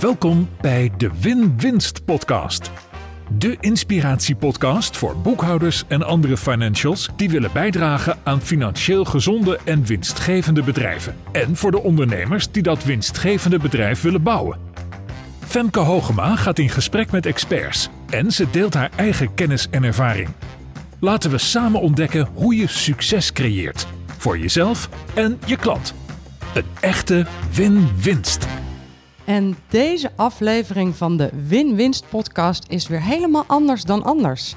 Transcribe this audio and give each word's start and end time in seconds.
Welkom 0.00 0.48
bij 0.60 0.92
de 0.96 1.10
Win-Winst 1.20 2.04
Podcast. 2.04 2.70
De 3.38 3.56
inspiratiepodcast 3.60 4.96
voor 4.96 5.16
boekhouders 5.16 5.84
en 5.88 6.02
andere 6.02 6.36
financials 6.36 7.08
die 7.16 7.30
willen 7.30 7.52
bijdragen 7.52 8.18
aan 8.22 8.40
financieel 8.40 9.04
gezonde 9.04 9.58
en 9.64 9.84
winstgevende 9.84 10.62
bedrijven. 10.62 11.16
En 11.32 11.56
voor 11.56 11.70
de 11.70 11.82
ondernemers 11.82 12.50
die 12.50 12.62
dat 12.62 12.84
winstgevende 12.84 13.58
bedrijf 13.58 14.02
willen 14.02 14.22
bouwen. 14.22 14.58
Femke 15.46 15.80
Hogema 15.80 16.36
gaat 16.36 16.58
in 16.58 16.68
gesprek 16.68 17.10
met 17.10 17.26
experts 17.26 17.88
en 18.10 18.30
ze 18.30 18.50
deelt 18.50 18.74
haar 18.74 18.90
eigen 18.96 19.34
kennis 19.34 19.66
en 19.70 19.82
ervaring. 19.82 20.28
Laten 21.00 21.30
we 21.30 21.38
samen 21.38 21.80
ontdekken 21.80 22.28
hoe 22.34 22.56
je 22.56 22.66
succes 22.66 23.32
creëert 23.32 23.86
voor 24.18 24.38
jezelf 24.38 24.88
en 25.14 25.38
je 25.46 25.56
klant. 25.56 25.94
Een 26.54 26.66
echte 26.80 27.26
win-winst. 27.52 28.46
En 29.30 29.56
deze 29.68 30.10
aflevering 30.16 30.96
van 30.96 31.16
de 31.16 31.30
Win-Winst 31.46 32.04
podcast 32.08 32.64
is 32.68 32.88
weer 32.88 33.02
helemaal 33.02 33.44
anders 33.46 33.82
dan 33.82 34.04
anders. 34.04 34.54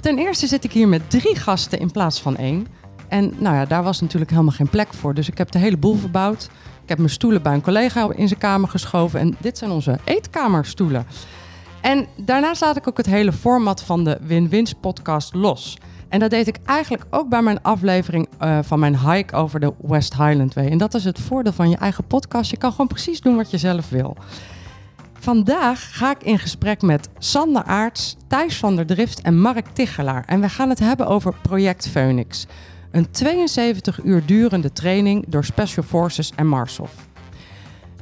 Ten 0.00 0.18
eerste 0.18 0.46
zit 0.46 0.64
ik 0.64 0.72
hier 0.72 0.88
met 0.88 1.10
drie 1.10 1.36
gasten 1.36 1.78
in 1.78 1.90
plaats 1.90 2.20
van 2.20 2.36
één. 2.36 2.66
En 3.08 3.34
nou 3.38 3.56
ja, 3.56 3.64
daar 3.64 3.82
was 3.82 4.00
natuurlijk 4.00 4.30
helemaal 4.30 4.52
geen 4.52 4.68
plek 4.68 4.94
voor. 4.94 5.14
Dus 5.14 5.28
ik 5.28 5.38
heb 5.38 5.50
de 5.50 5.58
hele 5.58 5.76
boel 5.76 5.94
verbouwd. 5.94 6.44
Ik 6.82 6.88
heb 6.88 6.98
mijn 6.98 7.10
stoelen 7.10 7.42
bij 7.42 7.54
een 7.54 7.60
collega 7.60 8.08
in 8.14 8.28
zijn 8.28 8.40
kamer 8.40 8.68
geschoven. 8.68 9.20
En 9.20 9.36
dit 9.40 9.58
zijn 9.58 9.70
onze 9.70 9.98
eetkamerstoelen. 10.04 11.06
En 11.80 12.06
daarnaast 12.16 12.60
laat 12.60 12.76
ik 12.76 12.88
ook 12.88 12.96
het 12.96 13.06
hele 13.06 13.32
format 13.32 13.82
van 13.82 14.04
de 14.04 14.18
Win-Winst 14.20 14.80
podcast 14.80 15.34
los. 15.34 15.78
En 16.10 16.18
dat 16.18 16.30
deed 16.30 16.46
ik 16.46 16.56
eigenlijk 16.64 17.04
ook 17.10 17.28
bij 17.28 17.42
mijn 17.42 17.62
aflevering 17.62 18.28
uh, 18.42 18.58
van 18.62 18.78
mijn 18.78 18.98
hike 18.98 19.36
over 19.36 19.60
de 19.60 19.72
West 19.82 20.16
Highland 20.16 20.54
Way. 20.54 20.66
En 20.66 20.78
dat 20.78 20.94
is 20.94 21.04
het 21.04 21.20
voordeel 21.20 21.52
van 21.52 21.70
je 21.70 21.76
eigen 21.76 22.04
podcast. 22.04 22.50
Je 22.50 22.56
kan 22.56 22.70
gewoon 22.70 22.86
precies 22.86 23.20
doen 23.20 23.36
wat 23.36 23.50
je 23.50 23.58
zelf 23.58 23.88
wil. 23.88 24.16
Vandaag 25.12 25.96
ga 25.96 26.10
ik 26.10 26.22
in 26.22 26.38
gesprek 26.38 26.82
met 26.82 27.08
Sander 27.18 27.62
Aarts, 27.62 28.16
Thijs 28.26 28.56
van 28.56 28.76
der 28.76 28.86
Drift 28.86 29.20
en 29.20 29.40
Mark 29.40 29.66
Tichelaar. 29.72 30.24
En 30.26 30.40
we 30.40 30.48
gaan 30.48 30.68
het 30.68 30.78
hebben 30.78 31.06
over 31.06 31.34
Project 31.42 31.88
Phoenix. 31.88 32.46
Een 32.90 33.10
72 33.10 34.02
uur 34.02 34.26
durende 34.26 34.72
training 34.72 35.24
door 35.28 35.44
Special 35.44 35.84
Forces 35.84 36.32
en 36.36 36.46
Marshof. 36.46 37.09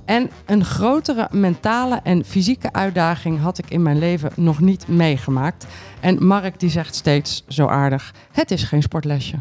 En 0.08 0.30
een 0.46 0.64
grotere 0.64 1.28
mentale 1.30 2.00
en 2.02 2.24
fysieke 2.24 2.72
uitdaging 2.72 3.40
had 3.40 3.58
ik 3.58 3.70
in 3.70 3.82
mijn 3.82 3.98
leven 3.98 4.30
nog 4.36 4.60
niet 4.60 4.88
meegemaakt. 4.88 5.66
En 6.00 6.26
Mark 6.26 6.60
die 6.60 6.70
zegt 6.70 6.94
steeds 6.94 7.44
zo 7.48 7.66
aardig: 7.66 8.14
het 8.32 8.50
is 8.50 8.62
geen 8.62 8.82
sportlesje. 8.82 9.36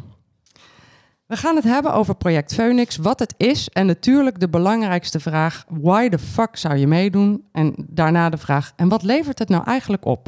We 1.26 1.36
gaan 1.36 1.56
het 1.56 1.64
hebben 1.64 1.94
over 1.94 2.16
project 2.16 2.54
Phoenix, 2.54 2.98
wat 2.98 3.20
het 3.20 3.34
is 3.38 3.70
en 3.70 3.86
natuurlijk 3.86 4.40
de 4.40 4.50
belangrijkste 4.50 5.20
vraag: 5.20 5.66
why 5.70 6.10
the 6.10 6.20
fuck 6.20 6.56
zou 6.58 6.76
je 6.76 6.88
meedoen? 6.88 7.44
En 7.52 7.74
daarna 7.90 8.30
de 8.30 8.38
vraag: 8.38 8.72
en 8.76 8.90
wat 8.90 9.04
levert 9.04 9.40
het 9.40 9.50
nou 9.50 9.64
eigenlijk 9.64 10.06
op? 10.06 10.28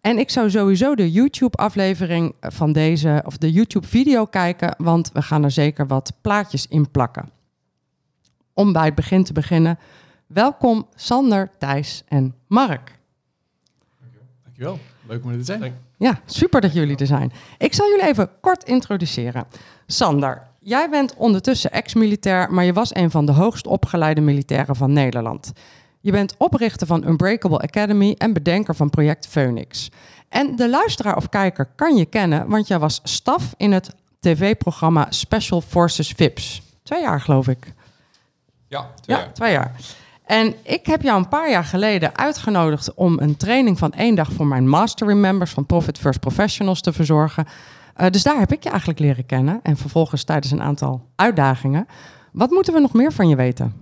En 0.00 0.18
ik 0.18 0.30
zou 0.30 0.50
sowieso 0.50 0.94
de 0.94 1.10
YouTube-aflevering 1.10 2.34
van 2.40 2.72
deze, 2.72 3.22
of 3.26 3.36
de 3.36 3.52
YouTube-video 3.52 4.24
kijken, 4.24 4.74
want 4.78 5.10
we 5.12 5.22
gaan 5.22 5.44
er 5.44 5.50
zeker 5.50 5.86
wat 5.86 6.12
plaatjes 6.20 6.66
in 6.66 6.90
plakken 6.90 7.40
om 8.54 8.72
bij 8.72 8.84
het 8.84 8.94
begin 8.94 9.24
te 9.24 9.32
beginnen. 9.32 9.78
Welkom 10.26 10.86
Sander, 10.94 11.50
Thijs 11.58 12.02
en 12.08 12.34
Mark. 12.46 12.98
Dankjewel. 14.44 14.78
Leuk 15.06 15.24
om 15.24 15.30
er 15.30 15.38
te 15.38 15.44
zijn. 15.44 15.74
Ja, 15.96 16.20
super 16.26 16.60
dat 16.60 16.72
jullie 16.72 16.96
er 16.96 17.06
zijn. 17.06 17.32
Ik 17.58 17.74
zal 17.74 17.88
jullie 17.88 18.06
even 18.06 18.30
kort 18.40 18.64
introduceren. 18.64 19.46
Sander, 19.86 20.42
jij 20.58 20.90
bent 20.90 21.14
ondertussen 21.16 21.70
ex-militair, 21.70 22.52
maar 22.52 22.64
je 22.64 22.72
was 22.72 22.94
een 22.94 23.10
van 23.10 23.26
de 23.26 23.32
hoogst 23.32 23.66
opgeleide 23.66 24.20
militairen 24.20 24.76
van 24.76 24.92
Nederland. 24.92 25.52
Je 26.00 26.10
bent 26.10 26.34
oprichter 26.38 26.86
van 26.86 27.08
Unbreakable 27.08 27.58
Academy 27.58 28.14
en 28.18 28.32
bedenker 28.32 28.74
van 28.74 28.90
project 28.90 29.26
Phoenix. 29.26 29.90
En 30.28 30.56
de 30.56 30.68
luisteraar 30.68 31.16
of 31.16 31.28
kijker 31.28 31.68
kan 31.76 31.96
je 31.96 32.06
kennen, 32.06 32.48
want 32.48 32.66
jij 32.66 32.78
was 32.78 33.00
staf 33.02 33.54
in 33.56 33.72
het 33.72 33.94
tv-programma 34.20 35.06
Special 35.10 35.60
Forces 35.60 36.12
VIPS. 36.16 36.62
Twee 36.82 37.00
jaar, 37.00 37.20
geloof 37.20 37.48
ik. 37.48 37.72
Ja, 38.72 38.90
twee 39.00 39.16
ja, 39.16 39.30
twee 39.32 39.52
jaar. 39.52 39.72
En 40.24 40.54
ik 40.62 40.86
heb 40.86 41.02
jou 41.02 41.18
een 41.18 41.28
paar 41.28 41.50
jaar 41.50 41.64
geleden 41.64 42.16
uitgenodigd 42.16 42.94
om 42.94 43.18
een 43.18 43.36
training 43.36 43.78
van 43.78 43.92
één 43.92 44.14
dag 44.14 44.32
voor 44.32 44.46
mijn 44.46 44.68
mastery 44.68 45.14
members 45.14 45.50
van 45.50 45.66
Profit 45.66 45.98
First 45.98 46.20
Professionals 46.20 46.80
te 46.80 46.92
verzorgen. 46.92 47.46
Uh, 48.00 48.06
dus 48.10 48.22
daar 48.22 48.38
heb 48.38 48.52
ik 48.52 48.62
je 48.62 48.68
eigenlijk 48.68 48.98
leren 48.98 49.26
kennen. 49.26 49.60
En 49.62 49.76
vervolgens 49.76 50.24
tijdens 50.24 50.52
een 50.52 50.62
aantal 50.62 51.08
uitdagingen. 51.16 51.86
Wat 52.32 52.50
moeten 52.50 52.72
we 52.72 52.80
nog 52.80 52.92
meer 52.92 53.12
van 53.12 53.28
je 53.28 53.36
weten? 53.36 53.72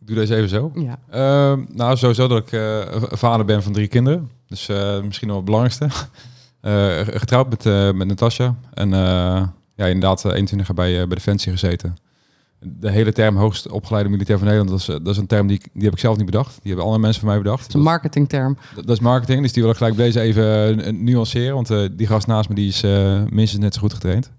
Ik 0.00 0.06
doe 0.06 0.16
deze 0.16 0.36
even 0.36 0.48
zo. 0.48 0.72
Ja. 0.74 0.98
Uh, 1.10 1.64
nou, 1.68 1.96
sowieso 1.96 2.28
dat 2.28 2.38
ik 2.38 2.52
uh, 2.52 2.80
vader 3.10 3.46
ben 3.46 3.62
van 3.62 3.72
drie 3.72 3.88
kinderen. 3.88 4.30
Dus 4.46 4.68
uh, 4.68 5.00
misschien 5.00 5.28
nog 5.28 5.36
het 5.36 5.44
belangrijkste. 5.44 5.88
getrouwd 7.20 7.48
met, 7.50 7.94
met 7.94 8.06
Natasja. 8.06 8.54
En 8.74 8.90
ja, 9.74 9.86
inderdaad 9.86 10.24
21 10.24 10.66
jaar 10.66 10.76
bij, 10.76 11.06
bij 11.06 11.16
Defensie 11.16 11.52
gezeten 11.52 11.96
de 12.66 12.90
hele 12.90 13.12
term 13.12 13.36
hoogst 13.36 13.68
opgeleide 13.68 14.08
militair 14.08 14.38
van 14.38 14.46
Nederland, 14.46 14.70
dat 14.70 14.96
is, 14.96 15.02
dat 15.04 15.14
is 15.14 15.16
een 15.16 15.26
term 15.26 15.46
die, 15.46 15.60
die 15.72 15.82
heb 15.82 15.92
ik 15.92 15.98
zelf 15.98 16.16
niet 16.16 16.26
bedacht. 16.26 16.52
Die 16.52 16.60
hebben 16.62 16.84
andere 16.84 17.02
mensen 17.02 17.20
van 17.20 17.30
mij 17.30 17.38
bedacht. 17.38 17.60
Het 17.60 17.68
is 17.68 17.74
een 17.74 17.80
marketingterm. 17.80 18.58
Dat, 18.74 18.86
dat, 18.86 18.96
is 18.96 19.02
marketing, 19.02 19.42
dus 19.42 19.52
die 19.52 19.62
wil 19.62 19.70
ik 19.70 19.76
gelijk 19.76 19.96
deze 19.96 20.20
even 20.20 20.78
uh, 20.78 21.00
nuanceren. 21.00 21.54
Want 21.54 21.70
uh, 21.70 21.88
die 21.92 22.06
gast 22.06 22.26
naast 22.26 22.48
me 22.48 22.54
die 22.54 22.68
is 22.68 22.84
uh, 22.84 23.22
minstens 23.28 23.62
net 23.62 23.74
zo 23.74 23.80
goed 23.80 23.92
getraind. 23.92 24.30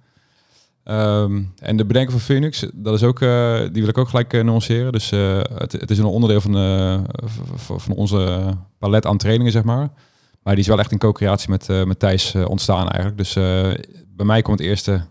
Um, 0.83 1.53
en 1.59 1.77
de 1.77 1.85
bedenken 1.85 2.11
van 2.11 2.21
Phoenix, 2.21 2.65
dat 2.73 2.93
is 2.93 3.03
ook, 3.03 3.19
die 3.19 3.81
wil 3.81 3.87
ik 3.87 3.97
ook 3.97 4.09
gelijk 4.09 4.43
nuanceren. 4.43 4.91
Dus 4.91 5.09
het, 5.09 5.71
het, 5.71 5.91
is 5.91 5.97
een 5.97 6.05
onderdeel 6.05 6.41
van, 6.41 6.53
van 7.55 7.95
onze 7.95 8.53
palet 8.77 9.05
aan 9.05 9.17
trainingen, 9.17 9.51
zeg 9.51 9.63
maar. 9.63 9.89
Maar 10.43 10.53
die 10.53 10.63
is 10.63 10.69
wel 10.69 10.79
echt 10.79 10.91
in 10.91 10.97
co-creatie 10.97 11.49
met, 11.49 11.67
met 11.85 11.99
Thijs 11.99 12.35
ontstaan 12.35 12.89
eigenlijk. 12.89 13.17
Dus 13.17 13.33
bij 14.15 14.25
mij 14.25 14.41
komt 14.41 14.59
het 14.59 14.67
eerste 14.67 15.01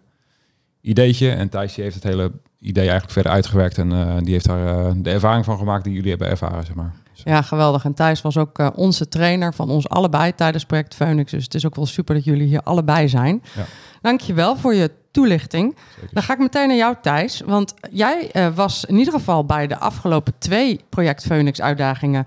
ideetje 0.84 1.30
en 1.30 1.48
Thijs 1.48 1.74
die 1.74 1.84
heeft 1.84 1.94
het 1.94 2.04
hele 2.04 2.32
idee 2.64 2.82
eigenlijk 2.82 3.12
verder 3.12 3.32
uitgewerkt. 3.32 3.78
En 3.78 3.90
uh, 3.90 4.16
die 4.18 4.32
heeft 4.32 4.46
daar 4.46 4.86
uh, 4.86 4.92
de 4.96 5.10
ervaring 5.10 5.44
van 5.44 5.58
gemaakt 5.58 5.84
die 5.84 5.92
jullie 5.92 6.10
hebben 6.10 6.28
ervaren, 6.28 6.64
zeg 6.64 6.74
maar. 6.74 6.92
Ja, 7.12 7.42
geweldig. 7.42 7.84
En 7.84 7.94
Thijs 7.94 8.22
was 8.22 8.36
ook 8.36 8.58
uh, 8.58 8.68
onze 8.74 9.08
trainer 9.08 9.54
van 9.54 9.70
ons 9.70 9.88
allebei 9.88 10.34
tijdens 10.34 10.64
project 10.64 10.94
Phoenix. 10.94 11.30
Dus 11.30 11.44
het 11.44 11.54
is 11.54 11.66
ook 11.66 11.74
wel 11.74 11.86
super 11.86 12.14
dat 12.14 12.24
jullie 12.24 12.46
hier 12.46 12.62
allebei 12.62 13.08
zijn. 13.08 13.42
Ja. 13.54 13.64
Dankjewel 14.00 14.56
voor 14.56 14.74
je 14.74 14.90
toelichting. 15.10 15.76
Zeker. 15.94 16.14
Dan 16.14 16.22
ga 16.22 16.32
ik 16.32 16.38
meteen 16.38 16.68
naar 16.68 16.76
jou, 16.76 16.94
Thijs. 17.02 17.42
Want 17.46 17.74
jij 17.90 18.30
was 18.54 18.84
in 18.84 18.98
ieder 18.98 19.12
geval 19.12 19.44
bij 19.44 19.66
de 19.66 19.78
afgelopen 19.78 20.32
twee 20.38 20.80
project 20.88 21.22
Phoenix 21.26 21.60
uitdagingen 21.60 22.26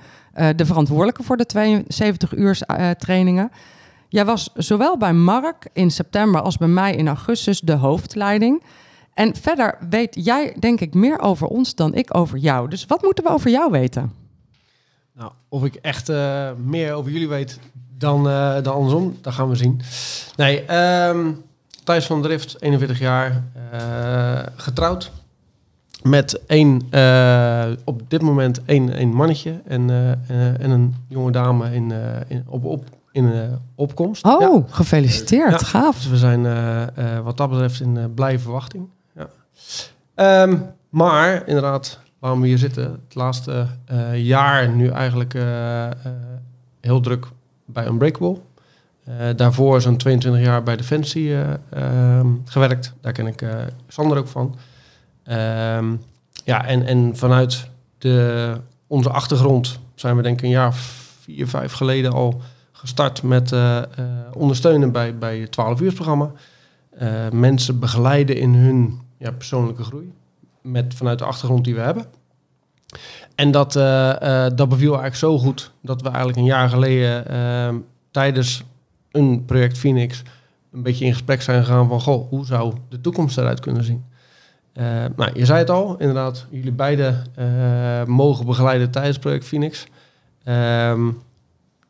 de 0.55 0.65
verantwoordelijke 0.65 1.23
voor 1.23 1.37
de 1.37 1.45
72 1.45 2.35
uur 2.35 2.59
trainingen. 2.97 3.51
Jij 4.09 4.25
was 4.25 4.49
zowel 4.53 4.97
bij 4.97 5.13
Mark 5.13 5.67
in 5.73 5.91
september 5.91 6.41
als 6.41 6.57
bij 6.57 6.67
mij 6.67 6.95
in 6.95 7.07
augustus 7.07 7.59
de 7.59 7.73
hoofdleiding. 7.73 8.61
En 9.17 9.35
verder 9.35 9.77
weet 9.89 10.25
jij, 10.25 10.55
denk 10.59 10.79
ik, 10.79 10.93
meer 10.93 11.19
over 11.19 11.47
ons 11.47 11.75
dan 11.75 11.93
ik 11.93 12.15
over 12.15 12.37
jou. 12.37 12.69
Dus 12.69 12.85
wat 12.85 13.01
moeten 13.01 13.23
we 13.23 13.29
over 13.29 13.51
jou 13.51 13.71
weten? 13.71 14.13
Nou, 15.13 15.31
of 15.49 15.63
ik 15.63 15.75
echt 15.75 16.09
uh, 16.09 16.49
meer 16.65 16.93
over 16.93 17.11
jullie 17.11 17.27
weet 17.27 17.59
dan, 17.97 18.27
uh, 18.27 18.55
dan 18.63 18.73
andersom, 18.73 19.17
dat 19.21 19.33
gaan 19.33 19.49
we 19.49 19.55
zien. 19.55 19.81
Nee, 20.35 20.75
um, 21.07 21.43
Thijs 21.83 22.05
van 22.05 22.21
Drift, 22.21 22.55
41 22.59 22.99
jaar, 22.99 23.43
uh, 23.73 24.39
getrouwd. 24.55 25.11
Met 26.03 26.45
één, 26.45 26.81
op 27.83 28.09
dit 28.09 28.21
moment 28.21 28.65
één, 28.65 28.93
één 28.93 29.09
mannetje 29.09 29.61
en, 29.65 29.89
en 30.59 30.69
een 30.69 30.95
jonge 31.07 31.31
dame 31.31 31.73
in, 31.73 31.93
in, 32.27 32.43
op, 32.47 32.65
op, 32.65 32.85
in 33.11 33.59
opkomst. 33.75 34.25
Oh, 34.25 34.41
ja. 34.41 34.63
gefeliciteerd, 34.73 35.51
ja, 35.51 35.57
gaaf. 35.57 35.95
Dus 35.95 36.07
we 36.07 36.17
zijn 36.17 36.43
wat 37.23 37.37
dat 37.37 37.49
betreft 37.49 37.81
in 37.81 38.13
blije 38.13 38.39
verwachting. 38.39 38.89
Um, 40.15 40.75
maar 40.89 41.47
inderdaad, 41.47 41.99
waarom 42.19 42.41
we 42.41 42.47
hier 42.47 42.57
zitten, 42.57 42.83
het 42.83 43.15
laatste 43.15 43.67
uh, 43.91 44.25
jaar 44.25 44.69
nu 44.69 44.89
eigenlijk 44.89 45.33
uh, 45.33 45.43
uh, 45.43 45.91
heel 46.81 46.99
druk 46.99 47.25
bij 47.65 47.87
Unbreakable. 47.87 48.37
daarvoor 49.35 49.81
zo'n 49.81 49.97
22 49.97 50.41
jaar 50.41 50.63
bij 50.63 50.75
Defensie 50.75 51.35
ehm, 51.69 52.27
gewerkt. 52.45 52.93
Daar 53.01 53.11
ken 53.11 53.27
ik 53.27 53.43
Sander 53.87 54.17
ook 54.17 54.27
van. 54.27 54.55
Um, 55.29 56.01
ja, 56.43 56.65
en, 56.65 56.85
en 56.85 57.17
vanuit 57.17 57.69
de, 57.97 58.53
onze 58.87 59.09
achtergrond 59.09 59.79
zijn 59.95 60.15
we 60.15 60.21
denk 60.21 60.37
ik 60.37 60.43
een 60.43 60.49
jaar 60.49 60.73
vier, 61.21 61.47
vijf 61.47 61.71
geleden 61.71 62.13
al 62.13 62.41
gestart 62.71 63.23
met 63.23 63.53
ondersteunen 64.33 64.91
bij, 64.91 65.17
bij 65.17 65.39
het 65.39 65.51
12 65.51 65.81
uur 65.81 65.93
programma. 65.93 66.31
mensen 67.31 67.79
begeleiden 67.79 68.37
in 68.37 68.53
hun 68.53 68.99
ja, 69.17 69.31
persoonlijke 69.31 69.83
groei. 69.83 70.13
Met, 70.61 70.93
vanuit 70.93 71.19
de 71.19 71.25
achtergrond 71.25 71.63
die 71.63 71.75
we 71.75 71.81
hebben. 71.81 72.05
En 73.35 73.51
dat, 73.51 73.75
uh, 73.75 73.83
uh, 73.83 74.45
dat 74.55 74.69
beviel 74.69 74.99
eigenlijk 74.99 75.15
zo 75.15 75.39
goed 75.39 75.71
dat 75.81 76.01
we 76.01 76.07
eigenlijk 76.07 76.37
een 76.37 76.45
jaar 76.45 76.69
geleden 76.69 77.31
uh, 77.31 77.79
tijdens 78.11 78.63
een 79.11 79.45
project 79.45 79.77
Phoenix 79.77 80.23
een 80.71 80.83
beetje 80.83 81.05
in 81.05 81.11
gesprek 81.11 81.41
zijn 81.41 81.63
gegaan 81.63 81.87
van 81.87 82.01
goh, 82.01 82.29
hoe 82.29 82.45
zou 82.45 82.73
de 82.89 83.01
toekomst 83.01 83.37
eruit 83.37 83.59
kunnen 83.59 83.83
zien? 83.83 84.05
Eh, 84.73 84.85
nou, 85.15 85.31
je 85.33 85.45
zei 85.45 85.59
het 85.59 85.69
al, 85.69 85.97
inderdaad. 85.97 86.45
Jullie 86.49 86.71
beiden 86.71 87.23
eh, 87.35 88.05
mogen 88.05 88.45
begeleiden 88.45 88.91
tijdens 88.91 89.19
project 89.19 89.45
Phoenix. 89.45 89.87
Ehm, 90.43 91.11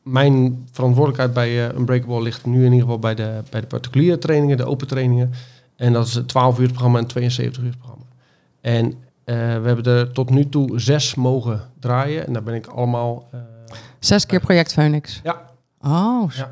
mijn 0.04 0.68
verantwoordelijkheid 0.72 1.34
bij 1.34 1.76
Unbreakable 1.76 2.22
ligt 2.22 2.46
nu 2.46 2.58
in 2.58 2.72
ieder 2.72 2.80
geval 2.80 3.00
bij 3.00 3.16
de, 3.16 3.42
bij 3.50 3.62
de 3.62 3.68
particuliere 3.68 4.18
trainingen, 4.18 4.58
de 4.58 4.66
open 4.66 4.88
trainingen. 4.88 5.32
En 5.78 5.94
dat 5.94 6.08
is 6.08 6.14
het 6.14 6.28
12 6.28 6.60
uur 6.60 6.68
programma 6.68 7.00
en 7.00 7.08
72 7.08 7.64
uur 7.64 7.78
programma. 7.78 8.06
En 8.62 8.94
we 9.26 9.34
hebben 9.68 9.84
er 9.84 10.12
tot 10.12 10.30
nu 10.30 10.50
toe 10.50 10.80
zes 10.80 11.16
mogen 11.16 11.62
draaien. 11.80 12.28
En 12.28 12.34
daar 12.34 12.44
ben 12.44 12.54
ik 12.54 12.68
allemaal... 12.68 13.30
zes 14.00 14.26
keer 14.26 14.40
project 14.40 14.74
Phoenix? 14.74 15.20
Ja. 15.24 15.42
Oh, 15.82 16.32
ja. 16.32 16.52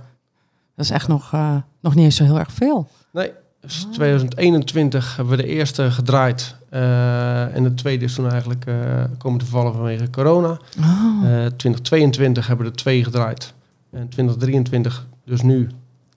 dat 0.76 0.86
is 0.86 0.90
echt 0.90 1.08
nog, 1.08 1.32
nog 1.80 1.96
niet 1.96 2.06
eens 2.06 2.16
zo 2.16 2.24
heel 2.24 2.40
erg 2.40 2.52
veel. 2.52 2.88
Nee, 3.12 3.32
dus 3.66 3.88
2021 3.92 5.16
hebben 5.16 5.38
we 5.38 5.42
de 5.42 5.48
eerste 5.48 5.92
gedraaid. 5.92 6.56
Uh, 6.72 7.56
en 7.56 7.64
de 7.64 7.74
tweede 7.74 8.06
is 8.06 8.14
toen 8.14 8.30
eigenlijk 8.30 8.66
uh, 8.66 9.04
komen 9.18 9.40
te 9.40 9.46
vallen 9.46 9.74
vanwege 9.74 10.10
corona. 10.10 10.58
Oh. 10.80 11.22
Uh, 11.24 11.46
2022 11.46 12.48
hebben 12.48 12.66
we 12.66 12.72
er 12.72 12.78
twee 12.78 13.04
gedraaid. 13.04 13.54
En 13.92 14.10
2023 14.10 15.08
dus 15.26 15.42
nu 15.42 15.70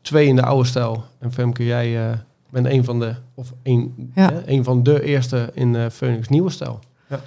twee 0.02 0.26
in 0.26 0.36
de 0.36 0.42
oude 0.42 0.68
stijl. 0.68 1.04
En 1.18 1.32
Femke, 1.32 1.64
jij 1.64 2.18
bent 2.50 2.66
een 2.66 2.84
van 2.84 3.00
de, 3.00 3.14
of 3.34 3.52
een, 3.62 4.12
ja. 4.14 4.32
een 4.46 4.64
van 4.64 4.82
de 4.82 5.02
eerste 5.02 5.50
in 5.54 5.74
uh, 5.74 5.86
Phoenix 5.88 6.28
nieuwe 6.28 6.50
stijl. 6.50 6.78
Ja. 7.06 7.20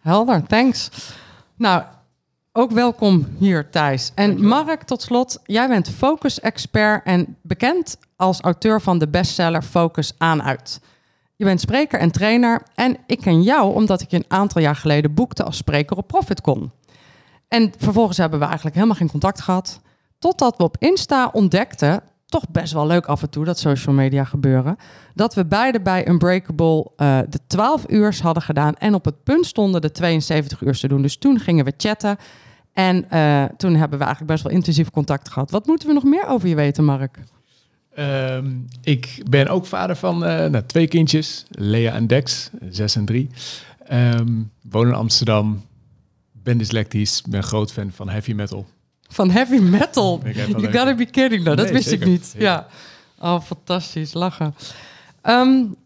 Helder, 0.00 0.46
thanks. 0.46 0.90
Nou, 1.56 1.82
ook 2.52 2.70
welkom 2.70 3.26
hier, 3.38 3.70
Thijs. 3.70 4.12
En 4.14 4.46
Mark, 4.46 4.82
tot 4.82 5.02
slot, 5.02 5.38
jij 5.44 5.68
bent 5.68 5.90
focus-expert 5.90 7.04
en 7.04 7.36
bekend 7.42 7.98
als 8.16 8.40
auteur 8.40 8.80
van 8.80 8.98
de 8.98 9.08
bestseller 9.08 9.62
Focus 9.62 10.12
aan 10.18 10.42
uit. 10.42 10.80
Je 11.36 11.44
bent 11.44 11.60
spreker 11.60 11.98
en 12.00 12.10
trainer 12.10 12.62
en 12.74 12.96
ik 13.06 13.20
ken 13.20 13.42
jou 13.42 13.74
omdat 13.74 14.00
ik 14.00 14.10
je 14.10 14.16
een 14.16 14.24
aantal 14.28 14.62
jaar 14.62 14.76
geleden 14.76 15.14
boekte 15.14 15.44
als 15.44 15.56
spreker 15.56 15.96
op 15.96 16.06
ProfitCon. 16.06 16.70
En 17.48 17.72
vervolgens 17.78 18.16
hebben 18.16 18.38
we 18.38 18.44
eigenlijk 18.44 18.74
helemaal 18.74 18.96
geen 18.96 19.10
contact 19.10 19.40
gehad. 19.40 19.80
Totdat 20.18 20.56
we 20.56 20.62
op 20.62 20.76
Insta 20.78 21.30
ontdekten, 21.32 22.02
toch 22.26 22.50
best 22.50 22.72
wel 22.72 22.86
leuk 22.86 23.06
af 23.06 23.22
en 23.22 23.30
toe 23.30 23.44
dat 23.44 23.58
social 23.58 23.94
media 23.94 24.24
gebeuren, 24.24 24.76
dat 25.14 25.34
we 25.34 25.46
beide 25.46 25.80
bij 25.80 26.08
Unbreakable 26.08 26.90
uh, 26.96 27.18
de 27.28 27.38
12 27.46 27.84
uur 27.88 28.18
hadden 28.22 28.42
gedaan 28.42 28.74
en 28.74 28.94
op 28.94 29.04
het 29.04 29.22
punt 29.22 29.46
stonden 29.46 29.80
de 29.80 29.90
72 29.90 30.60
uur 30.60 30.78
te 30.78 30.88
doen. 30.88 31.02
Dus 31.02 31.16
toen 31.16 31.40
gingen 31.40 31.64
we 31.64 31.72
chatten 31.76 32.16
en 32.72 33.06
uh, 33.12 33.44
toen 33.56 33.74
hebben 33.74 33.98
we 33.98 34.04
eigenlijk 34.04 34.32
best 34.32 34.42
wel 34.42 34.52
intensief 34.52 34.90
contact 34.90 35.28
gehad. 35.28 35.50
Wat 35.50 35.66
moeten 35.66 35.88
we 35.88 35.94
nog 35.94 36.04
meer 36.04 36.26
over 36.26 36.48
je 36.48 36.54
weten, 36.54 36.84
Mark? 36.84 37.18
Um, 37.98 38.64
ik 38.82 39.22
ben 39.30 39.48
ook 39.48 39.66
vader 39.66 39.96
van 39.96 40.14
uh, 40.14 40.46
nou, 40.46 40.62
twee 40.66 40.88
kindjes, 40.88 41.44
Lea 41.50 41.92
en 41.92 42.06
Dex, 42.06 42.50
zes 42.70 42.96
en 42.96 43.04
drie. 43.04 43.30
Um, 43.92 44.50
woon 44.70 44.86
in 44.86 44.94
Amsterdam, 44.94 45.64
ben 46.32 46.58
dyslectisch, 46.58 47.22
ben 47.28 47.42
groot 47.42 47.72
fan 47.72 47.90
van 47.90 48.08
heavy 48.08 48.32
metal. 48.32 48.66
Van 49.08 49.30
heavy 49.30 49.58
metal? 49.58 50.20
You 50.32 50.72
gotta 50.72 50.94
be 50.94 51.06
kidding, 51.06 51.44
though. 51.44 51.56
dat 51.56 51.70
wist 51.70 51.90
ik 51.90 52.04
niet. 52.04 52.34
Ja. 52.38 52.66
Oh, 53.18 53.40
fantastisch, 53.40 54.12
lachen. 54.12 54.54
Um, 55.22 55.76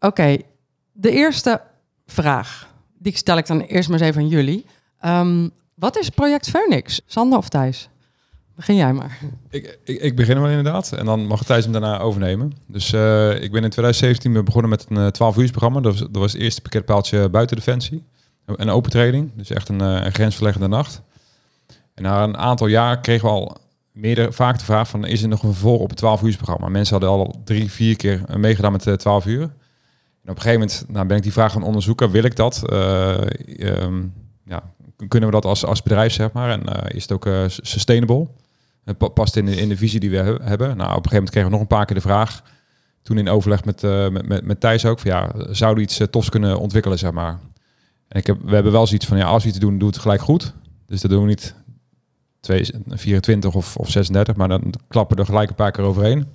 Oké, 0.00 0.06
okay. 0.06 0.44
de 0.92 1.10
eerste 1.10 1.60
vraag, 2.06 2.68
die 2.98 3.16
stel 3.16 3.36
ik 3.36 3.46
dan 3.46 3.60
eerst 3.60 3.88
maar 3.88 3.98
eens 3.98 4.08
even 4.08 4.22
aan 4.22 4.28
jullie. 4.28 4.66
Um, 5.04 5.50
wat 5.74 5.98
is 5.98 6.08
Project 6.08 6.50
Phoenix? 6.50 7.00
Sander 7.06 7.38
of 7.38 7.48
Thijs? 7.48 7.88
Begin 8.56 8.76
jij 8.76 8.92
maar. 8.92 9.18
Ik, 9.50 9.78
ik, 9.84 10.00
ik 10.00 10.16
begin 10.16 10.40
wel 10.40 10.48
inderdaad. 10.48 10.92
En 10.92 11.04
dan 11.04 11.26
mag 11.26 11.44
Thijs 11.44 11.64
hem 11.64 11.72
daarna 11.72 11.98
overnemen. 11.98 12.52
Dus 12.66 12.92
uh, 12.92 13.42
ik 13.42 13.52
ben 13.52 13.64
in 13.64 13.70
2017 13.70 14.44
begonnen 14.44 14.70
met 14.70 14.86
een 14.88 15.10
12 15.10 15.36
uur 15.36 15.50
programma. 15.50 15.80
Dat 15.80 15.92
was, 15.92 16.00
dat 16.00 16.16
was 16.16 16.32
het 16.32 16.42
eerste 16.42 16.60
pakketpaaltje 16.60 17.28
buiten 17.28 17.56
Defensie. 17.56 18.04
Een 18.44 18.70
open 18.70 18.90
training. 18.90 19.30
Dus 19.34 19.50
echt 19.50 19.68
een, 19.68 19.80
een 19.80 20.12
grensverleggende 20.12 20.68
nacht. 20.68 21.02
En 21.98 22.04
na 22.04 22.22
een 22.22 22.36
aantal 22.36 22.66
jaar 22.66 23.00
kregen 23.00 23.24
we 23.24 23.34
al 23.34 23.56
meerdere, 23.92 24.32
vaak 24.32 24.58
de 24.58 24.64
vraag 24.64 24.88
van... 24.88 25.06
is 25.06 25.22
er 25.22 25.28
nog 25.28 25.42
een 25.42 25.52
vervolg 25.52 25.80
op 25.80 25.88
het 25.88 25.98
12 25.98 26.22
uur 26.22 26.36
programma? 26.36 26.68
Mensen 26.68 27.00
hadden 27.00 27.10
al 27.10 27.40
drie, 27.44 27.70
vier 27.70 27.96
keer 27.96 28.22
meegedaan 28.36 28.72
met 28.72 28.82
de 28.82 28.96
12 28.96 29.26
uur. 29.26 29.42
En 29.42 29.48
op 30.34 30.36
een 30.36 30.42
gegeven 30.42 30.60
moment 30.60 30.84
nou, 30.88 31.06
ben 31.06 31.16
ik 31.16 31.22
die 31.22 31.32
vraag 31.32 31.52
gaan 31.52 31.62
onderzoeken. 31.62 32.10
Wil 32.10 32.22
ik 32.22 32.36
dat? 32.36 32.62
Uh, 32.72 33.16
ja, 34.44 34.62
kunnen 35.08 35.28
we 35.28 35.34
dat 35.34 35.44
als, 35.44 35.64
als 35.64 35.82
bedrijf, 35.82 36.12
zeg 36.12 36.32
maar? 36.32 36.50
En 36.50 36.62
uh, 36.68 36.74
is 36.88 37.02
het 37.02 37.12
ook 37.12 37.26
uh, 37.26 37.44
sustainable? 37.46 38.28
Het 38.84 39.14
past 39.14 39.36
in 39.36 39.46
de, 39.46 39.56
in 39.56 39.68
de 39.68 39.76
visie 39.76 40.00
die 40.00 40.10
we 40.10 40.16
hebben. 40.42 40.76
Nou, 40.76 40.96
op 40.96 41.04
een 41.04 41.10
gegeven 41.10 41.12
moment 41.12 41.30
kregen 41.30 41.48
we 41.50 41.54
nog 41.54 41.60
een 41.60 41.76
paar 41.76 41.86
keer 41.86 41.96
de 41.96 42.02
vraag. 42.02 42.42
Toen 43.02 43.18
in 43.18 43.28
overleg 43.28 43.64
met, 43.64 43.82
met, 43.82 44.26
met, 44.26 44.44
met 44.44 44.60
Thijs 44.60 44.84
ook. 44.84 44.98
Van, 44.98 45.10
ja, 45.10 45.30
zouden 45.50 45.84
we 45.84 45.90
iets 45.90 46.00
tofs 46.10 46.28
kunnen 46.28 46.58
ontwikkelen, 46.58 46.98
zeg 46.98 47.12
maar? 47.12 47.38
En 48.08 48.18
ik 48.18 48.26
heb, 48.26 48.36
we 48.44 48.54
hebben 48.54 48.72
wel 48.72 48.86
zoiets 48.86 49.06
van, 49.06 49.16
ja, 49.16 49.26
als 49.26 49.42
we 49.42 49.48
iets 49.48 49.58
doen, 49.58 49.78
doe 49.78 49.88
het 49.88 49.98
gelijk 49.98 50.20
goed. 50.20 50.54
Dus 50.86 51.00
dat 51.00 51.10
doen 51.10 51.20
we 51.20 51.28
niet 51.28 51.54
24 52.40 53.54
of, 53.54 53.76
of 53.76 53.90
36, 53.90 54.36
maar 54.36 54.48
dan 54.48 54.74
klappen 54.88 55.16
er 55.16 55.24
gelijk 55.24 55.48
een 55.48 55.54
paar 55.54 55.70
keer 55.70 55.84
overheen. 55.84 56.26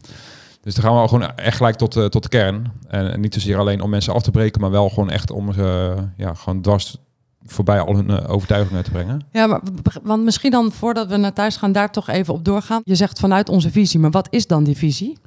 Dus 0.61 0.75
dan 0.75 0.83
gaan 0.83 1.01
we 1.01 1.07
gewoon 1.07 1.35
echt 1.35 1.57
gelijk 1.57 1.75
tot, 1.75 1.95
uh, 1.95 2.05
tot 2.05 2.23
de 2.23 2.29
kern. 2.29 2.71
En, 2.88 3.11
en, 3.11 3.19
niet 3.19 3.33
zozeer 3.33 3.57
alleen 3.57 3.81
om 3.81 3.89
mensen 3.89 4.13
af 4.13 4.21
te 4.21 4.31
breken, 4.31 4.61
maar 4.61 4.71
wel 4.71 4.89
gewoon 4.89 5.09
echt 5.09 5.31
om 5.31 5.53
ze 5.53 5.95
ja, 6.17 6.33
gewoon 6.33 6.61
dwars 6.61 6.97
voorbij 7.45 7.79
al 7.79 7.95
hun 7.95 8.09
uh, 8.09 8.29
overtuigingen 8.29 8.83
te 8.83 8.91
brengen. 8.91 9.21
Ja, 9.31 9.47
maar, 9.47 9.61
want 10.03 10.23
misschien 10.23 10.51
dan 10.51 10.71
voordat 10.71 11.07
we 11.07 11.17
naar 11.17 11.33
thuis 11.33 11.57
gaan, 11.57 11.71
daar 11.71 11.91
toch 11.91 12.07
even 12.07 12.33
op 12.33 12.45
doorgaan. 12.45 12.81
Je 12.83 12.95
zegt 12.95 13.19
vanuit 13.19 13.50
onze 13.50 13.71
visie, 13.71 14.00
maar 14.00 14.11
wat 14.11 14.27
is 14.29 14.47
dan 14.47 14.63
die 14.63 14.77
visie? 14.77 15.17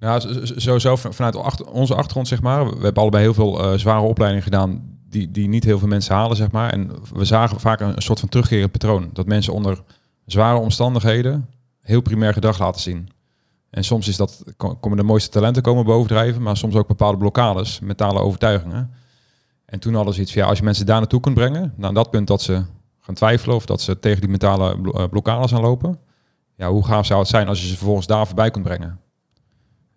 Ja, 0.00 0.20
sowieso 0.42 0.96
vanuit 0.96 1.64
onze 1.66 1.94
achtergrond, 1.94 2.28
zeg 2.28 2.42
maar. 2.42 2.64
We 2.64 2.84
hebben 2.84 3.02
allebei 3.02 3.22
heel 3.22 3.34
veel 3.34 3.72
uh, 3.72 3.78
zware 3.78 4.06
opleidingen 4.06 4.44
gedaan 4.44 4.98
die, 5.08 5.30
die 5.30 5.48
niet 5.48 5.64
heel 5.64 5.78
veel 5.78 5.88
mensen 5.88 6.14
halen, 6.14 6.36
zeg 6.36 6.50
maar. 6.50 6.72
En 6.72 6.90
we 7.12 7.24
zagen 7.24 7.60
vaak 7.60 7.80
een, 7.80 7.94
soort 7.96 8.20
van 8.20 8.28
terugkerend 8.28 8.72
patroon. 8.72 9.10
Dat 9.12 9.26
mensen 9.26 9.52
onder 9.52 9.82
zware 10.26 10.58
omstandigheden 10.58 11.48
heel 11.80 12.00
primair 12.00 12.32
gedrag 12.32 12.58
laten 12.58 12.80
zien. 12.80 13.08
En 13.70 13.84
soms 13.84 14.08
is 14.08 14.16
dat, 14.16 14.44
komen 14.56 14.96
de 14.96 15.02
mooiste 15.02 15.30
talenten 15.30 15.62
komen 15.62 15.84
bovendrijven, 15.84 16.42
maar 16.42 16.56
soms 16.56 16.74
ook 16.74 16.86
bepaalde 16.86 17.18
blokkades, 17.18 17.80
mentale 17.80 18.20
overtuigingen. 18.20 18.90
En 19.64 19.78
toen 19.78 19.94
hadden 19.94 20.14
ze 20.14 20.20
iets 20.20 20.32
van, 20.32 20.42
ja, 20.42 20.48
als 20.48 20.58
je 20.58 20.64
mensen 20.64 20.86
daar 20.86 20.98
naartoe 20.98 21.20
kunt 21.20 21.34
brengen, 21.34 21.72
naar 21.76 21.94
dat 21.94 22.10
punt 22.10 22.26
dat 22.26 22.42
ze 22.42 22.62
gaan 23.00 23.14
twijfelen 23.14 23.56
of 23.56 23.66
dat 23.66 23.80
ze 23.80 23.98
tegen 23.98 24.20
die 24.20 24.30
mentale 24.30 24.92
eh, 24.92 25.04
blokkades 25.10 25.54
aanlopen, 25.54 25.98
ja, 26.56 26.70
hoe 26.70 26.84
gaaf 26.84 27.06
zou 27.06 27.20
het 27.20 27.28
zijn 27.28 27.48
als 27.48 27.60
je 27.60 27.66
ze 27.66 27.76
vervolgens 27.76 28.06
daar 28.06 28.26
voorbij 28.26 28.50
kunt 28.50 28.64
brengen? 28.64 29.00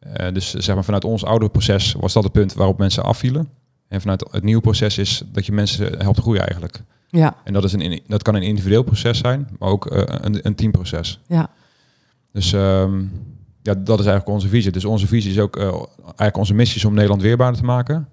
Uh, 0.07 0.33
dus 0.33 0.53
zeg 0.53 0.75
maar 0.75 0.83
vanuit 0.83 1.06
ons 1.06 1.25
oude 1.25 1.50
proces 1.50 1.94
was 2.00 2.13
dat 2.13 2.24
het 2.24 2.31
punt 2.31 2.53
waarop 2.53 2.77
mensen 2.77 3.04
afvielen. 3.04 3.49
En 3.87 4.02
vanuit 4.02 4.28
het 4.31 4.44
nieuwe 4.44 4.61
proces 4.61 4.97
is 4.97 5.23
dat 5.31 5.45
je 5.45 5.52
mensen 5.52 6.02
helpt 6.02 6.19
groeien 6.19 6.42
eigenlijk. 6.42 6.83
Ja. 7.07 7.35
En 7.44 7.54
dat, 7.54 7.64
is 7.64 7.73
een, 7.73 8.02
dat 8.07 8.21
kan 8.21 8.35
een 8.35 8.42
individueel 8.42 8.83
proces 8.83 9.18
zijn, 9.18 9.49
maar 9.59 9.69
ook 9.69 9.92
uh, 9.92 10.02
een, 10.06 10.47
een 10.47 10.56
teamproces. 10.56 11.19
Ja. 11.28 11.49
Dus 12.31 12.52
um, 12.52 13.11
ja, 13.61 13.73
dat 13.73 13.99
is 13.99 14.06
eigenlijk 14.06 14.28
onze 14.28 14.47
visie. 14.47 14.71
Dus 14.71 14.85
onze 14.85 15.07
visie 15.07 15.31
is 15.31 15.40
ook 15.40 15.57
uh, 15.57 15.64
eigenlijk 15.99 16.37
onze 16.37 16.54
missie 16.54 16.78
is 16.78 16.85
om 16.85 16.94
Nederland 16.94 17.21
weerbaarder 17.21 17.59
te 17.59 17.66
maken 17.66 18.07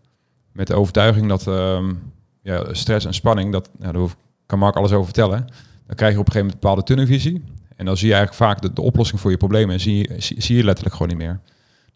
met 0.58 0.66
de 0.66 0.74
overtuiging 0.74 1.28
dat 1.28 1.46
um, 1.46 2.12
ja, 2.42 2.74
stress 2.74 3.06
en 3.06 3.14
spanning, 3.14 3.52
dat, 3.52 3.70
nou, 3.78 3.92
daar 3.92 4.08
kan 4.46 4.58
Mark 4.58 4.76
alles 4.76 4.92
over 4.92 5.04
vertellen. 5.04 5.44
Dan 5.86 5.96
krijg 5.96 6.12
je 6.12 6.18
op 6.18 6.26
een 6.26 6.32
gegeven 6.32 6.34
moment 6.34 6.52
een 6.52 6.60
bepaalde 6.60 6.82
tunnelvisie. 6.82 7.44
En 7.76 7.84
dan 7.84 7.96
zie 7.96 8.08
je 8.08 8.14
eigenlijk 8.14 8.42
vaak 8.42 8.62
de, 8.62 8.72
de 8.72 8.82
oplossing 8.82 9.20
voor 9.20 9.30
je 9.30 9.36
problemen 9.36 9.74
en 9.74 9.80
zie 9.80 9.96
je, 9.96 10.14
zie, 10.18 10.56
je 10.56 10.64
letterlijk 10.64 10.96
gewoon 10.96 11.08
niet 11.08 11.26
meer. 11.26 11.40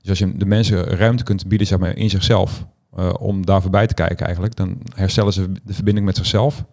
Dus 0.03 0.11
als 0.11 0.19
je 0.19 0.37
de 0.37 0.47
mensen 0.47 0.85
ruimte 0.85 1.25
kunt 1.25 1.49
bieden 1.49 1.67
zeg 1.67 1.79
maar, 1.79 1.97
in 1.97 2.11
zichzelf, 2.11 2.67
uh, 2.99 3.11
om 3.19 3.47
daar 3.47 3.63
voorbij 3.63 3.87
te 3.87 3.95
kijken 3.95 4.25
eigenlijk, 4.25 4.57
dan 4.57 4.79
herstellen 4.95 5.33
ze 5.33 5.53
de 5.63 5.75
verbinding 5.75 6.07
met 6.07 6.17
zichzelf 6.17 6.65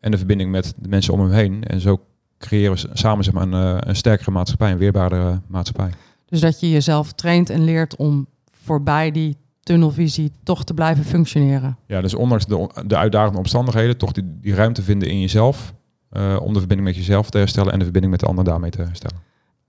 en 0.00 0.10
de 0.10 0.16
verbinding 0.16 0.50
met 0.50 0.74
de 0.76 0.88
mensen 0.88 1.12
om 1.12 1.20
hem 1.20 1.30
heen. 1.30 1.64
En 1.64 1.80
zo 1.80 2.00
creëren 2.38 2.72
we 2.72 2.88
samen 2.92 3.24
zeg 3.24 3.34
maar, 3.34 3.42
een, 3.42 3.76
uh, 3.76 3.76
een 3.80 3.96
sterkere 3.96 4.30
maatschappij, 4.30 4.70
een 4.70 4.78
weerbaardere 4.78 5.40
maatschappij. 5.46 5.90
Dus 6.26 6.40
dat 6.40 6.60
je 6.60 6.70
jezelf 6.70 7.12
traint 7.12 7.50
en 7.50 7.64
leert 7.64 7.96
om 7.96 8.26
voorbij 8.50 9.10
die 9.10 9.36
tunnelvisie 9.60 10.32
toch 10.42 10.64
te 10.64 10.74
blijven 10.74 11.04
functioneren. 11.04 11.78
Ja, 11.86 12.00
dus 12.00 12.14
ondanks 12.14 12.46
de, 12.46 12.82
de 12.86 12.96
uitdagende 12.96 13.38
omstandigheden, 13.38 13.96
toch 13.96 14.12
die, 14.12 14.38
die 14.40 14.54
ruimte 14.54 14.82
vinden 14.82 15.08
in 15.08 15.20
jezelf. 15.20 15.74
Uh, 16.12 16.36
om 16.40 16.52
de 16.52 16.58
verbinding 16.58 16.88
met 16.88 16.96
jezelf 16.96 17.30
te 17.30 17.38
herstellen 17.38 17.72
en 17.72 17.78
de 17.78 17.84
verbinding 17.84 18.12
met 18.12 18.22
de 18.22 18.28
ander 18.28 18.44
daarmee 18.44 18.70
te 18.70 18.82
herstellen. 18.82 19.22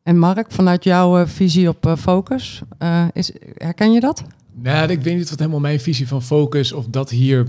En 0.05 0.17
Mark, 0.17 0.51
vanuit 0.51 0.83
jouw 0.83 1.19
uh, 1.19 1.27
visie 1.27 1.69
op 1.69 1.85
uh, 1.85 1.95
focus, 1.95 2.61
is, 3.13 3.31
herken 3.57 3.91
je 3.91 3.99
dat? 3.99 4.23
Nou, 4.53 4.89
ik 4.89 5.01
weet 5.01 5.17
niet 5.17 5.29
wat 5.29 5.39
helemaal 5.39 5.59
mijn 5.59 5.79
visie 5.79 6.07
van 6.07 6.21
focus 6.21 6.71
of 6.71 6.85
dat 6.87 7.09
hier 7.09 7.47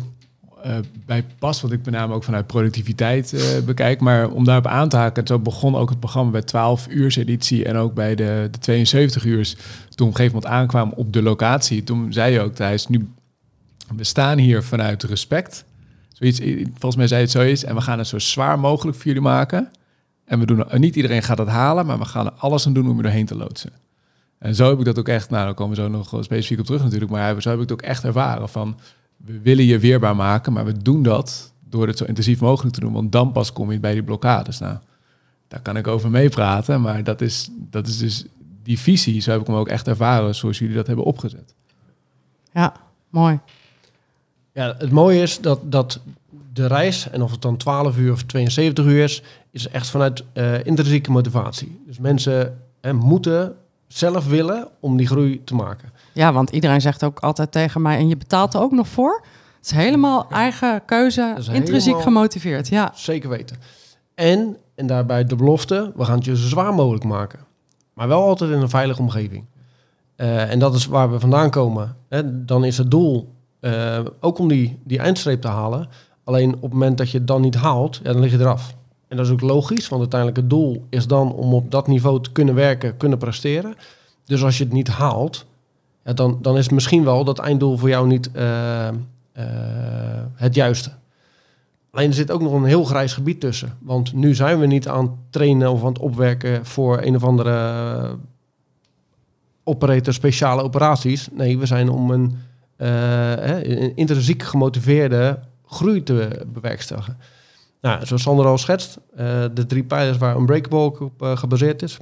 bij 1.06 1.24
past. 1.38 1.60
Want 1.60 1.72
ik 1.72 1.82
ben 1.82 1.92
namelijk 1.92 2.16
ook 2.16 2.24
vanuit 2.24 2.46
productiviteit 2.46 3.34
bekijk. 3.66 4.00
Maar 4.00 4.30
om 4.30 4.44
daarop 4.44 4.66
aan 4.66 4.88
te 4.88 4.96
haken, 4.96 5.26
zo 5.26 5.38
begon 5.38 5.76
ook 5.76 5.88
het 5.88 6.00
programma 6.00 6.30
bij 6.30 6.42
12 6.42 6.86
uur 6.90 7.18
editie 7.18 7.64
en 7.64 7.76
ook 7.76 7.94
bij 7.94 8.14
de, 8.14 8.48
de 8.50 8.58
72 8.58 9.24
uur 9.24 9.54
toen 9.94 10.06
op 10.06 10.12
een 10.12 10.16
gegeven 10.16 10.34
moment 10.34 10.52
aankwamen 10.52 10.96
op 10.96 11.12
de 11.12 11.22
locatie, 11.22 11.84
toen 11.84 12.12
zei 12.12 12.32
je 12.32 12.40
ook, 12.40 12.54
Thijs, 12.54 12.86
nu, 12.86 13.08
we 13.96 14.04
staan 14.04 14.38
hier 14.38 14.62
vanuit 14.62 15.02
respect. 15.02 15.64
Zoiets, 16.12 16.40
volgens 16.70 16.96
mij 16.96 17.06
zei 17.06 17.20
het 17.20 17.30
zo 17.30 17.40
is, 17.40 17.64
en 17.64 17.74
we 17.74 17.80
gaan 17.80 17.98
het 17.98 18.06
zo 18.06 18.18
zwaar 18.18 18.58
mogelijk 18.58 18.96
voor 18.96 19.06
jullie 19.06 19.20
maken. 19.20 19.70
En 20.26 20.38
we 20.38 20.46
doen, 20.46 20.64
niet 20.70 20.96
iedereen 20.96 21.22
gaat 21.22 21.38
het 21.38 21.48
halen, 21.48 21.86
maar 21.86 21.98
we 21.98 22.04
gaan 22.04 22.26
er 22.26 22.32
alles 22.32 22.66
aan 22.66 22.72
doen 22.72 22.90
om 22.90 22.96
je 22.96 23.02
erheen 23.02 23.26
te 23.26 23.36
loodsen. 23.36 23.72
En 24.38 24.54
zo 24.54 24.68
heb 24.68 24.78
ik 24.78 24.84
dat 24.84 24.98
ook 24.98 25.08
echt, 25.08 25.30
nou, 25.30 25.44
daar 25.44 25.54
komen 25.54 25.76
we 25.76 25.82
zo 25.82 25.88
nog 25.88 26.24
specifiek 26.24 26.58
op 26.58 26.66
terug 26.66 26.82
natuurlijk, 26.82 27.10
maar 27.10 27.42
zo 27.42 27.48
heb 27.48 27.58
ik 27.58 27.68
het 27.68 27.72
ook 27.72 27.82
echt 27.82 28.04
ervaren 28.04 28.48
van, 28.48 28.78
we 29.16 29.40
willen 29.40 29.64
je 29.64 29.78
weerbaar 29.78 30.16
maken, 30.16 30.52
maar 30.52 30.64
we 30.64 30.82
doen 30.82 31.02
dat 31.02 31.52
door 31.68 31.86
het 31.86 31.98
zo 31.98 32.04
intensief 32.04 32.40
mogelijk 32.40 32.74
te 32.74 32.80
doen, 32.80 32.92
want 32.92 33.12
dan 33.12 33.32
pas 33.32 33.52
kom 33.52 33.72
je 33.72 33.80
bij 33.80 33.92
die 33.92 34.02
blokkades. 34.02 34.58
Nou, 34.58 34.76
daar 35.48 35.60
kan 35.60 35.76
ik 35.76 35.86
over 35.86 36.10
meepraten, 36.10 36.80
maar 36.80 37.04
dat 37.04 37.20
is, 37.20 37.50
dat 37.52 37.86
is 37.86 37.98
dus 37.98 38.24
die 38.62 38.78
visie, 38.78 39.20
zo 39.20 39.30
heb 39.30 39.40
ik 39.40 39.46
hem 39.46 39.56
ook 39.56 39.68
echt 39.68 39.88
ervaren, 39.88 40.34
zoals 40.34 40.58
jullie 40.58 40.74
dat 40.74 40.86
hebben 40.86 41.04
opgezet. 41.04 41.54
Ja, 42.52 42.74
mooi. 43.10 43.40
Ja, 44.52 44.74
het 44.78 44.90
mooie 44.90 45.22
is 45.22 45.40
dat, 45.40 45.72
dat 45.72 46.00
de 46.56 46.66
reis, 46.66 47.10
en 47.10 47.22
of 47.22 47.30
het 47.30 47.42
dan 47.42 47.56
12 47.56 47.96
uur 47.96 48.12
of 48.12 48.22
72 48.22 48.84
uur 48.84 49.02
is, 49.02 49.22
is 49.50 49.68
echt 49.68 49.88
vanuit 49.88 50.24
uh, 50.34 50.64
intrinsieke 50.64 51.10
motivatie. 51.10 51.82
Dus 51.86 51.98
mensen 51.98 52.60
hè, 52.80 52.92
moeten 52.92 53.56
zelf 53.86 54.26
willen 54.26 54.68
om 54.80 54.96
die 54.96 55.06
groei 55.06 55.44
te 55.44 55.54
maken. 55.54 55.92
Ja, 56.12 56.32
want 56.32 56.50
iedereen 56.50 56.80
zegt 56.80 57.04
ook 57.04 57.18
altijd 57.18 57.52
tegen 57.52 57.82
mij, 57.82 57.96
en 57.96 58.08
je 58.08 58.16
betaalt 58.16 58.54
er 58.54 58.60
ook 58.60 58.72
nog 58.72 58.88
voor? 58.88 59.22
Het 59.56 59.64
is 59.64 59.70
helemaal 59.70 60.26
eigen 60.30 60.84
keuze, 60.84 61.36
intrinsiek 61.52 62.00
gemotiveerd. 62.00 62.68
Ja. 62.68 62.92
Zeker 62.94 63.28
weten. 63.28 63.56
En, 64.14 64.56
en 64.74 64.86
daarbij 64.86 65.24
de 65.24 65.36
belofte, 65.36 65.92
we 65.96 66.04
gaan 66.04 66.16
het 66.16 66.24
je 66.24 66.36
zo 66.36 66.48
zwaar 66.48 66.74
mogelijk 66.74 67.04
maken. 67.04 67.38
Maar 67.92 68.08
wel 68.08 68.22
altijd 68.22 68.50
in 68.50 68.60
een 68.60 68.68
veilige 68.68 69.00
omgeving. 69.00 69.44
Uh, 70.16 70.50
en 70.50 70.58
dat 70.58 70.74
is 70.74 70.86
waar 70.86 71.10
we 71.10 71.20
vandaan 71.20 71.50
komen. 71.50 71.96
Hè. 72.08 72.44
Dan 72.44 72.64
is 72.64 72.78
het 72.78 72.90
doel 72.90 73.34
uh, 73.60 73.98
ook 74.20 74.38
om 74.38 74.48
die, 74.48 74.78
die 74.84 74.98
eindstreep 74.98 75.40
te 75.40 75.48
halen. 75.48 75.88
Alleen 76.26 76.54
op 76.54 76.62
het 76.62 76.72
moment 76.72 76.98
dat 76.98 77.10
je 77.10 77.18
het 77.18 77.26
dan 77.26 77.40
niet 77.40 77.54
haalt, 77.54 78.00
ja, 78.02 78.12
dan 78.12 78.20
lig 78.20 78.30
je 78.30 78.38
eraf. 78.38 78.74
En 79.08 79.16
dat 79.16 79.26
is 79.26 79.32
ook 79.32 79.40
logisch, 79.40 79.88
want 79.88 80.00
uiteindelijk 80.00 80.40
het 80.40 80.50
doel 80.50 80.86
is 80.88 81.06
dan 81.06 81.32
om 81.32 81.54
op 81.54 81.70
dat 81.70 81.86
niveau 81.86 82.22
te 82.22 82.32
kunnen 82.32 82.54
werken, 82.54 82.96
kunnen 82.96 83.18
presteren. 83.18 83.74
Dus 84.24 84.42
als 84.42 84.58
je 84.58 84.64
het 84.64 84.72
niet 84.72 84.88
haalt, 84.88 85.46
ja, 86.04 86.12
dan, 86.12 86.38
dan 86.42 86.56
is 86.56 86.68
misschien 86.68 87.04
wel 87.04 87.24
dat 87.24 87.38
einddoel 87.38 87.76
voor 87.76 87.88
jou 87.88 88.06
niet 88.06 88.30
uh, 88.36 88.42
uh, 88.42 89.44
het 90.34 90.54
juiste. 90.54 90.90
Alleen 91.90 92.08
er 92.08 92.14
zit 92.14 92.30
ook 92.30 92.42
nog 92.42 92.52
een 92.52 92.64
heel 92.64 92.84
grijs 92.84 93.12
gebied 93.12 93.40
tussen. 93.40 93.76
Want 93.80 94.12
nu 94.12 94.34
zijn 94.34 94.58
we 94.58 94.66
niet 94.66 94.88
aan 94.88 95.04
het 95.04 95.12
trainen 95.30 95.70
of 95.70 95.80
aan 95.80 95.88
het 95.88 95.98
opwerken 95.98 96.66
voor 96.66 97.02
een 97.02 97.16
of 97.16 97.24
andere 97.24 98.18
operator 99.64 100.12
speciale 100.12 100.62
operaties. 100.62 101.28
Nee, 101.32 101.58
we 101.58 101.66
zijn 101.66 101.88
om 101.88 102.10
een, 102.10 102.38
uh, 102.78 103.60
een 103.62 103.96
intrinsiek 103.96 104.42
gemotiveerde 104.42 105.38
groei 105.66 106.02
te 106.02 106.46
bewerkstelligen. 106.52 107.18
Nou, 107.80 108.06
zoals 108.06 108.22
Sander 108.22 108.46
al 108.46 108.58
schetst, 108.58 108.98
uh, 109.12 109.44
de 109.54 109.66
drie 109.66 109.84
pijlers 109.84 110.18
waar 110.18 110.36
Unbreakable 110.36 110.78
op 110.78 111.22
uh, 111.22 111.36
gebaseerd 111.36 111.82
is. 111.82 111.96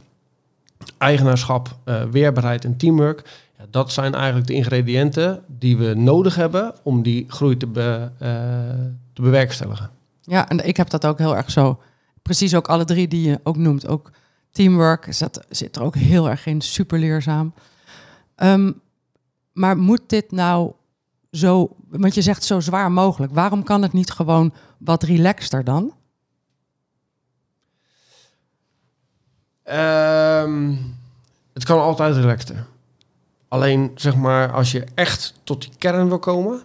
Eigenaarschap, 0.99 1.76
uh, 1.85 2.02
weerbaarheid 2.02 2.64
en 2.64 2.76
teamwork. 2.76 3.23
Ja, 3.59 3.64
dat 3.71 3.92
zijn 3.92 4.14
eigenlijk 4.14 4.47
de 4.47 4.54
ingrediënten 4.54 5.42
die 5.47 5.76
we 5.76 5.94
nodig 5.94 6.35
hebben 6.35 6.75
om 6.83 7.02
die 7.02 7.25
groei 7.28 7.56
te, 7.56 7.71
te 9.12 9.23
bewerkstelligen. 9.23 9.90
Ja, 10.23 10.49
en 10.49 10.66
ik 10.66 10.76
heb 10.76 10.90
dat 10.90 11.06
ook 11.06 11.18
heel 11.18 11.37
erg 11.37 11.50
zo. 11.50 11.80
Precies 12.23 12.54
ook 12.54 12.68
alle 12.68 12.85
drie 12.85 13.09
die 13.09 13.28
je 13.28 13.40
ook 13.42 13.56
noemt. 13.56 13.87
Ook 13.87 14.11
teamwork 14.50 15.06
zit, 15.09 15.44
zit 15.49 15.76
er 15.76 15.83
ook 15.83 15.94
heel 15.94 16.30
erg 16.30 16.47
in, 16.47 16.61
super 16.61 16.99
leerzaam. 16.99 17.54
Um, 18.37 18.80
maar 19.52 19.76
moet 19.76 20.02
dit 20.06 20.33
nou 20.33 20.73
zo, 21.34 21.76
want 21.88 22.14
je 22.14 22.22
zegt 22.22 22.44
zo 22.44 22.60
zwaar 22.60 22.92
mogelijk. 22.92 23.32
Waarom 23.34 23.62
kan 23.62 23.82
het 23.82 23.92
niet 23.92 24.10
gewoon 24.10 24.52
wat 24.78 25.02
relaxter 25.02 25.64
dan? 25.64 25.92
Um, 29.72 30.78
het 31.52 31.64
kan 31.64 31.80
altijd 31.80 32.16
relaxter. 32.16 32.66
Alleen 33.48 33.90
zeg 33.94 34.16
maar, 34.16 34.52
als 34.52 34.72
je 34.72 34.84
echt 34.94 35.34
tot 35.44 35.62
die 35.62 35.70
kern 35.78 36.08
wil 36.08 36.18
komen, 36.18 36.62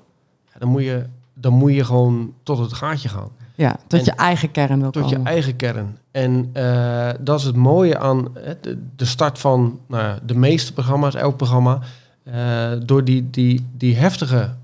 dan 0.57 0.69
moet 0.69 0.83
je, 0.83 1.05
dan 1.33 1.53
moet 1.53 1.73
je 1.73 1.85
gewoon 1.85 2.33
tot 2.43 2.57
het 2.57 2.73
gaatje 2.73 3.09
gaan. 3.09 3.29
Ja, 3.55 3.79
tot 3.88 4.05
je 4.05 4.11
eigen 4.11 4.51
kern 4.51 4.81
wil 4.81 4.91
tot 4.91 5.01
komen. 5.01 5.17
Tot 5.17 5.27
je 5.27 5.31
eigen 5.33 5.55
kern. 5.55 5.97
En 6.11 6.49
uh, 6.53 7.09
dat 7.19 7.39
is 7.39 7.45
het 7.45 7.55
mooie 7.55 7.99
aan 7.99 8.33
de, 8.61 8.85
de 8.95 9.05
start 9.05 9.39
van 9.39 9.79
nou, 9.88 10.19
de 10.23 10.35
meeste 10.35 10.73
programma's, 10.73 11.15
elk 11.15 11.38
programma. 11.38 11.79
Uh, 12.23 12.71
door 12.85 13.03
die, 13.03 13.29
die, 13.29 13.67
die 13.71 13.95
heftige 13.95 14.55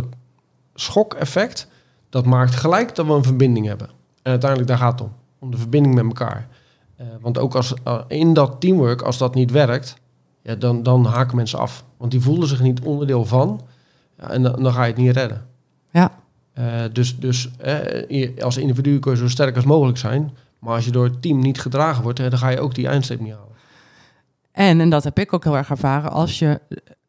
soort 0.00 0.14
schok-effect, 0.74 1.66
dat 2.08 2.26
maakt 2.26 2.54
gelijk 2.54 2.94
dat 2.94 3.06
we 3.06 3.12
een 3.12 3.22
verbinding 3.22 3.66
hebben. 3.66 3.88
En 4.22 4.30
uiteindelijk 4.30 4.70
daar 4.70 4.78
gaat 4.78 5.00
het 5.00 5.08
om, 5.08 5.14
om 5.38 5.50
de 5.50 5.56
verbinding 5.56 5.94
met 5.94 6.04
elkaar. 6.04 6.48
Uh, 7.00 7.06
want 7.20 7.38
ook 7.38 7.54
als, 7.54 7.74
uh, 7.86 8.00
in 8.08 8.34
dat 8.34 8.60
teamwork, 8.60 9.02
als 9.02 9.18
dat 9.18 9.34
niet 9.34 9.50
werkt, 9.50 9.96
ja, 10.42 10.54
dan, 10.54 10.82
dan 10.82 11.04
haken 11.04 11.36
mensen 11.36 11.58
af. 11.58 11.84
Want 11.96 12.10
die 12.10 12.20
voelen 12.20 12.48
zich 12.48 12.60
niet 12.60 12.80
onderdeel 12.80 13.24
van. 13.24 13.60
Ja, 14.18 14.30
en 14.30 14.42
dan, 14.42 14.62
dan 14.62 14.72
ga 14.72 14.82
je 14.84 14.92
het 14.92 15.00
niet 15.00 15.16
redden. 15.16 15.46
Ja. 15.90 16.20
Uh, 16.58 16.64
dus 16.92 17.18
dus 17.18 17.50
als 18.38 18.56
individu 18.56 18.98
kun 18.98 19.12
je 19.12 19.18
zo 19.18 19.28
sterk 19.28 19.56
als 19.56 19.64
mogelijk 19.64 19.98
zijn. 19.98 20.36
Maar 20.58 20.74
als 20.74 20.84
je 20.84 20.90
door 20.90 21.04
het 21.04 21.22
team 21.22 21.38
niet 21.38 21.60
gedragen 21.60 22.02
wordt, 22.02 22.18
dan 22.18 22.38
ga 22.38 22.48
je 22.48 22.60
ook 22.60 22.74
die 22.74 22.88
eindstreep 22.88 23.20
niet 23.20 23.32
halen. 23.32 23.56
En, 24.52 24.80
en 24.80 24.90
dat 24.90 25.04
heb 25.04 25.18
ik 25.18 25.32
ook 25.32 25.44
heel 25.44 25.56
erg 25.56 25.70
ervaren, 25.70 26.10
als 26.10 26.38
je, 26.38 26.60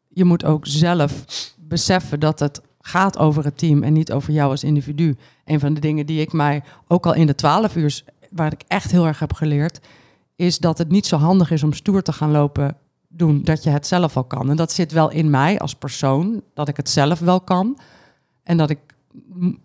je 0.08 0.24
moet 0.24 0.44
ook 0.44 0.66
zelf 0.66 1.24
beseffen 1.58 2.20
dat 2.20 2.38
het 2.38 2.60
gaat 2.86 3.18
over 3.18 3.44
het 3.44 3.58
team 3.58 3.82
en 3.82 3.92
niet 3.92 4.12
over 4.12 4.32
jou 4.32 4.50
als 4.50 4.64
individu. 4.64 5.16
Een 5.44 5.60
van 5.60 5.74
de 5.74 5.80
dingen 5.80 6.06
die 6.06 6.20
ik 6.20 6.32
mij 6.32 6.62
ook 6.88 7.06
al 7.06 7.14
in 7.14 7.26
de 7.26 7.34
twaalf 7.34 7.76
uur, 7.76 8.02
waar 8.30 8.52
ik 8.52 8.62
echt 8.68 8.90
heel 8.90 9.06
erg 9.06 9.18
heb 9.18 9.32
geleerd, 9.32 9.80
is 10.36 10.58
dat 10.58 10.78
het 10.78 10.88
niet 10.88 11.06
zo 11.06 11.16
handig 11.16 11.50
is 11.50 11.62
om 11.62 11.72
stoer 11.72 12.02
te 12.02 12.12
gaan 12.12 12.30
lopen 12.30 12.76
doen 13.08 13.42
dat 13.42 13.62
je 13.62 13.70
het 13.70 13.86
zelf 13.86 14.16
al 14.16 14.24
kan. 14.24 14.50
En 14.50 14.56
dat 14.56 14.72
zit 14.72 14.92
wel 14.92 15.10
in 15.10 15.30
mij 15.30 15.58
als 15.58 15.74
persoon, 15.74 16.42
dat 16.54 16.68
ik 16.68 16.76
het 16.76 16.88
zelf 16.88 17.18
wel 17.18 17.40
kan. 17.40 17.78
En 18.42 18.56
dat 18.56 18.70
ik, 18.70 18.78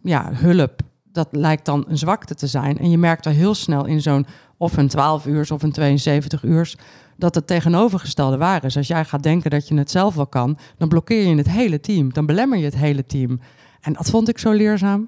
ja, 0.02 0.30
hulp, 0.34 0.82
dat 1.12 1.28
lijkt 1.32 1.66
dan 1.66 1.86
een 1.88 1.98
zwakte 1.98 2.36
te 2.36 2.48
zijn. 2.48 2.78
En 2.78 2.90
je 2.90 2.98
merkt 2.98 3.26
er 3.26 3.32
heel 3.32 3.56
snel 3.56 3.86
in 3.86 4.02
zo'n 4.02 4.26
of 4.58 4.78
een 4.78 4.88
12 4.88 5.26
uur 5.26 5.48
of 5.54 5.64
een 5.64 5.72
72 5.72 6.44
uur 6.44 6.76
dat 7.20 7.36
het 7.36 7.48
tegenovergestelde 7.48 8.38
waar 8.38 8.64
is. 8.66 8.78
Als 8.78 8.88
jij 8.88 9.06
gaat 9.06 9.24
denken 9.24 9.50
dat 9.50 9.68
je 9.68 9.76
het 9.76 9.92
zelf 9.92 10.16
wel 10.16 10.28
kan, 10.28 10.58
dan 10.78 10.88
blokkeer 10.88 11.28
je 11.28 11.36
het 11.36 11.50
hele 11.50 11.80
team. 11.80 12.14
Dan 12.14 12.26
belemmer 12.26 12.58
je 12.58 12.66
het 12.66 12.76
hele 12.76 13.06
team. 13.06 13.40
En 13.82 13.94
dat 13.94 14.10
vond 14.10 14.30
ik 14.30 14.38
zo 14.38 14.52
leerzaam. 14.52 15.08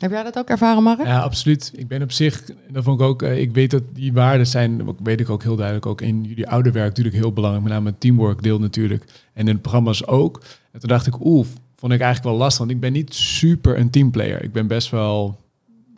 Heb 0.00 0.10
jij 0.10 0.22
dat 0.22 0.38
ook 0.38 0.48
ervaren, 0.48 0.82
Mark? 0.82 1.04
Ja, 1.04 1.20
absoluut. 1.20 1.72
Ik 1.74 1.88
ben 1.88 2.02
op 2.02 2.12
zich, 2.12 2.44
dat 2.70 2.84
vond 2.84 3.00
ik 3.00 3.06
ook, 3.06 3.22
ik 3.22 3.52
weet 3.52 3.70
dat 3.70 3.82
die 3.92 4.12
waarden 4.12 4.46
zijn, 4.46 4.96
weet 5.02 5.20
ik 5.20 5.30
ook 5.30 5.42
heel 5.42 5.56
duidelijk, 5.56 5.86
ook 5.86 6.00
in 6.00 6.24
jullie 6.24 6.48
oude 6.48 6.70
werk 6.70 6.88
natuurlijk 6.88 7.16
heel 7.16 7.32
belangrijk, 7.32 7.64
met 7.64 7.72
name 7.72 7.90
het 7.90 8.00
teamwork 8.00 8.42
deel 8.42 8.58
natuurlijk, 8.58 9.04
en 9.32 9.48
in 9.48 9.60
programma's 9.60 10.06
ook. 10.06 10.42
En 10.72 10.80
toen 10.80 10.88
dacht 10.88 11.06
ik, 11.06 11.24
oeh, 11.24 11.46
vond 11.76 11.92
ik 11.92 12.00
eigenlijk 12.00 12.30
wel 12.30 12.42
lastig, 12.42 12.58
want 12.58 12.70
ik 12.70 12.80
ben 12.80 12.92
niet 12.92 13.14
super 13.14 13.78
een 13.78 13.90
teamplayer. 13.90 14.42
Ik 14.42 14.52
ben 14.52 14.66
best 14.66 14.90
wel 14.90 15.40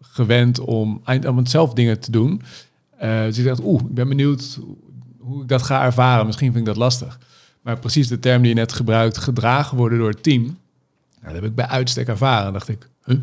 gewend 0.01 0.61
om, 0.61 1.03
om 1.27 1.47
zelf 1.47 1.73
dingen 1.73 2.01
te 2.01 2.11
doen. 2.11 2.43
Uh, 3.03 3.23
dus 3.23 3.39
ik 3.39 3.45
dacht, 3.45 3.65
oeh, 3.65 3.83
ik 3.83 3.95
ben 3.95 4.09
benieuwd 4.09 4.59
hoe 5.19 5.43
ik 5.43 5.49
dat 5.49 5.63
ga 5.63 5.85
ervaren. 5.85 6.27
Misschien 6.27 6.53
vind 6.53 6.61
ik 6.61 6.75
dat 6.75 6.83
lastig. 6.83 7.19
Maar 7.63 7.79
precies 7.79 8.09
de 8.09 8.19
term 8.19 8.41
die 8.43 8.49
je 8.49 8.55
net 8.55 8.73
gebruikt, 8.73 9.19
gedragen 9.19 9.77
worden 9.77 9.99
door 9.99 10.09
het 10.09 10.23
team, 10.23 10.43
nou, 10.43 10.55
dat 11.33 11.35
heb 11.35 11.45
ik 11.45 11.55
bij 11.55 11.67
uitstek 11.67 12.09
ervaren. 12.09 12.53
Dacht 12.53 12.69
ik, 12.69 12.89
huh? 13.05 13.19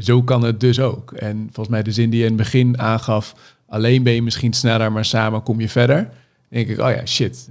zo 0.00 0.22
kan 0.22 0.42
het 0.42 0.60
dus 0.60 0.80
ook. 0.80 1.12
En 1.12 1.36
volgens 1.36 1.68
mij 1.68 1.82
de 1.82 1.92
zin 1.92 2.10
die 2.10 2.18
je 2.18 2.24
in 2.24 2.32
het 2.32 2.42
begin 2.42 2.78
aangaf, 2.78 3.34
alleen 3.66 4.02
ben 4.02 4.12
je 4.12 4.22
misschien 4.22 4.52
sneller, 4.52 4.92
maar 4.92 5.04
samen 5.04 5.42
kom 5.42 5.60
je 5.60 5.68
verder. 5.68 6.10
Denk 6.48 6.68
ik, 6.68 6.78
oh 6.78 6.90
ja, 6.90 7.06
shit, 7.06 7.50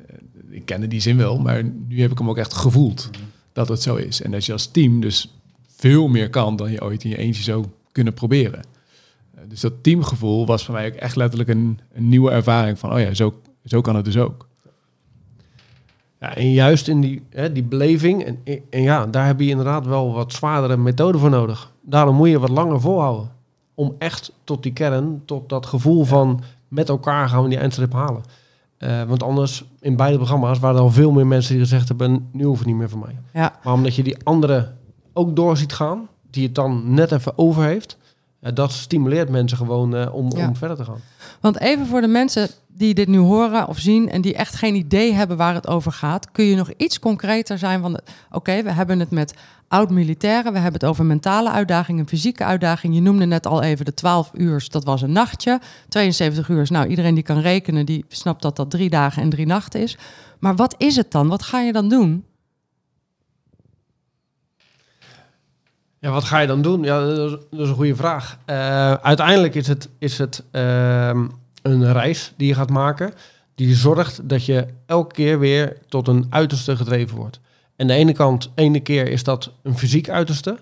ik 0.50 0.66
kende 0.66 0.88
die 0.88 1.01
zin 1.01 1.18
wel, 1.18 1.39
maar 1.39 1.63
nu 1.88 2.01
heb 2.01 2.12
ik 2.12 2.18
hem 2.18 2.30
ook 2.30 2.38
echt 2.38 2.54
gevoeld 2.54 3.10
dat 3.54 3.68
het 3.68 3.82
zo 3.82 3.96
is. 3.96 4.22
En 4.22 4.32
dat 4.32 4.46
je 4.46 4.51
als 4.51 4.72
team 4.72 5.01
dus 5.01 5.34
veel 5.75 6.08
meer 6.08 6.30
kan 6.30 6.56
dan 6.56 6.72
je 6.72 6.84
ooit 6.84 7.04
in 7.04 7.10
je 7.10 7.18
eentje 7.18 7.44
zou 7.44 7.66
kunnen 7.92 8.13
proberen. 8.13 8.62
Dus 9.48 9.62
dat 9.62 9.84
teamgevoel 9.84 10.46
was 10.46 10.66
voor 10.66 10.74
mij 10.74 10.88
ook 10.88 10.94
echt 10.94 11.16
letterlijk 11.16 11.50
een, 11.50 11.80
een 11.94 12.10
nieuwe 12.10 12.32
ervaring 12.32 12.80
van, 12.80 12.94
oh 12.94 13.00
ja, 13.00 13.13
zo, 13.13 13.34
zo 13.66 13.82
kan 13.82 13.96
het 13.96 14.06
dus 14.06 14.18
ook. 14.18 14.48
Ja, 16.20 16.36
en 16.36 16.51
juist 16.51 16.88
in 16.88 17.01
die, 17.01 17.24
hè, 17.30 17.51
die 17.51 17.63
beleving, 17.63 18.24
en, 18.24 18.39
en 18.70 18.82
ja, 18.82 19.06
daar 19.06 19.25
heb 19.25 19.39
je 19.39 19.50
inderdaad 19.50 19.86
wel 19.86 20.13
wat 20.13 20.34
zwaardere 20.34 20.77
methoden 20.77 21.22
voor 21.22 21.30
nodig. 21.30 21.72
Daarom 21.82 22.16
moet 22.16 22.30
je 22.30 22.39
wat 22.39 22.50
langer 22.50 22.82
volhouden. 22.82 23.32
Om 23.74 23.96
echt 23.98 24.32
tot 24.44 24.63
die 24.63 24.74
kern, 24.74 25.22
tot 25.25 25.50
dat 25.50 25.66
gevoel 25.66 26.04
van 26.04 26.42
met 26.68 26.89
elkaar 26.89 27.30
gaan 27.30 27.44
we 27.44 27.50
die 27.50 27.58
eindstreep 27.58 27.94
halen. 27.94 28.24
Uh, 28.80 29.04
want 29.04 29.24
anders, 29.24 29.66
in 29.80 29.96
beide 29.96 30.18
programma's 30.18 30.60
waren 30.60 30.77
er 30.77 30.84
al 30.84 30.89
veel 30.89 31.12
meer 31.12 31.27
mensen 31.27 31.54
die 31.54 31.63
gezegd 31.63 31.88
hebben, 31.88 32.30
nu 32.32 32.44
hoeft 32.44 32.60
het 32.60 32.68
niet 32.68 32.77
meer 32.77 32.89
voor 32.89 33.00
mij. 33.00 33.20
Ja. 33.34 33.60
Maar 33.63 33.74
omdat 33.74 33.96
je 33.96 34.04
die 34.04 34.18
andere 34.24 34.74
ook 35.13 35.36
door 35.36 35.58
ziet 35.58 35.74
gaan, 35.74 36.08
die 36.30 36.46
het 36.46 36.56
dan 36.56 36.94
net 36.94 37.12
even 37.12 37.38
over 37.38 37.63
heeft, 37.63 37.97
dat 38.39 38.72
stimuleert 38.72 39.29
mensen 39.29 39.58
gewoon 39.58 39.96
eh, 39.96 40.13
om, 40.13 40.32
Ja. 40.36 40.48
om 40.48 40.56
verder 40.56 40.77
te 40.77 40.84
gaan. 40.84 41.01
Want 41.41 41.60
even 41.60 41.86
voor 41.86 42.01
de 42.01 42.08
mensen 42.08 42.50
die 42.67 42.94
dit 42.94 43.08
nu 43.08 43.17
horen 43.17 43.67
of 43.67 43.79
zien 43.79 44.10
en 44.10 44.22
die 44.22 44.34
echt 44.36 44.56
geen 44.56 44.75
idee 44.75 45.13
hebben 45.13 45.38
waar 45.38 45.53
het 45.53 45.67
over 45.67 45.91
gaat, 45.91 46.32
kun 46.32 46.46
je 46.46 46.56
nog 46.56 46.72
iets 46.77 47.00
concreter 47.00 47.58
zijn 47.58 47.82
van, 47.82 48.00
oké, 48.32 48.63
we 48.63 48.72
hebben 48.72 49.00
het 49.00 49.12
met 49.12 49.34
oud-militairen, 49.67 50.53
we 50.53 50.60
hebben 50.60 50.79
het 50.79 50.89
over 50.89 51.06
mentale 51.06 51.51
uitdagingen, 51.51 52.08
fysieke 52.08 52.44
uitdagingen. 52.44 52.96
Je 52.96 53.01
noemde 53.01 53.25
net 53.25 53.48
al 53.48 53.62
even 53.62 53.86
de 53.86 53.94
12 53.94 54.32
uur, 54.34 54.65
dat 54.70 54.84
was 54.84 55.01
een 55.01 55.12
nachtje. 55.12 55.60
72 55.89 56.50
uur, 56.50 56.67
nou 56.70 56.88
iedereen 56.88 57.13
die 57.13 57.24
kan 57.24 57.39
rekenen, 57.39 57.86
die 57.86 58.06
snapt 58.08 58.41
dat 58.41 58.56
dat 58.56 58.70
drie 58.70 58.89
dagen 58.89 59.22
en 59.22 59.29
drie 59.29 59.46
nachten 59.46 59.82
is. 59.82 59.98
Maar 60.39 60.56
wat 60.56 60.75
is 60.77 60.96
het 60.96 61.12
dan? 61.12 61.27
Wat 61.27 61.44
ga 61.44 61.60
je 61.60 61.72
dan 61.72 61.89
doen? 61.89 62.24
Ja, 66.08 66.14
wat 66.14 66.24
ga 66.24 66.40
je 66.40 66.48
dan 66.48 66.62
doen? 66.62 66.84
Ja, 66.84 67.06
dat 67.06 67.40
is, 67.52 67.70
een 67.70 67.76
goede 67.76 67.96
vraag. 67.96 68.38
Eh, 68.46 68.94
uiteindelijk 68.94 69.56
is 69.56 69.68
het, 69.68 69.90
is 70.00 70.18
het 70.18 70.44
ehm, 70.52 71.28
een 71.62 71.92
reis 71.92 72.34
die 72.38 72.48
je 72.48 72.54
gaat 72.54 72.70
maken. 72.70 73.14
Die 73.56 73.76
zorgt 73.76 74.30
dat 74.30 74.46
je 74.46 74.66
elke 74.86 75.14
keer 75.14 75.40
weer 75.40 75.78
tot 75.88 76.08
een 76.08 76.26
uiterste 76.30 76.76
gedreven 76.76 77.18
wordt. 77.18 77.40
En 77.76 77.88
de 77.88 77.94
ene 77.94 78.14
kant, 78.14 78.52
ene 78.56 78.80
keer 78.80 79.08
is 79.08 79.24
dat 79.24 79.52
een 79.64 79.78
fysiek 79.78 80.10
uiterste. 80.10 80.58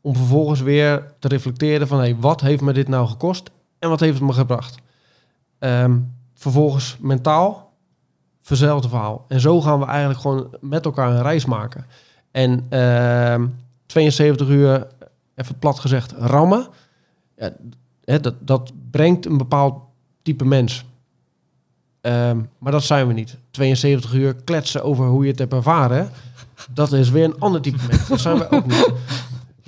Om 0.00 0.16
vervolgens 0.16 0.60
weer 0.60 1.12
te 1.18 1.28
reflecteren 1.28 1.88
van... 1.88 1.98
Hey, 1.98 2.16
wat 2.16 2.40
heeft 2.40 2.62
me 2.62 2.72
dit 2.72 2.88
nou 2.88 3.08
gekost? 3.08 3.50
En 3.78 3.88
wat 3.88 4.00
heeft 4.00 4.18
het 4.18 4.26
me 4.26 4.32
gebracht? 4.32 4.78
Ehm, 5.58 5.98
vervolgens 6.34 6.96
mentaal, 7.00 7.72
verzelfde 8.40 8.88
verhaal. 8.88 9.24
En 9.28 9.40
zo 9.40 9.60
gaan 9.60 9.78
we 9.78 9.86
eigenlijk 9.86 10.20
gewoon 10.20 10.56
met 10.60 10.84
elkaar 10.84 11.10
een 11.10 11.22
reis 11.22 11.44
maken. 11.44 11.86
En... 12.30 12.66
ehm 12.68 13.46
72 13.90 14.48
uur, 14.48 14.86
even 15.34 15.58
plat 15.58 15.78
gezegd, 15.78 16.12
rammen. 16.12 16.66
Ja, 17.36 17.52
hè, 18.04 18.20
dat, 18.20 18.34
dat 18.40 18.72
brengt 18.90 19.26
een 19.26 19.38
bepaald 19.38 19.82
type 20.22 20.44
mens. 20.44 20.84
Ehm, 22.00 22.40
maar 22.58 22.72
dat 22.72 22.82
zijn 22.82 23.06
we 23.06 23.12
niet. 23.12 23.38
72 23.50 24.12
uur 24.12 24.34
kletsen 24.34 24.82
over 24.82 25.06
hoe 25.06 25.22
je 25.22 25.30
het 25.30 25.38
hebt 25.38 25.52
ervaren. 25.52 26.10
Dat 26.70 26.92
is 26.92 27.10
weer 27.10 27.24
een 27.24 27.38
ander 27.38 27.60
type 27.60 27.86
mens. 27.88 28.08
Dat 28.08 28.20
zijn 28.20 28.38
we 28.38 28.50
ook 28.50 28.66
niet. 28.66 28.92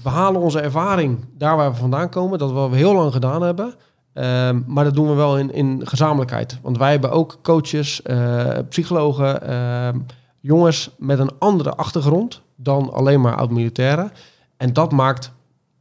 We 0.02 0.08
halen 0.08 0.40
onze 0.40 0.60
ervaring 0.60 1.18
daar 1.38 1.56
waar 1.56 1.70
we 1.70 1.76
vandaan 1.76 2.08
komen. 2.08 2.38
Dat 2.38 2.52
wat 2.52 2.70
we 2.70 2.76
heel 2.76 2.94
lang 2.94 3.12
gedaan 3.12 3.42
hebben. 3.42 3.74
Ehm, 4.12 4.60
maar 4.66 4.84
dat 4.84 4.94
doen 4.94 5.08
we 5.08 5.14
wel 5.14 5.38
in, 5.38 5.52
in 5.52 5.80
gezamenlijkheid. 5.84 6.58
Want 6.62 6.78
wij 6.78 6.90
hebben 6.90 7.10
ook 7.10 7.38
coaches, 7.42 8.02
eh, 8.02 8.58
psychologen, 8.68 9.42
ehm, 9.42 9.98
jongens 10.40 10.90
met 10.98 11.18
een 11.18 11.30
andere 11.38 11.74
achtergrond 11.74 12.42
dan 12.62 12.92
alleen 12.92 13.20
maar 13.20 13.36
oud-militairen. 13.36 14.12
En 14.56 14.72
dat 14.72 14.92
maakt 14.92 15.32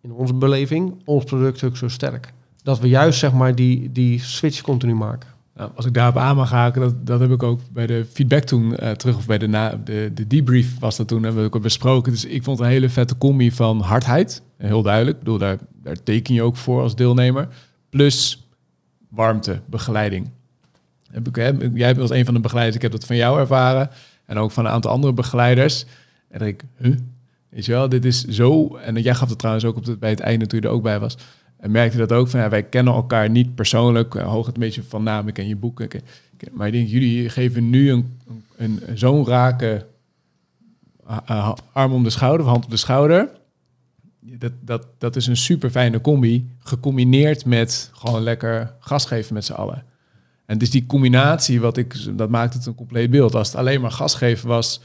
in 0.02 0.12
onze 0.12 0.34
beleving 0.34 1.02
ons 1.06 1.24
product 1.24 1.64
ook 1.64 1.78
zo 1.78 1.88
sterk. 1.88 2.34
Dat 2.64 2.80
we 2.80 2.88
juist 2.88 3.20
zeg 3.20 3.34
maar 3.34 3.56
die, 3.56 3.92
die 3.92 4.20
switch 4.20 4.62
continu 4.62 4.96
maken. 4.96 5.30
Nou, 5.56 5.72
als 5.76 5.86
ik 5.86 5.94
daarop 5.94 6.18
aan 6.18 6.36
mag 6.36 6.50
haken, 6.50 6.82
dat, 6.82 7.06
dat 7.06 7.20
heb 7.20 7.32
ik 7.32 7.44
ook 7.44 7.60
bij 7.72 7.88
de 7.88 8.06
feedback 8.14 8.44
toen 8.44 8.76
eh, 8.76 8.92
terug, 8.92 9.18
of 9.18 9.26
bij 9.26 9.38
de, 9.38 9.48
na, 9.48 9.80
de, 9.84 10.12
de 10.14 10.28
debrief 10.28 10.80
was 10.80 10.98
dat 10.98 11.08
toen, 11.08 11.24
hebben 11.24 11.44
we 11.44 11.56
ook 11.56 11.62
besproken. 11.62 12.12
Dus 12.12 12.26
ik 12.26 12.44
vond 12.44 12.60
een 12.60 12.66
hele 12.66 12.90
vette 12.90 13.18
combi 13.18 13.52
van 13.52 13.82
hardheid, 13.82 14.42
heel 14.58 14.82
duidelijk. 14.82 15.18
Ik 15.18 15.24
bedoel, 15.24 15.40
daar, 15.40 15.58
daar 15.84 16.04
teken 16.04 16.34
je 16.34 16.42
ook 16.42 16.56
voor 16.56 16.82
als 16.82 16.96
deelnemer. 16.96 17.48
Plus 17.90 18.48
warmte, 19.10 19.60
begeleiding. 19.66 20.30
Heb 21.12 21.28
ik, 21.28 21.36
hè, 21.36 21.52
jij 21.74 21.96
was 21.96 22.10
een 22.10 22.26
van 22.26 22.34
de 22.34 22.40
begeleiders, 22.40 22.76
ik 22.76 22.82
heb 22.82 22.92
dat 22.92 23.06
van 23.06 23.16
jou 23.16 23.40
ervaren. 23.40 23.90
En 24.26 24.38
ook 24.38 24.52
van 24.52 24.66
een 24.66 24.72
aantal 24.72 24.92
andere 24.92 25.14
begeleiders. 25.14 25.86
En 26.32 26.40
dan 26.40 26.48
denk 26.48 26.62
ik, 26.62 26.68
huh? 26.78 27.66
Wel, 27.66 27.90
dit 27.90 28.06
is 28.06 28.24
zo... 28.26 28.76
En 28.76 28.96
jij 29.02 29.16
gaf 29.16 29.30
het 29.30 29.38
trouwens 29.38 29.66
ook 29.66 29.76
op 29.78 29.86
het, 29.86 30.00
bij 30.00 30.10
het 30.10 30.20
einde 30.20 30.48
toen 30.48 30.60
je 30.62 30.66
er 30.68 30.72
ook 30.74 30.84
bij 30.84 31.00
was. 31.00 31.18
En 31.58 31.72
merkte 31.72 31.98
dat 31.98 32.12
ook 32.12 32.28
van, 32.28 32.40
ja, 32.40 32.50
wij 32.50 32.64
kennen 32.64 32.94
elkaar 32.94 33.30
niet 33.30 33.56
persoonlijk. 33.56 34.16
eh, 34.16 34.28
Hoog 34.28 34.46
het 34.46 34.56
een 34.56 34.62
beetje 34.62 34.84
van 34.84 35.04
naam, 35.04 35.28
ik 35.28 35.34
ken 35.34 35.48
je 35.48 35.56
boeken. 35.56 35.84
ik 35.84 35.90
ken- 35.90 36.00
ik 36.32 36.38
ken- 36.38 36.52
Maar 36.54 36.68
ik 36.68 36.74
denk, 36.74 36.88
jullie 36.88 37.30
geven 37.30 37.70
nu 37.70 37.92
een, 37.92 38.18
een, 38.58 38.80
zo'n 38.94 39.26
rake 39.26 39.86
arm 41.74 41.94
om 41.94 42.04
de 42.04 42.10
schouder, 42.10 42.46
of 42.46 42.52
hand 42.52 42.66
op 42.66 42.72
de 42.72 42.78
schouder. 42.78 43.30
Dat, 44.20 44.52
dat, 44.62 44.88
dat 44.98 45.16
is 45.16 45.28
een 45.28 45.38
super 45.38 45.70
fijne 45.70 46.02
combi, 46.02 46.50
gecombineerd 46.60 47.46
met 47.46 47.90
gewoon 47.94 48.22
lekker 48.22 48.74
gas 48.80 49.06
geven 49.06 49.34
met 49.34 49.46
z'n 49.46 49.54
allen. 49.54 49.84
En 50.46 50.58
dus 50.58 50.70
die 50.70 50.86
combinatie, 50.86 51.62
wat 51.62 51.78
ik, 51.78 52.18
dat 52.18 52.30
maakt 52.30 52.54
het 52.54 52.66
een 52.66 52.76
compleet 52.76 53.10
beeld. 53.12 53.36
Als 53.36 53.48
het 53.48 53.58
alleen 53.58 53.82
maar 53.82 53.92
gas 53.92 54.16
geven 54.16 54.48
was 54.48 54.82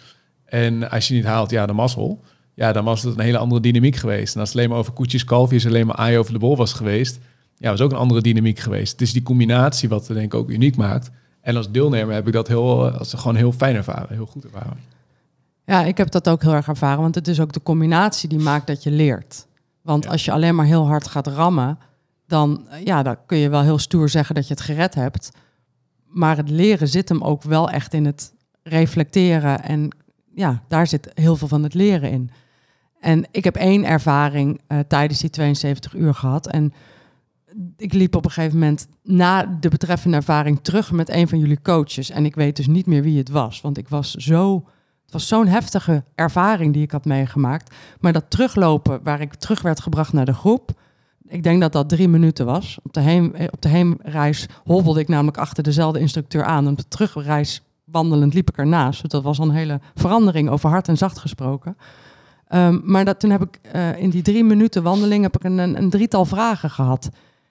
en 0.47 0.91
als 0.91 1.09
je 1.09 1.15
niet 1.15 1.25
haalt, 1.25 1.51
ja, 1.51 1.67
de 1.67 1.73
mazzel. 1.73 2.21
Ja, 2.55 2.73
dan 2.73 2.85
was 2.85 3.03
het 3.03 3.15
een 3.19 3.25
hele 3.25 3.39
andere 3.39 3.61
dynamiek 3.61 3.97
geweest. 3.97 4.35
En 4.35 4.41
als 4.41 4.49
het 4.49 4.59
alleen 4.59 4.71
maar 4.71 4.79
over 4.79 4.93
koetjes, 4.93 5.25
kalfjes, 5.25 5.67
alleen 5.67 5.87
maar 5.87 5.97
aai 5.97 6.19
over 6.19 6.33
de 6.33 6.39
bol 6.39 6.57
was 6.57 6.73
geweest, 6.73 7.19
ja, 7.57 7.71
was 7.71 7.81
ook 7.81 7.91
een 7.91 7.97
andere 7.97 8.21
dynamiek 8.23 8.59
geweest. 8.59 8.93
Het 8.93 9.01
is 9.01 9.13
die 9.13 9.23
combinatie 9.23 9.89
wat 9.89 10.07
denk 10.07 10.21
ik 10.21 10.35
ook 10.35 10.51
uniek 10.51 10.77
maakt. 10.77 11.11
En 11.41 11.57
als 11.57 11.71
deelnemer 11.71 12.15
heb 12.15 12.27
ik 12.27 12.33
dat 12.33 12.49
heel, 12.49 12.91
als 12.91 13.15
gewoon 13.15 13.37
heel 13.37 13.53
fijn 13.53 13.77
ervaren, 13.77 14.17
heel 14.17 14.27
goed 14.27 14.45
ervaren. 14.45 14.77
Ja, 15.65 15.85
ik 15.85 15.97
heb 15.97 16.11
dat 16.11 16.29
ook 16.29 16.43
heel 16.43 16.53
erg 16.55 16.69
ervaren, 16.69 17.01
want 17.03 17.15
het 17.15 17.29
is 17.29 17.41
ook 17.41 17.53
de 17.53 17.63
combinatie 17.63 18.29
die 18.29 18.39
maakt 18.39 18.67
dat 18.67 18.83
je 18.83 18.91
leert. 18.91 19.47
Want 19.83 20.05
Ja. 20.05 20.11
als 20.11 20.25
je 20.25 20.33
alleen 20.33 20.55
maar 20.55 20.67
heel 20.67 20.87
hard 20.87 21.07
gaat 21.09 21.27
rammen, 21.27 21.79
dan, 22.27 22.67
ja, 22.85 23.03
dan 23.03 23.17
kun 23.27 23.39
je 23.39 23.49
wel 23.49 23.63
heel 23.63 23.79
stoer 23.79 24.09
zeggen 24.09 24.35
dat 24.35 24.47
je 24.49 24.55
het 24.55 24.63
gered 24.63 24.95
hebt. 24.95 25.31
Maar 26.07 26.37
het 26.37 26.51
leren 26.51 26.89
zit 26.89 27.09
hem 27.09 27.23
ook 27.23 27.43
wel 27.43 27.71
echt 27.71 27.95
in 27.95 28.05
het 28.05 28.33
reflecteren. 28.63 29.63
En 29.63 29.97
ja, 30.37 30.63
daar 30.69 30.87
zit 30.87 31.11
heel 31.15 31.37
veel 31.37 31.49
van 31.49 31.63
het 31.63 31.75
leren 31.75 32.11
in. 32.11 32.31
En 33.01 33.27
ik 33.31 33.45
heb 33.45 33.57
één 33.57 33.85
ervaring 33.85 34.61
eh, 34.67 34.79
tijdens 34.79 35.21
die 35.21 35.31
72 35.31 35.95
uur 35.95 36.15
gehad. 36.15 36.47
En 36.47 36.73
ik 37.77 37.93
liep 37.93 38.15
op 38.15 38.25
een 38.25 38.31
gegeven 38.31 38.59
moment 38.59 38.89
na 39.03 39.57
de 39.61 39.69
betreffende 39.69 40.17
ervaring 40.17 40.59
terug 40.63 40.93
met 40.93 41.11
een 41.11 41.29
van 41.29 41.39
jullie 41.39 41.63
coaches. 41.63 42.11
En 42.11 42.25
ik 42.25 42.35
weet 42.35 42.57
dus 42.57 42.67
niet 42.67 42.87
meer 42.87 43.03
wie 43.03 43.19
het 43.19 43.29
was. 43.29 43.61
Want 43.61 43.79
ik 43.79 43.89
was 43.89 44.15
zo. 44.15 44.65
Het 45.05 45.13
was 45.15 45.29
zo'n 45.29 45.47
heftige 45.47 46.05
ervaring 46.15 46.73
die 46.73 46.83
ik 46.83 46.91
had 46.91 47.05
meegemaakt. 47.05 47.75
Maar 48.01 48.13
dat 48.13 48.31
teruglopen, 48.31 49.01
waar 49.03 49.21
ik 49.21 49.35
terug 49.35 49.63
werd 49.63 49.81
gebracht 49.81 50.13
naar 50.13 50.25
de 50.25 50.35
groep. 50.35 50.71
Ik 51.29 51.43
denk 51.43 51.61
dat 51.61 51.73
dat 51.73 51.89
drie 51.89 52.09
minuten 52.09 52.47
was. 52.47 52.79
Op 52.83 52.93
de, 52.93 53.01
heen, 53.01 53.35
eh, 53.35 53.47
op 53.51 53.63
de 53.63 53.69
heenreis 53.69 54.47
hobbelde 54.65 55.01
ik 55.01 55.09
namelijk 55.09 55.39
achter 55.39 55.63
dezelfde 55.63 56.01
instructeur 56.01 56.45
aan. 56.45 56.65
En 56.65 56.71
op 56.71 56.79
de 56.79 56.89
terugreis 56.89 57.63
wandelend 57.91 58.35
liep 58.35 58.49
ik 58.49 58.57
ernaast. 58.57 59.03
Dus 59.03 59.11
dat 59.11 59.23
was 59.23 59.39
een 59.39 59.51
hele 59.51 59.81
verandering 59.95 60.49
over 60.49 60.71
hard 60.71 60.89
en 60.89 60.97
zacht 60.97 61.19
gesproken. 61.19 61.77
Ehm, 62.49 62.79
maar 62.83 63.05
dat, 63.05 63.21
toen 63.21 63.31
heb 63.31 63.43
ik 63.43 63.59
eh, 63.63 63.99
in 63.99 64.11
die 64.11 64.23
drie 64.23 64.45
minuten 64.45 64.83
wandeling 64.83 65.23
heb 65.23 65.37
ik 65.37 65.45
een, 65.45 65.59
een, 65.59 65.77
een 65.77 65.91
drietal 65.91 66.25
vragen 66.25 66.71
gehad. 66.71 67.09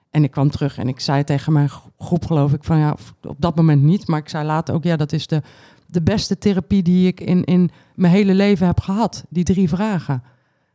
En 0.09 0.23
ik 0.23 0.31
kwam 0.31 0.49
terug 0.49 0.77
en 0.77 0.87
ik 0.87 0.99
zei 0.99 1.23
tegen 1.23 1.53
mijn 1.53 1.69
gro- 1.69 1.91
groep, 1.97 2.25
geloof 2.25 2.53
ik, 2.53 2.63
van 2.63 2.77
ja, 2.77 2.95
op 3.21 3.35
dat 3.37 3.55
moment 3.55 3.83
niet. 3.83 4.07
Maar 4.07 4.19
ik 4.19 4.29
zei 4.29 4.45
later 4.45 4.75
ook, 4.75 4.83
ja, 4.83 4.95
dat 4.95 5.11
is 5.11 5.27
de, 5.27 5.41
de 5.85 6.01
beste 6.01 6.37
therapie 6.37 6.83
die 6.83 7.07
ik 7.07 7.19
in, 7.19 7.43
in 7.43 7.71
mijn 7.95 8.13
hele 8.13 8.33
leven 8.33 8.65
heb 8.67 8.79
gehad. 8.79 9.25
Die 9.29 9.43
drie 9.43 9.69
vragen. 9.69 10.23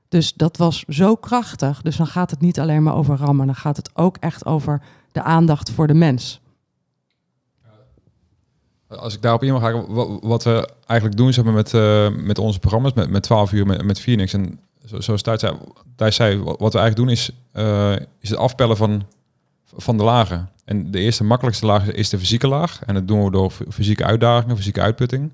Dus 0.08 0.32
dat 0.32 0.56
was 0.56 0.84
zo 0.88 1.14
krachtig. 1.14 1.82
Dus 1.82 1.96
dan 1.96 2.06
gaat 2.06 2.30
het 2.30 2.40
niet 2.40 2.60
alleen 2.60 2.82
maar 2.82 2.94
over 2.94 3.16
rammen. 3.16 3.46
Dan 3.46 3.54
gaat 3.54 3.76
het 3.76 3.90
ook 3.94 4.16
echt 4.16 4.46
over 4.46 4.82
de 5.12 5.22
aandacht 5.22 5.70
voor 5.70 5.86
de 5.86 5.94
mens. 5.94 6.40
Als 8.98 9.14
ik 9.14 9.22
daarop 9.22 9.42
in 9.42 9.52
mag 9.52 9.62
haken, 9.62 9.94
wa- 9.94 10.18
wat 10.20 10.44
we 10.44 10.68
eigenlijk 10.86 11.18
doen 11.20 11.32
zeg 11.32 11.44
maar, 11.44 11.52
met, 11.54 11.74
eh, 11.74 12.08
met 12.16 12.38
onze 12.38 12.58
programma's, 12.58 12.92
met, 12.92 13.10
met 13.10 13.22
12 13.22 13.52
uur 13.52 13.66
met, 13.66 13.82
met 13.84 14.00
Phoenix. 14.00 14.32
En 14.32 14.60
zo- 14.86 15.00
zoals 15.00 15.22
Thijs 15.22 15.40
zei, 15.40 15.56
Thijs 15.96 16.16
zei, 16.16 16.38
wat 16.42 16.72
we 16.72 16.78
eigenlijk 16.78 16.96
doen 16.96 17.08
is, 17.08 17.30
eh, 17.52 17.92
is 18.20 18.28
het 18.30 18.38
afpellen 18.38 18.76
van, 18.76 19.02
van 19.76 19.96
de 19.96 20.02
lagen. 20.04 20.50
En 20.64 20.90
de 20.90 20.98
eerste 20.98 21.24
makkelijkste 21.24 21.66
laag 21.66 21.92
is 21.92 22.08
de 22.08 22.18
fysieke 22.18 22.48
laag. 22.48 22.80
En 22.86 22.94
dat 22.94 23.08
doen 23.08 23.24
we 23.24 23.30
door 23.30 23.52
fysieke 23.68 24.04
uitdagingen, 24.04 24.56
fysieke 24.56 24.80
uitputting. 24.80 25.32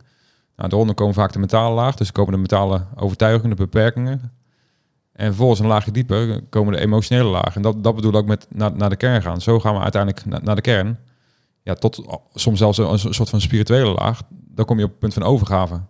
Nou, 0.57 0.69
daaronder 0.69 0.95
komen 0.97 1.15
vaak 1.15 1.33
de 1.33 1.39
mentale 1.39 1.75
laag. 1.75 1.95
Dus 1.95 2.13
komen 2.13 2.33
de 2.33 2.39
mentale 2.39 2.83
overtuigingen, 2.97 3.51
de 3.57 3.63
beperkingen. 3.63 4.33
En 5.13 5.27
vervolgens 5.27 5.61
een 5.61 5.67
laagje 5.67 5.91
dieper 5.91 6.41
komen 6.49 6.73
de 6.73 6.81
emotionele 6.81 7.29
laag. 7.29 7.57
En 7.57 7.63
dat, 7.63 7.85
dat 7.85 7.95
bedoel 7.95 8.19
ik 8.19 8.27
met 8.27 8.47
naar, 8.51 8.77
naar 8.77 8.91
de 8.91 8.97
kern 8.97 9.23
gaan. 9.23 9.41
Zo 9.41 9.61
gaan 9.61 9.75
we 9.75 9.81
uiteindelijk 9.81 10.25
na- 10.27 10.41
naar 10.43 10.55
de 10.55 10.61
kern 10.61 10.99
ja, 11.67 11.75
tot 11.75 12.21
soms 12.35 12.59
zelfs 12.59 12.79
een, 12.79 13.15
soort 13.15 13.29
van 13.29 13.41
spirituele 13.41 13.95
laag, 13.95 14.23
dan 14.29 14.65
kom 14.65 14.79
je 14.79 14.85
op 14.85 14.91
het 14.91 14.99
punt 14.99 15.15
van 15.15 15.23
overgave. 15.23 15.81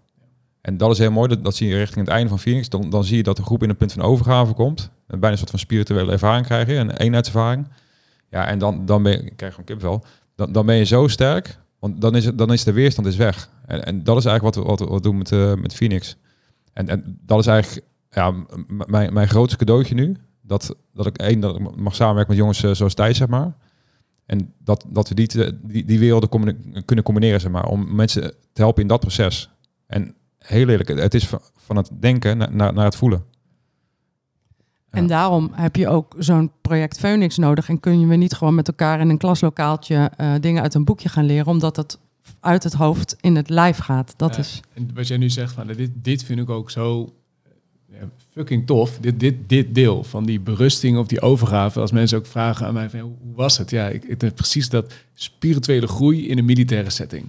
En 0.61 0.77
dat 0.77 0.91
is 0.91 0.99
heel 0.99 1.11
mooi, 1.11 1.29
dat, 1.29 1.45
dat 1.45 1.57
zie 1.57 1.69
je 1.69 1.77
richting 1.77 2.05
het 2.05 2.15
einde 2.15 2.29
van 2.29 2.39
Phoenix. 2.39 2.69
Dan, 2.69 2.91
dan 2.91 3.05
zie 3.05 3.17
je 3.17 3.23
dat 3.23 3.37
de 3.37 3.43
groep 3.43 3.62
in 3.62 3.69
een 3.69 3.77
punt 3.77 3.93
van 3.93 4.03
overgave 4.03 4.53
komt. 4.53 4.91
En 5.07 5.21
bijna 5.21 5.31
een 5.31 5.39
soort 5.39 5.51
van 5.51 5.59
spirituele 5.59 6.12
ervaring 6.12 6.47
krijg 6.47 6.69
je, 6.69 6.75
een 6.75 6.91
eenheidservaring. 6.91 7.69
Ja, 8.31 8.47
en 8.47 8.59
dan, 8.59 8.87
dan 8.87 9.03
ben 9.03 9.12
je, 9.12 9.19
ik 9.19 9.37
krijg 9.37 9.55
gewoon 9.55 9.67
kipvel, 9.67 10.05
dan, 10.35 10.53
dan 10.53 10.67
ben 10.67 10.77
je 10.77 10.85
zo 10.85 11.09
sterk, 11.09 11.59
want 11.79 12.01
dan 12.01 12.17
is, 12.17 12.25
dan 12.35 12.53
is 12.53 12.65
de 12.65 12.73
weerstand 12.73 13.07
is 13.07 13.17
weg. 13.17 13.51
En, 13.67 13.85
en 13.85 14.05
dat 14.05 14.17
is 14.17 14.25
eigenlijk 14.25 14.57
wat 14.57 14.65
we, 14.65 14.71
wat, 14.71 14.89
wat 14.89 15.03
doen 15.03 15.19
met, 15.19 15.33
eh, 15.33 15.55
met 15.55 15.75
Phoenix. 15.75 16.17
En, 16.73 16.89
en 16.89 17.19
dat 17.23 17.39
is 17.39 17.47
eigenlijk 17.47 17.87
ja, 18.11 18.35
mijn, 18.87 19.12
mijn 19.12 19.29
grootste 19.29 19.57
cadeautje 19.57 19.95
nu. 19.95 20.17
Dat, 20.43 20.77
dat 20.93 21.07
ik 21.07 21.17
één, 21.17 21.41
dat 21.41 21.57
ik 21.57 21.77
mag 21.77 21.95
samenwerken 21.95 22.31
met 22.31 22.41
jongens 22.41 22.62
eh, 22.62 22.71
zoals 22.71 22.95
Thijs, 22.95 23.17
zeg 23.17 23.29
maar. 23.29 23.57
En 24.27 24.55
dat, 24.59 24.85
dat 24.89 25.09
we 25.09 25.15
die, 25.15 25.27
te- 25.27 25.59
die, 25.62 25.85
die 25.85 25.99
werelden 25.99 26.29
communi- 26.29 26.83
kunnen 26.85 27.05
combineren, 27.05 27.41
zeg 27.41 27.51
maar, 27.51 27.67
om 27.67 27.95
mensen 27.95 28.23
te 28.53 28.62
helpen 28.62 28.83
in 28.83 28.89
dat 28.89 29.01
proces. 29.01 29.51
En 29.87 30.15
heel 30.39 30.69
eerlijk, 30.69 30.89
het 30.89 31.15
is 31.15 31.27
van, 31.27 31.41
van 31.57 31.77
het 31.77 31.91
denken 32.01 32.37
naar, 32.37 32.53
naar, 32.53 32.73
naar 32.73 32.85
het 32.85 32.97
voelen. 32.97 33.25
En 34.91 35.07
daarom 35.07 35.51
heb 35.53 35.77
je 35.77 35.89
ook 35.89 36.15
zo'n 36.19 36.51
project 36.61 36.99
Phoenix 36.99 37.37
nodig. 37.37 37.69
En 37.69 37.81
kun 37.81 38.01
je 38.01 38.07
we 38.07 38.17
niet 38.17 38.35
gewoon 38.35 38.55
met 38.55 38.69
elkaar 38.69 39.01
in 39.01 39.09
een 39.09 39.19
klaslokaaltje 39.19 40.11
eh, 40.17 40.33
dingen 40.41 40.62
uit 40.62 40.75
een 40.75 40.85
boekje 40.85 41.09
gaan 41.09 41.25
leren, 41.25 41.47
omdat 41.47 41.77
het 41.77 41.99
uit 42.41 42.62
het 42.62 42.73
hoofd 42.73 43.17
in 43.21 43.37
het 43.37 43.49
lijf 43.49 43.79
gaat. 43.79 44.15
Dat 44.17 44.35
Ja, 44.35 44.41
is. 44.41 44.61
En 44.75 44.91
wat 44.95 45.07
jij 45.09 45.17
nu 45.17 45.31
zegt, 45.31 45.53
van, 45.53 45.67
dit, 45.67 45.91
dit 45.95 46.25
vind 46.25 46.41
ik 46.41 46.51
ook 46.51 46.71
zo 46.71 47.15
fucking 48.33 48.67
tof. 48.67 48.99
Dit, 49.01 49.21
dit, 49.21 49.35
dit 49.47 49.75
deel 49.75 50.05
van 50.05 50.25
die 50.25 50.41
berusting 50.41 50.99
of 50.99 51.07
die 51.07 51.21
overgave. 51.21 51.81
Als 51.81 51.93
mensen 51.93 52.19
ook 52.19 52.27
vragen 52.27 52.67
aan 52.67 52.75
mij, 52.75 52.91
van, 52.91 53.01
hoe 53.01 53.35
was 53.35 53.59
het? 53.59 53.71
Ja, 53.71 53.89
ik, 53.89 54.05
ik 54.05 54.21
heb 54.21 54.35
precies 54.35 54.69
dat 54.69 54.93
spirituele 55.15 55.87
groei 55.87 56.29
in 56.29 56.39
een 56.39 56.45
militaire 56.45 56.91
setting. 56.91 57.27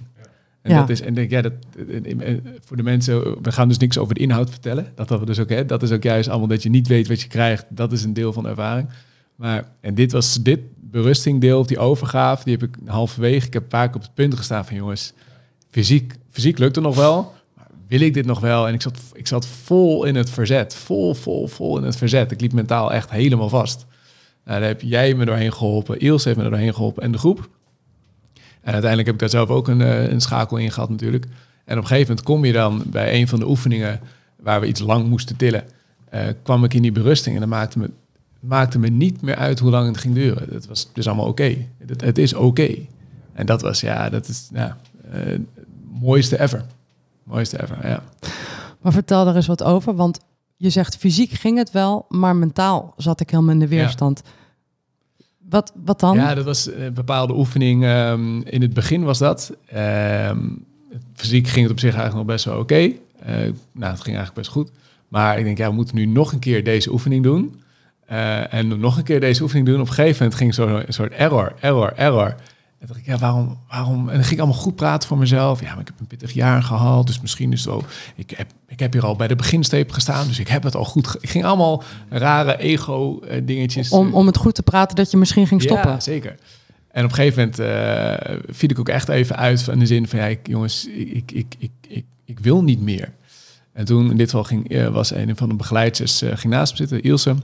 En 0.62 0.70
Ja. 0.72 0.80
dat 0.80 0.88
is, 0.88 1.00
en 1.00 1.14
denk, 1.14 1.30
ja, 1.30 1.42
dat, 1.42 1.52
voor 2.64 2.76
de 2.76 2.82
mensen, 2.82 3.42
we 3.42 3.52
gaan 3.52 3.68
dus 3.68 3.78
niks 3.78 3.98
over 3.98 4.14
de 4.14 4.20
inhoud 4.20 4.50
vertellen. 4.50 4.92
Dat, 4.94 5.08
dat 5.08 5.20
we 5.20 5.26
dus 5.26 5.38
ook, 5.38 5.48
hè, 5.48 5.64
dat 5.66 5.82
is 5.82 5.90
ook 5.90 6.02
juist 6.02 6.28
allemaal 6.28 6.48
dat 6.48 6.62
je 6.62 6.68
niet 6.68 6.86
weet 6.88 7.08
wat 7.08 7.20
je 7.20 7.28
krijgt. 7.28 7.64
Dat 7.68 7.92
is 7.92 8.04
een 8.04 8.12
deel 8.12 8.32
van 8.32 8.42
de 8.42 8.48
ervaring. 8.48 8.88
Maar, 9.34 9.68
en 9.80 9.94
dit 9.94 10.12
was 10.12 10.42
dit 10.42 10.60
berustingdeel, 10.80 11.58
of 11.58 11.66
die 11.66 11.78
overgave, 11.78 12.44
die 12.44 12.56
heb 12.58 12.62
ik 12.68 12.76
halverwege. 12.86 13.46
Ik 13.46 13.52
heb 13.52 13.68
keer 13.68 13.94
op 13.94 14.02
het 14.02 14.14
punt 14.14 14.34
gestaan 14.34 14.64
van, 14.64 14.76
jongens, 14.76 15.12
fysiek, 15.70 16.14
fysiek 16.30 16.58
lukt 16.58 16.74
het 16.74 16.84
nog 16.84 16.96
wel. 16.96 17.32
Wil 17.88 18.00
ik 18.00 18.14
dit 18.14 18.26
nog 18.26 18.40
wel? 18.40 18.68
En 18.68 18.74
ik 18.74 18.82
zat, 18.82 18.98
ik 19.12 19.26
zat 19.26 19.46
vol 19.46 20.04
in 20.04 20.14
het 20.14 20.30
verzet. 20.30 20.74
Vol, 20.74 21.14
vol, 21.14 21.46
vol 21.46 21.78
in 21.78 21.84
het 21.84 21.96
verzet. 21.96 22.30
Ik 22.30 22.40
liep 22.40 22.52
mentaal 22.52 22.92
echt 22.92 23.10
helemaal 23.10 23.48
vast. 23.48 23.86
Nou, 24.44 24.60
daar 24.60 24.68
heb 24.68 24.80
jij 24.80 25.14
me 25.14 25.24
doorheen 25.24 25.52
geholpen. 25.52 26.00
Ilse 26.00 26.28
heeft 26.28 26.40
me 26.40 26.48
doorheen 26.48 26.74
geholpen. 26.74 27.02
En 27.02 27.12
de 27.12 27.18
groep. 27.18 27.48
En 28.60 28.72
uiteindelijk 28.72 29.04
heb 29.04 29.14
ik 29.14 29.20
daar 29.20 29.30
zelf 29.30 29.48
ook 29.48 29.68
een, 29.68 29.80
eh, 29.80 30.10
een 30.10 30.20
schakel 30.20 30.56
in 30.56 30.70
gehad 30.72 30.90
natuurlijk. 30.90 31.24
En 31.64 31.76
op 31.76 31.82
een 31.82 31.88
gegeven 31.88 32.08
moment 32.08 32.26
kom 32.26 32.44
je 32.44 32.52
dan 32.52 32.82
bij 32.86 33.14
een 33.14 33.28
van 33.28 33.38
de 33.38 33.48
oefeningen... 33.48 34.00
waar 34.36 34.60
we 34.60 34.66
iets 34.66 34.80
lang 34.80 35.08
moesten 35.08 35.36
tillen. 35.36 35.64
eh, 36.10 36.26
kwam 36.42 36.64
ik 36.64 36.74
in 36.74 36.82
die 36.82 36.92
berusting. 36.92 37.34
En 37.34 37.40
dat 37.40 37.50
maakte 37.50 37.78
me, 37.78 37.90
maakte 38.40 38.78
me 38.78 38.88
niet 38.88 39.22
meer 39.22 39.36
uit 39.36 39.58
hoe 39.58 39.70
lang 39.70 39.86
het 39.86 39.98
ging 39.98 40.14
duren. 40.14 40.48
Het 40.50 40.66
was 40.66 40.90
dus 40.92 41.06
allemaal 41.06 41.26
oké. 41.26 41.56
Het 41.96 42.18
is 42.18 42.34
oké. 42.34 42.74
En 43.32 43.46
dat 43.46 43.62
was, 43.62 43.80
ja, 43.80 44.10
dat 44.10 44.28
is... 44.28 44.48
Ja, 44.52 44.76
eh, 45.12 45.38
mooiste 46.00 46.40
ever. 46.40 46.64
Mooiste 47.28 47.62
ever, 47.62 47.88
ja. 47.88 48.02
Maar 48.80 48.92
vertel 48.92 49.26
er 49.26 49.36
eens 49.36 49.46
wat 49.46 49.62
over, 49.62 49.94
want 49.94 50.20
je 50.56 50.70
zegt 50.70 50.96
fysiek 50.96 51.30
ging 51.30 51.58
het 51.58 51.70
wel, 51.70 52.06
maar 52.08 52.36
mentaal 52.36 52.94
zat 52.96 53.20
ik 53.20 53.30
helemaal 53.30 53.52
in 53.52 53.58
de 53.58 53.68
weerstand. 53.68 54.22
Wat, 55.48 55.72
wat 55.84 56.00
dan? 56.00 56.16
Ja, 56.16 56.34
dat 56.34 56.44
was 56.44 56.70
een 56.70 56.94
bepaalde 56.94 57.34
oefening. 57.34 57.84
ehm, 57.84 58.40
in 58.40 58.62
het 58.62 58.74
begin 58.74 59.04
was 59.04 59.18
dat. 59.18 59.52
Ehm, 59.66 60.38
fysiek 61.14 61.46
ging 61.46 61.62
het 61.62 61.72
op 61.72 61.78
zich 61.78 61.94
eigenlijk 61.94 62.26
nog 62.26 62.34
best 62.34 62.44
wel 62.44 62.58
oké. 62.58 62.74
Eh, 62.74 63.34
nou, 63.72 63.92
het 63.92 64.00
ging 64.00 64.16
eigenlijk 64.16 64.34
best 64.34 64.50
goed. 64.50 64.70
Maar 65.08 65.38
ik 65.38 65.44
denk, 65.44 65.58
ja, 65.58 65.68
we 65.68 65.74
moeten 65.74 65.96
nu 65.96 66.06
nog 66.06 66.32
een 66.32 66.38
keer 66.38 66.64
deze 66.64 66.92
oefening 66.92 67.22
doen. 67.22 67.60
Eh, 68.06 68.54
en 68.54 68.80
nog 68.80 68.96
een 68.96 69.02
keer 69.02 69.20
deze 69.20 69.42
oefening 69.42 69.66
doen. 69.66 69.80
Op 69.80 69.86
een 69.86 69.92
gegeven 69.92 70.16
moment 70.18 70.34
ging 70.34 70.54
zo 70.54 70.66
een 70.66 70.92
soort 70.92 71.12
error, 71.12 71.52
error, 71.60 71.92
error. 71.96 72.34
En 72.78 72.86
dacht 72.86 72.98
ik, 72.98 73.06
ja, 73.06 73.18
waarom, 73.18 73.58
waarom? 73.68 74.08
En 74.08 74.14
dan 74.14 74.22
ging 74.22 74.32
ik 74.32 74.38
allemaal 74.38 74.60
goed 74.60 74.76
praten 74.76 75.08
voor 75.08 75.18
mezelf. 75.18 75.60
Ja, 75.60 75.70
maar 75.70 75.80
ik 75.80 75.86
heb 75.86 76.00
een 76.00 76.06
pittig 76.06 76.32
jaar 76.32 76.62
gehad, 76.62 77.06
dus 77.06 77.20
misschien 77.20 77.52
is 77.52 77.64
het 77.64 77.72
zo. 77.72 77.82
Ik 78.14 78.30
heb, 78.30 78.50
ik 78.66 78.80
heb 78.80 78.92
hier 78.92 79.04
al 79.04 79.16
bij 79.16 79.28
de 79.28 79.36
beginsteep 79.36 79.90
gestaan, 79.90 80.26
dus 80.26 80.38
ik 80.38 80.48
heb 80.48 80.62
het 80.62 80.74
al 80.74 80.84
goed. 80.84 81.16
Ik 81.20 81.28
ging 81.28 81.44
allemaal 81.44 81.82
rare 82.08 82.58
ego-dingetjes. 82.58 83.90
om, 83.90 84.14
om 84.14 84.26
het 84.26 84.36
goed 84.36 84.54
te 84.54 84.62
praten 84.62 84.96
dat 84.96 85.10
je 85.10 85.16
misschien 85.16 85.46
ging 85.46 85.62
stoppen. 85.62 85.90
Ja, 85.90 86.00
zeker. 86.00 86.34
En 86.90 87.04
op 87.04 87.10
een 87.10 87.16
gegeven 87.16 87.38
moment 87.38 87.58
eh, 87.58 88.36
viel 88.48 88.70
ik 88.70 88.78
ook 88.78 88.88
echt 88.88 89.08
even 89.08 89.36
uit 89.36 89.62
van 89.62 89.78
de 89.78 89.86
zin 89.86 90.08
van 90.08 90.18
ja, 90.18 90.24
ik, 90.24 90.46
jongens, 90.46 90.86
ik, 90.86 91.32
ik, 91.32 91.54
ik, 91.58 91.70
ik, 91.88 92.04
ik, 92.24 92.38
wil 92.38 92.62
niet 92.62 92.80
meer. 92.80 93.12
En 93.72 93.84
toen 93.84 94.10
in 94.10 94.16
dit 94.16 94.30
geval 94.30 94.44
ging, 94.44 94.68
eh, 94.70 94.88
was 94.88 95.10
een 95.10 95.36
van 95.36 95.48
de 95.48 95.54
begeleiders 95.54 96.22
eh, 96.22 96.36
ging 96.36 96.52
naast 96.52 96.72
me 96.72 96.78
zitten, 96.78 97.02
Ilse. 97.02 97.36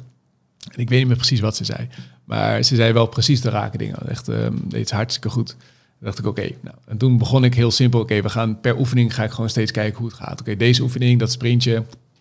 Ik 0.71 0.89
weet 0.89 0.99
niet 0.99 1.07
meer 1.07 1.17
precies 1.17 1.41
wat 1.41 1.57
ze 1.57 1.65
zei. 1.65 1.89
Maar 2.25 2.63
ze 2.63 2.75
zei 2.75 2.93
wel 2.93 3.07
precies 3.07 3.41
de 3.41 3.51
rake 3.51 3.79
dingen. 3.79 4.09
Echt, 4.09 4.31
deed 4.65 4.89
ze 4.89 4.95
hartstikke 4.95 5.31
goed. 5.31 5.47
Toen 5.47 5.57
dacht 5.99 6.19
ik, 6.19 6.27
oké. 6.27 6.49
nou, 6.61 6.77
en 6.87 6.97
toen 6.97 7.19
begon 7.19 7.45
ik 7.45 7.55
heel 7.55 7.71
simpel. 7.71 8.01
Oké, 8.01 8.23
we 8.23 8.29
gaan 8.29 8.61
per 8.61 8.79
oefening 8.79 9.15
ga 9.15 9.25
ik 9.25 9.31
gewoon 9.31 9.51
steeds 9.51 9.71
kijken 9.71 9.99
hoe 9.99 10.09
het 10.09 10.17
gaat. 10.17 10.41
Oké, 10.41 10.57
deze 10.57 10.83
oefening, 10.83 11.19
dat 11.19 11.33
sprintje, 11.33 11.73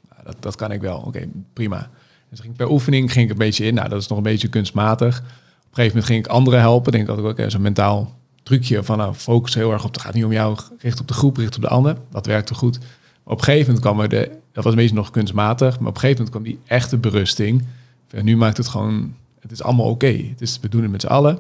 nou, 0.09 0.23
dat, 0.23 0.35
dat 0.39 0.55
kan 0.55 0.71
ik 0.71 0.81
wel. 0.81 0.97
Oké, 0.97 1.27
prima. 1.53 1.89
Dus 2.29 2.39
ging 2.39 2.55
per 2.55 2.69
oefening 2.69 3.11
ging 3.11 3.25
ik 3.25 3.31
een 3.31 3.37
beetje 3.37 3.65
in. 3.65 3.73
Nou, 3.73 3.89
dat 3.89 4.01
is 4.01 4.07
nog 4.07 4.17
een 4.17 4.23
beetje 4.23 4.47
kunstmatig. 4.47 5.17
Op 5.17 5.23
een 5.23 5.29
gegeven 5.69 5.87
moment 5.87 6.05
ging 6.05 6.25
ik 6.25 6.27
anderen 6.27 6.59
helpen. 6.59 6.91
Denk 6.91 7.09
ik 7.09 7.17
ook, 7.17 7.25
oké, 7.25 7.49
zo'n 7.49 7.61
mentaal 7.61 8.15
trucje 8.43 8.83
van 8.83 8.97
nou, 8.97 9.13
focus 9.13 9.53
heel 9.53 9.71
erg 9.71 9.85
op. 9.85 9.93
Het 9.93 10.01
gaat 10.01 10.13
niet 10.13 10.25
om 10.25 10.31
jou, 10.31 10.57
richt 10.77 10.99
op 10.99 11.07
de 11.07 11.13
groep, 11.13 11.37
richt 11.37 11.55
op 11.55 11.61
de 11.61 11.67
ander. 11.67 11.97
Dat 12.11 12.25
werkte 12.25 12.53
goed. 12.53 12.79
Op 13.23 13.37
een 13.37 13.43
gegeven 13.43 13.65
moment 13.65 13.85
kwam 13.85 13.99
er 13.99 14.09
de, 14.09 14.31
dat 14.51 14.63
was 14.63 14.75
meestal 14.75 14.97
nog 14.97 15.11
kunstmatig, 15.11 15.79
maar 15.79 15.89
op 15.89 15.93
een 15.95 15.99
gegeven 15.99 16.23
moment 16.23 16.29
kwam 16.29 16.43
die 16.43 16.59
echte 16.65 16.97
berusting. 16.97 17.65
En 18.13 18.25
nu 18.25 18.37
maakt 18.37 18.57
het 18.57 18.67
gewoon, 18.67 19.15
het 19.39 19.51
is 19.51 19.63
allemaal 19.63 19.85
oké. 19.89 20.07
Het 20.29 20.41
is, 20.41 20.59
we 20.61 20.69
doen 20.69 20.81
het 20.81 20.91
met 20.91 21.01
z'n 21.01 21.07
allen. 21.07 21.39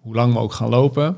Hoe 0.00 0.14
lang 0.14 0.32
we 0.32 0.38
ook 0.38 0.52
gaan 0.52 0.68
lopen, 0.68 1.16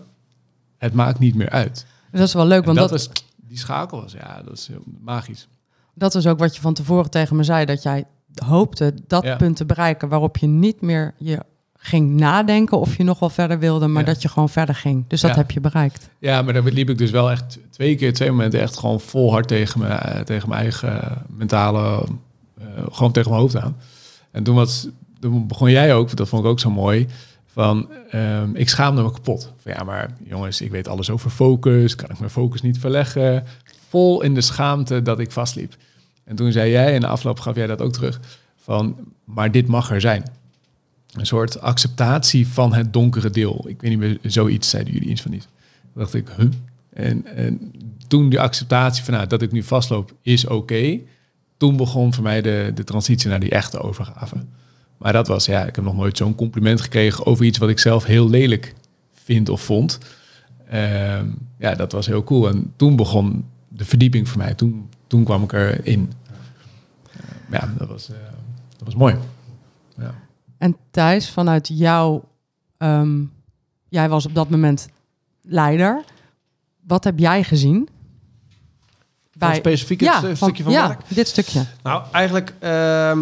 het 0.78 0.92
maakt 0.92 1.18
niet 1.18 1.34
meer 1.34 1.50
uit. 1.50 1.86
Dat 2.12 2.20
is 2.20 2.34
wel 2.34 2.46
leuk, 2.46 2.58
En 2.60 2.64
want 2.66 2.78
dat, 2.78 2.88
dat, 2.88 3.06
was, 3.06 3.22
die 3.36 3.58
schakel 3.58 4.00
was, 4.00 4.12
ja, 4.12 4.42
dat 4.42 4.52
is 4.56 4.66
heel 4.66 4.82
magisch. 5.00 5.48
dat 5.94 6.14
is 6.14 6.26
ook 6.26 6.38
wat 6.38 6.54
je 6.54 6.60
van 6.60 6.74
tevoren 6.74 7.10
tegen 7.10 7.36
me 7.36 7.42
zei. 7.42 7.64
Dat 7.64 7.82
jij 7.82 8.04
hoopte 8.44 8.94
dat 9.06 9.22
Ja. 9.24 9.36
punt 9.36 9.56
te 9.56 9.64
bereiken 9.64 10.08
waarop 10.08 10.36
je 10.36 10.46
niet 10.46 10.80
meer 10.80 11.14
je 11.18 11.38
ging 11.76 12.10
nadenken 12.16 12.78
of 12.80 12.96
je 12.96 13.04
nog 13.04 13.18
wel 13.18 13.30
verder 13.30 13.58
wilde, 13.58 13.86
maar 13.86 14.02
Ja. 14.06 14.12
dat 14.12 14.22
je 14.22 14.28
gewoon 14.28 14.48
verder 14.48 14.74
ging. 14.74 15.08
Dus 15.08 15.20
dat 15.20 15.30
Ja. 15.30 15.36
heb 15.36 15.50
je 15.50 15.60
bereikt. 15.60 16.08
Ja, 16.18 16.42
maar 16.42 16.52
daar 16.52 16.62
liep 16.62 16.90
ik 16.90 16.98
dus 16.98 17.10
wel 17.10 17.30
echt 17.30 17.58
twee 17.70 17.94
keer, 17.96 18.12
twee 18.12 18.30
momenten 18.30 18.60
echt 18.60 18.78
gewoon 18.78 19.00
vol 19.00 19.30
hard 19.32 19.48
tegen 19.48 19.80
mijn, 19.80 19.98
eh, 19.98 20.20
tegen 20.20 20.48
mijn 20.48 20.60
eigen 20.60 21.02
eh, 21.02 21.16
mentale, 21.28 22.06
eh, 22.58 22.66
gewoon 22.90 23.12
tegen 23.12 23.30
mijn 23.30 23.42
hoofd 23.42 23.56
aan. 23.56 23.76
En 24.30 24.42
toen, 24.42 25.46
begon 25.46 25.70
jij 25.70 25.94
ook, 25.94 26.16
dat 26.16 26.28
vond 26.28 26.44
ik 26.44 26.50
ook 26.50 26.60
zo 26.60 26.70
mooi, 26.70 27.06
van 27.46 27.88
ehm, 28.10 28.54
ik 28.54 28.68
schaamde 28.68 29.02
me 29.02 29.12
kapot. 29.12 29.52
Van 29.56 29.72
ja, 29.72 29.84
maar 29.84 30.16
jongens, 30.24 30.60
ik 30.60 30.70
weet 30.70 30.88
alles 30.88 31.10
over 31.10 31.30
focus, 31.30 31.94
kan 31.94 32.10
ik 32.10 32.18
mijn 32.18 32.30
focus 32.30 32.62
niet 32.62 32.78
verleggen? 32.78 33.44
Vol 33.88 34.22
in 34.22 34.34
de 34.34 34.40
schaamte 34.40 35.02
dat 35.02 35.18
ik 35.18 35.30
vastliep. 35.30 35.76
En 36.24 36.36
toen 36.36 36.52
zei 36.52 36.70
jij, 36.70 36.94
en 36.94 37.00
de 37.00 37.06
afloop 37.06 37.40
gaf 37.40 37.54
jij 37.54 37.66
dat 37.66 37.80
ook 37.80 37.92
terug, 37.92 38.20
van 38.56 38.96
maar 39.24 39.50
dit 39.50 39.66
mag 39.66 39.90
er 39.90 40.00
zijn. 40.00 40.24
Een 41.12 41.26
soort 41.26 41.60
acceptatie 41.60 42.48
van 42.48 42.74
het 42.74 42.92
donkere 42.92 43.30
deel. 43.30 43.64
Ik 43.68 43.80
weet 43.80 43.90
niet 43.90 43.98
meer, 43.98 44.18
zoiets 44.22 44.68
zeiden 44.68 44.92
jullie 44.92 45.08
iets 45.08 45.22
van. 45.22 45.30
Toen 45.30 45.40
dacht 45.94 46.14
ik, 46.14 46.28
huh? 46.36 46.48
En, 46.92 47.26
en 47.26 47.72
toen 48.08 48.28
die 48.28 48.40
acceptatie 48.40 49.04
van 49.04 49.14
nou, 49.14 49.26
dat 49.26 49.42
ik 49.42 49.52
nu 49.52 49.62
vastloop 49.62 50.12
is 50.22 50.46
oké. 50.46 51.00
Toen 51.60 51.76
begon 51.76 52.14
voor 52.14 52.22
mij 52.22 52.42
de, 52.42 52.70
de 52.74 52.84
transitie 52.84 53.28
naar 53.28 53.40
die 53.40 53.50
echte 53.50 53.80
overgave. 53.80 54.36
Maar 54.98 55.12
dat 55.12 55.28
was, 55.28 55.46
ja, 55.46 55.64
ik 55.66 55.76
heb 55.76 55.84
nog 55.84 55.96
nooit 55.96 56.16
zo'n 56.16 56.34
compliment 56.34 56.80
gekregen 56.80 57.26
over 57.26 57.44
iets 57.44 57.58
wat 57.58 57.68
ik 57.68 57.78
zelf 57.78 58.04
heel 58.04 58.28
lelijk 58.28 58.74
vind 59.12 59.48
of 59.48 59.60
vond. 59.60 59.98
Ehm, 60.68 61.26
ja, 61.58 61.74
dat 61.74 61.92
was 61.92 62.06
heel 62.06 62.24
cool. 62.24 62.48
En 62.48 62.72
toen 62.76 62.96
begon 62.96 63.44
de 63.68 63.84
verdieping 63.84 64.28
voor 64.28 64.38
mij. 64.38 64.54
Toen, 64.54 64.88
toen 65.06 65.24
kwam 65.24 65.42
ik 65.42 65.52
erin. 65.52 66.12
Uh, 67.16 67.60
ja, 67.60 67.72
dat 67.78 67.88
was, 67.88 68.10
uh, 68.10 68.16
dat 68.76 68.84
was 68.84 68.94
mooi. 68.94 69.16
Ja. 69.96 70.14
En 70.58 70.76
Thijs, 70.90 71.30
vanuit 71.30 71.68
jou, 71.68 72.22
um, 72.78 73.32
jij 73.88 74.08
was 74.08 74.26
op 74.26 74.34
dat 74.34 74.50
moment 74.50 74.88
leider. 75.42 76.04
Wat 76.80 77.04
heb 77.04 77.18
jij 77.18 77.44
gezien? 77.44 77.88
Bij, 79.48 79.54
specifiek 79.54 80.00
ja, 80.00 80.12
het 80.12 80.20
van, 80.20 80.36
stukje 80.36 80.62
van 80.62 80.72
ja, 80.72 80.86
Mark? 80.86 81.00
dit 81.08 81.28
stukje. 81.28 81.64
Nou, 81.82 82.02
eigenlijk, 82.12 82.54
uh, 82.60 83.18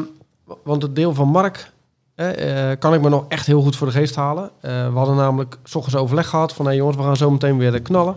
want 0.64 0.82
het 0.82 0.94
deel 0.94 1.14
van 1.14 1.28
Mark 1.28 1.72
uh, 2.16 2.70
kan 2.78 2.94
ik 2.94 3.00
me 3.00 3.08
nog 3.08 3.24
echt 3.28 3.46
heel 3.46 3.62
goed 3.62 3.76
voor 3.76 3.86
de 3.86 3.92
geest 3.92 4.14
halen. 4.14 4.44
Uh, 4.44 4.92
we 4.92 4.98
hadden 4.98 5.16
namelijk 5.16 5.58
s 5.64 5.74
ochtends 5.74 6.00
overleg 6.00 6.28
gehad 6.28 6.52
van, 6.52 6.64
hé 6.64 6.70
hey 6.70 6.80
jongens, 6.80 6.96
we 6.96 7.02
gaan 7.02 7.16
zo 7.16 7.30
meteen 7.30 7.58
weer 7.58 7.82
knallen. 7.82 8.16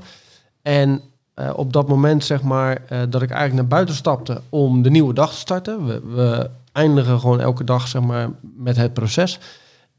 En 0.61 1.01
uh, 1.35 1.49
op 1.55 1.73
dat 1.73 1.87
moment, 1.87 2.23
zeg 2.23 2.41
maar, 2.41 2.81
dat 3.09 3.21
ik 3.21 3.29
eigenlijk 3.29 3.53
naar 3.53 3.67
buiten 3.67 3.95
stapte 3.95 4.41
om 4.49 4.81
de 4.81 4.89
nieuwe 4.89 5.13
dag 5.13 5.31
te 5.31 5.37
starten. 5.37 5.85
We, 5.85 6.01
we 6.15 6.49
eindigen 6.71 7.19
gewoon 7.19 7.39
elke 7.39 7.63
dag, 7.63 7.87
zeg 7.87 8.01
maar, 8.01 8.29
met 8.41 8.75
het 8.75 8.93
proces. 8.93 9.39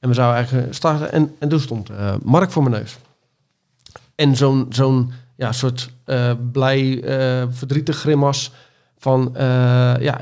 En 0.01 0.09
we 0.09 0.15
zouden 0.15 0.37
eigenlijk 0.37 0.75
starten. 0.75 1.13
En, 1.13 1.35
en 1.39 1.49
toen 1.49 1.61
stond 1.61 1.91
uh, 1.91 2.15
Mark 2.23 2.51
voor 2.51 2.63
mijn 2.63 2.75
neus. 2.75 2.99
En 4.15 4.37
zo'n 4.37 4.67
zo'n 4.69 5.13
ja, 5.43 5.53
soort 5.53 5.91
uh, 6.07 6.33
blij, 6.53 6.83
uh, 6.83 7.47
verdrietig 7.51 7.97
grimas 7.97 8.53
van... 8.99 9.31
Uh, 9.37 9.41
ja, 9.99 10.21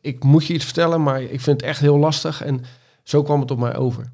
ik 0.00 0.24
moet 0.24 0.46
je 0.46 0.54
iets 0.54 0.64
vertellen, 0.64 1.02
maar 1.02 1.22
ik 1.22 1.40
vind 1.40 1.60
het 1.60 1.70
echt 1.70 1.80
heel 1.80 1.98
lastig. 1.98 2.42
En 2.42 2.64
zo 3.02 3.22
kwam 3.22 3.40
het 3.40 3.50
op 3.50 3.58
mij 3.58 3.76
over. 3.76 4.12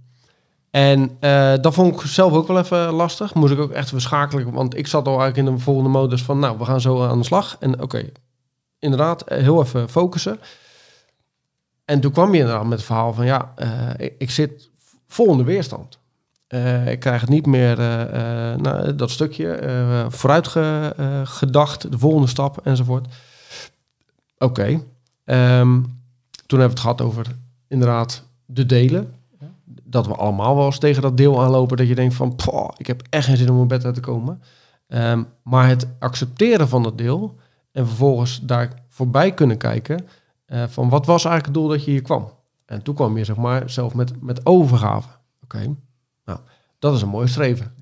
En 0.70 1.16
dat 1.60 1.74
vond 1.74 1.94
ik 1.94 2.06
zelf 2.06 2.32
ook 2.32 2.46
wel 2.46 2.58
even 2.58 2.92
lastig. 2.92 3.34
Moest 3.34 3.52
ik 3.52 3.58
ook 3.58 3.70
echt 3.70 3.88
verschakelen, 3.88 4.52
want 4.52 4.76
ik 4.76 4.86
zat 4.86 5.06
al 5.06 5.20
eigenlijk 5.20 5.48
in 5.48 5.54
de 5.54 5.60
volgende 5.60 5.88
modus 5.88 6.22
van... 6.22 6.38
nou, 6.38 6.58
we 6.58 6.64
gaan 6.64 6.80
zo 6.80 7.04
aan 7.06 7.18
de 7.18 7.24
slag. 7.24 7.56
En 7.60 7.82
oké, 7.82 8.10
inderdaad, 8.78 9.24
heel 9.28 9.62
even 9.62 9.88
focussen. 9.88 10.40
En 11.84 12.00
toen 12.00 12.12
kwam 12.12 12.34
je 12.34 12.40
inderdaad 12.40 12.64
met 12.64 12.78
het 12.78 12.86
verhaal 12.86 13.12
van... 13.12 13.26
ja, 13.26 13.54
ik, 13.96 14.14
ik 14.18 14.30
zit 14.30 14.70
vol 15.08 15.30
in 15.30 15.38
de 15.38 15.44
weerstand. 15.44 15.98
Uh, 16.54 16.86
ik 16.86 17.00
krijg 17.00 17.20
het 17.20 17.30
niet 17.30 17.46
meer, 17.46 17.78
uh, 17.78 18.00
uh, 18.00 18.56
nou, 18.56 18.94
dat 18.94 19.10
stukje, 19.10 20.06
vooruit 20.08 20.48
ge, 20.48 20.92
gedacht, 21.24 21.90
de 21.90 21.98
volgende 21.98 22.26
stap 22.28 22.66
enzovoort. 22.66 23.06
Oké. 24.38 24.80
Okay. 25.24 25.60
Um, 25.60 25.82
toen 26.46 26.58
hebben 26.58 26.76
we 26.76 26.82
het 26.82 26.98
gehad 26.98 27.00
over 27.00 27.26
inderdaad 27.68 28.24
de 28.46 28.66
delen. 28.66 29.14
Dat 29.82 30.06
we 30.06 30.14
allemaal 30.14 30.56
wel 30.56 30.66
eens 30.66 30.78
tegen 30.78 31.02
dat 31.02 31.16
deel 31.16 31.42
aanlopen 31.42 31.76
dat 31.76 31.88
je 31.88 31.94
denkt 31.94 32.14
van, 32.14 32.34
"Poh, 32.34 32.68
ik 32.76 32.86
heb 32.86 33.02
echt 33.10 33.26
geen 33.26 33.36
zin 33.36 33.48
om 33.48 33.56
mijn 33.56 33.68
bed 33.68 33.84
uit 33.84 33.94
te 33.94 34.00
komen. 34.00 34.42
Ehm, 34.88 35.22
maar 35.42 35.68
het 35.68 35.86
accepteren 35.98 36.68
van 36.68 36.82
dat 36.82 36.98
deel 36.98 37.36
en 37.72 37.86
vervolgens 37.86 38.40
daar 38.42 38.82
voorbij 38.88 39.34
kunnen 39.34 39.56
kijken 39.56 40.06
eh, 40.44 40.64
van 40.68 40.88
wat 40.88 41.06
was 41.06 41.24
eigenlijk 41.24 41.44
het 41.44 41.54
doel 41.54 41.68
dat 41.68 41.84
je 41.84 41.90
hier 41.90 42.02
kwam. 42.02 42.32
En 42.66 42.82
toen 42.82 42.94
kwam 42.94 43.16
je 43.16 43.24
zeg 43.24 43.36
maar 43.36 43.70
zelf 43.70 43.94
met, 43.94 44.22
met 44.22 44.46
overgave. 44.46 45.08
Oké, 45.42 45.74
dat 46.84 46.94
is 46.94 47.02
een 47.02 47.08
mooi 47.08 47.28
streven. 47.28 47.74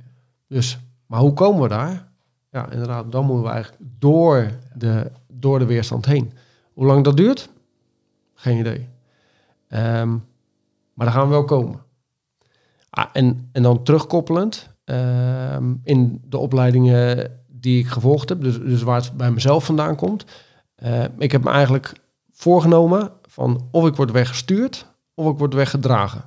Dus, 0.48 0.78
maar 1.06 1.20
hoe 1.20 1.32
komen 1.32 1.62
we 1.62 1.68
daar? 1.68 2.08
Ja, 2.50 2.70
inderdaad, 2.70 3.12
dan 3.12 3.24
moeten 3.24 3.44
we 3.44 3.50
eigenlijk 3.50 3.82
door 3.98 4.50
de, 4.74 5.10
door 5.28 5.58
de 5.58 5.64
weerstand 5.64 6.06
heen. 6.06 6.32
Hoe 6.72 6.86
lang 6.86 7.04
dat 7.04 7.16
duurt? 7.16 7.48
Geen 8.34 8.58
idee. 8.58 8.88
Ehm, 9.68 10.10
maar 10.94 11.06
daar 11.06 11.12
gaan 11.12 11.24
we 11.24 11.30
wel 11.32 11.44
komen. 11.44 11.80
Ah, 12.90 13.06
en, 13.12 13.48
en 13.52 13.62
dan 13.62 13.82
terugkoppelend, 13.82 14.68
ehm, 14.84 15.74
in 15.84 16.22
de 16.28 16.38
opleidingen 16.38 17.30
die 17.48 17.78
ik 17.78 17.86
gevolgd 17.88 18.28
heb, 18.28 18.42
dus, 18.42 18.58
dus 18.58 18.82
waar 18.82 19.00
het 19.00 19.16
bij 19.16 19.30
mezelf 19.30 19.64
vandaan 19.64 19.96
komt. 19.96 20.24
eh, 20.74 21.04
ik 21.18 21.32
heb 21.32 21.44
me 21.44 21.50
eigenlijk 21.50 21.92
voorgenomen 22.32 23.10
van 23.22 23.68
of 23.70 23.86
ik 23.86 23.96
word 23.96 24.10
weggestuurd 24.10 24.86
of 25.14 25.32
ik 25.32 25.38
word 25.38 25.54
weggedragen. 25.54 26.24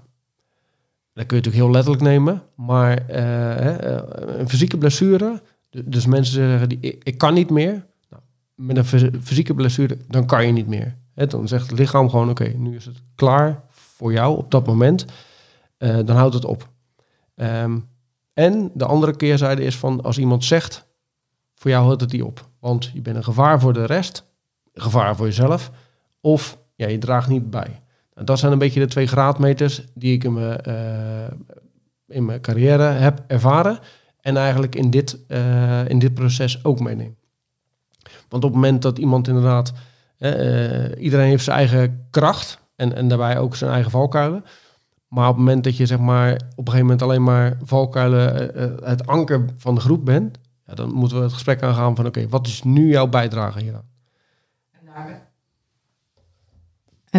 Dat 1.15 1.25
kun 1.25 1.37
je 1.37 1.43
natuurlijk 1.43 1.63
heel 1.63 1.71
letterlijk 1.71 2.03
nemen, 2.03 2.43
maar 2.55 3.07
eh, 3.07 3.95
eh, 3.95 4.03
een 4.39 4.49
fysieke 4.49 4.77
blessure, 4.77 5.41
dus 5.69 6.05
mensen 6.05 6.33
zeggen 6.33 6.69
die, 6.69 6.97
ik, 7.03 7.17
kan 7.17 7.33
niet 7.33 7.49
meer. 7.49 7.85
Nou, 8.09 8.21
met 8.55 8.77
een 8.77 8.85
fys- 8.85 9.09
fysieke 9.21 9.53
blessure, 9.53 9.97
dan 10.07 10.25
kan 10.25 10.45
je 10.45 10.51
niet 10.51 10.67
meer. 10.67 10.95
Dan 11.13 11.47
zegt 11.47 11.69
het 11.69 11.79
lichaam 11.79 12.09
gewoon, 12.09 12.29
oké, 12.29 12.43
nu 12.43 12.75
is 12.75 12.85
het 12.85 13.01
klaar 13.15 13.63
voor 13.69 14.11
jou 14.11 14.37
op 14.37 14.51
dat 14.51 14.65
moment. 14.65 15.05
Eh, 15.77 15.99
dan 16.05 16.15
houdt 16.15 16.33
het 16.33 16.45
op. 16.45 16.69
Ehm, 17.35 17.79
en 18.33 18.71
de 18.73 18.85
andere 18.85 19.15
keerzijde 19.15 19.63
is 19.63 19.77
van 19.77 20.01
als 20.01 20.17
iemand 20.17 20.43
zegt, 20.43 20.85
voor 21.53 21.71
jou 21.71 21.85
houdt 21.85 22.01
het 22.01 22.09
die 22.09 22.25
op. 22.25 22.49
Want 22.59 22.91
je 22.93 23.01
bent 23.01 23.15
een 23.15 23.23
gevaar 23.23 23.59
voor 23.59 23.73
de 23.73 23.85
rest, 23.85 24.23
gevaar 24.73 25.15
voor 25.15 25.25
jezelf, 25.25 25.71
of 26.21 26.57
ja, 26.75 26.87
je 26.87 26.97
draagt 26.97 27.29
niet 27.29 27.49
bij. 27.49 27.83
Dat 28.23 28.39
zijn 28.39 28.51
een 28.51 28.57
beetje 28.57 28.79
de 28.79 28.85
twee 28.85 29.07
graadmeters 29.07 29.83
die 29.93 30.13
ik 30.13 30.23
in 30.23 30.33
mijn, 30.33 30.61
eh, 30.61 31.27
in 32.07 32.25
mijn 32.25 32.41
carrière 32.41 32.83
heb 32.83 33.23
ervaren. 33.27 33.79
En 34.21 34.37
eigenlijk 34.37 34.75
in 34.75 34.89
dit, 34.89 35.25
eh, 35.27 35.89
in 35.89 35.99
dit 35.99 36.13
proces 36.13 36.63
ook 36.63 36.79
meeneem. 36.79 37.15
Want 38.29 38.43
op 38.43 38.51
het 38.51 38.61
moment 38.61 38.81
dat 38.81 38.97
iemand 38.97 39.27
inderdaad... 39.27 39.73
eh, 40.17 41.03
iedereen 41.03 41.27
heeft 41.27 41.43
zijn 41.43 41.57
eigen 41.57 42.07
kracht 42.11 42.59
en, 42.75 42.95
en 42.95 43.07
daarbij 43.07 43.37
ook 43.37 43.55
zijn 43.55 43.71
eigen 43.71 43.91
valkuilen. 43.91 44.43
Maar 45.07 45.27
op 45.27 45.35
het 45.35 45.43
moment 45.45 45.63
dat 45.63 45.77
je 45.77 45.85
zeg 45.85 45.99
maar, 45.99 46.33
op 46.33 46.67
een 46.67 46.73
gegeven 46.73 46.81
moment 46.81 47.01
alleen 47.01 47.23
maar 47.23 47.57
valkuilen 47.63 48.51
het 48.83 49.07
anker 49.07 49.45
van 49.57 49.75
de 49.75 49.81
groep 49.81 50.05
bent... 50.05 50.37
Ja, 50.65 50.73
dan 50.73 50.93
moeten 50.93 51.17
we 51.17 51.23
het 51.23 51.33
gesprek 51.33 51.63
aangaan 51.63 51.95
van 51.95 52.05
oké, 52.05 52.27
wat 52.27 52.47
is 52.47 52.63
nu 52.63 52.89
jouw 52.89 53.07
bijdrage 53.07 53.59
hieraan? 53.59 53.89
En 54.71 54.87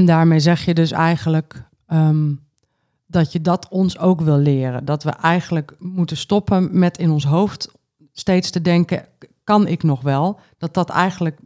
daarmee 0.04 0.40
zeg 0.40 0.64
je 0.64 0.74
dus 0.74 0.90
eigenlijk 0.90 1.62
ehm, 1.86 2.32
dat 3.06 3.32
je 3.32 3.40
dat 3.40 3.68
ons 3.68 3.98
ook 3.98 4.20
wil 4.20 4.36
leren. 4.36 4.84
Dat 4.84 5.02
we 5.02 5.10
eigenlijk 5.10 5.74
moeten 5.78 6.16
stoppen 6.16 6.78
met 6.78 6.98
in 6.98 7.10
ons 7.10 7.24
hoofd 7.24 7.70
steeds 8.12 8.50
te 8.50 8.60
denken, 8.60 9.06
kan 9.44 9.66
ik 9.66 9.82
nog 9.82 10.00
wel? 10.00 10.40
Dat 10.58 10.74
dat 10.74 10.90
eigenlijk, 10.90 11.38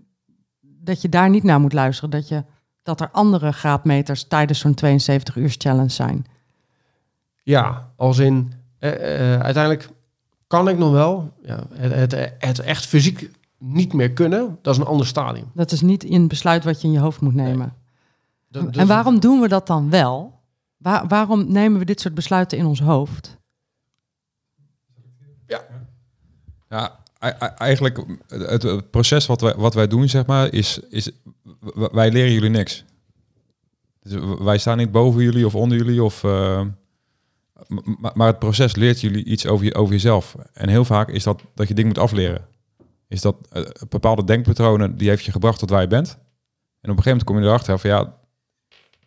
dat 0.61 1.03
je 1.03 1.09
daar 1.09 1.31
niet 1.31 1.43
naar 1.43 1.61
moet 1.61 1.73
luisteren. 1.73 2.11
Dat, 2.11 2.29
je, 2.29 2.45
dat 2.83 3.01
er 3.01 3.11
andere 3.11 3.53
graadmeters 3.53 4.25
tijdens 4.25 4.59
zo'n 4.59 4.75
72 4.75 5.37
uur 5.37 5.55
challenge 5.59 5.89
zijn. 5.89 6.27
Ja, 7.43 7.93
als 7.97 8.19
in 8.19 8.53
eh, 8.79 9.35
eh, 9.35 9.41
uiteindelijk 9.41 9.89
kan 10.47 10.69
ik 10.69 10.79
nog 10.79 10.93
wel 10.93 11.33
ja, 11.43 11.67
het, 11.73 12.13
het, 12.13 12.33
het 12.39 12.59
echt 12.59 12.87
fysiek 12.87 13.31
niet 13.59 13.93
meer 13.93 14.11
kunnen. 14.11 14.59
Dat 14.63 14.75
is 14.75 14.81
een 14.81 14.87
ander 14.87 15.07
stadium. 15.07 15.51
Dat 15.55 15.73
is 15.73 15.81
niet 15.81 16.11
een 16.11 16.29
besluit 16.29 16.65
wat 16.65 16.81
je 16.81 16.87
in 16.87 16.93
je 16.93 16.99
hoofd 16.99 17.21
moet 17.21 17.35
nemen. 17.35 17.75
En 18.51 18.87
waarom 18.87 19.21
doen 19.21 19.41
we 19.41 19.49
dat 19.49 19.67
dan 19.67 19.91
wel? 19.91 20.41
Waar- 20.77 21.07
waarom 21.09 21.53
nemen 21.53 21.79
we 21.79 21.85
dit 21.85 22.01
soort 22.01 22.15
besluiten 22.15 22.59
in 22.59 22.67
ons 22.67 22.81
hoofd? 22.81 23.39
Ja, 26.69 26.99
e- 27.19 27.29
eigenlijk 27.57 28.05
het, 28.29 28.91
proces 28.91 29.27
wat 29.27 29.41
wij, 29.41 29.55
wat 29.55 29.75
wij 29.75 29.87
doen, 29.87 30.09
zeg 30.09 30.27
maar, 30.27 30.53
is, 30.53 30.79
is 30.79 31.11
wij 31.93 32.11
leren 32.11 32.33
jullie 32.33 32.51
niks. 32.51 32.85
Dus 34.03 34.37
wij 34.39 34.59
staan 34.59 34.77
niet 34.77 34.91
boven 34.93 35.23
jullie 35.23 35.47
of 35.47 35.55
onder 35.55 35.79
jullie, 35.79 36.03
of, 36.03 36.25
eh, 36.25 36.63
maar 38.15 38.27
het 38.27 38.39
proces 38.39 38.75
leert 38.77 39.01
jullie 39.01 39.25
iets 39.25 39.47
over, 39.47 39.65
je, 39.65 39.75
over 39.75 39.93
jezelf. 39.93 40.37
En 40.53 40.69
heel 40.69 40.85
vaak 40.85 41.09
is 41.09 41.23
dat 41.23 41.43
dat 41.55 41.69
je 41.69 41.75
dingen 41.75 41.91
moet 41.91 42.03
afleren. 42.03 42.47
Is 43.09 43.21
dat 43.21 43.37
eh, 43.51 43.63
bepaalde 43.89 44.25
denkpatronen, 44.25 44.97
die 44.97 45.09
heeft 45.09 45.25
je 45.25 45.33
gebracht 45.33 45.59
tot 45.59 45.71
waar 45.71 45.81
je 45.81 45.87
bent. 45.87 46.09
En 46.81 46.91
op 46.91 46.97
een 46.97 47.03
gegeven 47.03 47.11
moment 47.11 47.25
kom 47.25 47.39
je 47.39 47.45
erachter 47.45 47.79
van 47.79 47.91
ja, 47.91 48.19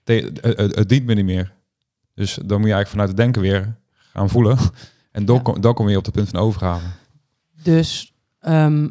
het, 0.04 0.90
dient 0.90 1.06
me 1.06 1.14
niet 1.14 1.26
meer. 1.26 1.54
Dus 2.16 2.34
dan 2.34 2.60
moet 2.60 2.68
je 2.70 2.74
eigenlijk 2.74 2.88
vanuit 2.90 3.08
het 3.10 3.18
denken 3.18 3.42
weer 3.42 3.76
gaan 4.12 4.30
voelen. 4.30 4.58
En 5.12 5.26
dan, 5.26 5.36
Ja. 5.36 5.42
kom, 5.42 5.62
dan 5.62 5.74
kom 5.74 5.90
je 5.90 5.98
op 5.98 6.06
het 6.06 6.14
punt 6.14 6.30
van 6.30 6.40
overgave. 6.40 6.86
Dus 7.64 8.14
ehm, 8.40 8.88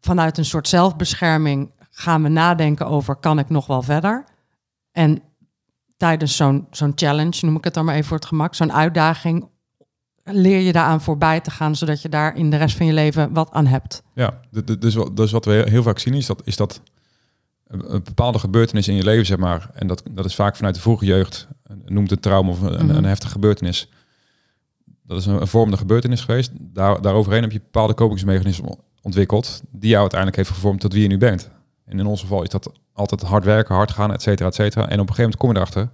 vanuit 0.00 0.38
een 0.38 0.44
soort 0.44 0.68
zelfbescherming 0.68 1.70
gaan 1.90 2.22
we 2.22 2.28
nadenken 2.28 2.86
over 2.86 3.16
kan 3.16 3.38
ik 3.38 3.48
nog 3.48 3.66
wel 3.66 3.82
verder? 3.82 4.24
En 4.92 5.22
tijdens 5.96 6.36
zo'n 6.36 6.66
zo'n 6.70 6.92
challenge, 6.94 7.44
noem 7.46 7.56
ik 7.56 7.64
het 7.64 7.74
dan 7.74 7.84
maar 7.84 7.94
even 7.94 8.06
voor 8.08 8.16
het 8.16 8.26
gemak, 8.26 8.54
zo'n 8.54 8.72
uitdaging, 8.72 9.48
leer 10.24 10.60
je 10.60 10.72
daaraan 10.72 11.00
voorbij 11.00 11.40
te 11.40 11.50
gaan, 11.50 11.76
zodat 11.76 12.02
je 12.02 12.08
daar 12.08 12.36
in 12.36 12.50
de 12.50 12.56
rest 12.56 12.76
van 12.76 12.86
je 12.86 12.92
leven 12.92 13.32
wat 13.32 13.50
aan 13.52 13.66
hebt. 13.66 14.02
Ja, 14.14 14.40
dus, 14.78 14.94
wat- 14.94 15.16
dus 15.16 15.30
wat 15.32 15.44
we 15.44 15.64
heel 15.68 15.82
vaak 15.82 15.98
zien 15.98 16.14
is 16.14 16.26
dat, 16.26 16.42
is 16.44 16.56
dat 16.56 16.80
een, 17.82 18.02
bepaalde 18.04 18.38
gebeurtenis 18.38 18.88
in 18.88 18.94
je 18.94 19.04
leven, 19.04 19.26
zeg 19.26 19.38
maar, 19.38 19.70
en 19.74 19.86
dat, 19.86 20.02
dat 20.10 20.24
is 20.24 20.34
vaak 20.34 20.56
vanuit 20.56 20.74
de 20.74 20.80
vroege 20.80 21.04
jeugd, 21.04 21.46
noemt 21.84 22.10
het 22.10 22.22
trauma 22.22 22.50
of 22.50 22.60
een, 22.60 22.86
Mhm. 22.86 22.96
een 22.96 23.04
heftige 23.04 23.32
gebeurtenis. 23.32 23.88
Dat 25.02 25.18
is 25.18 25.26
een, 25.26 25.40
een 25.40 25.46
vormende 25.46 25.76
gebeurtenis 25.76 26.20
geweest. 26.20 26.50
Daar, 26.60 27.02
daaroverheen 27.02 27.42
heb 27.42 27.52
je 27.52 27.60
bepaalde 27.60 27.94
kopingsmechanismen 27.94 28.78
ontwikkeld, 29.02 29.62
die 29.70 29.88
jou 29.88 30.00
uiteindelijk 30.00 30.38
heeft 30.40 30.50
gevormd 30.54 30.80
tot 30.80 30.92
wie 30.92 31.02
je 31.02 31.08
nu 31.08 31.18
bent. 31.18 31.50
En 31.84 31.98
in 31.98 32.06
ons 32.06 32.20
geval 32.20 32.42
is 32.42 32.48
dat 32.48 32.72
altijd 32.92 33.22
hard 33.22 33.44
werken, 33.44 33.74
hard 33.74 33.90
gaan, 33.90 34.12
et 34.12 34.22
cetera, 34.22 34.48
et 34.48 34.54
cetera. 34.54 34.82
En 34.82 35.00
op 35.00 35.08
een 35.08 35.14
gegeven 35.14 35.22
moment 35.22 35.36
kom 35.36 35.48
je 35.50 35.56
erachter, 35.56 35.88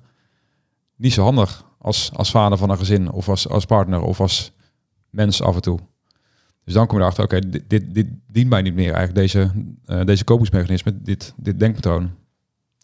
niet 0.96 1.12
zo 1.12 1.22
handig 1.22 1.64
als, 1.78 2.10
als 2.14 2.30
vader 2.30 2.58
van 2.58 2.70
een 2.70 2.78
gezin, 2.78 3.10
of 3.10 3.28
als, 3.28 3.48
als 3.48 3.64
partner, 3.64 4.00
of 4.00 4.20
als 4.20 4.52
mens 5.10 5.42
af 5.42 5.54
en 5.54 5.60
toe. 5.62 5.78
Dus 6.64 6.74
dan 6.74 6.86
kom 6.86 6.96
je 6.96 7.02
erachter, 7.02 7.24
oké, 7.24 7.38
dit, 7.48 7.70
dit, 7.70 7.94
dit 7.94 8.06
dient 8.26 8.48
mij 8.50 8.62
niet 8.62 8.74
meer 8.74 8.92
eigenlijk, 8.92 9.14
deze, 9.14 9.50
eh 9.84 10.04
deze 10.04 10.24
kopingsmechanisme, 10.24 11.02
dit, 11.02 11.34
dit 11.36 11.58
denkpatroon. 11.58 12.10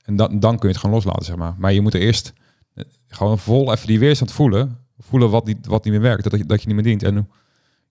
En 0.05 0.17
dan, 0.17 0.41
dan 0.41 0.51
kun 0.59 0.69
je 0.69 0.75
het 0.75 0.77
gewoon 0.77 0.95
loslaten, 0.95 1.25
zeg 1.25 1.37
maar. 1.37 1.55
Maar 1.59 1.73
je 1.73 1.81
moet 1.81 1.95
er 1.95 2.01
eerst 2.01 2.33
eh, 2.75 2.85
gewoon 3.09 3.39
vol 3.39 3.73
even 3.73 3.87
die 3.87 3.99
weerstand 3.99 4.33
voelen. 4.33 4.79
Voelen 4.99 5.31
wat 5.31 5.47
niet, 5.47 5.67
wat 5.67 5.85
niet 5.85 5.93
meer 5.93 6.03
werkt, 6.03 6.31
dat 6.31 6.39
je, 6.39 6.47
dat 6.47 6.61
je 6.61 6.67
niet 6.67 6.75
meer 6.77 6.85
dient. 6.85 7.03
En 7.03 7.29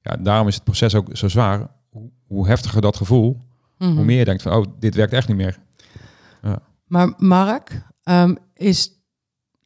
ja, 0.02 0.16
daarom 0.18 0.48
is 0.48 0.56
het 0.56 0.64
proces 0.64 0.96
ook 0.96 1.08
zo 1.18 1.28
zwaar. 1.28 1.68
Hoe, 1.90 2.10
hoe 2.28 2.48
heftiger 2.48 2.82
dat 2.82 2.98
gevoel, 2.98 3.42
Mhm. 3.78 3.92
hoe 3.96 4.06
meer 4.06 4.18
je 4.18 4.26
denkt 4.26 4.42
van, 4.42 4.54
oh, 4.54 4.66
dit 4.80 4.96
werkt 4.96 5.14
echt 5.14 5.28
niet 5.28 5.38
meer. 5.38 5.58
Maar 6.86 7.14
Mark, 7.18 7.82
ehm, 8.04 8.36
is 8.54 8.92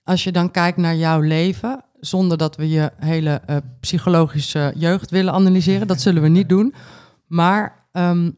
als 0.03 0.23
je 0.23 0.31
dan 0.31 0.51
kijkt 0.51 0.77
naar 0.77 0.95
jouw 0.95 1.19
leven, 1.19 1.83
zonder 1.99 2.37
dat 2.37 2.55
we 2.55 2.69
je 2.69 2.91
hele 2.97 3.41
eh, 3.45 3.57
psychologische 3.79 4.73
jeugd 4.75 5.09
willen 5.09 5.33
analyseren, 5.33 5.87
dat 5.87 6.01
zullen 6.01 6.21
we 6.21 6.27
niet 6.27 6.49
doen. 6.49 6.73
Maar 7.27 7.87
ehm, 7.91 8.31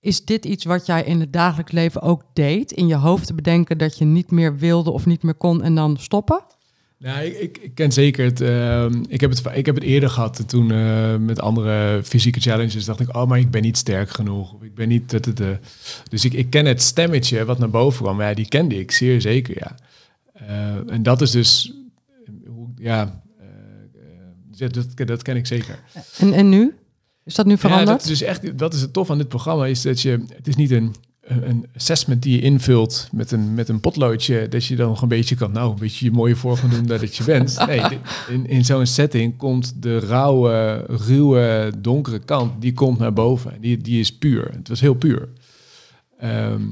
is 0.00 0.24
dit 0.24 0.44
iets 0.44 0.64
wat 0.64 0.86
jij 0.86 1.04
in 1.04 1.20
het 1.20 1.32
dagelijks 1.32 1.72
leven 1.72 2.02
ook 2.02 2.22
deed? 2.32 2.72
In 2.72 2.86
je 2.86 2.94
hoofd 2.94 3.26
te 3.26 3.34
bedenken 3.34 3.78
dat 3.78 3.98
je 3.98 4.04
niet 4.04 4.30
meer 4.30 4.56
wilde 4.56 4.90
of 4.90 5.06
niet 5.06 5.22
meer 5.22 5.34
kon 5.34 5.62
en 5.62 5.74
dan 5.74 5.96
stoppen? 5.96 6.40
Nou, 7.02 7.24
ik, 7.24 7.58
ik, 7.58 7.74
ken 7.74 7.92
zeker 7.92 8.24
het. 8.24 8.40
ehm, 8.40 9.02
ik, 9.08 9.20
heb 9.20 9.30
het. 9.30 9.42
Ik 9.54 9.66
heb 9.66 9.74
het 9.74 9.84
eerder 9.84 10.10
gehad 10.10 10.48
toen 10.48 10.70
eh, 10.70 11.16
met 11.16 11.40
andere 11.40 12.00
fysieke 12.04 12.40
challenges. 12.40 12.84
Dacht 12.84 13.00
ik, 13.00 13.16
oh, 13.16 13.26
maar 13.26 13.38
ik 13.38 13.50
ben 13.50 13.62
niet 13.62 13.76
sterk 13.76 14.10
genoeg. 14.10 14.62
Ik 14.62 14.74
ben 14.74 14.88
niet. 14.88 15.20
Dus 16.10 16.24
ik, 16.24 16.32
ik 16.32 16.50
ken 16.50 16.66
het 16.66 16.82
stemmetje 16.82 17.44
wat 17.44 17.58
naar 17.58 17.70
boven 17.70 18.02
kwam. 18.02 18.20
Ja, 18.20 18.34
die 18.34 18.48
kende 18.48 18.78
ik 18.78 18.90
zeer 18.90 19.20
zeker, 19.20 19.56
ja. 19.58 19.74
Eh, 20.32 20.92
en 20.92 21.02
dat 21.02 21.20
is 21.20 21.30
dus. 21.30 21.72
Ja, 22.82 23.22
eh, 23.38 24.66
eh, 24.66 24.72
dat, 24.72 25.06
dat 25.06 25.22
ken 25.22 25.36
ik 25.36 25.46
zeker. 25.46 25.78
En, 26.18 26.32
en 26.32 26.48
nu? 26.48 26.74
Is 27.24 27.34
dat 27.34 27.46
nu 27.46 27.52
Ja, 27.52 27.58
veranderd? 27.58 27.88
dat 27.88 28.00
is 28.00 28.06
dus 28.18 28.22
echt, 28.22 28.58
dat 28.58 28.74
is 28.74 28.80
het 28.80 28.92
tof 28.92 29.10
aan 29.10 29.18
dit 29.18 29.28
programma, 29.28 29.66
is 29.66 29.82
dat 29.82 30.00
je, 30.00 30.24
het 30.36 30.48
is 30.48 30.56
niet 30.56 30.70
een, 30.70 30.94
een 31.20 31.66
assessment 31.76 32.22
die 32.22 32.36
je 32.36 32.42
invult 32.42 33.08
met 33.12 33.30
een, 33.30 33.54
met 33.54 33.68
een 33.68 33.80
potloodje, 33.80 34.48
dat 34.48 34.64
je 34.64 34.76
dan 34.76 34.88
nog 34.88 35.02
een 35.02 35.08
beetje 35.08 35.34
kan, 35.34 35.52
nou, 35.52 35.72
een 35.72 35.78
beetje 35.78 36.04
je 36.04 36.10
mooie 36.10 36.36
voor 36.36 36.56
gaan 36.56 36.70
doen 36.70 36.86
dat 36.86 37.16
je 37.16 37.24
bent. 37.24 37.58
Nee, 37.66 37.82
in, 38.28 38.46
in 38.46 38.64
zo'n 38.64 38.86
setting 38.86 39.36
komt 39.36 39.82
de 39.82 39.98
rauwe, 39.98 40.84
ruwe, 40.88 41.72
donkere 41.78 42.18
kant, 42.18 42.60
die 42.62 42.72
komt 42.72 42.98
naar 42.98 43.12
boven. 43.12 43.60
Die, 43.60 43.76
die 43.76 44.00
is 44.00 44.18
puur. 44.18 44.50
Het 44.52 44.68
was 44.68 44.80
heel 44.80 44.94
puur. 44.94 45.28
Ehm, 46.18 46.62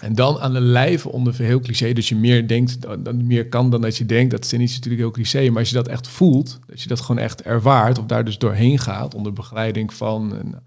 En 0.00 0.14
dan 0.14 0.40
aan 0.40 0.52
de 0.52 0.60
lijve 0.60 1.08
onder 1.08 1.34
heel 1.38 1.60
cliché, 1.60 1.92
dus 1.92 2.08
je 2.08 2.16
meer 2.16 2.48
denkt, 2.48 3.04
dan, 3.04 3.26
meer 3.26 3.48
kan 3.48 3.70
dan 3.70 3.80
dat 3.80 3.96
je 3.96 4.06
denkt. 4.06 4.30
Dat 4.30 4.44
is 4.44 4.52
natuurlijk 4.52 5.02
heel 5.02 5.10
cliché, 5.10 5.48
maar 5.48 5.58
als 5.58 5.68
je 5.68 5.74
dat 5.74 5.88
echt 5.88 6.08
voelt, 6.08 6.58
dat 6.66 6.82
je 6.82 6.88
dat 6.88 7.00
gewoon 7.00 7.22
echt 7.22 7.42
ervaart, 7.42 7.98
of 7.98 8.06
daar 8.06 8.24
dus 8.24 8.38
doorheen 8.38 8.78
gaat 8.78 9.14
onder 9.14 9.32
begeleiding 9.32 9.94
van, 9.94 10.36
en, 10.36 10.62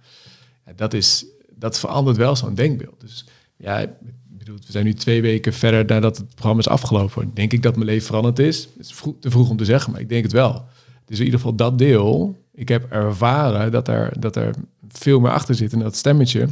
dat 0.76 0.94
is, 0.94 1.26
dat 1.56 1.80
verandert 1.80 2.18
wel 2.18 2.36
zo'n 2.36 2.56
denkbeeld. 2.56 3.02
Dus 3.02 3.26
ja, 3.58 3.80
ik 3.80 3.90
bedoel, 4.28 4.56
we 4.56 4.72
zijn 4.72 4.86
nu 4.86 4.94
twee 4.94 5.22
weken 5.22 5.54
verder 5.54 5.86
nadat 5.86 6.18
het 6.18 6.36
programma 6.36 6.60
is 6.60 6.68
afgelopen. 6.68 7.32
Denk 7.34 7.54
ik 7.54 7.64
dat 7.64 7.76
mijn 7.76 7.88
leven 7.88 8.06
veranderd 8.06 8.40
is? 8.40 8.70
Het 8.78 8.86
is 8.86 8.94
vroeg, 8.94 9.16
te 9.20 9.30
vroeg 9.30 9.50
om 9.50 9.58
te 9.58 9.66
zeggen, 9.66 9.92
maar 9.92 10.02
ik 10.02 10.10
denk 10.10 10.24
het 10.24 10.32
wel. 10.32 10.66
Dus 11.06 11.20
in 11.20 11.26
ieder 11.26 11.40
geval 11.40 11.56
dat 11.56 11.78
deel, 11.78 12.38
ik 12.54 12.68
heb 12.68 12.92
ervaren 12.92 13.72
dat 13.72 13.88
er, 13.88 14.14
dat 14.20 14.36
er 14.36 14.56
veel 14.88 15.20
meer 15.20 15.32
achter 15.32 15.56
zit 15.56 15.74
in 15.74 15.80
dat 15.80 15.96
stemmetje 15.96 16.48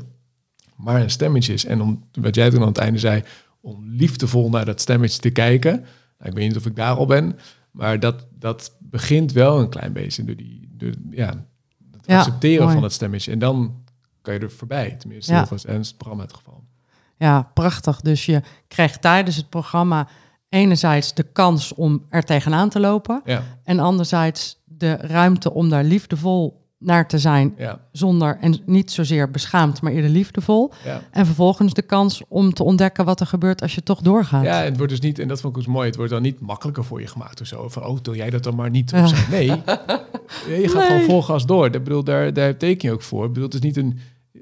maar 0.76 1.02
een 1.02 1.10
stemmetje 1.10 1.54
is. 1.54 1.66
En 1.66 1.82
om, 1.82 2.04
wat 2.12 2.36
jij 2.36 2.50
toen 2.50 2.62
aan 2.62 2.68
het 2.68 2.78
einde 2.78 3.00
zei, 3.00 3.24
om 3.62 3.90
liefdevol 3.90 4.50
naar 4.50 4.66
dat 4.66 4.82
stemmetje 4.82 5.20
te 5.20 5.30
kijken. 5.30 5.72
Nou, 6.18 6.30
ik 6.32 6.34
weet 6.34 6.48
niet 6.48 6.58
of 6.58 6.66
ik 6.66 6.76
daar 6.76 6.96
al 6.96 7.06
ben, 7.06 7.38
maar 7.72 8.00
dat, 8.00 8.26
dat 8.40 8.76
begint 8.80 9.32
wel 9.32 9.60
een 9.60 9.70
klein 9.70 9.94
beetje 9.94 10.24
door 10.24 10.36
die, 10.36 10.70
door, 10.78 10.92
ja, 11.12 11.28
het 11.92 12.02
Ja, 12.06 12.18
accepteren 12.18 12.62
mooi. 12.62 12.74
van 12.74 12.82
dat 12.82 12.94
stemmetje. 12.94 13.32
En 13.32 13.40
dan 13.40 13.82
kan 14.22 14.34
je 14.34 14.40
er 14.40 14.52
voorbij, 14.52 14.96
tenminste, 15.00 15.34
Ja. 15.34 15.46
dat 15.50 15.64
en 15.64 15.78
het 15.78 15.94
programma 15.98 16.24
het 16.24 16.34
geval. 16.34 16.64
Ja, 17.18 17.42
prachtig. 17.54 18.02
Dus 18.02 18.26
je 18.26 18.42
krijgt 18.68 19.02
tijdens 19.02 19.36
het 19.36 19.50
programma 19.50 20.08
enerzijds 20.50 21.14
de 21.14 21.24
kans 21.24 21.74
om 21.74 22.06
er 22.10 22.24
tegenaan 22.24 22.70
te 22.70 22.80
lopen. 22.80 23.22
Ja, 23.26 23.44
En 23.64 23.80
anderzijds 23.80 24.62
de 24.66 24.96
ruimte 24.96 25.54
om 25.54 25.70
daar 25.70 25.84
liefdevol 25.84 26.63
naar 26.84 27.08
te 27.08 27.20
zijn. 27.20 27.54
ja, 27.58 27.80
Zonder 27.92 28.38
en 28.42 28.60
niet 28.66 28.92
zozeer 28.92 29.32
beschaamd, 29.32 29.82
maar 29.82 29.92
eerder 29.92 30.10
liefdevol. 30.10 30.72
ja. 30.84 31.02
En 31.12 31.26
vervolgens 31.26 31.74
de 31.74 31.82
kans 31.82 32.22
om 32.28 32.54
te 32.54 32.64
ontdekken 32.64 33.06
wat 33.06 33.20
er 33.20 33.26
gebeurt 33.28 33.62
als 33.62 33.76
je 33.76 33.84
toch 33.84 34.02
doorgaat. 34.02 34.44
Ja, 34.44 34.56
het 34.62 34.78
wordt 34.78 34.92
dus 34.92 35.02
niet, 35.02 35.20
en 35.20 35.28
dat 35.28 35.42
vond 35.42 35.56
ik 35.58 35.64
dus 35.64 35.74
mooi, 35.74 35.88
het 35.88 35.96
wordt 35.96 36.12
dan 36.12 36.22
niet 36.22 36.40
makkelijker 36.40 36.84
voor 36.84 37.02
je 37.02 37.08
gemaakt 37.08 37.42
of 37.42 37.48
zo. 37.48 37.70
Van, 37.70 37.86
oh, 37.86 37.98
doe 38.02 38.16
jij 38.16 38.30
dat 38.30 38.44
dan 38.44 38.56
maar 38.56 38.70
niet? 38.70 38.90
Ja. 38.92 39.04
Of 39.04 39.10
zo. 39.10 39.16
Nee, 39.32 39.46
je 39.46 39.54
gaat 39.68 40.48
Nee. 40.48 40.68
gewoon 40.88 41.02
vol 41.02 41.22
gas 41.24 41.46
door. 41.46 41.72
Dat 41.72 41.84
bedoel, 41.84 42.04
daar, 42.04 42.34
daar 42.34 42.58
teken 42.58 42.88
je 42.90 42.94
ook 42.94 43.02
voor. 43.02 43.26
Ik 43.26 43.30
bedoel, 43.34 43.46
het 43.50 43.54
is 43.54 43.60
niet 43.62 43.78
een, 43.78 44.00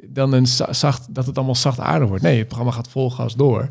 dan 0.08 0.34
een 0.34 0.48
za- 0.48 0.74
zacht, 0.74 1.14
dat 1.16 1.26
het 1.26 1.36
allemaal 1.38 1.56
zacht 1.56 1.80
aardig 1.80 2.08
wordt. 2.08 2.24
Nee, 2.24 2.38
het 2.38 2.48
programma 2.48 2.72
gaat 2.74 2.88
vol 2.90 3.12
gas 3.12 3.36
door. 3.36 3.70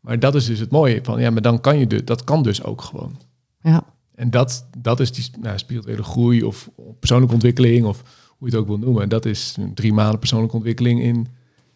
Maar 0.00 0.18
dat 0.18 0.34
is 0.34 0.46
dus 0.46 0.58
het 0.58 0.70
mooie 0.70 0.98
van, 1.02 1.20
ja, 1.20 1.30
maar 1.30 1.42
dan 1.42 1.60
kan 1.60 1.78
je 1.78 1.86
dus, 1.86 2.04
dat 2.04 2.24
kan 2.24 2.42
dus 2.42 2.64
ook 2.64 2.82
gewoon. 2.82 3.20
Ja. 3.60 3.82
En 4.20 4.30
dat, 4.30 4.66
dat 4.78 5.00
is 5.00 5.12
die 5.12 5.30
nou, 5.40 5.58
spirituele 5.58 6.02
groei 6.02 6.42
of 6.42 6.70
persoonlijke 6.98 7.34
ontwikkeling 7.34 7.84
of 7.86 8.02
hoe 8.28 8.48
je 8.48 8.54
het 8.54 8.64
ook 8.64 8.66
wil 8.66 8.78
noemen. 8.78 9.08
Dat 9.08 9.24
is 9.24 9.56
een 9.58 9.74
drie 9.74 9.92
maanden 9.92 10.18
persoonlijke 10.18 10.56
ontwikkeling 10.56 11.00
in, 11.02 11.28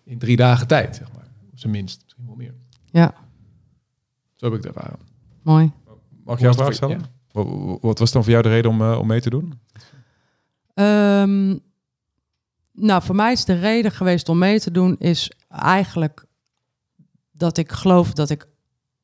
in 0.05 0.19
drie 0.19 0.37
dagen 0.37 0.67
tijd, 0.67 0.97
zeg 0.97 1.13
maar. 1.13 1.27
Op 1.53 1.59
zijn 1.59 1.73
minst, 1.73 2.03
misschien 2.03 2.27
wel 2.27 2.35
meer. 2.37 2.55
ja, 2.91 3.15
Zo 4.35 4.47
heb 4.47 4.55
ik 4.55 4.65
het 4.65 4.77
ervaren. 4.77 4.99
mooi. 5.43 5.73
Mag 6.25 6.35
ik 6.35 6.41
jou 6.41 6.47
een 6.47 6.55
vraag 6.55 6.67
het 6.67 6.77
stellen? 6.77 7.81
wat 7.81 7.99
was 7.99 8.13
dan 8.13 8.23
voor 8.23 8.33
jou 8.33 8.43
de 8.43 8.49
reden 8.49 8.71
om, 8.71 8.81
eh, 8.81 8.99
om 8.99 9.07
mee 9.07 9.21
te 9.21 9.31
doen? 9.31 9.61
Ehm, 10.75 11.57
nou, 12.73 13.03
voor 13.03 13.15
mij 13.15 13.33
is 13.33 13.45
de 13.45 13.59
reden 13.59 13.93
geweest 13.93 14.29
om 14.29 14.39
mee 14.39 14.61
te 14.61 14.71
doen, 14.71 14.99
is 14.99 15.33
eigenlijk 15.49 16.25
dat 17.31 17.57
ik 17.57 17.73
geloof 17.73 18.13
dat 18.13 18.31
ik 18.31 18.49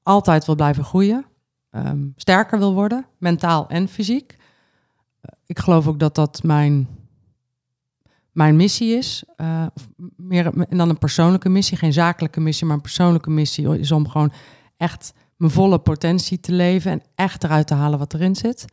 altijd 0.03 0.47
wil 0.47 0.55
blijven 0.55 0.85
groeien, 0.85 1.25
ehm, 1.71 2.07
sterker 2.17 2.59
wil 2.59 2.75
worden, 2.75 3.07
mentaal 3.19 3.69
en 3.69 3.89
fysiek. 3.89 4.37
Ik 5.47 5.59
geloof 5.59 5.87
ook 5.87 5.99
dat 5.99 6.15
dat 6.15 6.43
mijn, 6.43 6.89
mijn 8.33 8.57
missie 8.57 8.97
is. 8.97 9.25
of 9.75 9.89
meer 10.17 10.47
en 10.69 10.77
dan 10.77 10.89
een 10.89 10.99
persoonlijke 10.99 11.49
missie, 11.49 11.77
geen 11.77 11.93
zakelijke 11.93 12.41
missie, 12.41 12.67
maar 12.67 12.77
een 12.77 12.83
persoonlijke 12.83 13.31
missie 13.31 13.79
is 13.79 13.93
om 13.93 14.09
gewoon 14.09 14.33
echt 14.77 15.13
mijn 15.37 15.53
volle 15.53 15.79
potentie 15.79 16.41
te 16.41 16.53
leven 16.53 16.91
en 16.91 17.03
echt 17.15 17.45
eruit 17.45 17.67
te 17.67 17.75
halen 17.75 17.99
wat 17.99 18.15
erin 18.15 18.37
zit. 18.37 18.65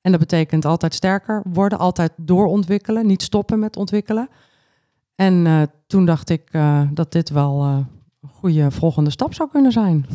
En 0.00 0.10
dat 0.10 0.20
betekent 0.20 0.64
altijd 0.64 0.94
sterker 0.94 1.42
worden, 1.52 1.78
altijd 1.78 2.12
doorontwikkelen, 2.16 3.06
niet 3.06 3.22
stoppen 3.22 3.58
met 3.58 3.76
ontwikkelen. 3.76 4.28
En 5.14 5.46
eh, 5.46 5.62
toen 5.86 6.04
dacht 6.04 6.30
ik 6.30 6.48
eh, 6.50 6.82
dat 6.92 7.12
dit 7.12 7.30
wel 7.30 7.62
een 7.62 7.86
goede 8.28 8.70
volgende 8.70 9.10
stap 9.10 9.34
zou 9.34 9.50
kunnen 9.50 9.72
zijn. 9.72 10.06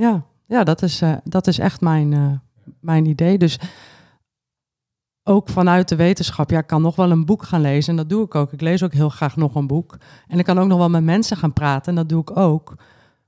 Ja, 0.00 0.22
ja 0.46 0.64
dat, 0.64 0.82
is, 0.82 1.00
eh, 1.00 1.16
dat 1.24 1.46
is 1.46 1.58
echt 1.58 1.80
mijn, 1.80 2.12
eh, 2.12 2.32
mijn 2.80 3.06
idee. 3.06 3.38
Dus 3.38 3.58
ook 5.22 5.48
vanuit 5.48 5.88
de 5.88 5.96
wetenschap, 5.96 6.50
ja, 6.50 6.58
ik 6.58 6.66
kan 6.66 6.82
nog 6.82 6.96
wel 6.96 7.10
een 7.10 7.24
boek 7.24 7.42
gaan 7.42 7.60
lezen 7.60 7.90
en 7.90 7.96
dat 7.96 8.08
doe 8.08 8.24
ik 8.24 8.34
ook. 8.34 8.52
Ik 8.52 8.60
lees 8.60 8.82
ook 8.82 8.92
heel 8.92 9.08
graag 9.08 9.36
nog 9.36 9.54
een 9.54 9.66
boek. 9.66 9.96
En 10.28 10.38
ik 10.38 10.44
kan 10.44 10.58
ook 10.58 10.68
nog 10.68 10.78
wel 10.78 10.90
met 10.90 11.04
mensen 11.04 11.36
gaan 11.36 11.52
praten 11.52 11.88
en 11.92 11.94
dat 11.94 12.08
doe 12.08 12.20
ik 12.20 12.36
ook. 12.36 12.74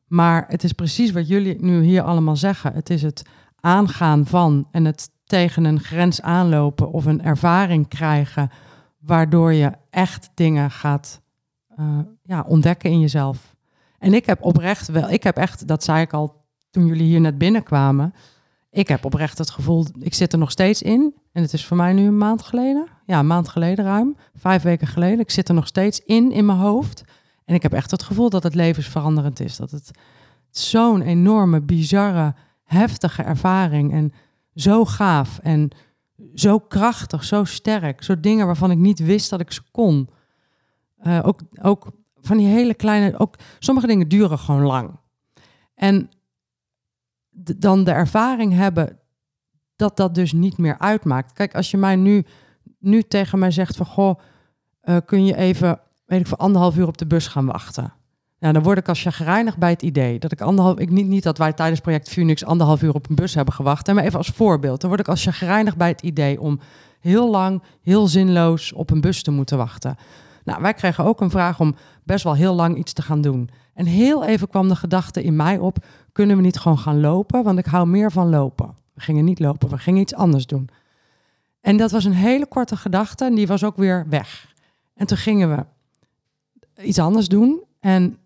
Maar 0.07 0.45
het 0.49 0.65
is 0.65 0.73
precies 0.73 1.11
wat 1.13 1.29
jullie 1.29 1.63
nu 1.63 1.83
hier 1.83 2.03
allemaal 2.03 2.37
zeggen. 2.37 2.73
Het 2.73 2.91
is 2.91 3.03
het 3.03 3.23
aangaan 3.61 4.27
van 4.27 4.69
en 4.71 4.85
het 4.85 5.11
tegen 5.25 5.65
een 5.65 5.81
grens 5.81 6.23
aanlopen 6.23 6.93
of 6.93 7.05
een 7.05 7.23
ervaring 7.23 7.89
krijgen, 7.89 8.51
waardoor 8.99 9.53
je 9.53 9.73
echt 9.91 10.31
dingen 10.35 10.71
gaat 10.71 11.23
eh, 11.77 11.99
ja, 12.23 12.45
ontdekken 12.49 12.91
in 12.91 13.01
jezelf. 13.01 13.57
En 13.99 14.15
ik 14.15 14.27
heb 14.27 14.43
oprecht 14.43 14.89
wel, 14.89 15.11
ik 15.11 15.23
heb 15.23 15.37
echt, 15.37 15.69
dat 15.69 15.85
zei 15.85 16.01
ik 16.01 16.13
al 16.13 16.42
toen 16.73 16.87
jullie 16.87 17.07
hier 17.07 17.21
net 17.21 17.39
binnenkwamen, 17.39 18.15
ik 18.71 18.89
heb 18.89 19.05
oprecht 19.05 19.39
het 19.39 19.51
gevoel, 19.51 19.87
ik 19.99 20.15
zit 20.15 20.33
er 20.33 20.39
nog 20.39 20.51
steeds 20.51 20.83
in. 20.83 21.15
En 21.33 21.43
het 21.43 21.53
is 21.53 21.65
voor 21.65 21.77
mij 21.77 21.93
nu 21.93 22.07
een 22.07 22.19
maand 22.19 22.43
geleden, 22.43 22.87
ja, 23.07 23.19
een 23.19 23.27
maand 23.27 23.49
geleden 23.49 23.85
ruim, 23.85 24.17
vijf 24.35 24.63
weken 24.63 24.87
geleden. 24.87 25.21
Ik 25.21 25.31
zit 25.31 25.49
er 25.49 25.55
nog 25.55 25.67
steeds 25.67 26.01
in, 26.01 26.33
in 26.33 26.47
mijn 26.47 26.59
hoofd. 26.59 27.05
En 27.45 27.55
ik 27.55 27.63
heb 27.63 27.73
echt 27.73 27.91
het 27.91 28.03
gevoel 28.03 28.31
dat 28.31 28.43
het 28.43 28.55
levensveranderend 28.55 29.41
is. 29.41 29.57
Dat 29.57 29.71
het 29.71 29.91
zo'n 30.51 31.03
enorme, 31.03 31.61
bizarre, 31.61 32.35
heftige 32.65 33.23
ervaring 33.23 33.93
en 33.93 34.13
zo 34.55 34.85
gaaf 34.85 35.39
en 35.39 35.71
zo 36.35 36.59
krachtig, 36.59 37.25
zo 37.25 37.45
sterk. 37.45 38.03
Zo 38.03 38.21
dingen 38.21 38.47
waarvan 38.47 38.71
ik 38.71 38.79
niet 38.79 38.99
wist 38.99 39.31
dat 39.31 39.41
ik 39.41 39.53
ze 39.53 39.63
kon. 39.71 40.09
Eh, 40.99 41.21
ook, 41.23 41.41
ook 41.63 41.87
van 42.21 42.37
die 42.37 42.47
hele 42.47 42.75
kleine, 42.75 43.19
ook 43.19 43.35
sommige 43.59 43.87
dingen 43.87 44.09
duren 44.09 44.39
gewoon 44.39 44.63
lang. 44.63 44.91
En 45.75 46.11
dan 47.33 47.85
de 47.85 47.91
ervaring 47.91 48.53
hebben 48.53 48.99
dat 49.77 49.97
dat 49.97 50.15
dus 50.15 50.33
niet 50.33 50.59
meer 50.59 50.79
uitmaakt. 50.79 51.33
Kijk, 51.33 51.55
als 51.55 51.71
je 51.71 51.77
mij 51.77 51.97
nu, 51.97 52.25
nu 52.79 53.03
tegen 53.03 53.39
mij 53.39 53.51
zegt 53.51 53.77
van, 53.77 53.87
goh, 53.87 54.19
eh, 54.81 54.97
kun 55.05 55.25
je 55.25 55.37
even, 55.37 55.81
weet 56.07 56.21
ik 56.21 56.27
voor 56.27 56.39
anderhalf 56.39 56.77
uur 56.77 56.87
op 56.87 56.99
de 56.99 57.07
bus 57.07 57.27
gaan 57.27 57.47
wachten? 57.47 57.93
Nou, 58.39 58.55
dan 58.55 58.63
word 58.63 58.79
ik 58.79 58.89
als 58.89 59.03
chagrijnig 59.03 59.59
bij 59.59 59.71
het 59.71 59.83
idee 59.83 60.19
dat 60.19 60.33
ik 60.33 60.41
anderhalf, 60.41 60.79
ik 60.79 60.91
niet, 60.91 61.07
niet 61.07 61.23
dat 61.23 61.39
wij 61.39 61.53
tijdens 61.53 61.81
project 61.81 62.09
Phoenix 62.09 62.45
anderhalf 62.45 62.83
uur 62.83 62.95
op 62.95 63.09
een 63.09 63.15
bus 63.15 63.35
hebben 63.35 63.55
gewacht, 63.55 63.93
maar 63.93 64.05
even 64.05 64.19
als 64.19 64.29
voorbeeld. 64.29 64.81
Dan 64.81 64.89
word 64.89 65.03
ik 65.03 65.09
als 65.09 65.23
chagrijnig 65.23 65.77
bij 65.77 65.89
het 65.89 66.03
idee 66.03 66.41
om 66.41 66.61
heel 67.01 67.31
lang, 67.31 67.63
heel 67.83 68.07
zinloos 68.07 68.73
op 68.73 68.91
een 68.91 69.01
bus 69.01 69.23
te 69.23 69.31
moeten 69.31 69.57
wachten. 69.57 69.97
Nou, 70.45 70.63
wij 70.63 70.75
kregen 70.75 71.05
ook 71.05 71.21
een 71.21 71.31
vraag 71.31 71.61
om 71.61 71.75
best 72.05 72.25
wel 72.25 72.35
heel 72.35 72.55
lang 72.55 72.77
iets 72.77 72.93
te 72.93 73.03
gaan 73.03 73.21
doen. 73.21 73.51
En 73.75 73.87
heel 73.87 74.25
even 74.25 74.49
kwam 74.49 74.69
de 74.69 74.77
gedachte 74.77 75.23
in 75.23 75.37
mij 75.37 75.59
op, 75.59 75.85
kunnen 76.13 76.37
we 76.37 76.43
niet 76.43 76.59
gewoon 76.59 76.79
gaan 76.79 77.01
lopen? 77.01 77.43
Want 77.43 77.59
ik 77.59 77.67
hou 77.67 77.87
meer 77.87 78.13
van 78.13 78.31
lopen. 78.31 78.75
We 78.95 79.01
gingen 79.01 79.25
niet 79.25 79.39
lopen, 79.39 79.69
we 79.69 79.79
gingen 79.79 80.01
iets 80.01 80.15
anders 80.15 80.47
doen. 80.47 80.69
En 81.61 81.77
dat 81.77 81.91
was 81.91 82.05
een 82.05 82.13
hele 82.13 82.47
korte 82.47 82.77
gedachte 82.77 83.25
en 83.25 83.35
die 83.35 83.47
was 83.47 83.65
ook 83.65 83.77
weer 83.77 84.07
weg. 84.09 84.55
En 84.95 85.07
toen 85.07 85.17
gingen 85.17 85.57
we 85.57 85.65
iets 86.83 86.99
anders 86.99 87.29
doen. 87.29 87.63
En, 87.81 88.19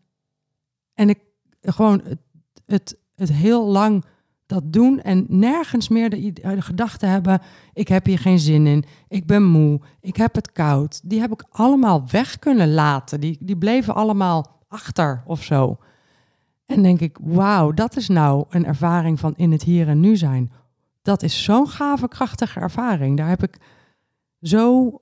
en 0.94 1.08
ik 1.08 1.18
gewoon 1.60 2.00
het, 2.04 2.18
het, 2.66 2.96
het 3.14 3.32
heel 3.32 3.66
lang 3.66 4.04
dat 4.46 4.62
doen 4.72 5.00
en 5.00 5.26
nergens 5.28 5.88
meer 5.88 6.10
de, 6.10 6.62
gedachte 6.62 7.06
hebben, 7.06 7.40
ik 7.72 7.88
heb 7.88 8.06
hier 8.06 8.18
geen 8.18 8.38
zin 8.38 8.66
in, 8.66 8.84
ik 9.08 9.26
ben 9.26 9.42
moe, 9.42 9.80
ik 10.00 10.16
heb 10.16 10.34
het 10.34 10.52
koud. 10.52 11.00
Die 11.04 11.20
heb 11.20 11.32
ik 11.32 11.44
allemaal 11.50 12.04
weg 12.10 12.38
kunnen 12.38 12.74
laten. 12.74 13.20
Die, 13.20 13.38
die 13.40 13.56
bleven 13.56 13.94
allemaal 13.94 14.64
achter 14.68 15.22
of 15.26 15.42
zo. 15.42 15.78
En 16.66 16.82
denk 16.82 17.00
ik, 17.00 17.18
wauw, 17.20 17.72
dat 17.72 17.96
is 17.96 18.08
nou 18.08 18.44
een 18.48 18.66
ervaring 18.66 19.20
van 19.20 19.34
in 19.36 19.52
het 19.52 19.62
hier 19.62 19.88
en 19.88 20.00
nu 20.00 20.16
zijn. 20.16 20.52
Dat 21.02 21.22
is 21.22 21.44
zo'n 21.44 21.68
gave, 21.68 22.08
krachtige 22.08 22.60
ervaring. 22.60 23.16
Daar 23.16 23.28
heb 23.28 23.42
ik 23.42 23.58
zo 24.40 24.92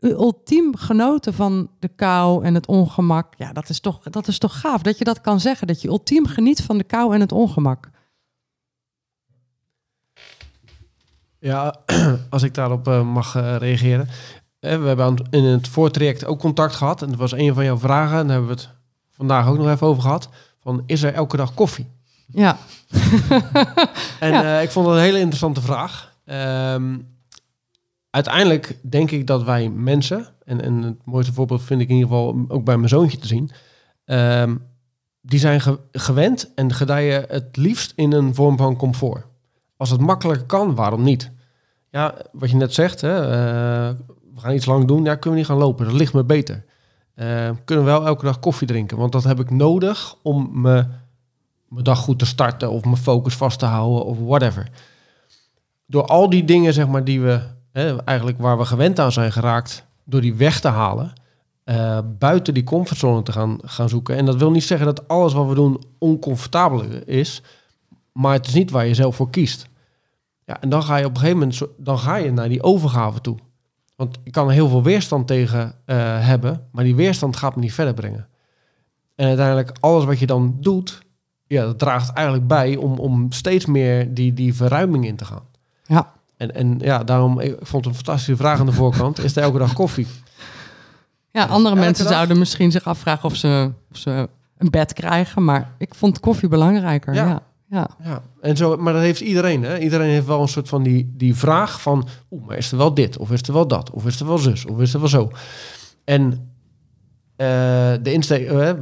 ultiem 0.00 0.76
genoten 0.76 1.34
van 1.34 1.70
de 1.78 1.88
kou 1.88 2.44
en 2.44 2.54
het 2.54 2.66
ongemak. 2.66 3.34
Ja, 3.36 3.52
dat 3.52 3.68
is 3.68 3.80
toch, 3.80 4.02
dat 4.02 4.28
is 4.28 4.38
toch 4.38 4.60
gaaf 4.60 4.82
dat 4.82 4.98
je 4.98 5.04
dat 5.04 5.20
kan 5.20 5.40
zeggen. 5.40 5.66
Dat 5.66 5.82
je 5.82 5.88
ultiem 5.88 6.26
geniet 6.26 6.62
van 6.62 6.78
de 6.78 6.84
kou 6.84 7.14
en 7.14 7.20
het 7.20 7.32
ongemak. 7.32 7.90
Ja, 11.38 11.76
als 12.30 12.42
ik 12.42 12.54
daarop 12.54 12.88
eh, 12.88 13.12
mag 13.12 13.34
eh, 13.34 13.56
reageren. 13.56 14.08
Eh, 14.58 14.80
we 14.80 14.86
hebben 14.86 15.26
in 15.30 15.44
het 15.44 15.68
voortraject 15.68 16.24
ook 16.24 16.38
contact 16.38 16.74
gehad. 16.74 17.02
En 17.02 17.08
dat 17.08 17.18
was 17.18 17.32
een 17.32 17.54
van 17.54 17.64
jouw 17.64 17.78
vragen. 17.78 18.18
En 18.18 18.26
daar 18.26 18.36
hebben 18.36 18.56
we 18.56 18.62
het 18.62 18.70
vandaag 19.10 19.48
ook 19.48 19.56
nog 19.56 19.68
even 19.68 19.86
over 19.86 20.02
gehad. 20.02 20.28
Van, 20.62 20.82
is 20.86 21.02
er 21.02 21.14
elke 21.14 21.36
dag 21.36 21.54
koffie? 21.54 21.86
Ja, 22.26 22.58
En 24.20 24.32
Ja. 24.32 24.56
eh, 24.58 24.62
ik 24.62 24.70
vond 24.70 24.86
dat 24.86 24.94
een 24.94 25.00
hele 25.02 25.18
interessante 25.18 25.60
vraag. 25.60 26.12
Ehm, 26.24 26.98
uiteindelijk 28.10 28.76
denk 28.82 29.10
ik 29.10 29.26
dat 29.26 29.42
wij 29.42 29.68
mensen... 29.68 30.26
En, 30.44 30.60
en 30.62 30.82
het 30.82 30.96
mooiste 31.04 31.32
voorbeeld 31.32 31.62
vind 31.62 31.80
ik 31.80 31.88
in 31.88 31.94
ieder 31.94 32.08
geval 32.10 32.44
ook 32.48 32.64
bij 32.64 32.76
mijn 32.76 32.88
zoontje 32.88 33.18
te 33.18 33.26
zien... 33.26 33.50
ehm, 34.04 34.56
die 35.20 35.38
zijn 35.38 35.60
ge- 35.60 35.78
gewend 35.92 36.54
en 36.54 36.72
gedijen 36.74 37.24
het 37.28 37.56
liefst 37.56 37.92
in 37.96 38.12
een 38.12 38.34
vorm 38.34 38.56
van 38.56 38.76
comfort. 38.76 39.24
Als 39.76 39.90
het 39.90 40.00
makkelijker 40.00 40.46
kan, 40.46 40.74
waarom 40.74 41.02
niet? 41.02 41.30
Ja, 41.90 42.14
wat 42.32 42.50
je 42.50 42.56
net 42.56 42.74
zegt, 42.74 43.00
hè, 43.00 43.20
eh, 43.22 43.94
we 44.34 44.40
gaan 44.40 44.54
iets 44.54 44.66
lang 44.66 44.84
doen, 44.86 45.04
ja, 45.04 45.12
kunnen 45.14 45.30
we 45.32 45.36
niet 45.36 45.46
gaan 45.46 45.56
lopen, 45.66 45.84
dat 45.86 45.94
ligt 45.94 46.12
me 46.12 46.24
beter. 46.24 46.64
Eh, 47.20 47.50
kunnen 47.64 47.84
we 47.84 47.90
wel 47.90 48.06
elke 48.06 48.24
dag 48.24 48.38
koffie 48.38 48.66
drinken, 48.66 48.96
want 48.96 49.12
dat 49.12 49.24
heb 49.24 49.40
ik 49.40 49.50
nodig 49.50 50.16
om 50.22 50.50
me, 50.52 50.86
mijn 51.68 51.84
dag 51.84 51.98
goed 51.98 52.18
te 52.18 52.26
starten 52.26 52.70
of 52.70 52.84
mijn 52.84 52.96
focus 52.96 53.34
vast 53.34 53.58
te 53.58 53.66
houden 53.66 54.04
of 54.04 54.18
whatever. 54.18 54.70
Door 55.86 56.06
al 56.06 56.30
die 56.30 56.44
dingen, 56.44 56.72
zeg 56.72 56.88
maar, 56.88 57.04
die 57.04 57.20
we 57.20 57.40
hè, 57.72 57.96
eigenlijk 58.04 58.38
waar 58.38 58.58
we 58.58 58.64
gewend 58.64 58.98
aan 58.98 59.12
zijn 59.12 59.32
geraakt, 59.32 59.86
door 60.04 60.20
die 60.20 60.34
weg 60.34 60.60
te 60.60 60.68
halen, 60.68 61.12
eh, 61.64 61.98
buiten 62.18 62.54
die 62.54 62.64
comfortzone 62.64 63.22
te 63.22 63.32
gaan, 63.32 63.58
gaan 63.62 63.88
zoeken. 63.88 64.16
En 64.16 64.24
dat 64.24 64.36
wil 64.36 64.50
niet 64.50 64.64
zeggen 64.64 64.86
dat 64.86 65.08
alles 65.08 65.32
wat 65.32 65.48
we 65.48 65.54
doen 65.54 65.82
oncomfortabel 65.98 66.82
is, 67.04 67.42
maar 68.12 68.32
het 68.32 68.46
is 68.46 68.54
niet 68.54 68.70
waar 68.70 68.86
je 68.86 68.94
zelf 68.94 69.16
voor 69.16 69.30
kiest. 69.30 69.68
Ja, 70.44 70.60
en 70.60 70.68
dan 70.68 70.82
ga 70.82 70.96
je 70.96 71.04
op 71.04 71.10
een 71.10 71.20
gegeven 71.20 71.38
moment 71.38 71.62
dan 71.76 71.98
ga 71.98 72.16
je 72.16 72.32
naar 72.32 72.48
die 72.48 72.62
overgave 72.62 73.20
toe. 73.20 73.36
Want 74.00 74.18
ik 74.22 74.32
kan 74.32 74.46
er 74.46 74.52
heel 74.52 74.68
veel 74.68 74.82
weerstand 74.82 75.26
tegen 75.26 75.74
eh, 75.84 75.96
hebben, 76.26 76.66
maar 76.72 76.84
die 76.84 76.94
weerstand 76.94 77.36
gaat 77.36 77.54
me 77.54 77.60
niet 77.60 77.72
verder 77.72 77.94
brengen. 77.94 78.26
En 79.14 79.26
uiteindelijk 79.26 79.76
alles 79.80 80.04
wat 80.04 80.18
je 80.18 80.26
dan 80.26 80.56
doet, 80.60 81.02
ja, 81.46 81.64
dat 81.64 81.78
draagt 81.78 82.12
eigenlijk 82.12 82.46
bij 82.46 82.76
om, 82.76 82.98
om 82.98 83.32
steeds 83.32 83.66
meer 83.66 84.14
die, 84.14 84.32
die 84.32 84.54
verruiming 84.54 85.06
in 85.06 85.16
te 85.16 85.24
gaan. 85.24 85.42
Ja. 85.82 86.12
En, 86.36 86.54
en 86.54 86.78
ja, 86.78 87.04
daarom, 87.04 87.40
ik 87.40 87.56
vond 87.60 87.84
het 87.84 87.94
een 87.94 88.04
fantastische 88.04 88.36
vraag 88.36 88.60
aan 88.60 88.66
de 88.66 88.72
voorkant. 88.72 89.18
Is 89.24 89.36
er 89.36 89.42
elke 89.42 89.58
dag 89.58 89.72
koffie? 89.72 90.06
Ja, 91.30 91.44
andere 91.44 91.74
mensen 91.74 92.04
dag? 92.04 92.12
zouden 92.12 92.38
misschien 92.38 92.70
zich 92.70 92.84
afvragen 92.84 93.24
of 93.24 93.36
ze, 93.36 93.70
of 93.90 93.96
ze 93.96 94.28
een 94.58 94.70
bed 94.70 94.92
krijgen. 94.92 95.44
Maar 95.44 95.70
ik 95.78 95.94
vond 95.94 96.20
koffie 96.20 96.48
belangrijker. 96.48 97.14
Ja. 97.14 97.26
Ja. 97.26 97.42
Ja. 97.70 97.90
Ja, 98.04 98.22
en 98.40 98.56
zo, 98.56 98.76
maar 98.76 98.92
dat 98.92 99.02
heeft 99.02 99.20
iedereen. 99.20 99.62
Hè? 99.62 99.78
Iedereen 99.78 100.08
heeft 100.08 100.26
wel 100.26 100.40
een 100.40 100.48
soort 100.48 100.68
van 100.68 100.82
die, 100.82 101.12
die 101.16 101.34
vraag 101.34 101.82
van... 101.82 102.08
Oeh, 102.30 102.46
maar 102.46 102.56
is 102.56 102.72
er 102.72 102.78
wel 102.78 102.94
dit? 102.94 103.18
Of 103.18 103.30
is 103.30 103.42
er 103.42 103.52
wel 103.52 103.66
dat? 103.66 103.90
Of 103.90 104.06
is 104.06 104.20
er 104.20 104.26
wel 104.26 104.38
zus? 104.38 104.66
Of 104.66 104.80
is 104.80 104.94
er 104.94 105.00
wel 105.00 105.08
zo? 105.08 105.30
En 106.04 106.52
eh, 107.36 107.46
de 108.02 108.12
insteek... 108.12 108.48
eh, 108.48 108.72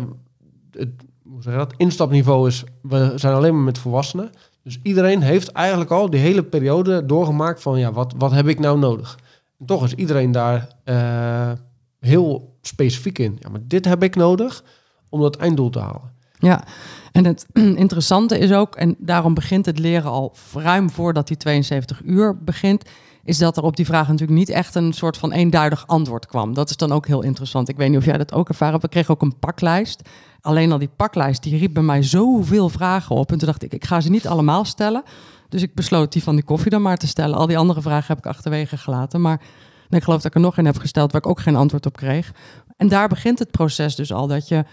het, 0.70 0.90
hoe 1.22 1.42
zeg 1.42 1.52
je 1.52 1.58
dat? 1.58 1.74
Instapniveau 1.76 2.48
is... 2.48 2.64
We 2.82 3.12
zijn 3.16 3.34
alleen 3.34 3.54
maar 3.54 3.64
met 3.64 3.78
volwassenen. 3.78 4.30
Dus 4.62 4.78
iedereen 4.82 5.22
heeft 5.22 5.52
eigenlijk 5.52 5.90
al 5.90 6.10
die 6.10 6.20
hele 6.20 6.44
periode 6.44 7.06
doorgemaakt 7.06 7.62
van... 7.62 7.78
Ja, 7.78 7.92
wat, 7.92 8.14
wat 8.16 8.32
heb 8.32 8.48
ik 8.48 8.58
nou 8.58 8.78
nodig? 8.78 9.18
En 9.58 9.66
toch 9.66 9.84
is 9.84 9.94
iedereen 9.94 10.32
daar 10.32 10.68
eh, 10.84 11.52
heel 12.00 12.56
specifiek 12.60 13.18
in. 13.18 13.36
Ja, 13.38 13.48
maar 13.48 13.60
dit 13.64 13.84
heb 13.84 14.02
ik 14.02 14.16
nodig 14.16 14.64
om 15.08 15.20
dat 15.20 15.36
einddoel 15.36 15.70
te 15.70 15.78
halen. 15.78 16.16
Ja, 16.38 16.64
en 17.12 17.24
het 17.24 17.46
interessante 17.84 18.38
is 18.38 18.52
ook, 18.52 18.76
en 18.76 18.96
daarom 18.98 19.34
begint 19.34 19.66
het 19.66 19.78
leren 19.78 20.10
al 20.10 20.34
ruim 20.54 20.90
voordat 20.90 21.28
die 21.28 21.36
72 21.36 22.00
uur 22.04 22.44
begint, 22.44 22.84
is 23.24 23.38
dat 23.38 23.56
er 23.56 23.62
op 23.62 23.76
die 23.76 23.86
vraag 23.86 24.08
natuurlijk 24.08 24.38
niet 24.38 24.48
echt 24.48 24.74
een 24.74 24.92
soort 24.92 25.16
van 25.16 25.32
eenduidig 25.32 25.86
antwoord 25.86 26.26
kwam. 26.26 26.54
Dat 26.54 26.70
is 26.70 26.76
dan 26.76 26.92
ook 26.92 27.06
heel 27.06 27.22
interessant. 27.22 27.68
Ik 27.68 27.76
weet 27.76 27.88
niet 27.88 27.98
of 27.98 28.04
jij 28.04 28.18
dat 28.18 28.32
ook 28.32 28.48
ervaren 28.48 28.72
hebt. 28.72 28.84
We 28.84 28.90
kregen 28.90 29.14
ook 29.14 29.22
een 29.22 29.38
paklijst. 29.38 30.08
Alleen 30.40 30.72
al 30.72 30.78
die 30.78 30.90
paklijst, 30.96 31.42
die 31.42 31.58
riep 31.58 31.74
bij 31.74 31.82
mij 31.82 32.02
zoveel 32.02 32.68
vragen 32.68 33.16
op. 33.16 33.32
En 33.32 33.38
toen 33.38 33.46
dacht 33.46 33.62
ik, 33.62 33.72
ik 33.72 33.84
ga 33.84 34.00
ze 34.00 34.10
niet 34.10 34.26
allemaal 34.26 34.64
stellen. 34.64 35.02
Dus 35.48 35.62
ik 35.62 35.74
besloot 35.74 36.12
die 36.12 36.22
van 36.22 36.34
die 36.34 36.44
koffie 36.44 36.70
dan 36.70 36.82
maar 36.82 36.96
te 36.96 37.06
stellen. 37.06 37.36
Al 37.36 37.46
die 37.46 37.58
andere 37.58 37.82
vragen 37.82 38.06
heb 38.06 38.18
ik 38.18 38.26
achterwege 38.26 38.76
gelaten. 38.76 39.20
Maar 39.20 39.40
ik 39.88 40.02
geloof 40.02 40.20
dat 40.22 40.30
ik 40.30 40.34
er 40.34 40.40
nog 40.40 40.56
een 40.56 40.66
heb 40.66 40.78
gesteld 40.78 41.12
waar 41.12 41.20
ik 41.20 41.28
ook 41.28 41.40
geen 41.40 41.56
antwoord 41.56 41.86
op 41.86 41.96
kreeg. 41.96 42.32
En 42.76 42.88
daar 42.88 43.08
begint 43.08 43.38
het 43.38 43.50
proces 43.50 43.94
dus 43.94 44.12
al, 44.12 44.26
dat 44.26 44.48
je, 44.48 44.64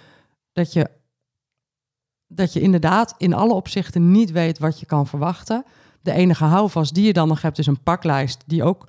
dat 0.54 0.74
je 0.74 0.90
dat 2.36 2.54
je 2.54 2.62
inderdaad 2.62 3.16
in 3.18 3.34
alle 3.34 3.54
opzichten 3.54 4.12
niet 4.12 4.32
weet 4.32 4.60
wat 4.60 4.80
je 4.80 4.86
kan 4.86 5.08
verwachten. 5.08 5.66
De 6.02 6.12
enige 6.12 6.44
houvast 6.44 6.94
die 6.94 7.06
je 7.06 7.14
dan 7.14 7.28
nog 7.28 7.42
hebt 7.42 7.58
is 7.58 7.68
een 7.68 7.84
paklijst 7.84 8.44
die 8.46 8.64
ook 8.64 8.88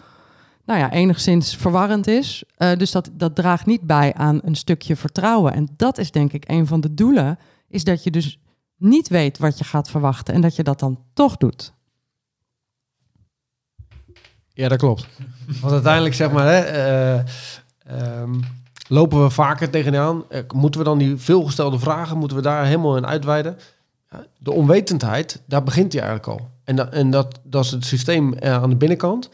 nou 0.65 0.79
ja, 0.81 0.93
enigszins 0.93 1.57
verwarrend 1.57 2.07
is. 2.07 2.45
Eh, 2.57 2.77
dus 2.77 2.91
dat, 2.91 3.11
dat 3.13 3.35
draagt 3.35 3.67
niet 3.67 3.81
bij 3.81 4.15
aan 4.15 4.41
een 4.45 4.55
stukje 4.55 4.97
vertrouwen. 4.97 5.53
En 5.53 5.69
dat 5.77 5.99
is 5.99 6.11
denk 6.11 6.33
ik 6.33 6.45
een 6.49 6.67
van 6.67 6.81
de 6.81 6.95
doelen, 6.95 7.39
is 7.69 7.85
dat 7.85 8.05
je 8.05 8.11
dus 8.11 8.39
niet 8.77 9.09
weet 9.09 9.39
wat 9.39 9.59
je 9.59 9.65
gaat 9.65 9.91
verwachten 9.91 10.35
en 10.35 10.41
dat 10.41 10.57
je 10.57 10.63
dat 10.63 10.79
dan 10.81 10.99
toch 11.13 11.37
doet. 11.37 11.73
Ja, 14.49 14.69
dat 14.69 14.79
klopt. 14.79 15.07
Want 15.61 15.73
uiteindelijk 15.73 16.15
zeg 16.15 16.33
maar, 16.33 16.47
hè, 16.47 16.59
eh, 16.59 17.25
ehm, 17.79 18.41
lopen 18.89 19.23
we 19.23 19.31
vaker 19.31 19.71
tegenaan. 19.71 20.25
Eh, 20.29 20.41
moeten 20.55 20.81
we 20.81 20.87
dan 20.87 20.99
die 20.99 21.17
veelgestelde 21.17 21.79
vragen, 21.79 22.19
moeten 22.19 22.37
we 22.37 22.43
daar 22.43 22.65
helemaal 22.65 22.97
in 22.97 23.07
uitweiden? 23.07 23.57
De 24.39 24.53
onwetendheid, 24.53 25.43
daar 25.47 25.63
begint 25.63 25.93
hij 25.93 26.03
eigenlijk 26.03 26.41
al. 26.41 26.51
En, 26.65 26.77
dat 26.77 26.93
en 26.93 27.11
dat, 27.11 27.41
dat 27.43 27.65
is 27.65 27.71
het 27.71 27.85
systeem 27.85 28.35
eh, 28.35 28.53
aan 28.53 28.71
de 28.71 28.77
binnenkant. 28.77 29.31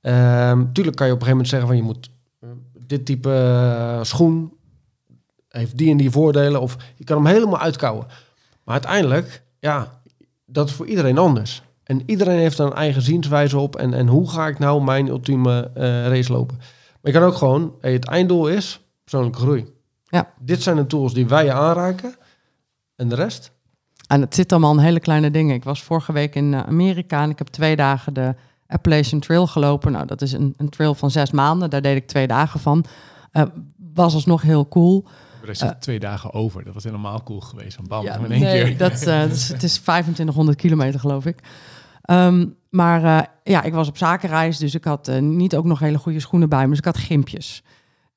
Ehm, 0.00 0.64
tuurlijk 0.72 0.96
kan 0.96 1.06
je 1.06 1.12
op 1.12 1.20
een 1.20 1.26
gegeven 1.26 1.28
moment 1.28 1.48
zeggen 1.48 1.68
van 1.68 1.76
je 1.76 1.82
moet 1.82 2.10
eh, 2.40 2.48
dit 2.86 3.06
type 3.06 3.98
schoen 4.02 4.52
heeft 5.48 5.78
die 5.78 5.90
en 5.90 5.96
die 5.96 6.10
voordelen. 6.10 6.60
Of 6.60 6.76
je 6.96 7.04
kan 7.04 7.16
hem 7.16 7.34
helemaal 7.34 7.60
uitkouwen. 7.60 8.06
Maar 8.64 8.74
uiteindelijk, 8.74 9.42
ja, 9.58 10.00
dat 10.46 10.68
is 10.68 10.74
voor 10.74 10.86
iedereen 10.86 11.18
anders. 11.18 11.62
En 11.82 12.02
iedereen 12.06 12.38
heeft 12.38 12.58
er 12.58 12.66
een 12.66 12.72
eigen 12.72 13.02
zienswijze 13.02 13.58
op. 13.58 13.76
En, 13.76 13.94
en 13.94 14.06
hoe 14.06 14.30
ga 14.30 14.46
ik 14.46 14.58
nou 14.58 14.82
mijn 14.82 15.08
ultieme 15.08 15.70
race 16.08 16.32
lopen? 16.32 16.56
Maar 16.56 17.12
je 17.12 17.18
kan 17.18 17.28
ook 17.28 17.34
gewoon, 17.34 17.74
het 17.80 18.04
einddoel 18.04 18.48
is 18.48 18.83
persoonlijke 19.04 19.38
groei. 19.38 19.72
Ja. 20.04 20.32
Dit 20.38 20.62
zijn 20.62 20.76
de 20.76 20.86
tools 20.86 21.14
die 21.14 21.26
wij 21.26 21.44
je 21.44 21.52
aanreiken. 21.52 22.14
En 22.96 23.08
de 23.08 23.14
rest? 23.14 23.52
En 24.06 24.20
het 24.20 24.34
zit 24.34 24.52
allemaal 24.52 24.72
in 24.72 24.78
hele 24.78 25.00
kleine 25.00 25.30
dingen. 25.30 25.54
Ik 25.54 25.64
was 25.64 25.82
vorige 25.82 26.12
week 26.12 26.34
in 26.34 26.54
eh, 26.54 26.60
Amerika 26.60 27.22
en 27.22 27.30
ik 27.30 27.38
heb 27.38 27.46
twee 27.46 27.76
dagen 27.76 28.14
de 28.14 28.34
Appalachian 28.66 29.20
Trail 29.20 29.46
gelopen. 29.46 29.92
Nou, 29.92 30.06
dat 30.06 30.22
is 30.22 30.32
een, 30.32 30.54
een 30.56 30.68
trail 30.68 30.94
van 30.94 31.10
zes 31.10 31.30
maanden. 31.30 31.70
Daar 31.70 31.82
deed 31.82 31.96
ik 31.96 32.06
twee 32.06 32.26
dagen 32.26 32.60
van. 32.60 32.84
Eh, 33.30 33.42
was 33.94 34.14
alsnog 34.14 34.42
heel 34.42 34.68
cool. 34.68 35.06
Er 35.46 35.56
zit 35.56 35.80
twee 35.80 35.98
dagen 35.98 36.32
over. 36.32 36.64
Dat 36.64 36.74
was 36.74 36.84
helemaal 36.84 37.22
cool 37.22 37.40
geweest. 37.40 37.76
Van 37.76 37.86
bam, 37.88 38.04
Ja, 38.04 38.16
in 38.16 38.30
één 38.30 38.40
nee, 38.40 38.64
keer. 38.64 38.76
Dat, 38.78 39.02
eh, 39.02 39.20
dat 39.20 39.30
is, 39.30 39.48
het 39.48 39.62
is 39.62 39.78
2500 39.78 40.56
kilometer, 40.56 41.00
geloof 41.00 41.26
ik. 41.26 41.38
Ehm, 42.02 42.46
maar 42.70 43.04
eh, 43.04 43.26
ja, 43.42 43.62
ik 43.62 43.72
was 43.72 43.88
op 43.88 43.96
zakenreis, 43.96 44.58
dus 44.58 44.74
ik 44.74 44.84
had 44.84 45.20
niet 45.20 45.56
ook 45.56 45.64
nog 45.64 45.78
hele 45.78 45.98
goede 45.98 46.20
schoenen 46.20 46.48
bij 46.48 46.62
me. 46.62 46.68
Dus 46.68 46.78
ik 46.78 46.84
had 46.84 46.98
gimpjes. 46.98 47.62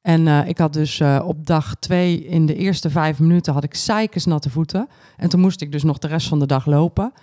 En 0.07 0.27
eh, 0.27 0.47
ik 0.47 0.57
had 0.57 0.73
dus 0.73 0.99
eh, 0.99 1.23
op 1.25 1.45
dag 1.45 1.75
twee, 1.75 2.25
in 2.25 2.45
de 2.45 2.55
eerste 2.55 2.89
vijf 2.89 3.19
minuten, 3.19 3.53
had 3.53 3.63
ik 3.63 3.75
zeikers 3.75 4.25
natte 4.25 4.49
voeten. 4.49 4.87
En 5.17 5.29
toen 5.29 5.39
moest 5.39 5.61
ik 5.61 5.71
dus 5.71 5.83
nog 5.83 5.97
de 5.97 6.07
rest 6.07 6.27
van 6.27 6.39
de 6.39 6.45
dag 6.45 6.65
lopen. 6.65 7.13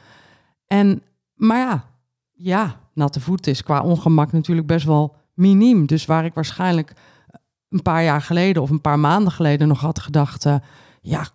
En, 0.66 1.02
maar 1.34 1.58
ja, 1.58 1.84
ja, 2.32 2.80
natte 2.94 3.20
voeten 3.20 3.52
is 3.52 3.62
qua 3.62 3.82
ongemak 3.82 4.32
natuurlijk 4.32 4.66
best 4.66 4.86
wel 4.86 5.16
miniem. 5.34 5.86
Dus 5.86 6.06
waar 6.06 6.24
ik 6.24 6.34
waarschijnlijk 6.34 6.92
een 7.68 7.82
paar 7.82 8.04
jaar 8.04 8.20
geleden 8.20 8.62
of 8.62 8.70
een 8.70 8.80
paar 8.80 8.98
maanden 8.98 9.32
geleden 9.32 9.68
nog 9.68 9.80
had 9.80 9.98
gedacht... 9.98 10.46
eh, 10.46 10.56
ja, 11.00 11.26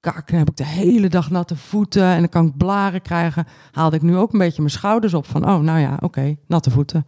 kak, 0.00 0.28
dan 0.28 0.38
heb 0.38 0.50
ik 0.50 0.56
de 0.56 0.66
hele 0.66 1.08
dag 1.08 1.30
natte 1.30 1.56
voeten 1.56 2.04
en 2.04 2.18
dan 2.18 2.28
kan 2.28 2.46
ik 2.46 2.56
blaren 2.56 3.02
krijgen. 3.02 3.46
Haalde 3.72 3.96
ik 3.96 4.02
nu 4.02 4.16
ook 4.16 4.32
een 4.32 4.38
beetje 4.38 4.62
mijn 4.62 4.74
schouders 4.74 5.14
op 5.14 5.26
van, 5.26 5.48
oh, 5.48 5.58
nou 5.58 5.78
ja, 5.78 5.96
oké, 6.00 6.36
natte 6.46 6.70
voeten. 6.70 7.06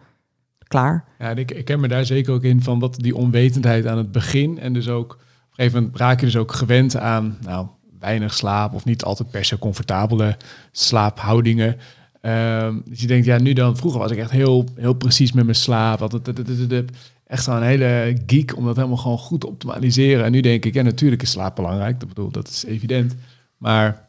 Klaar. 0.70 1.04
Ja, 1.18 1.28
en 1.28 1.38
ik, 1.38 1.50
ik 1.50 1.64
ken 1.64 1.80
me 1.80 1.88
daar 1.88 2.04
zeker 2.04 2.32
ook 2.32 2.42
in 2.42 2.62
van 2.62 2.78
wat 2.78 2.96
die 2.96 3.16
onwetendheid 3.16 3.86
aan 3.86 3.98
het 3.98 4.12
begin. 4.12 4.58
En 4.58 4.72
dus 4.72 4.88
ook, 4.88 5.12
op 5.12 5.18
een 5.20 5.54
gegeven 5.54 5.80
moment 5.80 5.98
raak 5.98 6.20
je 6.20 6.26
dus 6.26 6.36
ook 6.36 6.52
gewend 6.52 6.96
aan, 6.96 7.38
nou, 7.40 7.66
weinig 7.98 8.34
slaap 8.34 8.74
of 8.74 8.84
niet 8.84 9.04
altijd 9.04 9.30
per 9.30 9.44
se 9.44 9.58
comfortabele 9.58 10.36
slaaphoudingen. 10.72 11.76
Ehm, 12.20 12.78
dus 12.84 13.00
je 13.00 13.06
denkt, 13.06 13.26
ja, 13.26 13.38
nu 13.38 13.52
dan, 13.52 13.76
vroeger 13.76 14.00
was 14.00 14.10
ik 14.10 14.18
echt 14.18 14.30
heel, 14.30 14.64
heel 14.74 14.92
precies 14.92 15.32
met 15.32 15.44
mijn 15.44 15.56
slaap. 15.56 16.02
Altijd, 16.02 16.84
echt 17.26 17.44
zo'n 17.44 17.62
hele 17.62 18.16
geek 18.26 18.56
om 18.56 18.64
dat 18.64 18.76
helemaal 18.76 18.96
gewoon 18.96 19.18
goed 19.18 19.40
te 19.40 19.48
optimaliseren. 19.48 20.24
En 20.24 20.32
nu 20.32 20.40
denk 20.40 20.64
ik, 20.64 20.74
ja, 20.74 20.82
natuurlijk 20.82 21.22
is 21.22 21.30
slaap 21.30 21.56
belangrijk. 21.56 22.00
Dat 22.00 22.08
bedoel, 22.08 22.30
dat 22.30 22.48
is 22.48 22.64
evident. 22.64 23.14
Maar 23.56 24.08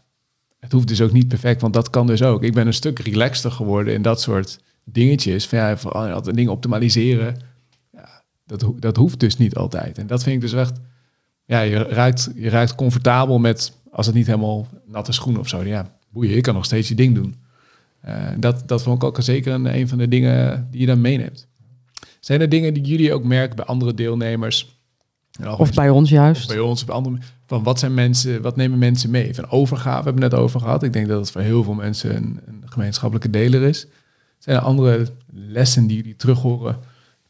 het 0.59 0.71
hoeft 0.71 0.87
dus 0.87 1.01
ook 1.01 1.11
niet 1.11 1.27
perfect, 1.27 1.61
want 1.61 1.73
dat 1.73 1.89
kan 1.89 2.07
dus 2.07 2.23
ook. 2.23 2.43
Ik 2.43 2.53
ben 2.53 2.67
een 2.67 2.73
stuk 2.73 2.99
relaxter 2.99 3.51
geworden 3.51 3.93
in 3.93 4.01
dat 4.01 4.21
soort 4.21 4.59
dingetjes. 4.83 5.47
Van 5.47 5.57
ja, 5.59 5.77
van 5.77 5.91
altijd 6.13 6.35
dingen 6.35 6.51
optimaliseren. 6.51 7.35
Ja, 7.93 8.23
dat, 8.45 8.61
ho- 8.61 8.75
dat 8.79 8.97
hoeft 8.97 9.19
dus 9.19 9.37
niet 9.37 9.55
altijd. 9.55 9.97
En 9.97 10.07
dat 10.07 10.23
vind 10.23 10.35
ik 10.35 10.41
dus 10.41 10.53
echt... 10.59 10.79
Ja, 11.45 11.59
je 11.61 11.77
ruikt, 11.77 12.31
je 12.35 12.49
ruikt 12.49 12.75
comfortabel 12.75 13.39
met... 13.39 13.79
Als 13.91 14.05
het 14.05 14.15
niet 14.15 14.27
helemaal 14.27 14.67
natte 14.85 15.11
schoenen 15.11 15.41
of 15.41 15.47
zo. 15.47 15.63
Ja, 15.63 15.95
boeien, 16.09 16.35
ik 16.35 16.43
kan 16.43 16.53
nog 16.53 16.65
steeds 16.65 16.87
je 16.87 16.95
ding 16.95 17.15
doen. 17.15 17.35
Eh, 18.01 18.27
dat, 18.37 18.67
dat 18.67 18.83
vond 18.83 18.95
ik 18.95 19.03
ook 19.03 19.17
zeker 19.21 19.53
een, 19.53 19.75
een 19.75 19.87
van 19.87 19.97
de 19.97 20.07
dingen 20.07 20.67
die 20.71 20.79
je 20.79 20.85
dan 20.85 21.01
meeneemt. 21.01 21.47
Zijn 22.19 22.41
er 22.41 22.49
dingen 22.49 22.73
die 22.73 22.83
jullie 22.83 23.13
ook 23.13 23.23
merken 23.23 23.55
bij 23.55 23.65
andere 23.65 23.93
deelnemers? 23.93 24.79
Of 25.57 25.73
bij 25.73 25.89
ons 25.89 26.09
of 26.11 26.15
juist. 26.15 26.47
bij 26.47 26.59
ons, 26.59 26.79
of 26.79 26.85
bij 26.85 26.95
andere, 26.95 27.17
van 27.45 27.63
wat 27.63 27.79
zijn 27.79 27.93
mensen, 27.93 28.41
wat 28.41 28.55
nemen 28.55 28.79
mensen 28.79 29.09
mee? 29.09 29.35
Van 29.35 29.49
overgave 29.49 30.03
hebben 30.03 30.15
we 30.15 30.21
het 30.21 30.31
net 30.31 30.41
over 30.41 30.59
gehad. 30.59 30.83
Ik 30.83 30.93
denk 30.93 31.07
dat 31.07 31.19
het 31.19 31.31
voor 31.31 31.41
heel 31.41 31.63
veel 31.63 31.73
mensen 31.73 32.15
een, 32.15 32.39
een 32.45 32.63
gemeenschappelijke 32.65 33.29
deler 33.29 33.61
is. 33.61 33.87
Zijn 34.41 34.57
er 34.57 34.63
andere 34.63 35.07
lessen 35.33 35.87
die 35.87 35.97
jullie 35.97 36.15
terug 36.15 36.39
horen 36.39 36.79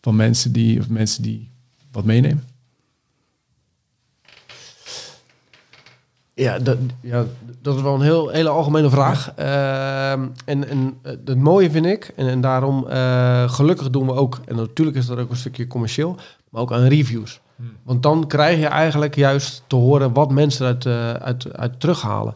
van 0.01 0.15
mensen 0.15 0.51
die, 0.51 0.79
of 0.79 0.89
mensen 0.89 1.23
die 1.23 1.49
wat 1.91 2.05
meenemen? 2.05 2.43
Ja, 6.33 6.59
dat, 6.59 6.77
ja, 7.01 7.25
dat 7.61 7.75
is 7.75 7.81
wel 7.81 7.93
een 7.93 8.01
heel, 8.01 8.29
hele 8.29 8.49
algemene 8.49 8.89
vraag. 8.89 9.33
Ehm, 9.35 10.27
en, 10.45 10.69
en 10.69 10.97
het 11.03 11.37
mooie 11.37 11.71
vind 11.71 11.85
ik, 11.85 12.13
en, 12.15 12.27
en 12.27 12.41
daarom 12.41 12.87
eh, 12.87 13.49
gelukkig 13.49 13.89
doen 13.89 14.05
we 14.05 14.13
ook, 14.13 14.41
en 14.45 14.55
natuurlijk 14.55 14.97
is 14.97 15.05
dat 15.05 15.17
ook 15.17 15.29
een 15.29 15.35
stukje 15.35 15.67
commercieel, 15.67 16.15
maar 16.49 16.61
ook 16.61 16.71
aan 16.71 16.87
reviews. 16.87 17.41
Want 17.83 18.03
dan 18.03 18.27
krijg 18.27 18.59
je 18.59 18.67
eigenlijk 18.67 19.15
juist 19.15 19.63
te 19.67 19.75
horen 19.75 20.13
wat 20.13 20.31
mensen 20.31 20.65
uit, 20.65 20.85
eh, 20.85 21.13
uit, 21.13 21.53
uit 21.57 21.79
terughalen. 21.79 22.33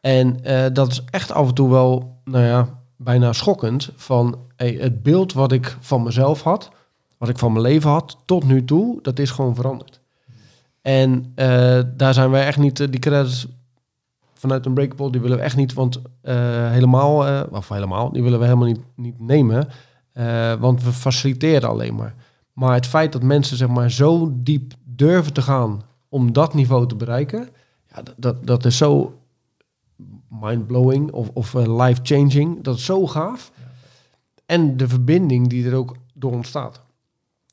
En 0.00 0.44
eh, 0.44 0.64
dat 0.72 0.90
is 0.90 1.02
echt 1.10 1.32
af 1.32 1.48
en 1.48 1.54
toe 1.54 1.70
wel, 1.70 2.20
nou 2.24 2.44
ja, 2.44 2.68
bijna 2.96 3.32
schokkend. 3.32 3.90
Van 3.96 4.38
het 4.56 5.02
beeld 5.02 5.32
wat 5.32 5.52
ik 5.52 5.76
van 5.80 6.02
mezelf 6.02 6.42
had, 6.42 6.70
wat 7.18 7.28
ik 7.28 7.38
van 7.38 7.52
mijn 7.52 7.64
leven 7.64 7.90
had, 7.90 8.16
tot 8.24 8.44
nu 8.44 8.64
toe, 8.64 8.98
dat 9.02 9.18
is 9.18 9.30
gewoon 9.30 9.54
veranderd. 9.54 10.00
En 10.82 11.32
eh, 11.34 11.80
daar 11.96 12.14
zijn 12.14 12.30
wij 12.30 12.46
echt 12.46 12.58
niet, 12.58 12.80
eh, 12.80 12.86
die 12.90 13.00
credits 13.00 13.46
vanuit 14.34 14.66
Unbreakable, 14.66 15.10
die 15.10 15.20
willen 15.20 15.36
we 15.36 15.42
echt 15.42 15.56
niet, 15.56 15.72
want 15.72 16.00
eh, 16.20 16.34
helemaal, 16.70 17.44
of 17.50 17.68
helemaal, 17.68 18.12
die 18.12 18.22
willen 18.22 18.38
we 18.38 18.44
helemaal 18.44 18.66
niet, 18.66 18.80
niet 18.94 19.20
nemen. 19.20 19.68
want 20.60 20.82
we 20.82 20.92
faciliteren 20.92 21.68
alleen 21.68 21.94
maar. 21.94 22.14
Maar 22.52 22.74
het 22.74 22.86
feit 22.86 23.12
dat 23.12 23.22
mensen 23.22 23.56
zeg 23.56 23.68
maar 23.68 23.90
zo 23.90 24.32
diep 24.34 24.72
durven 24.84 25.32
te 25.32 25.42
gaan 25.42 25.82
om 26.08 26.32
dat 26.32 26.54
niveau 26.54 26.86
te 26.86 26.96
bereiken, 26.96 27.48
ja, 27.94 28.02
dat, 28.16 28.46
dat 28.46 28.64
is 28.64 28.76
zo 28.76 29.18
mind-blowing 30.28 31.12
of, 31.12 31.28
of 31.34 31.54
eh, 31.54 31.84
life-changing. 31.84 32.62
Dat 32.62 32.76
is 32.76 32.84
zo 32.84 33.06
gaaf. 33.06 33.50
En 34.46 34.76
de 34.76 34.88
verbinding 34.88 35.48
die 35.48 35.66
er 35.66 35.74
ook 35.74 35.96
door 36.14 36.32
ontstaat. 36.32 36.80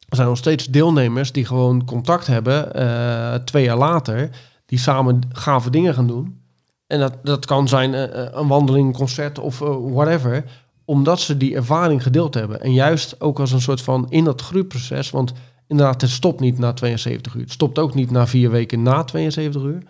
Er 0.10 0.16
zijn 0.16 0.28
nog 0.28 0.38
steeds 0.38 0.66
deelnemers 0.66 1.32
die 1.32 1.46
gewoon 1.46 1.86
contact 1.86 2.28
hebben 2.28 2.74
eh, 2.74 3.34
twee 3.34 3.64
jaar 3.64 3.78
later, 3.78 4.30
die 4.66 4.80
samen 4.80 5.22
gave 5.32 5.70
dingen 5.70 5.94
gaan 5.94 6.08
doen. 6.08 6.42
En 6.88 7.00
dat, 7.00 7.14
dat 7.24 7.46
kan 7.46 7.68
zijn 7.68 7.94
eh, 7.94 8.28
een 8.32 8.48
wandeling, 8.48 8.88
een 8.88 8.94
concert 8.94 9.40
of 9.40 9.60
whatever, 9.92 10.44
omdat 10.86 11.20
ze 11.20 11.38
die 11.38 11.56
ervaring 11.56 12.04
gedeeld 12.04 12.34
hebben. 12.34 12.62
En 12.62 12.74
juist 12.74 13.22
ook 13.22 13.40
als 13.40 13.52
een 13.52 13.62
soort 13.62 13.82
van 13.82 14.06
in 14.10 14.24
dat 14.24 14.42
groeiproces, 14.42 15.10
want 15.10 15.34
inderdaad, 15.68 16.02
het 16.02 16.10
stopt 16.10 16.40
niet 16.40 16.58
na 16.58 16.74
72 16.74 17.36
uur. 17.36 17.42
Het 17.42 17.52
stopt 17.52 17.80
ook 17.80 17.94
niet 17.94 18.12
na 18.12 18.28
vier 18.28 18.52
weken 18.52 18.82
na 18.82 19.04
72 19.04 19.62
uur. 19.62 19.84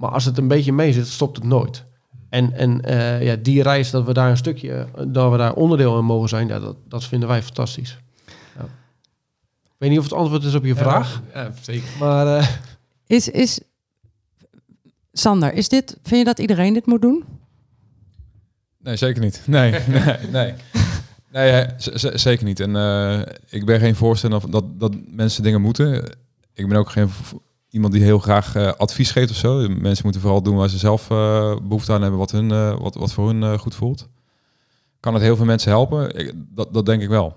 Maar 0.00 0.10
als 0.10 0.24
het 0.24 0.38
een 0.38 0.48
beetje 0.48 0.72
mee 0.72 0.92
zit, 0.92 1.06
stopt 1.06 1.36
het 1.36 1.44
nooit. 1.46 1.84
En, 2.28 2.52
en 2.52 2.80
eh, 2.84 3.22
ja, 3.22 3.36
die 3.36 3.62
reis, 3.62 3.90
dat 3.90 4.04
we 4.06 4.12
daar 4.12 4.30
een 4.30 4.36
stukje, 4.36 4.86
dat 5.08 5.30
we 5.30 5.36
daar 5.36 5.54
onderdeel 5.54 5.98
in 5.98 6.04
mogen 6.04 6.28
zijn, 6.28 6.46
ja, 6.48 6.58
dat, 6.60 6.76
dat 6.88 7.04
vinden 7.04 7.28
wij 7.28 7.42
fantastisch. 7.42 7.98
Ja. 8.56 8.64
Ik 9.64 9.76
weet 9.78 9.90
niet 9.90 9.98
of 9.98 10.04
het 10.04 10.12
antwoord 10.14 10.44
is 10.44 10.54
op 10.54 10.64
je 10.64 10.74
vraag, 10.74 11.22
Ja, 11.34 11.52
zeker. 11.60 11.88
maar 11.98 12.38
eh, 12.38 12.48
Is, 13.06 13.28
is, 13.28 13.60
Sander, 15.12 15.52
is 15.54 15.68
dit, 15.68 15.96
vind 16.02 16.18
je 16.18 16.24
dat 16.24 16.38
iedereen 16.38 16.72
dit 16.74 16.86
moet 16.86 17.02
doen? 17.02 17.24
Nee, 18.78 18.96
zeker 18.96 19.22
niet. 19.22 19.42
Nee, 19.46 19.70
nee, 19.88 20.16
nee. 20.32 20.54
Nee, 21.32 21.50
hè, 21.50 21.64
z- 21.76 21.86
z- 21.94 22.14
zeker 22.14 22.44
niet. 22.44 22.60
En 22.60 22.76
eh, 22.76 23.20
ik 23.48 23.64
ben 23.66 23.80
geen 23.80 23.94
voorstander 23.94 24.40
van 24.40 24.50
dat, 24.50 24.64
dat 24.80 24.94
mensen 25.06 25.42
dingen 25.42 25.60
moeten. 25.60 26.16
Ik 26.54 26.68
ben 26.68 26.76
ook 26.78 26.90
geen 26.90 27.10
iemand 27.70 27.92
die 27.92 28.02
heel 28.02 28.18
graag 28.18 28.54
eh, 28.54 28.72
advies 28.72 29.10
geeft 29.10 29.30
of 29.30 29.36
zo. 29.36 29.68
Mensen 29.68 30.04
moeten 30.04 30.20
vooral 30.20 30.42
doen 30.42 30.56
waar 30.56 30.68
ze 30.68 30.78
zelf 30.78 31.10
eh, 31.10 31.56
behoefte 31.62 31.92
aan 31.92 32.02
hebben, 32.02 32.18
wat, 32.18 32.30
hun, 32.30 32.50
eh, 32.50 32.78
wat, 32.80 32.94
wat 32.94 33.12
voor 33.12 33.26
hun 33.28 33.58
goed 33.58 33.74
voelt. 33.74 34.08
Kan 35.00 35.14
het 35.14 35.22
heel 35.22 35.36
veel 35.36 35.44
mensen 35.44 35.70
helpen? 35.70 36.34
Dat, 36.54 36.74
dat 36.74 36.86
denk 36.86 37.02
ik 37.02 37.08
wel. 37.08 37.36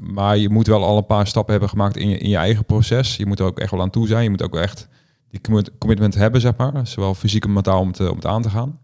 Maar 0.00 0.36
je 0.36 0.48
moet 0.50 0.66
wel 0.66 0.84
al 0.84 0.96
een 0.96 1.06
paar 1.06 1.26
stappen 1.26 1.52
hebben 1.52 1.70
gemaakt 1.70 1.96
in 1.96 2.08
je, 2.08 2.18
in 2.18 2.28
je 2.28 2.36
eigen 2.36 2.64
proces. 2.64 3.16
Je 3.16 3.26
moet 3.26 3.38
er 3.38 3.44
ook 3.46 3.58
echt 3.58 3.70
wel 3.70 3.80
aan 3.80 3.90
toe 3.90 4.06
zijn. 4.06 4.22
Je 4.22 4.30
moet 4.30 4.42
ook 4.42 4.56
echt 4.56 4.88
die 5.30 5.40
commit- 5.40 5.70
commitment 5.78 6.14
hebben, 6.14 6.40
zeg 6.40 6.56
maar. 6.56 6.86
Zowel 6.86 7.14
fysiek 7.14 7.44
als 7.44 7.52
mentaal 7.52 7.80
om 7.80 7.88
het, 7.88 8.00
om 8.00 8.16
het 8.16 8.26
aan 8.26 8.42
te 8.42 8.50
gaan. 8.50 8.80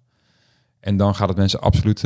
En 0.81 0.97
dan 0.97 1.15
gaat 1.15 1.29
het 1.29 1.37
mensen 1.37 1.61
absoluut 1.61 1.99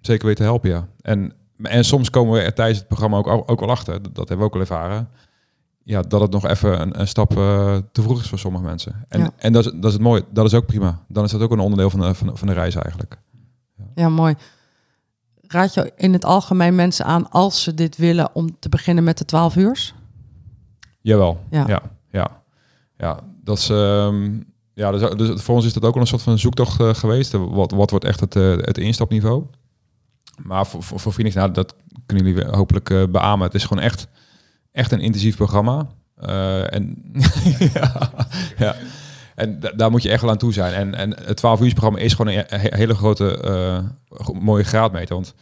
zeker 0.00 0.26
weten 0.26 0.44
helpen, 0.44 0.70
ja. 0.70 0.88
En, 1.00 1.32
en 1.62 1.84
soms 1.84 2.10
komen 2.10 2.32
we 2.32 2.40
er 2.40 2.54
tijdens 2.54 2.78
het 2.78 2.88
programma 2.88 3.16
ook, 3.16 3.26
al- 3.26 3.48
ook 3.48 3.60
wel 3.60 3.70
achter, 3.70 4.02
dat 4.02 4.16
hebben 4.28 4.38
we 4.38 4.44
ook 4.44 4.54
al 4.54 4.60
ervaren, 4.60 5.08
ja, 5.88 6.02
dat 6.02 6.20
het 6.20 6.30
nog 6.30 6.46
even 6.46 6.80
een, 6.80 7.00
een 7.00 7.08
stap 7.08 7.36
eh, 7.36 7.76
te 7.92 8.02
vroeg 8.02 8.20
is 8.20 8.28
voor 8.28 8.38
sommige 8.38 8.64
mensen. 8.64 9.04
En, 9.08 9.20
Ja. 9.20 9.30
en 9.36 9.52
dat, 9.52 9.66
is, 9.66 9.72
dat 9.72 9.84
is 9.84 9.92
het 9.92 10.02
mooie, 10.02 10.24
dat 10.30 10.44
is 10.46 10.54
ook 10.54 10.66
prima. 10.66 11.04
Dan 11.08 11.24
is 11.24 11.30
dat 11.30 11.40
ook 11.40 11.50
een 11.50 11.58
onderdeel 11.58 11.90
van 11.90 12.00
de, 12.00 12.14
van 12.14 12.26
de, 12.26 12.36
van 12.36 12.46
de 12.48 12.54
reis 12.54 12.74
eigenlijk. 12.74 13.18
Ja, 13.94 14.08
mooi. 14.08 14.34
Raad 15.46 15.74
je 15.74 15.92
in 15.96 16.12
het 16.12 16.24
algemeen 16.24 16.74
mensen 16.74 17.04
aan 17.04 17.30
als 17.30 17.62
ze 17.62 17.74
dit 17.74 17.96
willen 17.96 18.34
om 18.34 18.58
te 18.58 18.68
beginnen 18.68 19.04
met 19.04 19.18
de 19.18 19.24
12 19.24 19.56
uur? 19.56 19.92
Jawel, 21.00 21.40
Ja. 21.50 21.64
ja. 21.66 21.82
Ja, 22.10 22.42
ja. 22.96 23.20
dat 23.44 23.58
is... 23.58 23.68
ehm, 23.70 24.40
ja, 24.74 24.90
dus, 24.90 25.10
dus 25.16 25.42
voor 25.42 25.54
ons 25.54 25.64
is 25.64 25.72
dat 25.72 25.84
ook 25.84 25.92
wel 25.92 26.02
een 26.02 26.08
soort 26.08 26.22
van 26.22 26.38
zoektocht 26.38 26.80
eh, 26.80 26.94
geweest. 26.94 27.32
Wat, 27.32 27.70
wat 27.70 27.90
wordt 27.90 28.04
echt 28.04 28.20
het, 28.20 28.36
eh, 28.36 28.50
het 28.56 28.78
instapniveau? 28.78 29.44
Maar 30.42 30.66
voor, 30.66 30.82
voor, 30.82 31.00
voor 31.00 31.12
Phoenix, 31.12 31.34
nou, 31.34 31.50
dat 31.50 31.74
kunnen 32.06 32.26
jullie 32.26 32.44
hopelijk 32.50 32.88
beamen. 33.12 33.46
Het 33.46 33.54
is 33.54 33.64
gewoon 33.64 33.82
echt, 33.82 34.08
echt 34.78 34.92
een 34.92 35.00
intensief 35.00 35.36
programma. 35.36 35.86
Eh, 36.16 36.74
en 36.74 37.12
ja, 37.74 38.10
ja. 38.58 38.74
En 39.34 39.60
da- 39.60 39.72
daar 39.76 39.90
moet 39.90 40.02
je 40.02 40.10
echt 40.10 40.20
wel 40.22 40.30
aan 40.30 40.36
toe 40.38 40.52
zijn. 40.52 40.74
En, 40.74 40.94
en 40.94 41.14
het 41.24 41.36
12 41.36 41.60
uur 41.60 41.70
programma 41.70 41.98
is 41.98 42.14
gewoon 42.14 42.34
een 42.34 42.44
he- 42.48 42.76
hele 42.76 42.94
grote, 42.94 43.38
go- 44.08 44.32
mooie 44.32 44.64
graadmeter. 44.64 45.14
Want 45.14 45.34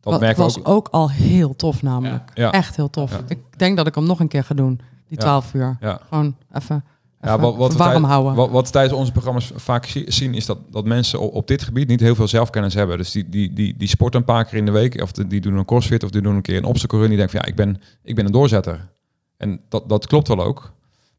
dat 0.00 0.20
merken 0.20 0.36
we 0.36 0.42
was 0.42 0.58
ook. 0.58 0.68
ook, 0.68 0.88
al 0.90 1.10
heel 1.10 1.56
tof 1.56 1.82
namelijk. 1.82 2.30
Ja. 2.34 2.52
Echt 2.52 2.76
heel 2.76 2.90
tof. 2.90 3.22
Ik 3.28 3.38
denk 3.58 3.76
dat 3.76 3.86
ik 3.86 3.94
hem 3.94 4.04
nog 4.06 4.20
een 4.20 4.28
keer 4.28 4.44
ga 4.44 4.54
doen, 4.54 4.76
die 5.08 5.18
Ja. 5.18 5.24
12 5.24 5.54
uur. 5.54 5.76
Ja. 5.80 6.00
Gewoon 6.08 6.36
even, 6.52 6.84
Ja, 7.22 7.38
wat, 7.38 7.56
wat, 7.56 7.74
warm 7.74 8.04
houden. 8.04 8.34
Wat, 8.34 8.50
wat 8.50 8.72
tijdens 8.72 8.98
onze 8.98 9.12
programma's 9.12 9.52
vaak 9.54 9.86
zi- 9.86 10.04
zien, 10.06 10.34
is 10.34 10.46
dat, 10.46 10.58
dat 10.70 10.84
mensen 10.84 11.20
op, 11.20 11.46
dit 11.46 11.62
gebied 11.62 11.88
niet 11.88 12.00
heel 12.00 12.14
veel 12.14 12.28
zelfkennis 12.28 12.74
hebben. 12.74 12.98
Dus 12.98 13.10
die, 13.10 13.28
die, 13.28 13.52
die, 13.52 13.74
die 13.76 13.88
sporten 13.88 14.20
een 14.20 14.26
paar 14.26 14.44
keer 14.44 14.58
in 14.58 14.64
de 14.64 14.70
week, 14.70 15.02
of 15.02 15.12
die 15.12 15.40
doen 15.40 15.56
een 15.56 15.64
crossfit, 15.64 16.04
of 16.04 16.10
die 16.10 16.22
doen 16.22 16.34
een 16.34 16.42
keer 16.42 16.56
een 16.56 16.64
obstacle. 16.64 17.08
Die 17.08 17.16
denken 17.16 17.30
van 17.30 17.40
ja, 17.40 17.46
ik 17.46 17.54
ben, 17.54 17.80
ik 18.02 18.14
ben 18.14 18.24
een 18.26 18.32
doorzetter. 18.32 18.88
En 19.36 19.60
dat, 19.68 19.88
dat 19.88 20.06
klopt 20.06 20.28
wel 20.28 20.44
ook. 20.44 20.72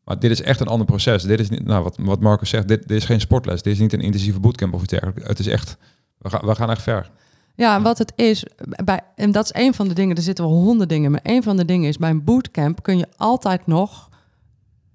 Maar 0.03 0.19
dit 0.19 0.31
is 0.31 0.41
echt 0.41 0.59
een 0.59 0.67
ander 0.67 0.85
proces. 0.85 1.23
Dit 1.23 1.39
is 1.39 1.49
niet, 1.49 1.65
nou, 1.65 1.83
wat, 1.83 1.97
wat 2.01 2.19
Marcus 2.19 2.49
zegt, 2.49 2.67
dit, 2.67 2.87
dit 2.87 2.97
is 2.97 3.05
geen 3.05 3.19
sportles. 3.19 3.61
Dit 3.61 3.73
is 3.73 3.79
niet 3.79 3.93
een 3.93 4.01
intensieve 4.01 4.39
bootcamp 4.39 4.73
of 4.73 4.81
iets 4.81 4.91
dergelijks. 4.91 5.27
Het 5.27 5.39
is 5.39 5.47
echt, 5.47 5.77
we 6.17 6.29
gaan, 6.29 6.45
we 6.45 6.55
gaan 6.55 6.69
echt 6.69 6.81
ver. 6.81 7.11
Ja, 7.55 7.75
en 7.75 7.81
wat 7.83 7.97
het 7.97 8.13
is, 8.15 8.45
bij, 8.83 8.99
en 9.15 9.31
dat 9.31 9.43
is 9.45 9.61
een 9.61 9.73
van 9.73 9.87
de 9.87 9.93
dingen, 9.93 10.15
er 10.15 10.21
zitten 10.21 10.45
wel 10.45 10.53
honderd 10.53 10.89
dingen, 10.89 11.11
maar 11.11 11.19
een 11.23 11.43
van 11.43 11.57
de 11.57 11.65
dingen 11.65 11.87
is, 11.87 11.97
bij 11.97 12.09
een 12.09 12.23
bootcamp 12.23 12.83
kun 12.83 12.97
je 12.97 13.07
altijd 13.17 13.67
nog 13.67 14.09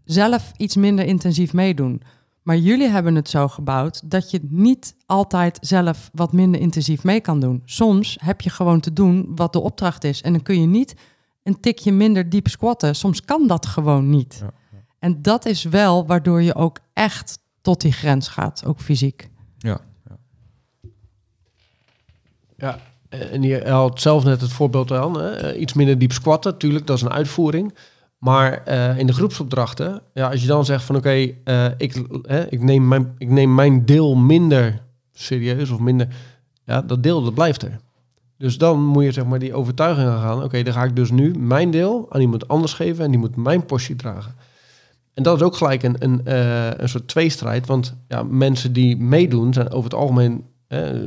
zelf 0.04 0.52
iets 0.56 0.76
minder 0.76 1.04
intensief 1.04 1.52
meedoen. 1.52 2.02
Maar 2.42 2.56
jullie 2.56 2.88
hebben 2.88 3.14
het 3.14 3.28
zo 3.28 3.48
gebouwd 3.48 4.10
dat 4.10 4.30
je 4.30 4.40
niet 4.48 4.96
altijd 5.06 5.58
zelf 5.60 6.10
wat 6.12 6.32
minder 6.32 6.60
intensief 6.60 7.04
mee 7.04 7.20
kan 7.20 7.40
doen. 7.40 7.62
Soms 7.64 8.16
heb 8.20 8.40
je 8.40 8.50
gewoon 8.50 8.80
te 8.80 8.92
doen 8.92 9.32
wat 9.34 9.52
de 9.52 9.60
opdracht 9.60 10.04
is. 10.04 10.22
En 10.22 10.32
dan 10.32 10.42
kun 10.42 10.60
je 10.60 10.66
niet 10.66 10.94
een 11.42 11.60
tikje 11.60 11.92
minder 11.92 12.28
diep 12.28 12.48
squatten. 12.48 12.96
Soms 12.96 13.24
kan 13.24 13.46
dat 13.46 13.66
gewoon 13.66 14.10
niet. 14.10 14.38
Ja, 14.40 14.50
En 14.98 15.22
dat 15.22 15.46
is 15.46 15.62
wel 15.62 16.06
waardoor 16.06 16.42
je 16.42 16.54
ook 16.54 16.78
echt 16.92 17.38
tot 17.60 17.80
die 17.80 17.92
grens 17.92 18.28
gaat, 18.28 18.64
ook 18.66 18.80
fysiek. 18.80 19.30
Ja. 19.58 19.80
Ja, 22.56 22.78
eh, 23.08 23.32
en 23.32 23.42
je 23.42 23.68
had 23.68 24.00
zelf 24.00 24.24
net 24.24 24.40
het 24.40 24.52
voorbeeld 24.52 24.92
aan. 24.92 25.20
Hè? 25.20 25.56
Iets 25.56 25.72
minder 25.72 25.98
diep 25.98 26.12
squatten, 26.12 26.52
natuurlijk, 26.52 26.86
dat 26.86 26.96
is 26.96 27.02
een 27.02 27.12
uitvoering. 27.12 27.74
Maar 28.22 28.62
eh, 28.64 28.98
in 28.98 29.06
de 29.06 29.12
groepsopdrachten, 29.12 30.02
ja, 30.14 30.30
als 30.30 30.40
je 30.40 30.46
dan 30.46 30.64
zegt 30.64 30.84
van 30.84 30.96
oké, 30.96 31.30
eh, 31.44 31.66
ik, 31.76 32.06
hè, 32.22 32.50
ik, 32.50 32.62
neem 32.62 32.88
mijn, 32.88 33.14
ik 33.18 33.28
neem 33.28 33.54
mijn 33.54 33.84
deel 33.84 34.14
minder 34.14 34.82
serieus 35.12 35.70
of 35.70 35.78
minder, 35.78 36.08
ja, 36.64 36.82
dat 36.82 37.02
deel 37.02 37.22
dat 37.22 37.34
blijft 37.34 37.62
er. 37.62 37.80
Dus 38.38 38.58
dan 38.58 38.84
moet 38.84 39.04
je 39.04 39.12
zeg 39.12 39.24
maar 39.24 39.38
die 39.38 39.54
overtuiging 39.54 40.08
gaan 40.08 40.20
gaan. 40.20 40.42
Oké, 40.42 40.62
dan 40.62 40.72
ga 40.72 40.84
ik 40.84 40.96
dus 40.96 41.10
nu 41.10 41.34
mijn 41.38 41.70
deel 41.70 42.06
aan 42.10 42.20
iemand 42.20 42.48
anders 42.48 42.72
geven 42.72 43.04
en 43.04 43.10
die 43.10 43.20
moet 43.20 43.36
mijn 43.36 43.64
portie 43.64 43.96
dragen. 43.96 44.34
En 45.14 45.22
dat 45.22 45.36
is 45.36 45.42
ook 45.42 45.56
gelijk 45.56 45.82
een, 45.82 45.96
een, 45.98 46.24
eh, 46.24 46.70
een 46.76 46.88
soort 46.88 47.08
tweestrijd. 47.08 47.66
Want 47.66 47.96
ja, 48.08 48.22
mensen 48.22 48.72
die 48.72 48.96
meedoen 48.96 49.52
zijn 49.52 49.70
over 49.70 49.90
het 49.90 49.98
algemeen 49.98 50.44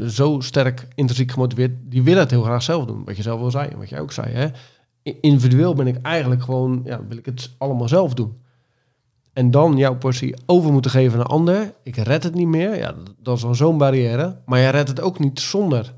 zo 0.08 0.40
sterk 0.40 0.88
intrinsiek 0.96 1.32
gemotiveerd. 1.32 1.72
Die 1.84 2.04
willen 2.04 2.20
het 2.20 2.32
heel 2.32 2.44
graag 2.44 2.64
zelf 2.64 2.86
doen. 2.86 3.04
Wat 3.06 3.16
je 3.16 3.22
zelf 3.22 3.40
wel 3.40 3.52
zei 3.52 3.70
en 3.70 3.78
wat 3.78 3.90
jij 3.90 4.00
ook 4.00 4.12
zei. 4.12 4.34
Hè. 4.34 4.48
Individueel 5.14 5.74
ben 5.74 5.88
ik 5.88 6.02
eigenlijk 6.02 6.42
gewoon, 6.44 6.82
ja, 6.84 7.00
wil 7.08 7.18
ik 7.18 7.26
het 7.26 7.56
allemaal 7.58 7.88
zelf 7.88 8.14
doen. 8.14 8.38
En 9.34 9.52
dan 9.52 9.78
jouw 9.78 9.96
portie 9.98 10.36
over 10.46 10.72
moeten 10.72 10.92
geven 10.92 11.14
aan 11.14 11.20
een 11.26 11.32
ander. 11.32 11.74
Ik 11.84 11.96
red 11.96 12.24
het 12.24 12.34
niet 12.34 12.48
meer. 12.48 12.78
Ja, 12.78 12.94
dat- 13.22 13.44
is 13.44 13.58
zo'n 13.58 13.78
barrière. 13.78 14.38
Maar 14.46 14.60
je 14.60 14.70
redt 14.70 14.90
het 14.90 15.02
ook 15.02 15.20
niet 15.20 15.40
zonder 15.40 15.94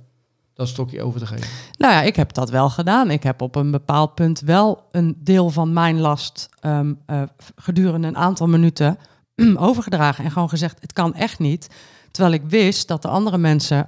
dat 0.53 0.67
stokje 0.67 1.03
over 1.03 1.19
te 1.19 1.25
geven. 1.25 1.47
Nou 1.77 1.93
ja, 1.93 2.01
ik 2.01 2.15
heb 2.15 2.33
dat 2.33 2.49
wel 2.49 2.69
gedaan. 2.69 3.11
Ik 3.11 3.23
heb 3.23 3.41
op 3.41 3.55
een 3.55 3.71
bepaald 3.71 4.15
punt 4.15 4.39
wel 4.39 4.83
een 4.91 5.17
deel 5.23 5.49
van 5.49 5.73
mijn 5.73 5.99
last 5.99 6.49
ehm, 6.59 6.93
eh, 7.05 7.21
gedurende 7.55 8.07
een 8.07 8.17
aantal 8.17 8.47
minuten 8.47 8.97
overgedragen 9.57 10.23
en 10.23 10.31
gewoon 10.31 10.49
gezegd: 10.49 10.81
het 10.81 10.93
kan 10.93 11.13
echt 11.13 11.39
niet. 11.39 11.69
Terwijl 12.11 12.33
ik 12.35 12.43
wist 12.47 12.87
dat 12.87 13.01
de 13.01 13.07
andere 13.07 13.37
mensen 13.37 13.85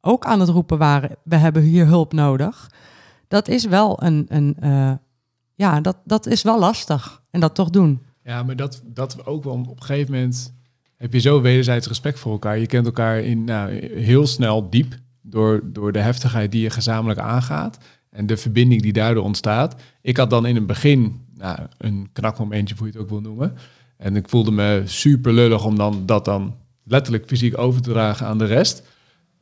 ook 0.00 0.24
aan 0.24 0.40
het 0.40 0.48
roepen 0.48 0.78
waren: 0.78 1.16
we 1.22 1.36
hebben 1.36 1.62
hier 1.62 1.86
hulp 1.86 2.12
nodig. 2.12 2.70
Dat 3.28 3.48
is 3.48 3.64
wel 3.64 4.02
een, 4.02 4.26
een 4.28 4.56
eh, 4.60 4.92
ja, 5.54 5.80
dat, 5.80 5.96
dat 6.04 6.26
is 6.26 6.42
wel 6.42 6.58
lastig. 6.58 7.22
En 7.30 7.40
dat 7.40 7.54
toch 7.54 7.70
doen. 7.70 8.02
Ja, 8.24 8.42
maar 8.42 8.56
dat, 8.56 8.82
dat 8.84 9.26
ook 9.26 9.44
wel 9.44 9.52
op 9.52 9.80
een 9.80 9.82
gegeven 9.82 10.12
moment 10.12 10.54
heb 10.96 11.12
je 11.12 11.20
zo 11.20 11.40
wederzijds 11.40 11.86
respect 11.86 12.18
voor 12.18 12.32
elkaar. 12.32 12.58
Je 12.58 12.66
kent 12.66 12.86
elkaar 12.86 13.18
in, 13.20 13.44
nou, 13.44 13.72
heel 14.00 14.26
snel 14.26 14.70
diep 14.70 14.94
door, 15.22 15.60
door 15.64 15.92
de 15.92 15.98
heftigheid 15.98 16.52
die 16.52 16.62
je 16.62 16.70
gezamenlijk 16.70 17.20
aangaat 17.20 17.78
en 18.10 18.26
de 18.26 18.36
verbinding 18.36 18.82
die 18.82 18.92
daardoor 18.92 19.24
ontstaat. 19.24 19.74
Ik 20.00 20.16
had 20.16 20.30
dan 20.30 20.46
in 20.46 20.54
het 20.54 20.66
begin 20.66 21.26
nou, 21.34 21.58
een 21.78 22.08
knakmomentje, 22.12 22.74
hoe 22.78 22.86
je 22.86 22.92
het 22.92 23.02
ook 23.02 23.08
wil 23.08 23.20
noemen. 23.20 23.54
En 23.96 24.16
ik 24.16 24.28
voelde 24.28 24.50
me 24.50 24.82
super 24.84 25.32
lullig 25.32 25.64
om 25.64 25.76
dan 25.76 26.06
dat 26.06 26.24
dan 26.24 26.54
letterlijk 26.84 27.26
fysiek 27.26 27.58
over 27.58 27.82
te 27.82 27.90
dragen 27.90 28.26
aan 28.26 28.38
de 28.38 28.44
rest. 28.44 28.82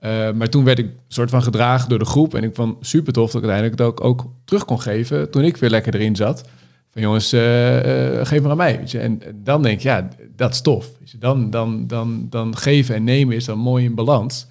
Uh, 0.05 0.32
maar 0.32 0.48
toen 0.48 0.64
werd 0.64 0.78
ik 0.78 0.90
soort 1.09 1.30
van 1.30 1.42
gedragen 1.42 1.88
door 1.88 1.98
de 1.98 2.05
groep. 2.05 2.34
En 2.34 2.44
ik 2.44 2.55
vond 2.55 2.86
super 2.86 3.12
tof 3.12 3.30
dat 3.30 3.42
ik 3.42 3.48
uiteindelijk 3.48 3.80
het 3.80 3.88
ook, 3.88 4.05
ook 4.05 4.30
terug 4.44 4.64
kon 4.64 4.80
geven 4.80 5.30
toen 5.30 5.44
ik 5.44 5.57
weer 5.57 5.70
lekker 5.70 5.94
erin 5.94 6.16
zat. 6.16 6.48
Van 6.90 7.02
jongens, 7.02 7.32
uh, 7.32 8.14
uh, 8.16 8.24
geef 8.24 8.40
maar 8.40 8.50
aan 8.50 8.57
mij. 8.57 8.82
Je. 8.84 8.98
En 8.98 9.20
dan 9.34 9.62
denk 9.62 9.80
je, 9.80 9.88
ja, 9.88 10.09
dat 10.36 10.52
is 10.52 10.61
tof. 10.61 10.90
Je. 11.05 11.18
Dan, 11.18 11.50
dan, 11.50 11.86
dan, 11.86 12.26
dan 12.30 12.57
geven 12.57 12.94
en 12.94 13.05
nemen 13.05 13.36
is 13.36 13.44
dan 13.44 13.59
mooi 13.59 13.84
in 13.84 13.94
balans. 13.94 14.46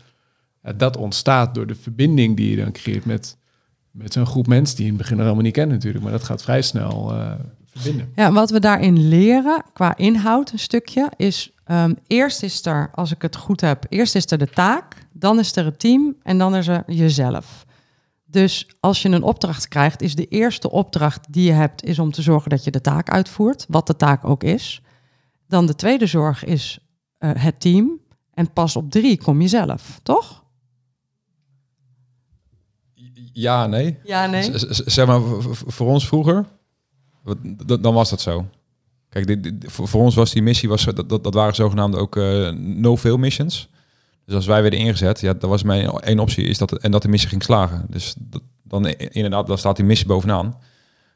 dat 0.78 0.98
ontstaat 0.98 1.56
door 1.56 1.68
de 1.68 1.76
verbinding 1.76 2.38
die 2.38 2.50
je 2.50 2.64
dan 2.64 2.72
creëert 2.72 3.06
met, 3.06 3.38
met 3.92 4.14
zo'n 4.14 4.26
groep 4.26 4.48
mensen 4.48 4.76
die 4.76 4.86
in 4.86 4.92
het 4.92 5.02
begin 5.02 5.16
nog 5.16 5.26
helemaal 5.26 5.46
niet 5.46 5.54
kennen 5.54 5.76
natuurlijk. 5.76 6.04
Maar 6.04 6.14
dat 6.14 6.24
gaat 6.24 6.44
vrij 6.44 6.62
snel 6.62 7.14
verbinden. 7.66 8.12
Ja, 8.16 8.32
wat 8.32 8.50
we 8.50 8.60
daarin 8.60 9.08
leren 9.08 9.64
qua 9.74 9.98
inhoud 9.98 10.52
een 10.52 10.60
stukje 10.60 11.12
is... 11.18 11.53
Um, 11.66 11.96
eerst 12.08 12.44
is 12.44 12.66
er, 12.66 12.92
als 12.94 13.12
ik 13.12 13.22
het 13.22 13.36
goed 13.36 13.62
heb, 13.62 13.86
eerst 13.90 14.16
is 14.16 14.32
er 14.32 14.38
de 14.38 14.50
taak, 14.50 15.08
dan 15.12 15.40
is 15.40 15.56
er 15.56 15.66
het 15.66 15.80
team 15.80 16.16
en 16.24 16.38
dan 16.38 16.56
is 16.56 16.68
er 16.68 16.84
jezelf. 16.88 17.66
Dus 18.26 18.68
als 18.80 19.02
je 19.02 19.10
een 19.10 19.24
opdracht 19.24 19.68
krijgt, 19.68 20.02
is 20.02 20.16
de 20.16 20.28
eerste 20.28 20.72
opdracht 20.72 21.34
die 21.34 21.46
je 21.46 21.52
hebt, 21.52 21.84
is 21.84 22.00
om 22.00 22.12
te 22.12 22.22
zorgen 22.22 22.50
dat 22.50 22.64
je 22.64 22.72
de 22.72 22.82
taak 22.82 23.10
uitvoert, 23.10 23.66
wat 23.70 23.88
de 23.88 23.96
taak 23.96 24.26
ook 24.26 24.44
is. 24.44 24.82
Dan 25.48 25.66
de 25.66 25.76
tweede 25.76 26.06
zorg 26.06 26.44
is 26.44 26.80
uh, 27.20 27.32
het 27.34 27.60
team. 27.60 28.02
En 28.34 28.54
pas 28.54 28.76
op 28.76 28.92
drie 28.92 29.18
kom 29.18 29.42
je 29.42 29.48
zelf, 29.48 30.00
toch? 30.04 30.44
Ja, 33.34 33.68
nee. 33.68 34.00
Ja, 34.04 34.26
nee. 34.26 34.52
zeg 34.68 35.08
maar, 35.08 35.22
voor 35.50 35.88
ons 35.88 36.08
vroeger, 36.08 36.46
dan 37.80 37.94
was 37.94 38.10
dat 38.10 38.22
zo. 38.22 38.46
Kijk, 39.14 39.44
dit, 39.44 39.72
voor, 39.72 40.02
ons 40.02 40.16
was 40.16 40.32
die 40.32 40.42
missie, 40.42 40.70
was, 40.70 40.86
dat, 40.86 41.10
dat, 41.10 41.24
dat 41.24 41.34
waren 41.34 41.56
zogenaamde 41.56 41.98
ook 41.98 42.16
uh, 42.16 42.50
no-fail 42.52 43.18
missions. 43.18 43.70
Dus 44.26 44.36
als 44.36 44.46
wij 44.46 44.62
werden 44.62 44.80
ingezet, 44.80 45.20
ja, 45.20 45.34
dat 45.34 45.50
was 45.50 45.64
mijn 45.64 45.90
één 45.90 46.20
optie, 46.20 46.46
is 46.46 46.58
dat, 46.58 46.72
en 46.72 46.92
dat 46.92 47.02
de 47.02 47.08
missie 47.08 47.30
ging 47.30 47.44
slagen. 47.44 47.86
Dus 47.90 48.16
dat, 48.20 48.42
dan 48.64 48.88
inderdaad, 48.88 49.48
dan 49.48 49.58
staat 49.58 49.76
die 49.76 49.86
missie 49.86 50.08
bovenaan. 50.08 50.58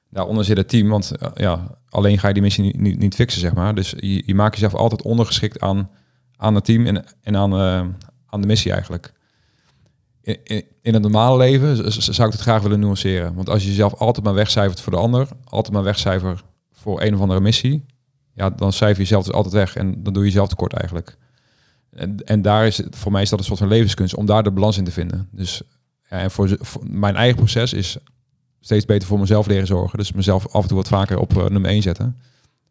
Daaronder 0.10 0.46
zit 0.46 0.58
het 0.58 0.70
team, 0.70 0.90
want 0.90 1.12
uh, 1.22 1.30
ja, 1.36 1.78
alleen 1.90 2.20
ga 2.20 2.28
je 2.28 2.34
die 2.34 2.44
missie 2.44 2.64
niet, 2.64 2.80
niet, 2.80 3.00
niet, 3.00 3.16
fixen, 3.16 3.42
zeg 3.42 3.54
maar. 3.54 3.76
Dus 3.76 3.94
je, 3.98 4.24
je 4.26 4.36
maakt 4.36 4.54
jezelf 4.54 4.76
altijd 4.76 5.02
ondergeschikt 5.02 5.60
aan, 5.60 5.90
aan 6.36 6.56
het 6.56 6.66
team 6.66 6.86
en, 6.86 7.06
en 7.22 7.36
aan, 7.36 7.54
uh, 7.54 7.86
aan 8.26 8.42
de 8.42 8.48
missie 8.48 8.72
eigenlijk. 8.72 9.14
In, 10.22 10.38
in, 10.44 10.64
in, 10.82 10.94
het 10.94 11.04
normale 11.04 11.38
leven 11.38 11.92
zou 11.92 12.28
ik 12.28 12.34
het 12.34 12.42
graag 12.42 12.62
willen 12.62 12.80
nuanceren. 12.80 13.36
Want 13.36 13.50
als 13.50 13.64
je 13.64 13.70
jezelf 13.70 13.94
altijd 13.94 14.26
maar 14.26 14.34
wegcijfert 14.34 14.82
voor 14.82 14.94
de 14.94 15.00
ander, 15.00 15.28
altijd 15.44 15.74
maar 15.74 15.84
wegcijfert 15.84 16.44
voor 16.78 17.02
een 17.02 17.14
of 17.14 17.22
andere 17.22 17.40
missie, 17.40 17.86
ja, 18.34 18.50
dan 18.50 18.74
cijfer 18.74 18.98
je 18.98 19.02
jezelf 19.02 19.26
dus 19.26 19.34
altijd 19.34 19.54
weg 19.54 19.76
en 19.76 20.04
dan 20.04 20.14
doe 20.14 20.24
je 20.24 20.30
jezelf 20.30 20.50
tekort 20.50 20.74
eigenlijk. 20.74 21.18
En, 21.92 22.18
en 22.26 22.42
daar 22.42 22.68
is 22.68 22.78
het, 22.78 22.96
voor 22.96 23.12
mij 23.12 23.22
is 23.22 23.30
dat 23.30 23.40
een 23.40 23.46
soort 23.46 23.60
van 23.60 23.68
levenskunst 23.68 24.16
om 24.16 24.26
daar 24.26 24.44
de 24.44 24.52
balans 24.52 24.78
in 24.78 24.84
te 24.84 24.92
vinden. 24.92 25.28
Dus 25.32 25.62
ja, 26.10 26.18
en 26.18 26.32
voor, 26.32 26.58
voor, 26.60 26.82
mijn 26.90 27.16
eigen 27.16 27.38
proces 27.38 27.74
is 27.74 27.98
steeds 28.60 28.86
beter 28.86 29.08
voor 29.08 29.20
mezelf 29.20 29.48
leren 29.48 29.68
zorgen. 29.68 29.98
Dus 29.98 30.12
mezelf 30.12 30.48
af 30.48 30.62
en 30.62 30.68
toe 30.68 30.78
wat 30.78 30.88
vaker 30.88 31.20
op 31.20 31.34
uh, 31.34 31.46
nummer 31.46 31.72
1 31.72 31.82
zetten. 31.82 32.18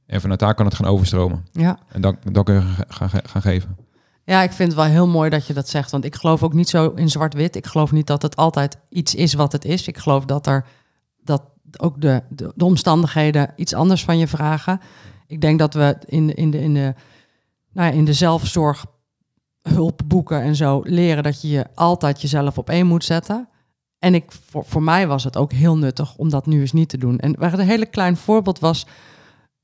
En 0.06 0.20
vanuit 0.20 0.40
daar 0.40 0.54
kan 0.54 0.66
het 0.66 0.74
gaan 0.74 0.86
overstromen. 0.86 1.46
Ja. 1.52 1.78
En 1.88 2.00
dan, 2.00 2.18
dan 2.32 2.44
kun 2.44 2.54
je 2.54 2.84
gaan, 2.88 3.10
gaan 3.10 3.42
geven. 3.42 3.76
Ja, 4.24 4.42
ik 4.42 4.52
vind 4.52 4.68
het 4.68 4.78
wel 4.80 4.90
heel 4.90 5.06
mooi 5.06 5.30
dat 5.30 5.46
je 5.46 5.52
dat 5.52 5.68
zegt. 5.68 5.90
Want 5.90 6.04
ik 6.04 6.14
geloof 6.14 6.42
ook 6.42 6.52
niet 6.52 6.68
zo 6.68 6.88
in 6.88 7.08
zwart-wit. 7.08 7.56
Ik 7.56 7.66
geloof 7.66 7.92
niet 7.92 8.06
dat 8.06 8.22
het 8.22 8.36
altijd 8.36 8.76
iets 8.88 9.14
is 9.14 9.34
wat 9.34 9.52
het 9.52 9.64
is. 9.64 9.88
Ik 9.88 9.98
geloof 9.98 10.24
dat 10.24 10.46
er 10.46 10.64
dat 11.22 11.42
ook 11.80 12.00
de, 12.00 12.22
de, 12.28 12.52
de 12.54 12.64
omstandigheden 12.64 13.52
iets 13.56 13.74
anders 13.74 14.04
van 14.04 14.18
je 14.18 14.26
vragen. 14.26 14.80
Ik 15.26 15.40
denk 15.40 15.58
dat 15.58 15.74
we 15.74 15.96
in, 16.04 16.34
in, 16.34 16.50
de, 16.50 16.60
in, 16.60 16.74
de, 16.74 16.94
nou 17.72 17.88
ja, 17.88 17.94
in 17.94 18.04
de 18.04 18.12
zelfzorg 18.12 18.84
hulpboeken 19.62 20.42
en 20.42 20.56
zo 20.56 20.80
leren 20.84 21.22
dat 21.22 21.42
je 21.42 21.48
je 21.48 21.66
altijd 21.74 22.20
jezelf 22.20 22.58
op 22.58 22.70
één 22.70 22.86
moet 22.86 23.04
zetten. 23.04 23.48
En 23.98 24.14
ik, 24.14 24.32
voor, 24.50 24.64
voor 24.64 24.82
mij 24.82 25.06
was 25.06 25.24
het 25.24 25.36
ook 25.36 25.52
heel 25.52 25.76
nuttig 25.76 26.16
om 26.16 26.28
dat 26.30 26.46
nu 26.46 26.60
eens 26.60 26.72
niet 26.72 26.88
te 26.88 26.98
doen. 26.98 27.18
En 27.18 27.38
waar 27.38 27.52
een 27.52 27.66
hele 27.66 27.86
klein 27.86 28.16
voorbeeld 28.16 28.58
was, 28.58 28.86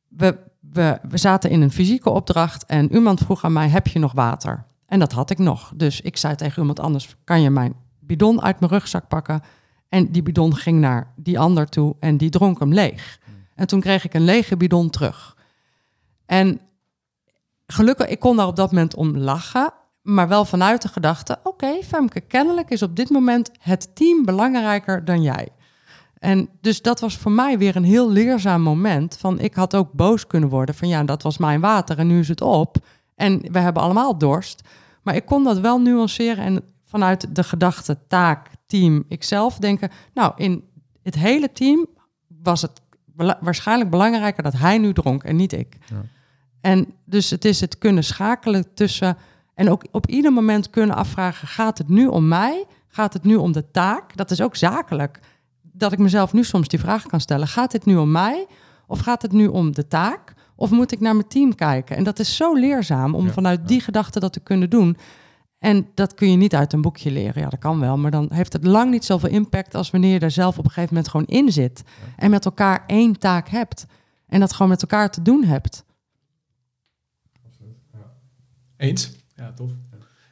we, 0.09 0.39
we, 0.61 0.99
we 1.09 1.19
zaten 1.19 1.51
in 1.51 1.63
een 1.63 1.73
fysieke 1.73 2.11
opdracht 2.11 2.67
en 2.67 2.93
iemand 2.93 3.21
vroeg 3.21 3.45
aan 3.45 3.53
mij, 3.53 3.69
heb 3.69 3.87
je 3.87 3.99
nog 3.99 4.13
water? 4.13 4.65
En 4.87 4.99
dat 4.99 5.13
had 5.13 5.31
ik 5.31 5.39
nog. 5.39 5.73
Dus 5.77 6.01
ik 6.01 6.17
zei 6.17 6.35
tegen 6.35 6.59
iemand 6.61 6.81
anders, 6.81 7.17
kan 7.25 7.41
je 7.41 7.51
mijn 7.51 7.75
bidon 8.01 8.43
uit 8.43 8.61
mijn 8.61 8.73
rugzak 8.73 9.09
pakken? 9.09 9.43
En 9.93 10.13
die 10.13 10.23
bidon 10.23 10.57
ging 10.57 10.81
naar 10.81 11.13
die 11.17 11.39
ander 11.39 11.69
toe 11.69 11.97
en 12.01 12.17
die 12.17 12.31
dronk 12.31 12.59
hem 12.59 12.73
leeg. 12.73 13.19
En 13.55 13.67
toen 13.67 13.81
kreeg 13.81 14.05
ik 14.05 14.15
een 14.15 14.25
lege 14.25 14.57
bidon 14.57 14.91
terug. 14.91 15.37
En 16.27 16.61
gelukkig, 17.67 18.07
ik 18.07 18.19
kon 18.19 18.37
daar 18.37 18.47
op 18.47 18.57
dat 18.57 18.73
moment 18.73 18.95
om 18.95 19.17
lachen 19.17 19.73
maar 20.03 20.29
wel 20.29 20.45
vanuit 20.45 20.83
de 20.83 20.89
gedachte: 20.89 21.39
oké, 21.43 21.83
Femke, 21.83 22.21
kennelijk 22.21 22.71
is 22.71 22.83
op 22.83 22.97
dit 22.97 23.11
moment 23.11 23.51
het 23.59 23.95
team 23.95 24.25
belangrijker 24.25 25.05
dan 25.05 25.23
jij. 25.23 25.49
En 26.19 26.49
dus 26.61 26.83
dat 26.83 27.01
was 27.01 27.17
voor 27.17 27.33
mij 27.33 27.59
weer 27.59 27.77
een 27.77 27.85
heel 27.85 28.11
leerzaam 28.11 28.63
moment. 28.63 29.17
Van 29.17 29.41
ik 29.41 29.55
had 29.55 29.75
ook 29.75 29.93
boos 29.93 30.27
kunnen 30.27 30.49
worden 30.49 30.75
van 30.75 30.89
ja, 30.89 31.05
dat 31.05 31.23
was 31.23 31.39
mijn 31.39 31.61
water 31.61 31.99
en 31.99 32.07
nu 32.07 32.19
is 32.19 32.29
het 32.29 32.41
op. 32.41 32.77
En 33.15 33.41
we 33.53 33.59
hebben 33.59 33.83
allemaal 33.83 34.19
dorst. 34.19 34.63
Maar 35.03 35.15
ik 35.15 35.25
kon 35.25 35.45
dat 35.45 35.59
wel 35.59 35.81
nuanceren 35.81 36.45
en 36.45 36.63
vanuit 36.85 37.35
de 37.35 37.45
gedachte 37.45 37.99
taak, 38.09 38.51
team, 38.73 39.05
ikzelf 39.09 39.59
denken. 39.59 39.91
Nou, 40.15 40.33
in 40.37 40.65
het 41.03 41.15
hele 41.15 41.53
team 41.53 41.87
was 42.43 42.63
het 42.63 42.81
waarschijnlijk 43.41 43.91
belangrijker 43.91 44.43
dat 44.43 44.53
hij 44.53 44.79
nu 44.79 44.93
dronk 44.93 45.23
en 45.23 45.37
niet 45.37 45.53
ik. 45.53 45.77
Ja. 45.87 46.03
En 46.61 46.87
dus 47.05 47.31
het 47.31 47.45
is 47.45 47.61
het 47.61 47.79
kunnen 47.79 48.05
schakelen 48.05 48.75
tussen 48.75 49.17
en 49.55 49.71
ook 49.71 49.85
op 49.91 50.07
ieder 50.07 50.33
moment 50.33 50.71
kunnen 50.71 50.97
afvragen: 50.97 51.49
gaat 51.49 51.79
het 51.79 51.89
nu 51.89 52.07
om 52.07 52.29
mij? 52.29 52.65
Gaat 52.89 53.13
het 53.13 53.25
nu 53.25 53.35
om 53.35 53.53
de 53.53 53.71
taak? 53.71 54.17
Dat 54.17 54.31
is 54.31 54.41
ook 54.41 54.57
zakelijk. 54.57 55.21
Dat 55.63 55.93
ik 55.93 55.99
mezelf 55.99 56.33
nu 56.33 56.45
soms 56.45 56.69
die 56.69 56.79
vraag 56.79 57.07
kan 57.07 57.21
stellen: 57.21 57.49
gaat 57.49 57.71
dit 57.71 57.85
nu 57.85 57.97
om 57.97 58.11
mij? 58.11 58.47
Of 58.87 59.01
gaat 59.01 59.23
het 59.23 59.33
nu 59.33 59.47
om 59.47 59.75
de 59.75 59.89
taak? 59.89 60.35
Of 60.57 60.71
moet 60.71 60.93
ik 60.93 61.01
naar 61.01 61.15
mijn 61.15 61.29
team 61.29 61.55
kijken? 61.55 61.97
En 61.97 62.05
dat 62.05 62.19
is 62.19 62.37
zo 62.37 62.55
leerzaam 62.55 63.15
om 63.15 63.31
vanuit 63.31 63.69
die 63.69 63.81
gedachte 63.81 64.21
dat 64.21 64.33
te 64.33 64.41
kunnen 64.41 64.71
doen. 64.71 64.97
En 65.63 65.87
dat 65.95 66.15
kun 66.15 66.31
je 66.31 66.37
niet 66.37 66.55
uit 66.55 66.73
een 66.73 66.81
boekje 66.81 67.11
leren. 67.11 67.43
Ja, 67.43 67.49
dat 67.49 67.59
kan 67.59 67.81
wel, 67.81 67.99
maar 67.99 68.11
dan 68.11 68.29
heeft 68.33 68.53
het 68.53 68.65
lang 68.65 68.91
niet 68.91 69.05
zoveel 69.05 69.29
impact 69.29 69.75
als 69.75 69.91
wanneer 69.91 70.13
je 70.13 70.19
er 70.19 70.31
zelf 70.31 70.59
op 70.59 70.65
een 70.65 70.71
gegeven 70.71 70.95
moment 70.95 71.11
gewoon 71.11 71.27
in 71.27 71.53
zit. 71.53 71.83
En 72.17 72.31
met 72.31 72.45
elkaar 72.45 72.85
één 72.87 73.19
taak 73.19 73.49
hebt. 73.49 73.87
En 74.27 74.41
dat 74.41 74.53
gewoon 74.53 74.69
met 74.69 74.83
elkaar 74.83 75.11
te 75.11 75.23
doen 75.23 75.45
hebt. 75.45 75.85
Eens. 78.77 79.11
Ja, 79.37 79.53
tof. 79.53 79.71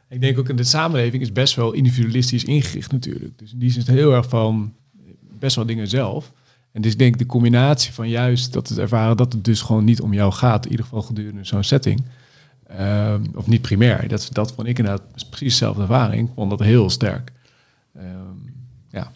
Ik 0.08 0.20
denk 0.20 0.38
ook 0.38 0.48
in 0.48 0.56
de 0.56 0.64
samenleving 0.64 1.22
is 1.22 1.32
best 1.32 1.54
wel 1.54 1.72
individualistisch 1.72 2.44
ingericht 2.44 2.92
natuurlijk. 2.92 3.38
Dus 3.38 3.52
in 3.52 3.58
die 3.58 3.70
zin 3.70 3.80
is 3.80 3.86
het 3.86 3.96
heel 3.96 4.12
erg 4.12 4.28
van 4.28 4.74
best 5.38 5.56
wel 5.56 5.66
dingen 5.66 5.88
zelf. 5.88 6.32
En 6.72 6.82
dus 6.82 6.92
ik 6.92 6.98
denk 6.98 7.18
de 7.18 7.26
combinatie 7.26 7.92
van 7.92 8.08
juist 8.08 8.52
dat 8.52 8.68
het 8.68 8.78
ervaren 8.78 9.16
dat 9.16 9.32
het 9.32 9.44
dus 9.44 9.62
gewoon 9.62 9.84
niet 9.84 10.00
om 10.00 10.12
jou 10.12 10.32
gaat, 10.32 10.64
in 10.64 10.70
ieder 10.70 10.84
geval 10.84 11.02
gedurende 11.02 11.44
zo'n 11.44 11.62
setting. 11.62 12.04
Um, 12.78 13.30
of 13.34 13.46
niet 13.46 13.62
primair. 13.62 14.08
Dat, 14.08 14.28
dat 14.32 14.52
vond 14.52 14.68
ik 14.68 14.78
inderdaad 14.78 15.02
precies 15.30 15.58
dezelfde 15.58 15.82
ervaring. 15.82 16.28
Ik 16.28 16.34
vond 16.34 16.50
dat 16.50 16.60
heel 16.60 16.90
sterk. 16.90 17.32
Um, 17.96 18.54
ja. 18.90 19.10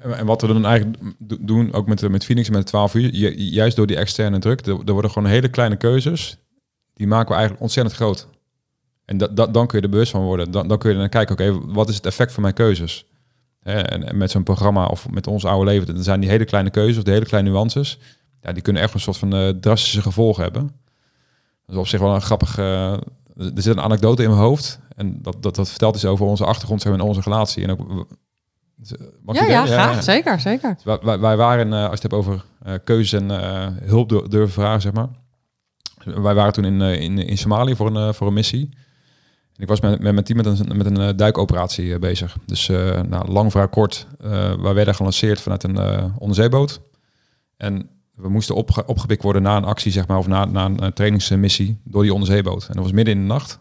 En 0.00 0.26
wat 0.26 0.40
we 0.40 0.46
dan 0.46 0.66
eigenlijk 0.66 0.98
doen, 1.40 1.72
ook 1.72 1.86
met, 1.86 2.08
met 2.08 2.24
Phoenix 2.24 2.48
en 2.48 2.54
met 2.54 2.66
12 2.66 2.94
uur, 2.94 3.14
juist 3.34 3.76
door 3.76 3.86
die 3.86 3.96
externe 3.96 4.38
druk, 4.38 4.66
er, 4.66 4.78
er 4.84 4.92
worden 4.92 5.10
gewoon 5.10 5.28
hele 5.28 5.48
kleine 5.48 5.76
keuzes, 5.76 6.36
die 6.94 7.06
maken 7.06 7.28
we 7.28 7.34
eigenlijk 7.34 7.62
ontzettend 7.62 7.96
groot. 7.96 8.28
En 9.04 9.18
dan 9.52 9.66
kun 9.66 9.78
je 9.78 9.84
er 9.84 9.90
bewust 9.90 10.10
van 10.10 10.22
worden. 10.22 10.50
Dan, 10.50 10.68
dan 10.68 10.78
kun 10.78 10.90
je 10.90 10.96
naar 10.96 11.08
kijken, 11.08 11.34
oké, 11.34 11.72
wat 11.72 11.88
is 11.88 11.94
het 11.94 12.06
effect 12.06 12.32
van 12.32 12.42
mijn 12.42 12.54
keuzes? 12.54 13.06
En, 13.62 14.16
met 14.16 14.30
zo'n 14.30 14.42
programma 14.42 14.86
of 14.86 15.10
met 15.10 15.26
ons 15.26 15.44
oude 15.44 15.70
leven, 15.70 15.94
dan 15.94 16.02
zijn 16.02 16.20
die 16.20 16.30
hele 16.30 16.44
kleine 16.44 16.70
keuzes 16.70 16.96
of 16.96 17.02
de 17.02 17.10
hele 17.10 17.24
kleine 17.24 17.50
nuances, 17.50 17.98
ja, 18.42 18.52
die 18.52 18.62
kunnen 18.62 18.82
echt 18.82 18.94
een 18.94 19.00
soort 19.00 19.16
van 19.16 19.34
uh, 19.34 19.48
drastische 19.48 20.02
gevolgen 20.02 20.42
hebben. 20.42 20.79
Dat 21.70 21.78
is 21.78 21.84
op 21.84 21.86
zich 21.86 22.00
wel 22.00 22.14
een 22.14 22.22
grappig. 22.22 22.58
Uh, 22.58 22.92
er 22.92 23.02
zit 23.54 23.76
een 23.76 23.80
anekdote 23.80 24.22
in 24.22 24.28
mijn 24.28 24.40
hoofd. 24.40 24.80
En 24.96 25.22
dat, 25.22 25.42
dat, 25.42 25.54
dat 25.54 25.68
vertelt 25.68 25.94
iets 25.94 26.04
over 26.04 26.26
onze 26.26 26.44
achtergrond 26.44 26.84
en 26.84 27.00
onze 27.00 27.20
relatie. 27.20 27.64
En 27.64 27.70
ook, 27.70 28.06
ja, 29.26 29.44
ja, 29.44 29.66
graag. 29.66 29.94
Ja, 29.94 30.00
Zeker, 30.00 30.40
zeker. 30.40 30.76
Dus 30.84 30.96
wij, 31.02 31.18
wij, 31.18 31.36
waren, 31.36 31.66
uh, 31.66 31.74
als 31.74 31.82
je 31.84 31.90
het 31.90 32.02
hebt 32.02 32.14
over 32.14 32.44
uh, 32.66 32.74
keuzes 32.84 33.20
en 33.20 33.30
hulp 33.84 34.08
durven 34.08 34.50
vragen, 34.50 34.80
zeg 34.80 34.92
maar. 34.92 35.08
Wij 36.04 36.34
waren 36.34 36.52
toen 36.52 36.64
in, 36.64 36.80
in, 36.80 37.18
in 37.18 37.38
Somalië 37.38 37.76
voor 37.76 37.96
een, 37.96 38.14
voor 38.14 38.26
een 38.26 38.32
missie 38.32 38.70
ik 39.60 39.68
was 39.68 39.80
met, 39.80 40.00
met 40.00 40.12
mijn 40.12 40.24
team 40.24 40.36
met 40.36 40.46
een, 40.46 40.76
met 40.76 40.86
een 40.86 41.00
eh, 41.00 41.16
duikoperatie 41.16 41.92
eh, 41.92 41.98
bezig. 41.98 42.36
Dus 42.46 42.68
uh, 42.68 43.00
nou, 43.00 43.32
lang 43.32 43.50
vraag 43.50 43.68
kort, 43.68 44.06
uh, 44.24 44.62
wij 44.62 44.74
werden 44.74 44.94
gelanceerd 44.94 45.40
vanuit 45.40 45.62
een 45.62 46.12
onderzeeboot. 46.18 46.80
En 47.56 47.88
we 48.22 48.28
moesten 48.28 48.54
opge 48.54 48.86
opgepikt 48.86 49.22
worden 49.22 49.42
na 49.42 49.56
een 49.56 49.64
actie, 49.64 49.92
zeg 49.92 50.06
maar, 50.06 50.18
of 50.18 50.26
na, 50.26 50.44
na 50.44 50.64
een 50.64 50.80
eh, 50.80 50.88
trainingsmissie 50.88 51.80
door 51.84 52.02
die 52.02 52.14
onderzeeboot. 52.14 52.66
En 52.66 52.74
dat 52.74 52.82
was 52.82 52.92
midden 52.92 53.14
in 53.14 53.20
de 53.20 53.26
nacht. 53.26 53.58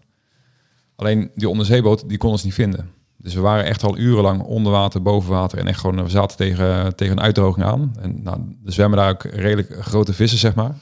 Alleen 0.95 1.31
die 1.35 1.49
onderzeeboot, 1.49 2.09
die 2.09 2.17
kon 2.17 2.31
ons 2.31 2.43
niet 2.43 2.53
vinden. 2.53 2.91
Dus 3.17 3.33
we 3.33 3.39
waren 3.39 3.65
echt 3.65 3.83
al 3.83 3.97
urenlang 3.97 4.41
onder 4.41 4.71
water, 4.71 5.01
boven 5.01 5.29
water 5.29 5.59
en 5.59 5.67
echt 5.67 5.79
gewoon, 5.79 6.03
we 6.03 6.09
zaten 6.09 6.37
tegen, 6.37 6.95
tegen 6.95 7.17
een 7.17 7.23
uitdroging 7.23 7.65
aan. 7.65 7.95
En 7.99 8.23
nou, 8.23 8.57
er 8.65 8.73
zwemmen 8.73 8.97
daar 8.97 9.09
ook 9.09 9.23
redelijk 9.23 9.75
grote 9.79 10.13
vissen, 10.13 10.39
zeg 10.39 10.55
maar. 10.55 10.75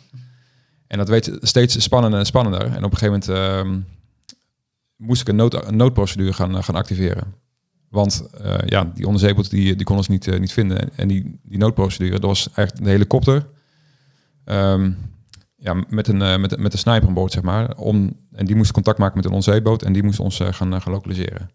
En 0.88 0.98
dat 0.98 1.08
werd 1.08 1.32
steeds 1.42 1.82
spannender 1.82 2.20
en 2.20 2.26
spannender. 2.26 2.62
En 2.62 2.84
op 2.84 2.92
een 2.92 2.98
gegeven 2.98 3.20
moment 3.28 3.30
ehm, 3.30 3.80
moest 4.96 5.22
ik 5.22 5.28
een, 5.28 5.36
nood, 5.36 5.72
noodprocedure 5.72 6.34
gaan, 6.34 6.64
gaan 6.64 6.76
activeren. 6.76 7.34
Want 7.90 8.30
ja, 8.66 8.92
die 8.96 9.06
onderzeeboot 9.06 9.50
die, 9.50 9.76
die 9.76 9.86
kon 9.86 9.98
ons 9.98 10.08
niet, 10.08 10.40
niet 10.40 10.54
vinden. 10.54 10.96
En 10.96 11.08
die, 11.08 11.40
die 11.44 11.58
noodprocedure, 11.58 12.20
dat 12.20 12.30
was 12.30 12.50
echt 12.54 12.80
een 12.80 12.86
helikopter. 12.86 13.46
Um, 14.50 14.98
ja, 15.56 15.84
met 15.90 16.08
een, 16.08 16.22
uh, 16.22 16.38
met, 16.38 16.58
met 16.58 16.74
een 16.74 16.80
sniper 16.80 17.08
aan 17.08 17.14
boord, 17.14 17.32
zeg 17.32 17.44
maar. 17.44 17.78
Om, 17.78 18.16
en 18.32 18.46
die 18.46 18.56
moest 18.56 18.72
contact 18.72 18.98
maken 18.98 19.16
met 19.16 19.26
een 19.26 19.32
onderzeeboot 19.32 19.84
en 19.84 19.94
die 19.94 20.04
moest 20.04 20.20
ons 20.20 20.38
gaan, 20.38 20.82
gaan 20.82 20.94
lokaliseren. 20.94 21.50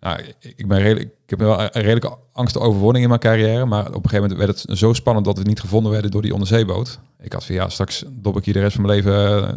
Nou, 0.00 0.20
ik, 0.40 0.68
ben 0.68 0.78
redelijk, 0.78 1.10
ik 1.24 1.30
heb 1.30 1.38
wel 1.38 1.60
een 1.60 1.68
redelijke 1.70 2.18
angst 2.32 2.58
overwinning 2.58 3.02
in 3.02 3.08
mijn 3.08 3.20
carrière. 3.20 3.64
Maar 3.64 3.86
op 3.86 4.04
een 4.04 4.10
gegeven 4.10 4.28
moment 4.28 4.38
werd 4.38 4.62
het 4.62 4.78
zo 4.78 4.92
spannend 4.92 5.26
dat 5.26 5.38
we 5.38 5.44
niet 5.44 5.60
gevonden 5.60 5.92
werden 5.92 6.10
door 6.10 6.22
die 6.22 6.32
onderzeeboot. 6.32 7.00
Ik 7.20 7.32
had 7.32 7.44
van 7.44 7.54
ja, 7.54 7.68
straks 7.68 8.04
dop 8.10 8.36
ik 8.36 8.44
hier 8.44 8.54
de 8.54 8.60
rest 8.60 8.76
van 8.76 8.86
mijn 8.86 8.96
leven 8.96 9.56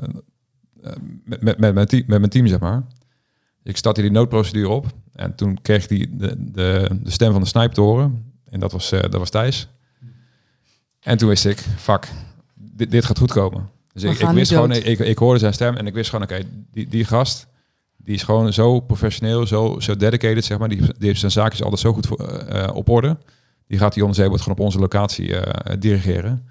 met, 1.23 1.41
met, 1.41 1.57
met, 1.57 1.73
mijn 1.73 1.87
team, 1.87 2.03
met 2.07 2.19
mijn 2.19 2.31
team, 2.31 2.47
zeg 2.47 2.59
maar. 2.59 2.83
Ik 3.63 3.77
startte 3.77 4.01
die 4.01 4.11
noodprocedure 4.11 4.69
op. 4.69 4.85
En 5.13 5.35
toen 5.35 5.61
kreeg 5.61 5.87
hij 5.87 6.07
de, 6.11 6.35
de, 6.37 6.89
de 7.03 7.11
stem 7.11 7.31
van 7.31 7.41
de 7.41 7.47
sniper 7.47 7.73
te 7.73 7.81
horen. 7.81 8.33
En 8.49 8.59
dat 8.59 8.71
was, 8.71 8.89
dat 8.89 9.13
was 9.13 9.29
Thijs. 9.29 9.67
En 10.99 11.17
toen 11.17 11.29
wist 11.29 11.45
ik, 11.45 11.57
fuck, 11.77 12.07
dit, 12.79 12.91
dit 12.91 13.05
gaat 13.05 13.17
goed 13.17 13.31
komen. 13.31 13.69
Dus 13.93 14.03
ik, 14.03 14.19
ik, 14.19 14.29
wist 14.29 14.51
gewoon, 14.51 14.71
ik, 14.71 14.99
ik 14.99 15.17
hoorde 15.17 15.39
zijn 15.39 15.53
stem 15.53 15.75
en 15.75 15.87
ik 15.87 15.93
wist 15.93 16.09
gewoon, 16.09 16.25
oké, 16.25 16.33
okay, 16.33 16.47
die, 16.71 16.87
die 16.87 17.05
gast, 17.05 17.47
die 17.97 18.15
is 18.15 18.23
gewoon 18.23 18.53
zo 18.53 18.79
professioneel, 18.79 19.47
zo, 19.47 19.79
zo 19.79 19.95
dedicated, 19.95 20.45
zeg 20.45 20.57
maar. 20.57 20.69
Die, 20.69 20.77
die 20.77 21.07
heeft 21.07 21.19
zijn 21.19 21.31
zaakjes 21.31 21.63
altijd 21.63 21.81
zo 21.81 21.93
goed 21.93 22.07
voor, 22.07 22.19
uh, 22.53 22.67
op 22.73 22.89
orde. 22.89 23.17
Die 23.67 23.77
gaat 23.77 23.93
die 23.93 24.03
onderzeeboot 24.03 24.41
gewoon 24.41 24.57
op 24.57 24.63
onze 24.65 24.79
locatie 24.79 25.29
uh, 25.29 25.41
dirigeren. 25.79 26.47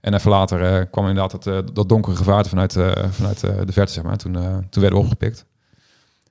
En 0.00 0.14
even 0.14 0.30
later 0.30 0.86
kwam 0.86 1.08
inderdaad 1.08 1.44
dat, 1.44 1.74
dat 1.74 1.88
donkere 1.88 2.16
gevaarte 2.16 2.48
vanuit, 2.48 2.72
vanuit 3.10 3.40
de 3.40 3.72
verte, 3.72 3.92
zeg 3.92 4.04
maar. 4.04 4.16
Toen, 4.16 4.32
toen 4.70 4.82
werden 4.82 4.98
we 4.98 5.04
opgepikt. 5.04 5.46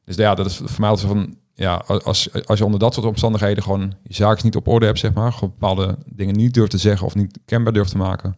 Dus 0.03 0.15
ja, 0.15 0.35
dat 0.35 0.45
is 0.45 0.55
voor 0.55 0.79
mij 0.79 0.89
altijd 0.89 1.07
van, 1.07 1.35
ja, 1.53 1.75
als, 1.87 2.45
als 2.45 2.59
je 2.59 2.65
onder 2.65 2.79
dat 2.79 2.93
soort 2.93 3.05
omstandigheden 3.05 3.63
gewoon 3.63 3.93
je 4.03 4.13
zaken 4.13 4.45
niet 4.45 4.55
op 4.55 4.67
orde 4.67 4.85
hebt, 4.85 4.99
zeg 4.99 5.13
maar, 5.13 5.33
gewoon 5.33 5.53
bepaalde 5.59 5.97
dingen 6.05 6.35
niet 6.35 6.53
durft 6.53 6.71
te 6.71 6.77
zeggen 6.77 7.05
of 7.05 7.15
niet 7.15 7.39
kenbaar 7.45 7.73
durft 7.73 7.91
te 7.91 7.97
maken, 7.97 8.37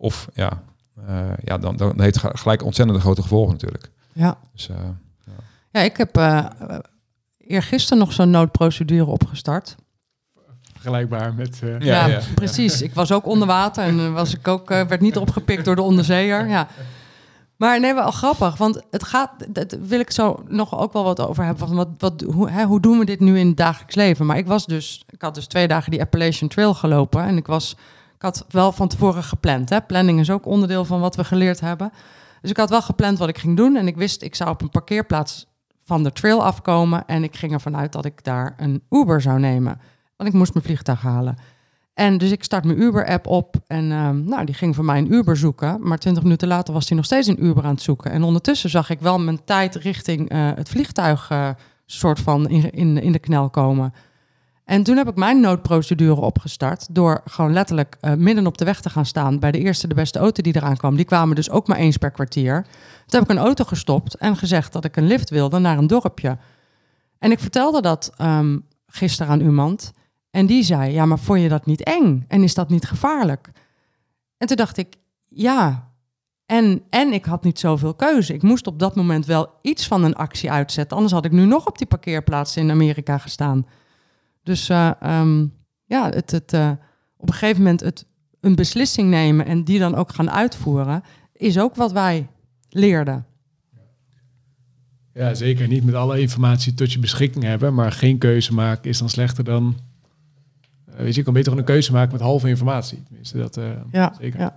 of 0.00 0.28
ja, 0.34 0.62
uh, 1.08 1.30
ja 1.44 1.58
dan, 1.58 1.76
dan 1.76 2.00
heeft 2.00 2.22
het 2.22 2.40
gelijk 2.40 2.62
ontzettend 2.62 3.00
grote 3.00 3.22
gevolgen 3.22 3.52
natuurlijk. 3.52 3.90
Ja. 4.12 4.38
Dus, 4.52 4.68
uh, 4.68 4.76
ja. 5.24 5.32
ja. 5.70 5.80
ik 5.80 5.96
heb 5.96 6.18
uh, 6.18 6.46
eergisteren 7.38 7.98
nog 7.98 8.12
zo'n 8.12 8.30
noodprocedure 8.30 9.06
opgestart. 9.06 9.76
Vergelijkbaar 10.72 11.34
met... 11.34 11.58
Ja, 11.58 11.76
ja, 11.78 12.06
ja, 12.06 12.20
precies. 12.34 12.82
Ik 12.82 12.94
was 12.94 13.12
ook 13.12 13.26
onder 13.26 13.46
water 13.46 13.84
en 13.84 14.12
was 14.12 14.34
ik 14.34 14.48
ook, 14.48 14.68
werd 14.68 15.00
niet 15.00 15.16
opgepikt 15.16 15.64
door 15.64 15.76
de 15.76 15.82
onderzeeër. 15.82 16.48
Ja. 16.48 16.68
Maar 17.56 17.80
nee, 17.80 17.94
wel 17.94 18.10
grappig, 18.10 18.56
want 18.56 18.82
het 18.90 19.04
gaat, 19.04 19.30
dat 19.48 19.76
wil 19.80 20.00
ik 20.00 20.10
zo 20.10 20.44
nog 20.48 20.78
ook 20.78 20.92
wel 20.92 21.04
wat 21.04 21.20
over 21.20 21.44
hebben. 21.44 21.68
Van 21.68 21.76
wat, 21.76 21.88
wat, 21.98 22.20
hoe, 22.20 22.50
hè, 22.50 22.64
hoe 22.64 22.80
doen 22.80 22.98
we 22.98 23.04
dit 23.04 23.20
nu 23.20 23.38
in 23.38 23.46
het 23.46 23.56
dagelijks 23.56 23.94
leven? 23.94 24.26
Maar 24.26 24.36
ik 24.36 24.46
was 24.46 24.66
dus, 24.66 25.04
ik 25.10 25.22
had 25.22 25.34
dus 25.34 25.46
twee 25.46 25.68
dagen 25.68 25.90
die 25.90 26.00
Appalachian 26.00 26.48
Trail 26.48 26.74
gelopen 26.74 27.22
en 27.24 27.36
ik 27.36 27.46
was, 27.46 27.76
ik 28.18 28.24
had 28.24 28.44
wel 28.48 28.72
van 28.72 28.88
tevoren 28.88 29.22
gepland. 29.22 29.68
Hè? 29.68 29.80
Planning 29.80 30.20
is 30.20 30.30
ook 30.30 30.46
onderdeel 30.46 30.84
van 30.84 31.00
wat 31.00 31.16
we 31.16 31.24
geleerd 31.24 31.60
hebben. 31.60 31.92
Dus 32.40 32.50
ik 32.50 32.56
had 32.56 32.70
wel 32.70 32.82
gepland 32.82 33.18
wat 33.18 33.28
ik 33.28 33.38
ging 33.38 33.56
doen 33.56 33.76
en 33.76 33.86
ik 33.86 33.96
wist, 33.96 34.22
ik 34.22 34.34
zou 34.34 34.50
op 34.50 34.62
een 34.62 34.70
parkeerplaats 34.70 35.46
van 35.82 36.02
de 36.02 36.12
trail 36.12 36.44
afkomen 36.44 37.06
en 37.06 37.22
ik 37.22 37.36
ging 37.36 37.52
ervan 37.52 37.76
uit 37.76 37.92
dat 37.92 38.04
ik 38.04 38.24
daar 38.24 38.54
een 38.56 38.82
Uber 38.90 39.20
zou 39.20 39.38
nemen, 39.38 39.80
want 40.16 40.30
ik 40.30 40.36
moest 40.36 40.54
mijn 40.54 40.64
vliegtuig 40.64 41.00
halen. 41.00 41.36
En 41.94 42.18
dus 42.18 42.30
ik 42.30 42.44
start 42.44 42.64
mijn 42.64 42.80
Uber-app 42.80 43.26
op 43.26 43.56
en 43.66 43.90
um, 43.90 44.24
nou, 44.24 44.44
die 44.44 44.54
ging 44.54 44.74
voor 44.74 44.84
mij 44.84 44.98
een 44.98 45.12
Uber 45.12 45.36
zoeken. 45.36 45.88
Maar 45.88 45.98
twintig 45.98 46.22
minuten 46.22 46.48
later 46.48 46.74
was 46.74 46.88
hij 46.88 46.96
nog 46.96 47.06
steeds 47.06 47.26
een 47.26 47.44
Uber 47.44 47.64
aan 47.64 47.74
het 47.74 47.82
zoeken. 47.82 48.10
En 48.10 48.22
ondertussen 48.22 48.70
zag 48.70 48.90
ik 48.90 49.00
wel 49.00 49.18
mijn 49.18 49.44
tijd 49.44 49.74
richting 49.74 50.32
uh, 50.32 50.50
het 50.54 50.68
vliegtuig 50.68 51.30
uh, 51.30 51.48
soort 51.86 52.20
van 52.20 52.48
in, 52.48 52.70
in, 52.70 53.02
in 53.02 53.12
de 53.12 53.18
knel 53.18 53.50
komen. 53.50 53.92
En 54.68 54.82
toen 54.82 54.96
heb 54.96 55.08
ik 55.08 55.16
mijn 55.16 55.40
noodprocedure 55.40 56.20
opgestart 56.20 56.86
door 56.94 57.20
gewoon 57.24 57.52
letterlijk 57.52 57.96
uh, 58.00 58.14
midden 58.14 58.46
op 58.46 58.58
de 58.58 58.64
weg 58.64 58.80
te 58.80 58.90
gaan 58.90 59.06
staan 59.06 59.38
bij 59.38 59.50
de 59.50 59.58
eerste 59.58 59.88
de 59.88 59.94
beste 59.94 60.18
auto 60.18 60.42
die 60.42 60.56
eraan 60.56 60.76
kwam. 60.76 60.96
Die 60.96 61.04
kwamen 61.04 61.36
dus 61.36 61.50
ook 61.50 61.66
maar 61.66 61.76
eens 61.76 61.96
per 61.96 62.10
kwartier. 62.10 62.62
Toen 63.06 63.20
heb 63.20 63.22
ik 63.22 63.36
een 63.36 63.44
auto 63.44 63.64
gestopt 63.64 64.14
en 64.14 64.36
gezegd 64.36 64.72
dat 64.72 64.84
ik 64.84 64.96
een 64.96 65.06
lift 65.06 65.30
wilde 65.30 65.58
naar 65.58 65.78
een 65.78 65.86
dorpje. 65.86 66.38
En 67.18 67.30
ik 67.30 67.38
vertelde 67.38 67.80
dat 67.80 68.12
um, 68.20 68.66
gisteren 68.86 69.32
aan 69.32 69.40
iemand. 69.40 69.92
En 70.30 70.46
die 70.46 70.62
zei, 70.62 70.92
ja, 70.92 71.06
maar 71.06 71.18
vond 71.18 71.40
je 71.40 71.48
dat 71.48 71.66
niet 71.66 71.82
eng? 71.82 72.24
En 72.28 72.42
is 72.42 72.54
dat 72.54 72.68
niet 72.68 72.86
gevaarlijk? 72.86 73.50
En 74.38 74.46
toen 74.46 74.56
dacht 74.56 74.76
ik, 74.76 74.96
ja. 75.28 75.90
En, 76.46 76.82
en 76.90 77.12
ik 77.12 77.24
had 77.24 77.44
niet 77.44 77.58
zoveel 77.58 77.94
keuze. 77.94 78.34
Ik 78.34 78.42
moest 78.42 78.66
op 78.66 78.78
dat 78.78 78.96
moment 78.96 79.26
wel 79.26 79.48
iets 79.62 79.86
van 79.86 80.04
een 80.04 80.16
actie 80.16 80.50
uitzetten. 80.50 80.96
Anders 80.96 81.14
had 81.14 81.24
ik 81.24 81.32
nu 81.32 81.44
nog 81.44 81.66
op 81.66 81.78
die 81.78 81.86
parkeerplaats 81.86 82.56
in 82.56 82.70
Amerika 82.70 83.18
gestaan. 83.18 83.66
Dus 84.48 84.68
uh, 84.68 84.90
um, 85.02 85.52
ja, 85.84 86.10
het, 86.10 86.30
het, 86.30 86.52
uh, 86.52 86.70
op 87.16 87.28
een 87.28 87.34
gegeven 87.34 87.62
moment 87.62 87.80
het, 87.80 88.06
een 88.40 88.54
beslissing 88.54 89.10
nemen 89.10 89.46
en 89.46 89.64
die 89.64 89.78
dan 89.78 89.94
ook 89.94 90.14
gaan 90.14 90.30
uitvoeren, 90.30 91.02
is 91.32 91.58
ook 91.58 91.74
wat 91.74 91.92
wij 91.92 92.28
leerden. 92.68 93.26
Ja, 95.14 95.34
zeker. 95.34 95.68
Niet 95.68 95.84
met 95.84 95.94
alle 95.94 96.20
informatie 96.20 96.74
tot 96.74 96.92
je 96.92 96.98
beschikking 96.98 97.44
hebben, 97.44 97.74
maar 97.74 97.92
geen 97.92 98.18
keuze 98.18 98.54
maken 98.54 98.90
is 98.90 98.98
dan 98.98 99.08
slechter 99.08 99.44
dan 99.44 99.76
weet 100.84 101.08
je, 101.08 101.14
je 101.14 101.22
kan 101.22 101.32
beter 101.32 101.58
een 101.58 101.64
keuze 101.64 101.92
maken 101.92 102.12
met 102.12 102.20
halve 102.20 102.48
informatie. 102.48 103.02
Tenminste, 103.02 103.38
dat 103.38 103.60
ja, 103.92 104.14
zeker. 104.20 104.40
Ja. 104.40 104.56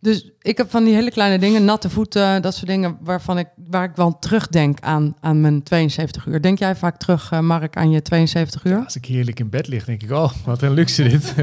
Dus 0.00 0.30
ik 0.40 0.56
heb 0.56 0.70
van 0.70 0.84
die 0.84 0.94
hele 0.94 1.10
kleine 1.10 1.38
dingen, 1.38 1.64
natte 1.64 1.90
voeten, 1.90 2.42
dat 2.42 2.54
soort 2.54 2.66
dingen, 2.66 2.96
waarvan 3.00 3.38
ik, 3.38 3.46
waar 3.56 3.84
ik 3.84 3.96
wel 3.96 4.18
terugdenk 4.18 4.80
aan, 4.80 5.16
aan 5.20 5.40
mijn 5.40 5.62
72 5.62 6.26
uur. 6.26 6.42
Denk 6.42 6.58
jij 6.58 6.76
vaak 6.76 6.98
terug, 6.98 7.32
uh, 7.32 7.40
Mark, 7.40 7.76
aan 7.76 7.90
je 7.90 8.02
72 8.02 8.64
uur? 8.64 8.72
Ja, 8.72 8.82
als 8.84 8.96
ik 8.96 9.04
heerlijk 9.04 9.40
in 9.40 9.50
bed 9.50 9.68
lig, 9.68 9.84
denk 9.84 10.02
ik, 10.02 10.10
oh, 10.10 10.32
wat 10.44 10.62
een 10.62 10.72
luxe 10.72 11.02
dit. 11.02 11.34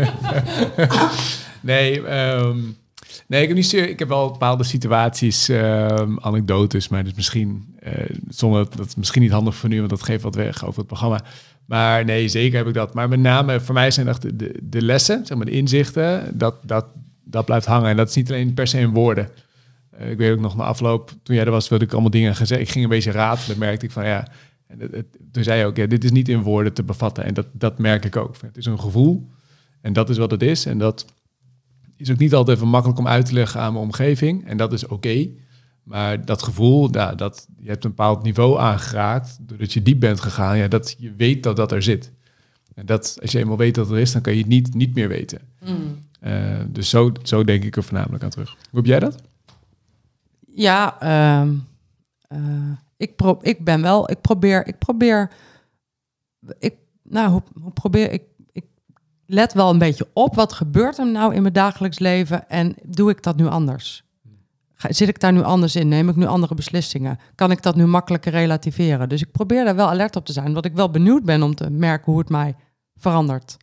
nee, 1.61 1.97
um, 1.97 2.77
nee, 3.27 3.41
ik 3.41 3.47
heb 3.47 3.57
niet 3.57 3.73
ik 3.73 3.99
heb 3.99 4.07
wel 4.07 4.31
bepaalde 4.31 4.63
situaties, 4.63 5.49
um, 5.49 6.19
anekdotes, 6.19 6.87
maar 6.87 7.03
dus 7.03 7.13
misschien, 7.13 7.77
uh, 7.83 7.93
zonder 8.27 8.67
dat 8.75 8.87
is 8.87 8.95
misschien 8.95 9.21
niet 9.21 9.31
handig 9.31 9.55
voor 9.55 9.69
nu, 9.69 9.77
want 9.77 9.89
dat 9.89 10.03
geeft 10.03 10.23
wat 10.23 10.35
weg 10.35 10.65
over 10.65 10.77
het 10.77 10.87
programma. 10.87 11.21
Maar 11.65 12.05
nee, 12.05 12.27
zeker 12.27 12.57
heb 12.57 12.67
ik 12.67 12.73
dat. 12.73 12.93
Maar 12.93 13.09
met 13.09 13.19
name 13.19 13.59
voor 13.59 13.73
mij 13.73 13.91
zijn 13.91 14.07
echt 14.07 14.21
de, 14.21 14.35
de, 14.35 14.59
de 14.63 14.81
lessen, 14.81 15.25
zeg 15.25 15.37
maar 15.37 15.45
de 15.45 15.51
inzichten, 15.51 16.37
dat, 16.37 16.55
dat, 16.63 16.85
dat 17.26 17.45
blijft 17.45 17.65
hangen. 17.65 17.89
En 17.89 17.97
dat 17.97 18.09
is 18.09 18.15
niet 18.15 18.30
alleen 18.30 18.53
per 18.53 18.67
se 18.67 18.80
in 18.80 18.93
woorden. 18.93 19.30
Uh, 19.99 20.11
ik 20.11 20.17
weet 20.17 20.32
ook 20.32 20.39
nog 20.39 20.55
na 20.55 20.63
afloop, 20.63 21.11
toen 21.23 21.36
jij 21.36 21.45
er 21.45 21.51
was, 21.51 21.69
wilde 21.69 21.86
ik 21.86 21.91
allemaal 21.91 22.09
dingen 22.09 22.36
gezegd. 22.36 22.61
Ik 22.61 22.69
ging 22.69 22.84
een 22.84 22.89
beetje 22.89 23.11
ratelen, 23.11 23.57
merkte 23.57 23.86
ik 23.86 23.91
van 23.91 24.05
ja. 24.05 24.28
En 24.67 24.80
het, 24.80 25.05
toen 25.32 25.43
zei 25.43 25.59
je 25.59 25.65
ook, 25.65 25.76
ja, 25.76 25.86
dit 25.86 26.03
is 26.03 26.11
niet 26.11 26.30
in 26.30 26.41
woorden 26.41 26.73
te 26.73 26.84
bevatten. 26.84 27.23
En 27.23 27.34
dat, 27.34 27.47
dat 27.51 27.80
merk 27.80 28.05
ik 28.05 28.15
ook. 28.15 28.36
Het 28.41 28.57
is 28.57 28.65
een 28.65 28.80
gevoel. 28.80 29.30
En 29.82 29.93
dat 29.93 30.09
is 30.09 30.17
wat 30.17 30.32
het 30.32 30.41
is. 30.41 30.65
En 30.65 30.78
dat 30.78 31.05
is 31.97 32.11
ook 32.11 32.17
niet 32.17 32.34
altijd 32.34 32.57
even 32.57 32.69
makkelijk 32.69 32.99
om 32.99 33.07
uit 33.07 33.26
te 33.26 33.34
leggen 33.34 33.59
aan 33.61 33.73
mijn 33.73 33.86
omgeving. 33.86 34.47
En 34.47 34.57
dat 34.57 34.73
is 34.73 34.88
oké. 34.88 35.30
Maar 35.84 36.26
dat 36.26 36.43
gevoel, 36.43 36.91
dat 36.91 37.47
je 37.59 37.69
hebt 37.69 37.84
een 37.84 37.89
bepaald 37.89 38.23
niveau 38.23 38.59
aangeraakt, 38.59 39.38
doordat 39.41 39.73
je 39.73 39.82
diep 39.82 39.99
bent 39.99 40.19
gegaan, 40.19 40.57
ja, 40.57 40.67
dat 40.67 40.95
je 40.97 41.13
weet 41.17 41.43
dat 41.43 41.55
dat 41.55 41.71
er 41.71 41.82
zit. 41.82 42.11
En 42.76 42.86
dat, 42.86 43.17
als 43.21 43.32
je 43.32 43.39
eenmaal 43.39 43.57
weet 43.57 43.76
dat 43.76 43.89
er 43.89 43.97
is, 43.97 44.11
dan 44.11 44.21
kan 44.21 44.34
je 44.34 44.39
het 44.39 44.47
niet, 44.47 44.73
niet 44.73 44.95
meer 44.95 45.07
weten. 45.07 45.39
Mm. 45.65 45.99
Uh, 46.23 46.59
dus 46.67 46.89
zo, 46.89 47.11
zo 47.23 47.43
denk 47.43 47.63
ik 47.63 47.76
er 47.76 47.84
voornamelijk 47.84 48.23
aan 48.23 48.30
terug. 48.30 48.49
Hoe 48.49 48.80
heb 48.80 48.86
jij 48.86 48.99
dat? 48.99 49.21
Ja, 50.53 51.03
uh, 51.03 51.49
uh, 52.39 52.71
ik, 52.97 53.15
pro 53.15 53.39
ik 53.41 53.63
ben 53.63 53.82
wel, 53.82 54.11
ik 54.11 54.21
probeer, 54.21 54.67
ik 54.67 54.78
probeer, 54.78 55.32
ik, 56.59 56.76
nou, 57.03 57.30
hoe, 57.30 57.41
hoe 57.61 57.71
probeer 57.71 58.11
ik, 58.11 58.23
ik 58.51 58.65
let 59.26 59.53
wel 59.53 59.69
een 59.69 59.78
beetje 59.78 60.07
op 60.13 60.36
wat 60.36 60.53
gebeurt 60.53 60.97
er 60.97 61.11
nou 61.11 61.36
in 61.36 61.41
mijn 61.41 61.53
dagelijks 61.53 61.99
leven 61.99 62.49
en 62.49 62.76
doe 62.84 63.09
ik 63.09 63.23
dat 63.23 63.36
nu 63.36 63.45
anders? 63.45 64.03
Zit 64.78 65.07
ik 65.07 65.19
daar 65.19 65.34
nu 65.34 65.43
anders 65.43 65.76
in? 65.76 65.88
Neem 65.88 66.09
ik 66.09 66.15
nu 66.15 66.26
andere 66.26 66.55
beslissingen? 66.55 67.19
Kan 67.36 67.51
ik 67.51 67.61
dat 67.61 67.76
nu 67.76 67.86
makkelijker 67.86 68.32
relativeren? 68.32 69.09
Dus 69.09 69.21
ik 69.21 69.32
probeer 69.32 69.65
daar 69.65 69.76
wel 69.76 69.89
alert 69.89 70.15
op 70.15 70.26
te 70.26 70.34
zijn, 70.34 70.53
wat 70.53 70.65
ik 70.65 70.73
wel 70.73 70.89
benieuwd 70.89 71.23
ben 71.23 71.43
om 71.43 71.55
te 71.55 71.69
merken 71.69 72.11
hoe 72.11 72.19
het 72.19 72.30
mij 72.30 72.55
verandert. 72.95 73.57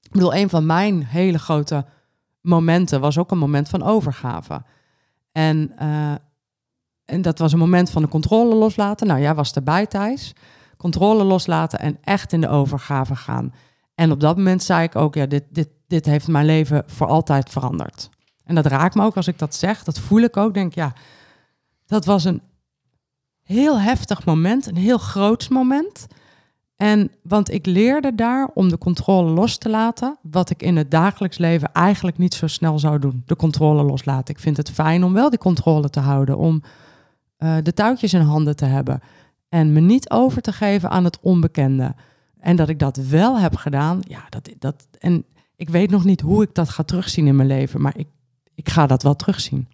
Ik 0.00 0.10
bedoel, 0.10 0.34
een 0.34 0.48
van 0.48 0.66
mijn 0.66 1.04
hele 1.04 1.38
grote 1.38 1.84
momenten 2.40 3.00
was 3.00 3.18
ook 3.18 3.30
een 3.30 3.38
moment 3.38 3.68
van 3.68 3.82
overgave. 3.82 4.62
En, 5.32 5.72
uh, 5.82 6.14
en 7.04 7.22
dat 7.22 7.38
was 7.38 7.52
een 7.52 7.58
moment 7.58 7.90
van 7.90 8.02
de 8.02 8.08
controle 8.08 8.54
loslaten. 8.54 9.06
Nou, 9.06 9.20
jij 9.20 9.34
was 9.34 9.52
erbij, 9.52 9.86
Thijs. 9.86 10.34
Controle 10.76 11.24
loslaten 11.24 11.78
en 11.78 11.98
echt 12.02 12.32
in 12.32 12.40
de 12.40 12.48
overgave 12.48 13.16
gaan. 13.16 13.54
En 13.94 14.10
op 14.10 14.20
dat 14.20 14.36
moment 14.36 14.62
zei 14.62 14.82
ik 14.82 14.96
ook, 14.96 15.14
ja, 15.14 15.26
dit, 15.26 15.44
dit, 15.50 15.68
dit 15.86 16.06
heeft 16.06 16.28
mijn 16.28 16.46
leven 16.46 16.82
voor 16.86 17.06
altijd 17.06 17.50
veranderd. 17.50 18.08
En 18.44 18.54
dat 18.54 18.66
raakt 18.66 18.94
me 18.94 19.04
ook 19.04 19.16
als 19.16 19.26
ik 19.26 19.38
dat 19.38 19.54
zeg. 19.54 19.84
Dat 19.84 19.98
voel 19.98 20.20
ik 20.20 20.36
ook. 20.36 20.54
Denk 20.54 20.74
ja, 20.74 20.92
dat 21.86 22.04
was 22.04 22.24
een 22.24 22.42
heel 23.42 23.80
heftig 23.80 24.24
moment, 24.24 24.66
een 24.66 24.76
heel 24.76 24.98
groots 24.98 25.48
moment. 25.48 26.06
En 26.80 27.10
want 27.22 27.50
ik 27.50 27.66
leerde 27.66 28.14
daar 28.14 28.50
om 28.54 28.68
de 28.68 28.78
controle 28.78 29.30
los 29.30 29.58
te 29.58 29.68
laten, 29.68 30.18
wat 30.22 30.50
ik 30.50 30.62
in 30.62 30.76
het 30.76 30.90
dagelijks 30.90 31.38
leven 31.38 31.72
eigenlijk 31.72 32.18
niet 32.18 32.34
zo 32.34 32.46
snel 32.46 32.78
zou 32.78 32.98
doen. 32.98 33.22
De 33.26 33.36
controle 33.36 33.82
loslaten. 33.82 34.34
Ik 34.34 34.40
vind 34.40 34.56
het 34.56 34.70
fijn 34.70 35.04
om 35.04 35.12
wel 35.12 35.30
die 35.30 35.38
controle 35.38 35.90
te 35.90 36.00
houden, 36.00 36.36
om 36.38 36.62
uh, 37.38 37.56
de 37.62 37.74
touwtjes 37.74 38.14
in 38.14 38.20
handen 38.20 38.56
te 38.56 38.64
hebben 38.64 39.00
en 39.48 39.72
me 39.72 39.80
niet 39.80 40.10
over 40.10 40.42
te 40.42 40.52
geven 40.52 40.90
aan 40.90 41.04
het 41.04 41.18
onbekende. 41.20 41.94
En 42.38 42.56
dat 42.56 42.68
ik 42.68 42.78
dat 42.78 42.96
wel 42.96 43.38
heb 43.38 43.56
gedaan, 43.56 44.00
ja, 44.08 44.26
dat, 44.28 44.50
dat, 44.58 44.88
en 44.98 45.24
ik 45.56 45.68
weet 45.68 45.90
nog 45.90 46.04
niet 46.04 46.20
hoe 46.20 46.42
ik 46.42 46.54
dat 46.54 46.68
ga 46.68 46.82
terugzien 46.82 47.26
in 47.26 47.36
mijn 47.36 47.48
leven, 47.48 47.80
maar 47.80 47.96
ik, 47.96 48.08
ik 48.54 48.68
ga 48.68 48.86
dat 48.86 49.02
wel 49.02 49.16
terugzien. 49.16 49.68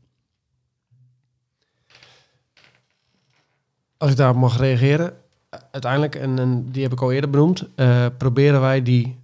Als 3.97 4.11
ik 4.11 4.17
daarop 4.17 4.37
mag 4.37 4.59
reageren, 4.59 5.25
uiteindelijk, 5.70 6.14
en, 6.14 6.66
die 6.70 6.82
heb 6.82 6.92
ik 6.92 7.01
al 7.01 7.12
eerder 7.12 7.30
benoemd, 7.30 7.68
uh, 7.76 8.07
proberen 8.18 8.61
wij 8.61 8.82
die, 8.82 9.18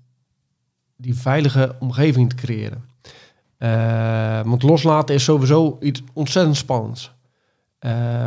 die 0.97 1.15
veilige 1.15 1.77
omgeving 1.81 2.29
te 2.29 2.37
creëren. 2.37 2.85
Uh, 3.59 4.41
want 4.45 4.63
loslaten 4.63 5.15
is 5.15 5.25
sowieso 5.25 5.77
iets 5.81 6.03
ontzettend 6.13 6.57
spannends. 6.57 7.13
Uh, 7.81 8.25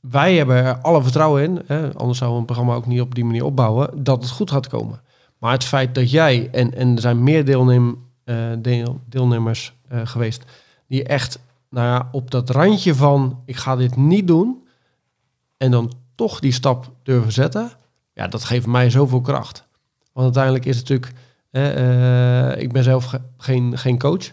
wij 0.00 0.36
hebben 0.36 0.56
er 0.56 0.78
alle 0.78 1.02
vertrouwen 1.02 1.42
in, 1.42 1.62
hè, 1.66 1.94
anders 1.94 2.18
zouden 2.18 2.30
we 2.30 2.40
een 2.40 2.54
programma 2.54 2.74
ook 2.74 2.86
niet 2.86 3.00
op 3.00 3.14
die 3.14 3.24
manier 3.24 3.44
opbouwen, 3.44 4.04
dat 4.04 4.22
het 4.22 4.30
goed 4.30 4.50
gaat 4.50 4.68
komen. 4.68 5.00
Maar 5.38 5.52
het 5.52 5.64
feit 5.64 5.94
dat 5.94 6.10
jij, 6.10 6.48
en, 6.52 6.74
er 6.74 7.00
zijn 7.00 7.22
meer 7.22 7.44
deelnem, 7.44 8.10
deel, 8.58 9.00
deelnemers 9.08 9.74
geweest, 9.88 10.44
die 10.86 11.04
echt 11.04 11.38
nou 11.70 11.86
ja, 11.86 12.08
op 12.12 12.30
dat 12.30 12.50
randje 12.50 12.94
van 12.94 13.42
ik 13.44 13.56
ga 13.56 13.76
dit 13.76 13.96
niet 13.96 14.26
doen, 14.26 14.66
en 15.56 15.70
dan 15.70 15.92
toch 16.14 16.40
die 16.40 16.52
stap 16.52 16.92
durven 17.02 17.32
zetten, 17.32 17.70
ja, 18.12 18.28
dat 18.28 18.44
geeft 18.44 18.66
mij 18.66 18.90
zoveel 18.90 19.20
kracht. 19.20 19.68
Want 20.12 20.24
uiteindelijk 20.24 20.64
is 20.64 20.76
het 20.76 20.88
natuurlijk, 20.88 21.18
uh, 21.50 22.62
ik 22.62 22.72
ben 22.72 22.82
zelf 22.82 23.14
geen, 23.36 23.78
geen 23.78 23.98
coach, 23.98 24.32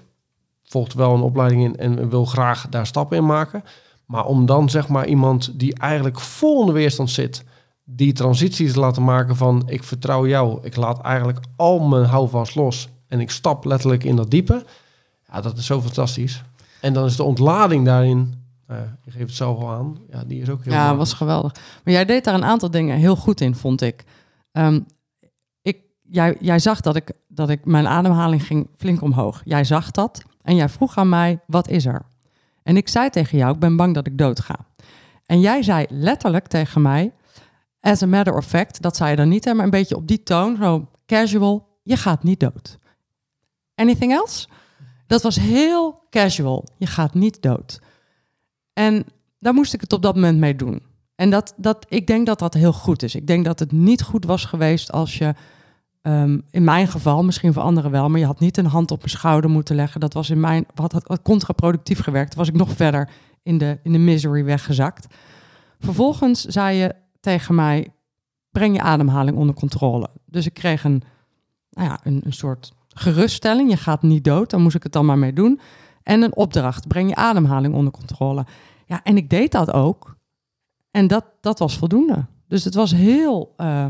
volgt 0.64 0.94
wel 0.94 1.14
een 1.14 1.22
opleiding 1.22 1.64
in 1.64 1.78
en 1.78 2.10
wil 2.10 2.26
graag 2.26 2.68
daar 2.70 2.88
stappen 2.88 3.18
in 3.18 3.26
maken. 3.26 3.64
Maar 4.06 4.26
om 4.26 4.46
dan 4.46 4.70
zeg 4.70 4.88
maar 4.88 5.08
iemand 5.08 5.60
die 5.60 5.76
eigenlijk 5.76 6.20
vol 6.20 6.60
onder 6.60 6.74
weerstand 6.76 7.10
zit, 7.10 7.44
die 7.84 8.14
transities 8.14 8.74
te 8.74 8.80
laten 8.80 9.04
maken 9.04 9.36
van 9.36 9.64
ik 9.66 9.84
vertrouw 9.84 10.28
jou, 10.28 10.60
ik 10.64 10.76
laat 10.76 11.02
eigenlijk 11.02 11.40
al 11.56 11.80
mijn 11.80 12.06
houvast 12.06 12.56
los 12.56 12.90
en 13.08 13.20
ik 13.20 13.32
stap 13.32 13.66
letterlijk 13.66 14.04
in 14.04 14.16
dat 14.16 14.32
diepe. 14.32 14.66
Ja, 15.32 15.42
dat 15.42 15.58
is 15.58 15.66
zo 15.66 15.82
fantastisch. 15.82 16.44
En 16.82 16.94
dan 16.94 17.06
is 17.06 17.16
de 17.16 17.24
ontlading 17.24 17.86
daarin 17.86 18.39
uh, 18.72 18.78
je 19.04 19.12
geeft 19.12 19.26
het 19.26 19.36
zelf 19.36 19.60
al 19.60 19.70
aan. 19.70 19.98
Ja, 20.10 20.24
die 20.24 20.42
is 20.42 20.50
ook 20.50 20.64
heel 20.64 20.74
Ja, 20.74 20.96
was 20.96 21.14
geweldig. 21.14 21.54
Maar 21.84 21.94
jij 21.94 22.06
deed 22.06 22.24
daar 22.24 22.34
een 22.34 22.44
aantal 22.44 22.72
dingen 22.72 22.98
heel 22.98 23.16
goed 23.16 23.42
in, 23.42 23.56
vond 23.56 23.82
ik. 23.82 24.04
Um, 24.52 24.86
ik 25.62 25.78
jij, 26.02 26.38
jij 26.40 26.60
zag 26.60 26.82
dat 26.82 26.96
ik, 26.96 27.12
dat 27.28 27.50
ik 27.50 27.66
mijn 27.66 27.88
ademhaling 27.88 28.46
ging 28.46 28.70
flink 28.78 29.02
omhoog. 29.02 29.42
Jij 29.46 29.64
zag 29.64 29.92
dat 29.92 30.24
en 30.42 30.56
jij 30.56 30.70
vroeg 30.70 30.98
aan 30.98 31.10
mij, 31.10 31.40
wat 31.48 31.68
is 31.68 31.86
er? 31.86 32.06
En 32.64 32.78
ik 32.78 32.88
zei 32.88 33.10
tegen 33.10 33.38
jou, 33.38 33.54
ik 33.54 33.60
ben 33.60 33.76
bang 33.76 33.94
dat 33.94 34.08
ik 34.08 34.18
dood 34.18 34.40
ga. 34.40 34.56
En 35.26 35.40
jij 35.40 35.64
zei 35.64 35.86
letterlijk 35.90 36.48
tegen 36.48 36.82
mij, 36.82 37.12
as 37.80 38.02
a 38.02 38.06
matter 38.06 38.36
of 38.36 38.46
fact, 38.46 38.82
dat 38.82 38.96
zei 38.96 39.10
je 39.10 39.16
dan 39.16 39.30
niet, 39.30 39.46
maar 39.46 39.64
een 39.64 39.70
beetje 39.70 39.96
op 39.96 40.08
die 40.08 40.24
toon, 40.24 40.56
zo 40.56 40.88
casual, 41.06 41.80
je 41.84 41.98
gaat 41.98 42.24
niet 42.24 42.40
dood. 42.40 42.78
Anything 43.76 44.14
else? 44.14 44.48
Dat 45.08 45.22
was 45.22 45.36
heel 45.36 46.02
casual, 46.10 46.68
je 46.78 46.88
gaat 46.88 47.14
niet 47.14 47.42
dood. 47.42 47.80
En 48.80 49.06
daar 49.40 49.54
moest 49.54 49.74
ik 49.74 49.82
het 49.82 49.94
op 49.94 50.02
dat 50.02 50.16
moment 50.16 50.38
mee 50.38 50.56
doen. 50.56 50.82
En 51.16 51.30
dat, 51.30 51.54
dat, 51.58 51.86
ik 51.90 52.08
denk 52.08 52.26
dat 52.26 52.40
dat 52.40 52.54
heel 52.54 52.74
goed 52.74 53.04
is. 53.04 53.16
Ik 53.16 53.28
denk 53.28 53.46
dat 53.46 53.60
het 53.60 53.72
niet 53.72 54.02
goed 54.02 54.26
was 54.26 54.46
geweest 54.46 54.92
als 54.92 55.18
je, 55.18 55.34
um, 56.02 56.44
in 56.52 56.64
mijn 56.64 56.88
geval, 56.88 57.24
misschien 57.24 57.54
voor 57.54 57.62
anderen 57.62 57.92
wel, 57.92 58.10
maar 58.10 58.20
je 58.20 58.26
had 58.26 58.40
niet 58.40 58.58
een 58.58 58.66
hand 58.66 58.92
op 58.92 58.98
mijn 58.98 59.10
schouder 59.10 59.50
moeten 59.50 59.76
leggen. 59.76 60.00
Dat 60.00 60.14
was 60.14 60.30
in 60.30 60.40
mijn, 60.40 60.66
wat 60.74 60.92
had 60.92 61.22
contraproductief 61.22 62.00
gewerkt. 62.00 62.36
was 62.36 62.48
ik 62.48 62.54
nog 62.54 62.72
verder 62.72 63.10
in 63.44 63.58
de, 63.58 63.80
in 63.84 63.92
de 63.92 63.98
misery 63.98 64.44
weggezakt. 64.44 65.16
Vervolgens 65.80 66.44
zei 66.44 66.78
je 66.78 66.96
tegen 67.20 67.56
mij, 67.56 67.88
breng 68.52 68.76
je 68.76 68.82
ademhaling 68.82 69.38
onder 69.38 69.56
controle. 69.56 70.10
Dus 70.26 70.46
ik 70.46 70.54
kreeg 70.54 70.84
een, 70.84 71.04
nou 71.70 71.90
ja, 71.90 72.00
een, 72.04 72.22
een 72.26 72.34
soort 72.34 72.74
geruststelling. 72.88 73.70
Je 73.70 73.78
gaat 73.78 74.02
niet 74.02 74.24
dood, 74.24 74.50
dan 74.50 74.62
moest 74.62 74.76
ik 74.76 74.84
het 74.84 74.92
dan 74.92 75.06
maar 75.06 75.18
mee 75.18 75.34
doen. 75.34 75.60
En 76.04 76.22
een 76.22 76.36
opdracht, 76.36 76.88
breng 76.88 77.10
je 77.10 77.16
ademhaling 77.16 77.74
onder 77.74 77.94
controle. 77.94 78.46
Ja, 78.90 79.04
en 79.04 79.18
ik 79.18 79.30
deed 79.30 79.52
dat 79.52 79.72
ook. 79.72 80.18
En 80.92 81.08
dat, 81.08 81.26
dat 81.42 81.60
was 81.60 81.78
voldoende. 81.78 82.26
Dus 82.48 82.64
het 82.64 82.74
was 82.74 82.92
heel, 82.92 83.54
uh, 83.58 83.86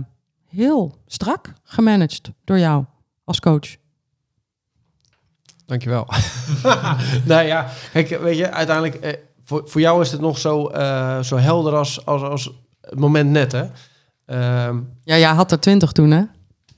heel 0.47 0.97
strak 1.05 1.53
gemanaged 1.63 2.31
door 2.43 2.59
jou 2.59 2.85
als 3.23 3.39
coach. 3.39 3.75
Dankjewel. 5.65 6.07
nou 7.25 7.45
ja, 7.45 7.69
kijk, 7.91 8.09
weet 8.09 8.37
je, 8.37 8.51
uiteindelijk, 8.51 8.95
eh, 8.95 9.13
voor, 9.43 9.63
voor 9.65 9.81
jou 9.81 10.01
is 10.01 10.11
het 10.11 10.21
nog 10.21 10.37
zo, 10.37 10.71
uh, 10.71 11.19
zo 11.19 11.37
helder 11.37 11.75
als, 11.75 12.05
als, 12.05 12.21
als 12.21 12.51
het 12.81 12.99
moment 12.99 13.29
net, 13.29 13.51
hè? 13.51 13.63
Um, 14.67 14.93
ja, 15.03 15.17
jij 15.17 15.33
had 15.33 15.51
er 15.51 15.59
twintig 15.59 15.91
toen, 15.91 16.11
hè? 16.11 16.23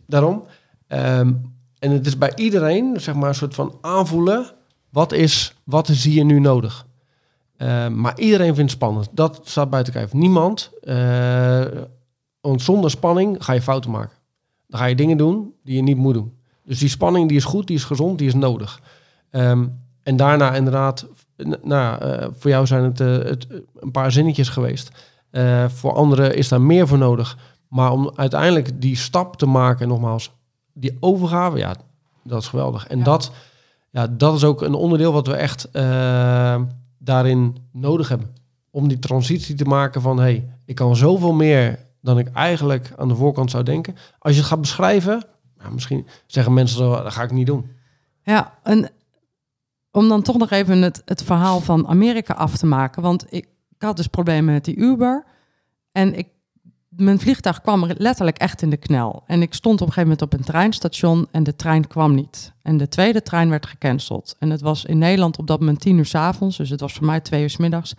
Daarom. 0.08 0.44
Um, 0.88 1.56
en 1.80 1.92
het 1.92 2.06
is 2.06 2.18
bij 2.18 2.32
iedereen, 2.36 3.00
zeg 3.00 3.16
maar, 3.16 3.30
een 3.30 3.36
soort 3.36 3.56
van 3.56 3.78
aanvoelen 3.82 4.56
wat 4.90 5.12
is, 5.12 5.56
wat 5.64 5.90
is 5.90 6.04
hier 6.04 6.26
nu 6.26 6.40
nodig? 6.40 6.86
Uh, 7.62 7.88
maar 7.88 8.20
iedereen 8.20 8.56
vindt 8.56 8.72
het 8.72 8.80
spannend. 8.80 9.10
Dat 9.12 9.40
staat 9.44 9.70
buiten 9.70 9.94
kijf. 9.94 10.14
Niemand. 10.14 10.72
Uh, 10.84 11.66
want 12.42 12.62
zonder 12.62 12.90
spanning 12.90 13.44
ga 13.44 13.54
je 13.54 13.62
fouten 13.62 13.92
maken. 13.92 14.18
Dan 14.68 14.80
ga 14.80 14.86
je 14.86 14.96
dingen 14.96 15.18
doen 15.18 15.54
die 15.64 15.76
je 15.76 15.82
niet 15.82 15.98
moet 15.98 16.14
doen. 16.14 16.38
Dus 16.66 16.80
die 16.80 16.90
spanning 16.90 17.28
die 17.28 17.38
is 17.38 17.44
goed, 17.44 17.68
die 17.68 17.76
is 17.76 17.84
gezond, 17.84 18.18
die 18.18 18.28
is 18.28 18.34
nodig. 18.34 18.82
Um, 19.32 19.80
en 20.04 20.16
daarna 20.16 20.54
inderdaad, 20.54 21.08
nou, 21.62 22.06
uh, 22.06 22.28
voor 22.38 22.50
jou 22.50 22.66
zijn 22.66 22.84
het, 22.84 23.00
het, 23.00 23.48
een 23.80 23.92
paar 23.92 24.12
zinnetjes 24.12 24.50
geweest. 24.50 24.92
voor 25.68 25.94
anderen 25.94 26.36
is 26.36 26.48
daar 26.48 26.62
meer 26.62 26.88
voor 26.88 26.98
nodig. 26.98 27.38
Maar 27.68 27.92
om 27.92 28.12
uiteindelijk 28.16 28.82
die 28.82 28.96
stap 28.96 29.36
te 29.38 29.46
maken, 29.46 29.88
nogmaals, 29.88 30.32
die 30.74 30.98
overgave, 31.00 31.58
ja, 31.58 31.76
dat 32.24 32.42
is 32.42 32.48
geweldig. 32.48 32.88
En 32.88 32.98
ja. 32.98 33.04
dat 33.04 33.32
ja, 33.92 34.08
dat 34.08 34.36
is 34.36 34.44
ook 34.44 34.62
een 34.62 34.74
onderdeel 34.74 35.14
wat 35.14 35.28
we 35.28 35.36
echt 35.36 35.70
daarin 37.04 37.58
nodig 37.72 38.10
hebben. 38.10 38.36
Om 38.70 38.88
die 38.88 39.00
transitie 39.00 39.56
te 39.56 39.66
maken 39.66 40.02
van, 40.02 40.20
hey, 40.20 40.50
ik 40.66 40.76
kan 40.76 40.96
zoveel 40.96 41.34
meer 41.34 41.80
dan 42.02 42.20
ik 42.20 42.28
eigenlijk 42.34 42.94
aan 42.98 43.08
de 43.08 43.16
voorkant 43.16 43.52
zou 43.52 43.64
denken. 43.64 43.96
Als 44.20 44.34
je 44.34 44.40
het 44.40 44.50
gaat 44.50 44.62
beschrijven, 44.62 45.24
nou, 45.58 45.74
misschien 45.74 46.08
zeggen 46.26 46.54
mensen 46.54 46.78
zo, 46.78 47.04
dat 47.04 47.14
ga 47.14 47.24
ik 47.24 47.32
niet 47.32 47.46
doen. 47.46 47.72
Ja, 48.24 48.58
en 48.64 48.90
om 49.92 50.10
dan 50.10 50.22
toch 50.22 50.38
nog 50.38 50.50
even 50.50 50.82
het, 50.82 51.02
het 51.06 51.24
verhaal 51.24 51.60
van 51.60 51.88
Amerika 51.88 52.34
af 52.34 52.58
te 52.58 52.66
maken. 52.66 53.02
Want 53.02 53.26
ik, 53.30 53.48
ik 53.70 53.82
had 53.82 53.98
dus 53.98 54.08
problemen 54.08 54.54
met 54.54 54.66
die 54.66 54.76
Uber. 54.76 55.26
En 55.92 56.18
ik 56.18 56.28
mijn 56.96 57.20
vliegtuig 57.20 57.62
kwam 57.62 57.86
letterlijk 57.98 58.38
echt 58.38 58.62
in 58.62 58.70
de 58.70 58.78
knel. 58.78 59.24
En 59.26 59.42
ik 59.42 59.54
stond 59.54 59.82
op 59.82 59.88
een 59.88 59.94
gegeven 59.94 60.10
moment 60.10 60.22
op 60.22 60.34
een 60.34 60.46
treinstation 60.46 61.28
en 61.32 61.44
de 61.44 61.56
trein 61.56 61.88
kwam 61.88 62.16
niet. 62.16 62.54
En 62.62 62.78
de 62.78 62.88
tweede 62.88 63.22
trein 63.22 63.50
werd 63.50 63.66
gecanceld. 63.66 64.36
En 64.40 64.50
het 64.50 64.62
was 64.62 64.86
in 64.86 64.98
Nederland 64.98 65.38
op 65.38 65.48
dat 65.48 65.60
moment 65.60 65.80
tien 65.80 65.98
uur 65.98 66.06
s 66.06 66.16
avonds, 66.16 66.58
dus 66.58 66.70
het 66.70 66.80
was 66.80 66.94
voor 66.94 67.06
mij 67.06 67.20
twee 67.20 67.42
uur 67.42 67.50
s 67.50 67.58
middags. 67.58 67.94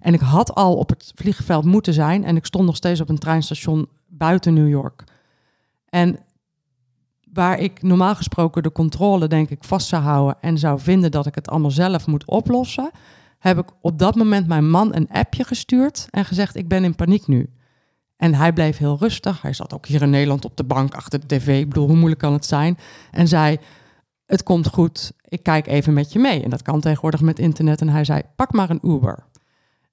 En 0.00 0.14
ik 0.14 0.20
had 0.20 0.54
al 0.54 0.76
op 0.76 0.88
het 0.88 1.12
vliegveld 1.14 1.64
moeten 1.64 1.92
zijn 1.92 2.24
en 2.24 2.36
ik 2.36 2.46
stond 2.46 2.66
nog 2.66 2.76
steeds 2.76 3.00
op 3.00 3.08
een 3.08 3.18
treinstation 3.18 3.88
buiten 4.06 4.54
New 4.54 4.68
York. 4.68 5.04
En 5.88 6.18
waar 7.32 7.58
ik 7.58 7.82
normaal 7.82 8.14
gesproken 8.14 8.62
de 8.62 8.72
controle 8.72 9.28
denk 9.28 9.50
ik 9.50 9.64
vast 9.64 9.88
zou 9.88 10.02
houden 10.02 10.36
en 10.40 10.58
zou 10.58 10.80
vinden 10.80 11.10
dat 11.10 11.26
ik 11.26 11.34
het 11.34 11.48
allemaal 11.48 11.70
zelf 11.70 12.06
moet 12.06 12.26
oplossen, 12.26 12.90
heb 13.38 13.58
ik 13.58 13.68
op 13.80 13.98
dat 13.98 14.14
moment 14.14 14.46
mijn 14.46 14.70
man 14.70 14.94
een 14.94 15.08
appje 15.10 15.44
gestuurd 15.44 16.06
en 16.10 16.24
gezegd 16.24 16.56
ik 16.56 16.68
ben 16.68 16.84
in 16.84 16.94
paniek 16.94 17.26
nu. 17.26 17.50
En 18.16 18.34
hij 18.34 18.52
bleef 18.52 18.76
heel 18.76 18.96
rustig. 18.98 19.42
Hij 19.42 19.52
zat 19.52 19.74
ook 19.74 19.86
hier 19.86 20.02
in 20.02 20.10
Nederland 20.10 20.44
op 20.44 20.56
de 20.56 20.64
bank 20.64 20.94
achter 20.94 21.20
de 21.20 21.26
tv. 21.26 21.60
Ik 21.60 21.68
bedoel, 21.68 21.86
hoe 21.86 21.96
moeilijk 21.96 22.20
kan 22.20 22.32
het 22.32 22.46
zijn? 22.46 22.78
En 23.10 23.28
zei, 23.28 23.58
het 24.26 24.42
komt 24.42 24.68
goed, 24.68 25.12
ik 25.20 25.42
kijk 25.42 25.66
even 25.66 25.92
met 25.92 26.12
je 26.12 26.18
mee. 26.18 26.42
En 26.42 26.50
dat 26.50 26.62
kan 26.62 26.80
tegenwoordig 26.80 27.20
met 27.20 27.38
internet. 27.38 27.80
En 27.80 27.88
hij 27.88 28.04
zei, 28.04 28.22
pak 28.36 28.52
maar 28.52 28.70
een 28.70 28.88
Uber. 28.88 29.26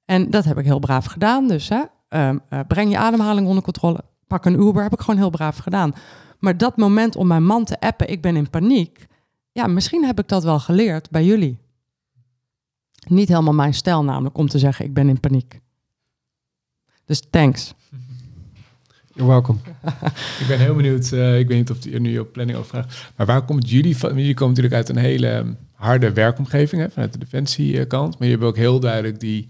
En 0.05 0.29
dat 0.29 0.43
heb 0.43 0.57
ik 0.57 0.65
heel 0.65 0.79
braaf 0.79 1.05
gedaan. 1.05 1.47
Dus 1.47 1.69
hè, 1.69 1.83
uh, 2.09 2.29
uh, 2.49 2.59
breng 2.67 2.91
je 2.91 2.97
ademhaling 2.97 3.47
onder 3.47 3.63
controle. 3.63 4.03
Pak 4.27 4.45
een 4.45 4.59
Uber, 4.61 4.83
heb 4.83 4.93
ik 4.93 4.99
gewoon 4.99 5.19
heel 5.19 5.29
braaf 5.29 5.57
gedaan. 5.57 5.93
Maar 6.39 6.57
dat 6.57 6.77
moment 6.77 7.15
om 7.15 7.27
mijn 7.27 7.45
man 7.45 7.65
te 7.65 7.79
appen, 7.79 8.09
ik 8.09 8.21
ben 8.21 8.35
in 8.35 8.49
paniek. 8.49 9.07
Ja, 9.51 9.67
misschien 9.67 10.05
heb 10.05 10.19
ik 10.19 10.27
dat 10.27 10.43
wel 10.43 10.59
geleerd 10.59 11.09
bij 11.09 11.25
jullie. 11.25 11.59
Niet 13.07 13.27
helemaal 13.27 13.53
mijn 13.53 13.73
stijl 13.73 14.03
namelijk 14.03 14.37
om 14.37 14.47
te 14.47 14.59
zeggen, 14.59 14.85
ik 14.85 14.93
ben 14.93 15.09
in 15.09 15.19
paniek. 15.19 15.61
Dus 17.05 17.21
thanks. 17.29 17.73
You're 19.13 19.31
welcome. 19.31 19.59
Ik 20.41 20.47
ben 20.47 20.59
heel 20.59 20.75
benieuwd. 20.75 21.11
eh, 21.11 21.39
ik 21.39 21.47
weet 21.47 21.57
niet 21.57 21.69
of 21.71 21.83
je 21.83 21.91
er 21.91 21.99
nu 21.99 22.19
op 22.19 22.31
planning 22.31 22.57
over 22.57 22.69
vraagt. 22.69 23.11
Maar 23.15 23.25
waar 23.25 23.41
komt 23.41 23.69
jullie 23.69 23.97
van? 23.97 24.15
Jullie 24.17 24.33
komen 24.33 24.55
natuurlijk 24.55 24.75
uit 24.75 24.89
een 24.89 25.03
hele 25.03 25.29
um, 25.35 25.57
harde 25.73 26.13
werkomgeving, 26.13 26.81
hè, 26.81 26.89
vanuit 26.89 27.13
de 27.13 27.19
defensiekant. 27.19 28.19
Maar 28.19 28.27
je 28.27 28.33
hebt 28.33 28.45
ook 28.45 28.55
heel 28.57 28.79
duidelijk 28.79 29.19
die 29.19 29.49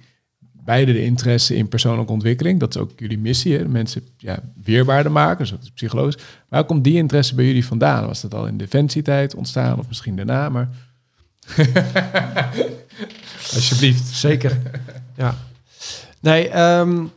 beide 0.65 0.93
de 0.93 1.03
interesse 1.03 1.55
in 1.55 1.67
persoonlijke 1.67 2.11
ontwikkeling. 2.11 2.59
Dat 2.59 2.75
is 2.75 2.81
ook 2.81 2.91
jullie 2.95 3.17
missie, 3.19 3.57
hè? 3.57 3.67
mensen 3.67 4.01
ja, 4.17 4.39
weerbaarder 4.63 5.11
maken. 5.11 5.37
Dus 5.37 5.49
dat 5.49 5.63
is 5.63 5.69
psychologisch. 5.71 6.17
Waar 6.49 6.63
komt 6.65 6.83
die 6.83 6.95
interesse 6.97 7.35
bij 7.35 7.45
jullie 7.45 7.65
vandaan? 7.65 8.05
Was 8.05 8.21
dat 8.21 8.33
al 8.33 8.47
in 8.47 8.57
defensietijd 8.57 9.35
ontstaan 9.35 9.79
of 9.79 9.87
misschien 9.87 10.15
daarna? 10.15 10.49
Maar 10.49 10.69
alsjeblieft. 13.53 14.07
Zeker. 14.07 14.57
ja. 15.17 15.35
Nee, 16.19 16.49
ehm, 16.49 16.95
go- 16.95 17.09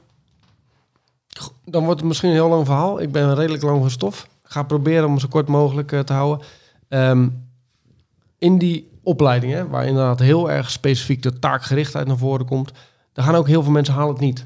dan 1.65 1.85
wordt 1.85 2.01
het 2.01 2.09
misschien 2.09 2.29
een 2.29 2.35
heel 2.35 2.49
lang 2.49 2.67
verhaal. 2.67 3.01
Ik 3.01 3.13
ben 3.13 3.35
redelijk 3.35 3.63
lang 3.63 3.81
van 3.81 3.91
stof. 3.91 4.29
Ga 4.43 4.63
proberen 4.63 5.07
om 5.07 5.19
zo 5.19 5.29
kort 5.29 5.49
mogelijk 5.49 5.93
eh, 5.93 6.01
te 6.01 6.13
houden. 6.13 6.47
Ehm, 6.89 7.29
in 8.39 8.59
die 8.59 8.91
opleidingen, 9.03 9.69
waar 9.69 9.87
inderdaad 9.87 10.19
heel 10.19 10.51
erg 10.51 10.71
specifiek 10.71 11.23
de 11.23 11.39
taakgerichtheid 11.39 12.07
naar 12.07 12.19
voren 12.19 12.47
komt, 12.47 12.73
daar 13.13 13.25
gaan 13.25 13.35
ook 13.35 13.47
heel 13.47 13.63
veel 13.63 13.73
mensen 13.73 13.95
halen 13.95 14.13
het 14.13 14.21
niet. 14.23 14.45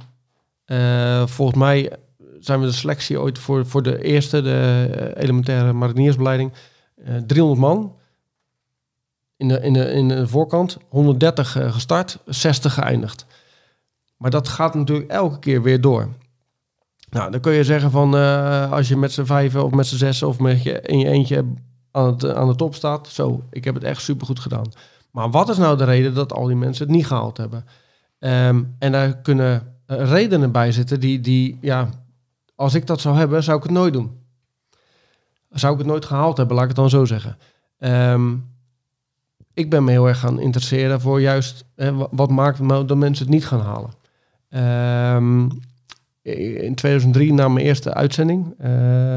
Eh, 0.65 1.27
volgens 1.27 1.59
mij 1.59 1.93
zijn 2.41 2.61
we 2.61 2.67
de 2.67 2.73
selectie 2.73 3.21
ooit 3.21 3.39
voor, 3.39 3.67
voor 3.67 3.83
de 3.83 4.03
eerste, 4.03 4.43
de 4.43 4.89
eh, 4.95 5.23
elementaire 5.23 5.73
mariniersbeleiding, 5.73 6.53
eh 7.05 7.17
300 7.27 7.61
man. 7.61 7.95
In 9.37 9.49
de, 9.49 9.61
in, 9.61 9.73
de, 9.73 9.93
in 9.93 10.09
de 10.09 10.29
voorkant 10.29 10.79
130 10.89 11.57
eh, 11.57 11.73
gestart, 11.73 12.19
60 12.27 12.75
geëindigd. 12.75 13.27
Maar 14.17 14.31
dat 14.31 14.49
gaat 14.49 14.75
natuurlijk 14.75 15.11
elke 15.11 15.39
keer 15.39 15.63
weer 15.63 15.81
door. 15.81 16.09
Nou, 17.11 17.31
dan 17.31 17.41
kun 17.41 17.53
je 17.53 17.65
zeggen 17.65 17.91
van 17.91 18.17
eh, 18.17 18.73
als 18.73 18.89
je 18.89 18.97
met 18.97 19.13
z'n 19.13 19.25
vijven 19.25 19.65
of 19.65 19.71
met 19.71 19.87
z'n 19.87 19.97
zessen 19.97 20.29
of 20.29 20.39
met 20.39 20.63
je, 20.63 20.81
in 20.81 20.99
je 20.99 21.07
eentje 21.07 21.45
aan, 21.91 22.07
het, 22.07 22.35
aan 22.35 22.49
de 22.49 22.55
top 22.55 22.75
staat, 22.75 23.09
zo, 23.09 23.43
ik 23.51 23.65
heb 23.65 23.75
het 23.75 23.85
echt 23.85 24.03
supergoed 24.03 24.41
gedaan. 24.41 24.73
Maar 25.11 25.31
wat 25.31 25.49
is 25.49 25.57
nou 25.57 25.77
de 25.77 25.85
reden 25.85 26.15
dat 26.15 26.33
al 26.33 26.47
die 26.47 26.57
mensen 26.57 26.87
het 26.87 26.97
niet 26.97 27.07
gehaald 27.07 27.37
hebben? 27.37 27.65
Ehm, 28.19 28.63
en 28.79 28.93
daar 28.93 29.17
kunnen 29.17 29.75
eh, 29.87 30.11
redenen 30.11 30.53
bij 30.53 30.73
zitten 30.73 31.01
die, 31.01 31.21
die, 31.21 31.59
ja, 31.61 31.89
als 32.55 32.75
ik 32.75 32.87
dat 32.87 33.01
zou 33.01 33.17
hebben, 33.17 33.43
zou 33.43 33.57
ik 33.57 33.63
het 33.63 33.73
nooit 33.73 33.93
doen. 33.93 34.19
Zou 35.51 35.73
ik 35.73 35.79
het 35.79 35.89
nooit 35.89 36.05
gehaald 36.05 36.37
hebben, 36.37 36.55
laat 36.55 36.65
ik 36.65 36.71
het 36.71 36.81
dan 36.81 36.91
zo 36.91 37.05
zeggen. 37.05 37.39
Ehm, 37.79 38.37
ik 39.55 39.71
ben 39.71 39.85
me 39.85 39.91
heel 39.91 40.09
erg 40.09 40.19
gaan 40.19 40.41
interesseren 40.41 41.01
voor 41.01 41.21
juist 41.21 41.65
wat 42.11 42.31
maakt 42.31 42.69
dat 42.69 42.97
mensen 42.97 43.25
het 43.25 43.35
niet 43.35 43.47
gaan 43.47 43.61
halen. 43.61 43.91
Ehm, 44.49 45.49
in 46.23 46.75
2003 46.75 47.33
na 47.33 47.49
mijn 47.49 47.67
eerste 47.67 47.95
uitzending, 47.95 48.55
eh 48.59 49.15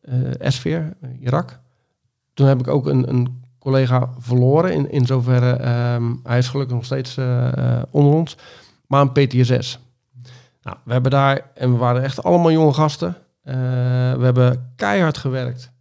eh, 0.00 0.50
S-Veer, 0.50 0.96
Irak. 1.20 1.60
Toen 2.34 2.46
heb 2.46 2.60
ik 2.60 2.68
ook 2.68 2.86
een, 2.86 3.08
een 3.08 3.42
collega 3.58 4.10
verloren. 4.18 4.72
In, 4.72 4.90
in 4.90 5.06
zoverre, 5.06 5.52
ehm, 5.52 6.14
hij 6.22 6.38
is 6.38 6.48
gelukkig 6.48 6.74
nog 6.74 6.84
steeds 6.84 7.16
eh, 7.16 7.78
eh, 7.78 7.82
onder 7.90 8.12
ons. 8.12 8.36
Maar 8.86 9.00
een 9.00 9.12
PTSS. 9.12 9.78
Nou, 10.62 10.76
we 10.84 10.92
hebben 10.92 11.10
daar, 11.10 11.50
en 11.54 11.72
we 11.72 11.78
waren 11.78 12.02
echt 12.02 12.22
allemaal 12.22 12.52
jonge 12.52 12.72
gasten. 12.72 13.16
Eh, 13.42 13.54
we 14.14 14.24
hebben 14.24 14.72
keihard 14.76 15.18
gewerkt. 15.18 15.72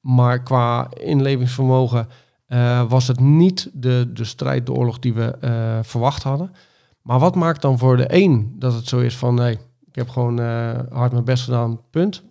Maar 0.00 0.42
qua 0.42 0.88
inlevingsvermogen 0.94 2.08
eh, 2.46 2.82
was 2.88 3.08
het 3.08 3.20
niet 3.20 3.70
de, 3.72 4.10
de 4.12 4.24
strijd, 4.24 4.66
de 4.66 4.72
oorlog 4.72 4.98
die 4.98 5.14
we 5.14 5.36
eh, 5.40 5.78
verwacht 5.82 6.22
hadden. 6.22 6.54
Maar 7.02 7.18
wat 7.18 7.34
maakt 7.34 7.62
dan 7.62 7.78
voor 7.78 7.96
de 7.96 8.14
een 8.14 8.54
dat 8.58 8.72
het 8.74 8.86
zo 8.86 8.98
is 8.98 9.16
van... 9.16 9.34
nee, 9.34 9.58
heb 9.98 10.08
gewoon 10.08 10.40
eh, 10.40 10.78
hard 10.90 11.12
mijn 11.12 11.24
best 11.24 11.44
gedaan, 11.44 11.80
punt. 11.90 12.22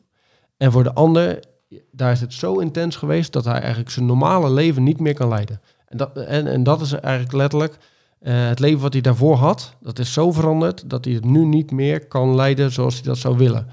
En 0.57 0.71
voor 0.71 0.83
de 0.83 0.93
ander, 0.93 1.43
daar 1.91 2.11
is 2.11 2.21
het 2.21 2.33
zo 2.33 2.59
intens 2.59 2.95
geweest... 2.95 3.33
dat 3.33 3.45
hij 3.45 3.59
eigenlijk 3.59 3.89
zijn 3.89 4.05
normale 4.05 4.49
leven 4.49 4.83
niet 4.83 4.99
meer 4.99 5.13
kan 5.13 5.27
leiden. 5.27 5.61
En 5.87 5.97
dat, 5.97 6.17
en, 6.17 6.63
dat 6.63 6.81
is 6.81 6.91
eigenlijk 6.91 7.33
letterlijk 7.33 7.77
eh, 8.19 8.47
het 8.47 8.59
leven 8.59 8.79
wat 8.79 8.93
hij 8.93 9.01
daarvoor 9.01 9.35
had. 9.35 9.73
Dat 9.79 9.99
is 9.99 10.13
zo 10.13 10.31
veranderd 10.31 10.89
dat 10.89 11.05
hij 11.05 11.13
het 11.13 11.25
nu 11.25 11.45
niet 11.45 11.71
meer 11.71 12.07
kan 12.07 12.35
leiden 12.35 12.71
zoals 12.71 12.93
hij 12.93 13.03
dat 13.03 13.17
zou 13.17 13.37
willen. 13.37 13.67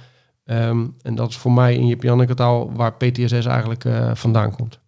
Ehm, 0.44 0.86
en 1.02 1.14
dat 1.14 1.28
is 1.30 1.36
voor 1.36 1.52
mij 1.52 1.74
in 1.74 1.86
Jip 1.86 2.34
taal 2.34 2.72
waar 2.72 2.94
PTSS 2.94 3.46
eigenlijk 3.46 3.84
eh, 3.84 4.14
vandaan 4.14 4.56
komt. 4.56 4.78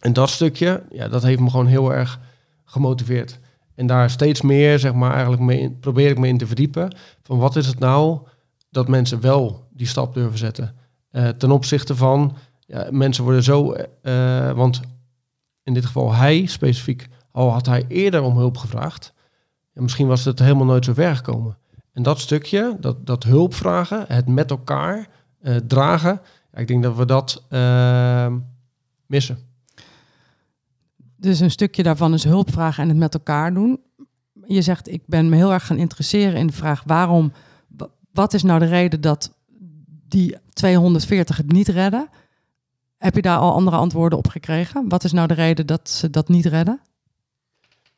En 0.00 0.12
dat 0.12 0.28
stukje, 0.28 0.82
ja, 0.90 1.08
dat 1.08 1.22
heeft 1.22 1.40
me 1.40 1.50
gewoon 1.50 1.66
heel 1.66 1.92
erg 1.92 2.20
gemotiveerd. 2.64 3.38
En 3.78 3.86
daar 3.86 4.10
steeds 4.10 4.40
meer, 4.42 4.78
zeg 4.78 4.94
maar, 4.94 5.12
eigenlijk 5.12 5.42
mee 5.42 5.60
in- 5.60 5.78
probeer 5.78 6.10
ik 6.10 6.18
me 6.18 6.28
in 6.28 6.38
te 6.38 6.46
verdiepen. 6.46 6.94
Van 7.22 7.38
wat 7.38 7.56
is 7.56 7.66
het 7.66 7.78
nou 7.78 8.18
dat 8.70 8.88
mensen 8.88 9.20
wel 9.20 9.66
die 9.72 9.86
stap 9.86 10.14
durven 10.14 10.38
zetten? 10.38 10.74
Eh, 11.10 11.28
ten 11.28 11.50
opzichte 11.50 11.96
van, 11.96 12.36
ja, 12.66 12.88
mensen 12.90 13.24
worden 13.24 13.42
zo, 13.42 13.72
eh, 13.72 14.50
want 14.52 14.80
in 15.62 15.74
dit 15.74 15.86
geval 15.86 16.14
hij 16.14 16.46
specifiek, 16.46 17.08
al 17.32 17.50
had 17.52 17.66
hij 17.66 17.84
eerder 17.88 18.22
om 18.22 18.36
hulp 18.36 18.56
gevraagd. 18.56 19.12
En 19.74 19.82
misschien 19.82 20.06
was 20.06 20.24
het 20.24 20.38
helemaal 20.38 20.66
nooit 20.66 20.84
zo 20.84 20.92
ver 20.92 21.16
gekomen. 21.16 21.56
En 21.92 22.02
dat 22.02 22.18
stukje, 22.20 22.76
dat, 22.80 23.06
dat 23.06 23.24
hulp 23.24 23.54
vragen, 23.54 24.04
het 24.08 24.26
met 24.28 24.50
elkaar 24.50 25.08
eh, 25.40 25.56
dragen, 25.56 26.20
ik 26.54 26.66
denk 26.68 26.82
dat 26.82 26.96
we 26.96 27.04
dat 27.04 27.42
eh, 27.48 28.32
missen. 29.06 29.38
Dus 31.20 31.40
een 31.40 31.50
stukje 31.50 31.82
daarvan 31.82 32.14
is 32.14 32.24
hulp 32.24 32.52
vragen 32.52 32.82
en 32.82 32.88
het 32.88 32.98
met 32.98 33.14
elkaar 33.14 33.54
doen. 33.54 33.80
Je 34.46 34.62
zegt, 34.62 34.88
ik 34.92 35.02
ben 35.06 35.28
me 35.28 35.36
heel 35.36 35.52
erg 35.52 35.66
gaan 35.66 35.76
interesseren 35.76 36.36
in 36.40 36.46
de 36.46 36.52
vraag 36.52 36.82
waarom, 36.86 37.32
wa- 37.76 37.88
wat 38.12 38.34
is 38.34 38.42
nou 38.42 38.58
de 38.58 38.64
reden 38.66 39.00
dat 39.00 39.34
die 40.08 40.36
240 40.52 41.36
het 41.36 41.52
niet 41.52 41.68
redden? 41.68 42.08
Heb 42.96 43.14
je 43.14 43.22
daar 43.22 43.38
al 43.38 43.52
andere 43.52 43.76
antwoorden 43.76 44.18
op 44.18 44.28
gekregen? 44.28 44.88
Wat 44.88 45.04
is 45.04 45.12
nou 45.12 45.28
de 45.28 45.34
reden 45.34 45.66
dat 45.66 45.88
ze 45.90 46.10
dat 46.10 46.28
niet 46.28 46.46
redden? 46.46 46.80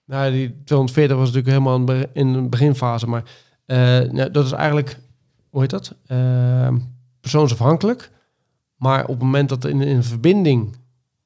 Nou, 0.04 0.32
die 0.32 0.48
240 0.64 1.16
was 1.16 1.32
natuurlijk 1.32 1.64
helemaal 1.64 2.06
in 2.12 2.32
de 2.32 2.42
beginfase, 2.48 3.06
maar 3.06 3.22
eh, 3.66 3.76
nou, 4.10 4.30
dat 4.30 4.44
is 4.44 4.52
eigenlijk, 4.52 4.98
hoe 5.50 5.60
heet 5.60 5.70
dat? 5.70 5.94
Eh, 6.06 6.74
persoonsafhankelijk. 7.20 8.10
Maar 8.76 9.02
op 9.02 9.08
het 9.08 9.18
moment 9.22 9.48
dat 9.48 9.64
in, 9.64 9.80
in 9.80 10.02
verbinding, 10.02 10.76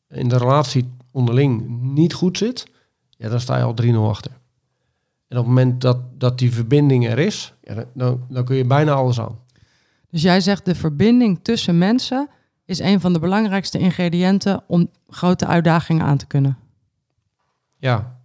in 0.09 0.28
de 0.28 0.36
relatie 0.38 0.88
onderling 1.15 1.69
niet 1.81 2.15
goed 2.15 2.39
zit, 2.39 2.67
ja, 3.11 3.29
dan 3.29 3.41
sta 3.41 3.57
je 3.57 3.62
al 3.62 3.75
3-0 3.83 4.09
achter. 4.09 4.31
En 5.29 5.39
op 5.39 5.45
het 5.45 5.55
moment 5.55 5.81
dat, 5.81 6.21
dat 6.21 6.39
die 6.39 6.53
verbinding 6.53 7.07
er 7.07 7.19
is, 7.19 7.55
ja, 7.62 7.85
dan- 7.95 8.27
dan, 8.29 8.45
kun 8.45 8.57
je 8.57 8.65
bijna 8.65 8.93
alles 8.93 9.21
aan. 9.21 9.39
Dus 10.11 10.23
jij 10.23 10.41
zegt 10.41 10.65
de 10.65 10.75
verbinding 10.75 11.39
tussen 11.43 11.79
mensen 11.79 12.29
is 12.65 12.79
een 12.79 13.01
van 13.01 13.12
de 13.12 13.19
belangrijkste 13.19 13.79
ingrediënten 13.79 14.62
om 14.67 14.91
grote 15.09 15.47
uitdagingen 15.47 16.07
aan 16.07 16.17
te 16.17 16.27
kunnen. 16.27 16.59
Ja. 17.77 18.19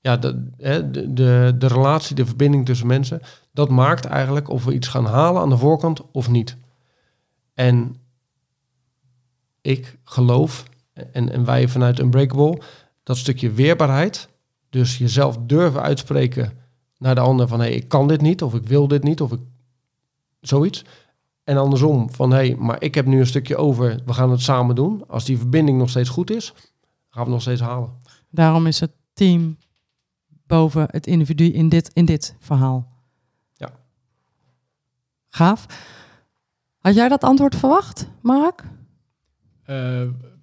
Ja, 0.00 0.16
de, 0.16 0.50
de, 0.56 1.12
de, 1.12 1.54
de 1.58 1.66
relatie, 1.66 2.14
de 2.16 2.26
verbinding 2.26 2.66
tussen 2.66 2.86
mensen, 2.86 3.20
dat 3.52 3.68
maakt 3.70 4.04
eigenlijk 4.04 4.48
of 4.48 4.64
we 4.64 4.74
iets 4.74 4.88
gaan 4.88 5.06
halen 5.06 5.42
aan 5.42 5.48
de 5.48 5.56
voorkant 5.58 6.10
of 6.10 6.28
niet. 6.28 6.56
En 7.54 7.96
ik 9.60 9.98
geloof, 10.04 10.64
en, 11.12 11.32
en 11.32 11.44
wij 11.44 11.68
vanuit 11.68 11.98
Unbreakable, 11.98 12.60
dat 13.02 13.16
stukje 13.16 13.50
weerbaarheid, 13.50 14.28
dus 14.70 14.98
jezelf 14.98 15.38
durven 15.38 15.82
uitspreken 15.82 16.52
naar 16.98 17.14
de 17.14 17.20
ander 17.20 17.48
van 17.48 17.60
hé, 17.60 17.66
hey, 17.66 17.74
ik 17.74 17.88
kan 17.88 18.08
dit 18.08 18.20
niet, 18.20 18.42
of 18.42 18.54
ik 18.54 18.66
wil 18.66 18.88
dit 18.88 19.02
niet, 19.02 19.20
of 19.20 19.32
ik 19.32 19.40
zoiets. 20.40 20.84
En 21.44 21.56
andersom 21.56 22.10
van 22.10 22.30
hé, 22.30 22.36
hey, 22.36 22.56
maar 22.58 22.82
ik 22.82 22.94
heb 22.94 23.06
nu 23.06 23.18
een 23.20 23.26
stukje 23.26 23.56
over, 23.56 24.00
we 24.06 24.12
gaan 24.12 24.30
het 24.30 24.40
samen 24.40 24.74
doen. 24.74 25.08
Als 25.08 25.24
die 25.24 25.38
verbinding 25.38 25.78
nog 25.78 25.90
steeds 25.90 26.08
goed 26.08 26.30
is, 26.30 26.52
gaan 26.52 26.62
we 27.10 27.18
het 27.20 27.28
nog 27.28 27.40
steeds 27.40 27.60
halen. 27.60 27.90
Daarom 28.30 28.66
is 28.66 28.80
het 28.80 28.92
team 29.12 29.56
boven 30.46 30.86
het 30.90 31.06
individu 31.06 31.44
in 31.44 31.68
dit, 31.68 31.90
in 31.92 32.04
dit 32.04 32.36
verhaal. 32.38 32.88
Ja. 33.54 33.70
Gaaf. 35.28 35.66
Had 36.78 36.94
jij 36.94 37.08
dat 37.08 37.24
antwoord 37.24 37.56
verwacht, 37.56 38.08
Mark? 38.22 38.64
Eh, 39.62 40.02
op- 40.08 40.37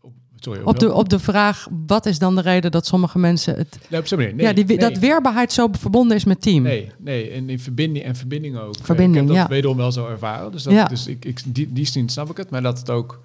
sorry, 0.45 0.61
Op 0.63 0.79
de, 0.79 0.93
op 0.93 1.09
de 1.09 1.19
vraag, 1.19 1.67
wat 1.87 2.05
is 2.05 2.19
dan 2.19 2.35
de 2.35 2.41
reden 2.41 2.71
dat 2.71 2.85
sommige 2.85 3.19
mensen 3.19 3.55
het... 3.57 3.79
Nee, 3.89 3.99
op 3.99 4.07
zo'n 4.07 4.17
manier. 4.17 4.33
Nee, 4.35 4.45
ja, 4.45 4.53
die, 4.53 4.65
nee. 4.65 4.77
dat 4.77 4.97
weerbaarheid 4.97 5.53
zo 5.53 5.67
verbonden 5.71 6.17
is 6.17 6.23
met 6.25 6.41
team. 6.41 6.63
Nee, 6.63 6.91
nee, 6.99 7.29
en 7.31 7.49
in 7.49 7.59
verbinding 7.59 8.05
en 8.05 8.15
verbinding 8.15 8.57
ook. 8.57 8.75
Verbinding, 8.81 9.15
ik 9.15 9.27
heb 9.27 9.27
dat 9.27 9.47
ja. 9.47 9.47
wederom 9.47 9.77
wel 9.77 9.91
zo 9.91 10.07
ervaren. 10.07 10.51
Dus, 10.51 10.63
dat, 10.63 10.73
Ja. 10.73 10.85
dus 10.85 11.07
ik, 11.07 11.25
ik, 11.25 11.41
die, 11.45 11.73
die 11.73 11.85
zin 11.85 12.09
snap 12.09 12.29
ik 12.29 12.37
het, 12.37 12.49
maar 12.49 12.61
dat 12.61 12.79
het 12.79 12.89
ook... 12.89 13.21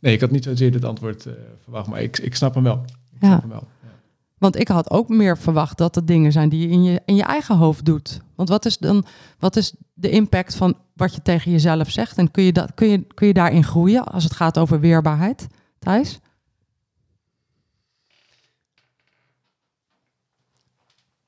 Nee, 0.00 0.14
ik 0.14 0.20
had 0.20 0.30
niet 0.30 0.44
zozeer 0.44 0.72
dit 0.72 0.84
antwoord 0.84 1.26
eh, 1.26 1.32
verwacht, 1.62 1.86
maar 1.88 2.02
ik, 2.02 2.18
ik 2.18 2.34
snap 2.34 2.54
hem 2.54 2.62
wel. 2.62 2.82
Ik 3.14 3.20
Ja. 3.20 3.26
snap 3.28 3.40
hem 3.40 3.50
wel. 3.50 3.68
Ja. 3.82 3.88
Want 4.38 4.58
ik 4.58 4.68
had 4.68 4.90
ook 4.90 5.08
meer 5.08 5.38
verwacht 5.38 5.78
dat 5.78 5.94
het 5.94 6.06
dingen 6.06 6.32
zijn 6.32 6.48
die 6.48 6.60
je 6.60 6.68
in 6.68 6.82
je, 6.84 7.00
in 7.04 7.14
je 7.16 7.22
eigen 7.22 7.56
hoofd 7.56 7.84
doet. 7.84 8.20
Want 8.34 8.48
wat 8.48 8.64
is 8.66 8.78
dan 8.78 9.04
wat 9.38 9.56
is 9.56 9.74
de 9.94 10.10
impact 10.10 10.54
van 10.54 10.74
wat 10.92 11.14
je 11.14 11.22
tegen 11.22 11.50
jezelf 11.50 11.90
zegt? 11.90 12.18
En 12.18 12.30
kun 12.30 12.42
je, 12.44 12.52
dat, 12.52 12.74
kun 12.74 12.88
je, 12.88 13.06
kun 13.14 13.26
je 13.26 13.32
daarin 13.32 13.64
groeien 13.64 14.04
als 14.04 14.24
het 14.24 14.32
gaat 14.32 14.58
over 14.58 14.80
weerbaarheid, 14.80 15.46
Thijs? 15.78 16.20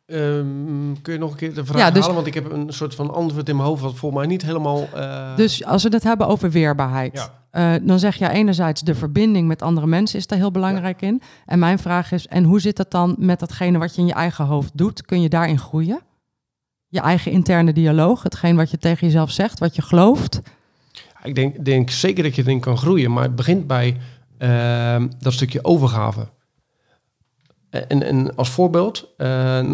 Ehm, 0.06 0.92
kun 1.02 1.12
je 1.12 1.18
nog 1.18 1.30
een 1.30 1.36
keer 1.36 1.54
de 1.54 1.64
vraag 1.64 1.78
Ja, 1.80 1.90
dus- 1.90 2.00
halen? 2.00 2.14
Want 2.14 2.26
ik 2.26 2.34
heb 2.34 2.52
een 2.52 2.72
soort 2.72 2.94
van 2.94 3.14
antwoord 3.14 3.48
in 3.48 3.56
mijn 3.56 3.68
hoofd... 3.68 3.82
wat 3.82 3.94
volgens 3.96 4.20
mij 4.20 4.30
niet 4.30 4.42
helemaal... 4.42 4.88
eh, 4.94 5.36
Dus 5.36 5.64
als 5.64 5.82
we 5.82 5.88
het 5.88 6.02
hebben 6.02 6.26
over 6.26 6.50
weerbaarheid, 6.50 7.30
Ja. 7.50 7.74
eh, 7.74 7.86
dan 7.86 7.98
zeg 7.98 8.16
je 8.16 8.28
enerzijds 8.28 8.80
de 8.82 8.94
verbinding 8.94 9.48
met 9.48 9.62
andere 9.62 9.86
mensen 9.86 10.18
is 10.18 10.26
daar 10.26 10.38
heel 10.38 10.50
belangrijk 10.50 11.02
in. 11.02 11.22
En 11.46 11.58
mijn 11.58 11.78
vraag 11.78 12.12
is, 12.12 12.26
en 12.26 12.44
hoe 12.44 12.60
zit 12.60 12.76
dat 12.76 12.90
dan 12.90 13.16
met 13.18 13.40
datgene 13.40 13.78
wat 13.78 13.94
je 13.94 14.00
in 14.00 14.06
je 14.06 14.12
eigen 14.12 14.44
hoofd 14.44 14.70
doet? 14.74 15.02
Kun 15.04 15.20
je 15.22 15.28
daarin 15.28 15.58
groeien? 15.58 16.00
Je 16.88 17.00
eigen 17.00 17.32
interne 17.32 17.72
dialoog, 17.72 18.22
hetgeen 18.22 18.56
wat 18.56 18.70
je 18.70 18.78
tegen 18.78 19.06
jezelf 19.06 19.30
zegt, 19.30 19.58
wat 19.58 19.76
je 19.76 19.82
gelooft. 19.82 20.40
Ik 21.22 21.34
denk, 21.34 21.64
denk 21.64 21.90
zeker 21.90 22.22
dat 22.22 22.34
je 22.34 22.42
erin 22.42 22.60
kan 22.60 22.76
groeien, 22.78 23.12
maar 23.12 23.22
het 23.22 23.36
begint 23.36 23.66
bij 23.66 23.96
ehm, 24.38 25.08
dat 25.18 25.32
stukje 25.32 25.64
overgave. 25.64 26.28
En, 27.70 28.02
en 28.02 28.36
als 28.36 28.50
voorbeeld, 28.50 29.08
eh, 29.16 29.72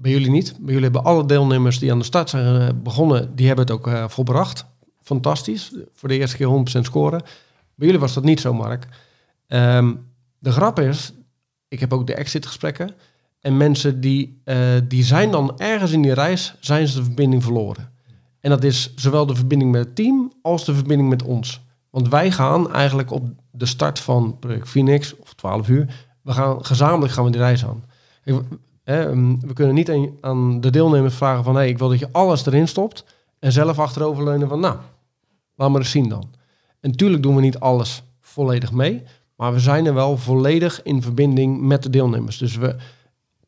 bij 0.00 0.10
jullie 0.10 0.30
niet. 0.30 0.52
Bij 0.58 0.66
jullie 0.66 0.82
hebben 0.82 1.04
alle 1.04 1.26
deelnemers 1.26 1.78
die 1.78 1.92
aan 1.92 1.98
de 1.98 2.04
start 2.04 2.30
zijn 2.30 2.60
eh, 2.60 2.74
begonnen, 2.82 3.36
die 3.36 3.46
hebben 3.46 3.64
het 3.64 3.74
ook 3.74 3.86
eh, 3.86 4.08
volbracht. 4.08 4.64
Fantastisch. 5.02 5.72
Voor 5.92 6.08
de 6.08 6.18
eerste 6.18 6.36
keer 6.36 6.78
100% 6.78 6.80
scoren. 6.80 7.20
Bij 7.74 7.86
jullie 7.86 7.98
was 7.98 8.14
dat 8.14 8.24
niet 8.24 8.40
zo, 8.40 8.54
Mark. 8.54 8.86
Ehm, 9.46 9.94
de 10.38 10.52
grap 10.52 10.78
is, 10.78 11.12
ik 11.68 11.80
heb 11.80 11.92
ook 11.92 12.06
de 12.06 12.14
exit 12.14 12.46
gesprekken. 12.46 12.94
En 13.40 13.56
mensen 13.56 14.00
die, 14.00 14.40
eh, 14.44 14.56
die 14.88 15.04
zijn 15.04 15.30
dan 15.30 15.58
ergens 15.58 15.92
in 15.92 16.02
die 16.02 16.14
reis, 16.14 16.54
zijn 16.60 16.88
ze 16.88 16.96
de 16.96 17.04
verbinding 17.04 17.42
verloren. 17.42 17.92
En 18.40 18.50
dat 18.50 18.64
is 18.64 18.94
zowel 18.94 19.26
de 19.26 19.34
verbinding 19.34 19.70
met 19.70 19.84
het 19.84 19.94
team 19.94 20.32
als 20.42 20.64
de 20.64 20.74
verbinding 20.74 21.08
met 21.08 21.22
ons. 21.22 21.60
Want 21.90 22.08
wij 22.08 22.30
gaan 22.30 22.72
eigenlijk 22.72 23.10
op 23.10 23.28
de 23.50 23.66
start 23.66 23.98
van 23.98 24.38
project 24.38 24.68
Phoenix, 24.68 25.16
of 25.16 25.34
12 25.34 25.68
uur, 25.68 26.06
we 26.22 26.32
gaan 26.32 26.64
gezamenlijk 26.64 27.12
gaan 27.12 27.24
we 27.24 27.30
die 27.30 27.40
reis 27.40 27.64
aan. 27.64 27.84
Ehm, 28.90 29.36
we 29.40 29.52
kunnen 29.52 29.74
niet 29.74 29.90
aan, 29.90 30.10
aan 30.20 30.60
de 30.60 30.70
deelnemers 30.70 31.14
vragen 31.14 31.44
van, 31.44 31.56
hé, 31.56 31.64
ik 31.64 31.78
wil 31.78 31.88
dat 31.88 31.98
je 31.98 32.08
alles 32.12 32.46
erin 32.46 32.68
stopt. 32.68 33.04
En 33.38 33.52
zelf 33.52 33.78
achteroverleunen 33.78 34.48
van, 34.48 34.60
nou, 34.60 34.76
laat 35.54 35.70
maar 35.70 35.80
eens 35.80 35.90
zien 35.90 36.08
dan. 36.08 36.28
En 36.80 36.90
natuurlijk 36.90 37.22
doen 37.22 37.34
we 37.34 37.40
niet 37.40 37.58
alles 37.58 38.02
volledig 38.20 38.72
mee, 38.72 39.02
maar 39.36 39.52
we 39.52 39.60
zijn 39.60 39.86
er 39.86 39.94
wel 39.94 40.16
volledig 40.16 40.82
in 40.82 41.02
verbinding 41.02 41.60
met 41.60 41.82
de 41.82 41.90
deelnemers. 41.90 42.38
Dus 42.38 42.56
we, 42.56 42.76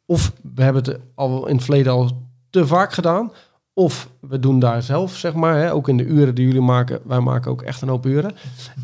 of 0.06 0.32
we 0.54 0.62
hebben 0.62 0.82
het 0.84 0.98
al 1.14 1.46
in 1.46 1.54
het 1.54 1.64
verleden 1.64 1.92
al 1.92 2.10
te 2.50 2.66
vaak 2.66 2.92
gedaan, 2.92 3.32
of 3.72 4.08
we 4.20 4.38
doen 4.38 4.58
daar 4.58 4.82
zelf, 4.82 5.16
zeg 5.16 5.34
maar, 5.34 5.56
hè, 5.56 5.72
ook 5.72 5.88
in 5.88 5.96
de 5.96 6.04
uren 6.04 6.34
die 6.34 6.46
jullie 6.46 6.60
maken, 6.60 7.00
wij 7.04 7.20
maken 7.20 7.50
ook 7.50 7.62
echt 7.62 7.82
een 7.82 7.88
hoop 7.88 8.06
uren. 8.06 8.34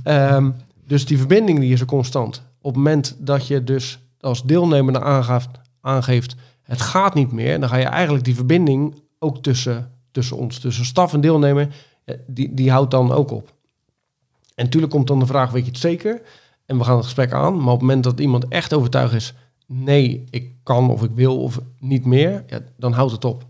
Ehm, 0.03 0.51
dus 0.87 1.07
die 1.07 1.19
verbinding 1.19 1.59
die 1.59 1.73
is 1.73 1.81
er 1.81 1.87
constant. 1.87 2.43
Op 2.61 2.75
het 2.75 2.77
moment 2.77 3.17
dat 3.19 3.47
je 3.47 3.65
dus 3.65 3.99
als 4.21 4.43
deelnemer 4.43 5.01
aangeeft, 5.01 5.49
aangeeft, 5.81 6.37
het 6.69 6.81
gaat 6.81 7.14
niet 7.14 7.33
meer, 7.33 7.61
dan 7.61 7.69
ga 7.69 7.77
je 7.77 7.85
eigenlijk 7.85 8.25
die 8.25 8.35
verbinding 8.35 9.03
ook 9.19 9.43
tussen, 9.43 9.91
tussen 10.11 10.37
ons, 10.37 10.59
tussen 10.59 10.85
staf 10.85 11.12
en 11.12 11.21
deelnemer, 11.21 11.69
eh, 12.05 12.16
die, 12.27 12.55
die 12.55 12.71
houdt 12.71 12.91
dan 12.91 13.12
ook 13.12 13.31
op. 13.31 13.55
En 14.55 14.64
natuurlijk 14.64 14.93
komt 14.93 15.07
dan 15.07 15.19
de 15.19 15.27
vraag, 15.27 15.51
weet 15.51 15.64
je 15.64 15.71
het 15.71 15.81
zeker? 15.81 16.21
En 16.66 16.79
we 16.79 16.85
gaan 16.85 16.97
het 16.97 17.05
gesprek 17.05 17.33
aan, 17.33 17.55
maar 17.55 17.73
op 17.73 17.79
het 17.79 17.81
moment 17.81 18.05
dat 18.05 18.21
iemand 18.21 18.49
echt 18.49 18.75
overtuigd 18.75 19.14
is, 19.14 19.35
nee, 19.66 20.25
ik 20.31 20.53
kan 20.62 20.91
of 20.91 21.03
ik 21.03 21.11
wil 21.14 21.43
of 21.43 21.61
niet 21.79 22.05
meer, 22.05 22.45
ja, 22.47 22.61
dan 22.77 22.93
houdt 22.93 23.12
het 23.12 23.25
op. 23.25 23.47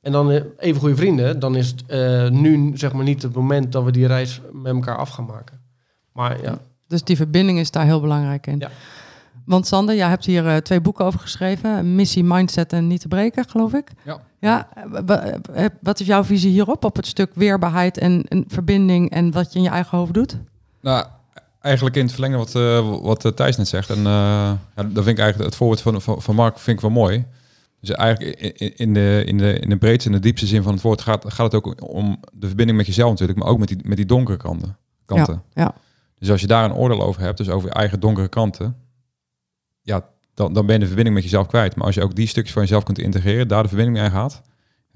En 0.00 0.12
dan 0.12 0.30
eh, 0.30 0.42
even 0.56 0.80
goede 0.80 0.96
vrienden, 0.96 1.38
dan 1.38 1.56
is 1.56 1.68
het 1.68 1.86
eh, 1.86 2.28
nu 2.28 2.70
zeg 2.74 2.92
maar 2.92 3.04
niet 3.04 3.22
het 3.22 3.34
moment 3.34 3.72
dat 3.72 3.84
we 3.84 3.90
die 3.90 4.06
reis 4.06 4.40
met 4.52 4.74
elkaar 4.74 4.96
af 4.96 5.08
gaan 5.08 5.26
maken. 5.26 5.60
Maar 6.12 6.42
ja, 6.42 6.58
Dus 6.86 7.04
die 7.04 7.16
verbinding 7.16 7.58
is 7.58 7.70
daar 7.70 7.84
heel 7.84 8.00
belangrijk 8.00 8.46
in. 8.46 8.58
Ja. 8.58 8.70
Want 9.50 9.66
Sander, 9.66 9.94
jij 9.94 10.08
hebt 10.08 10.24
hier 10.24 10.46
eh, 10.46 10.56
twee 10.56 10.80
boeken 10.80 11.04
over 11.04 11.20
geschreven. 11.20 11.94
Missie, 11.94 12.24
Mindset 12.24 12.72
en 12.72 12.86
Niet 12.86 13.00
te 13.00 13.08
breken, 13.08 13.48
geloof 13.48 13.72
ik. 13.72 13.90
Ja. 14.04 14.20
Ja, 14.40 14.68
eh, 15.06 15.34
eh, 15.54 15.70
wat 15.80 16.00
is 16.00 16.06
jouw 16.06 16.24
visie 16.24 16.50
hierop? 16.50 16.84
Op 16.84 16.96
het 16.96 17.06
stuk 17.06 17.30
weerbaarheid 17.34 17.98
en, 17.98 18.24
en 18.28 18.44
verbinding 18.48 19.10
en 19.10 19.32
wat 19.32 19.52
je 19.52 19.58
in 19.58 19.64
je 19.64 19.70
eigen 19.70 19.98
hoofd 19.98 20.14
doet? 20.14 20.36
Nou, 20.80 21.06
eigenlijk 21.60 21.96
in 21.96 22.02
het 22.02 22.12
verlengen 22.12 22.38
wat, 22.38 22.52
wat 23.02 23.36
Thijs 23.36 23.56
net 23.56 23.68
zegt. 23.68 23.90
En 23.90 24.02
ja, 24.02 24.58
dat 24.74 25.04
vind 25.04 25.06
ik 25.06 25.18
eigenlijk 25.18 25.50
het 25.50 25.56
voorbeeld 25.56 25.80
van, 25.80 26.02
van, 26.02 26.22
van 26.22 26.34
Mark 26.34 26.58
vind 26.58 26.76
ik 26.76 26.82
wel 26.82 26.90
mooi. 26.90 27.24
Dus 27.80 27.90
eigenlijk 27.90 28.40
in 28.58 28.94
de, 28.94 29.22
in, 29.26 29.38
de, 29.38 29.58
in 29.58 29.68
de 29.68 29.76
breedste 29.76 30.08
en 30.10 30.14
de 30.14 30.22
diepste 30.22 30.46
zin 30.46 30.62
van 30.62 30.72
het 30.72 30.82
woord 30.82 31.00
gaat, 31.00 31.24
gaat 31.32 31.52
het 31.52 31.54
ook 31.54 31.90
om 31.92 32.20
de 32.32 32.46
verbinding 32.46 32.78
met 32.78 32.86
jezelf 32.86 33.10
natuurlijk, 33.10 33.38
maar 33.38 33.48
ook 33.48 33.58
met 33.58 33.68
die, 33.68 33.78
met 33.82 33.96
die 33.96 34.06
donkere 34.06 34.36
kanten. 34.36 34.76
kanten. 35.04 35.42
ja. 35.54 35.74
Dus 36.18 36.30
als 36.30 36.40
je 36.40 36.46
daar 36.46 36.64
een 36.64 36.74
oordeel 36.74 37.02
over 37.02 37.22
hebt, 37.22 37.38
dus 37.38 37.48
over 37.48 37.68
je 37.68 37.74
eigen 37.74 38.00
donkere 38.00 38.28
kanten, 38.28 38.76
ja, 39.82 40.08
dan, 40.34 40.52
dan 40.52 40.66
ben 40.66 40.74
je 40.74 40.80
de 40.80 40.86
verbinding 40.86 41.14
met 41.14 41.24
jezelf 41.24 41.46
kwijt. 41.46 41.76
Maar 41.76 41.86
als 41.86 41.94
je 41.94 42.02
ook 42.02 42.14
die 42.14 42.26
stukjes 42.26 42.52
van 42.52 42.62
jezelf 42.62 42.82
kunt 42.82 42.98
integreren, 42.98 43.48
daar 43.48 43.62
de 43.62 43.68
verbinding 43.68 43.98
mee 43.98 44.10
gaat, 44.10 44.42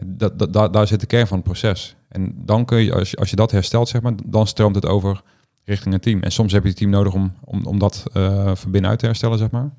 dat, 0.04 0.38
dat, 0.38 0.52
daar, 0.52 0.70
daar 0.70 0.86
zit 0.86 1.00
de 1.00 1.06
kern 1.06 1.26
van 1.26 1.36
het 1.36 1.46
proces. 1.46 1.96
En 2.08 2.34
dan 2.36 2.64
kun 2.64 2.78
je, 2.78 2.94
als 2.94 3.10
je, 3.10 3.16
als 3.16 3.30
je 3.30 3.36
dat 3.36 3.50
herstelt, 3.50 3.88
zeg 3.88 4.02
maar, 4.02 4.12
dan 4.24 4.46
stroomt 4.46 4.74
het 4.74 4.86
over 4.86 5.22
richting 5.64 5.94
een 5.94 6.00
team. 6.00 6.22
En 6.22 6.32
soms 6.32 6.52
heb 6.52 6.62
je 6.62 6.68
het 6.68 6.78
team 6.78 6.90
nodig 6.90 7.12
om, 7.12 7.34
om, 7.44 7.66
om 7.66 7.78
dat 7.78 8.04
eh 8.12 8.54
van 8.54 8.70
binnenuit 8.70 8.98
te 8.98 9.06
herstellen, 9.06 9.38
zeg 9.38 9.50
maar. 9.50 9.70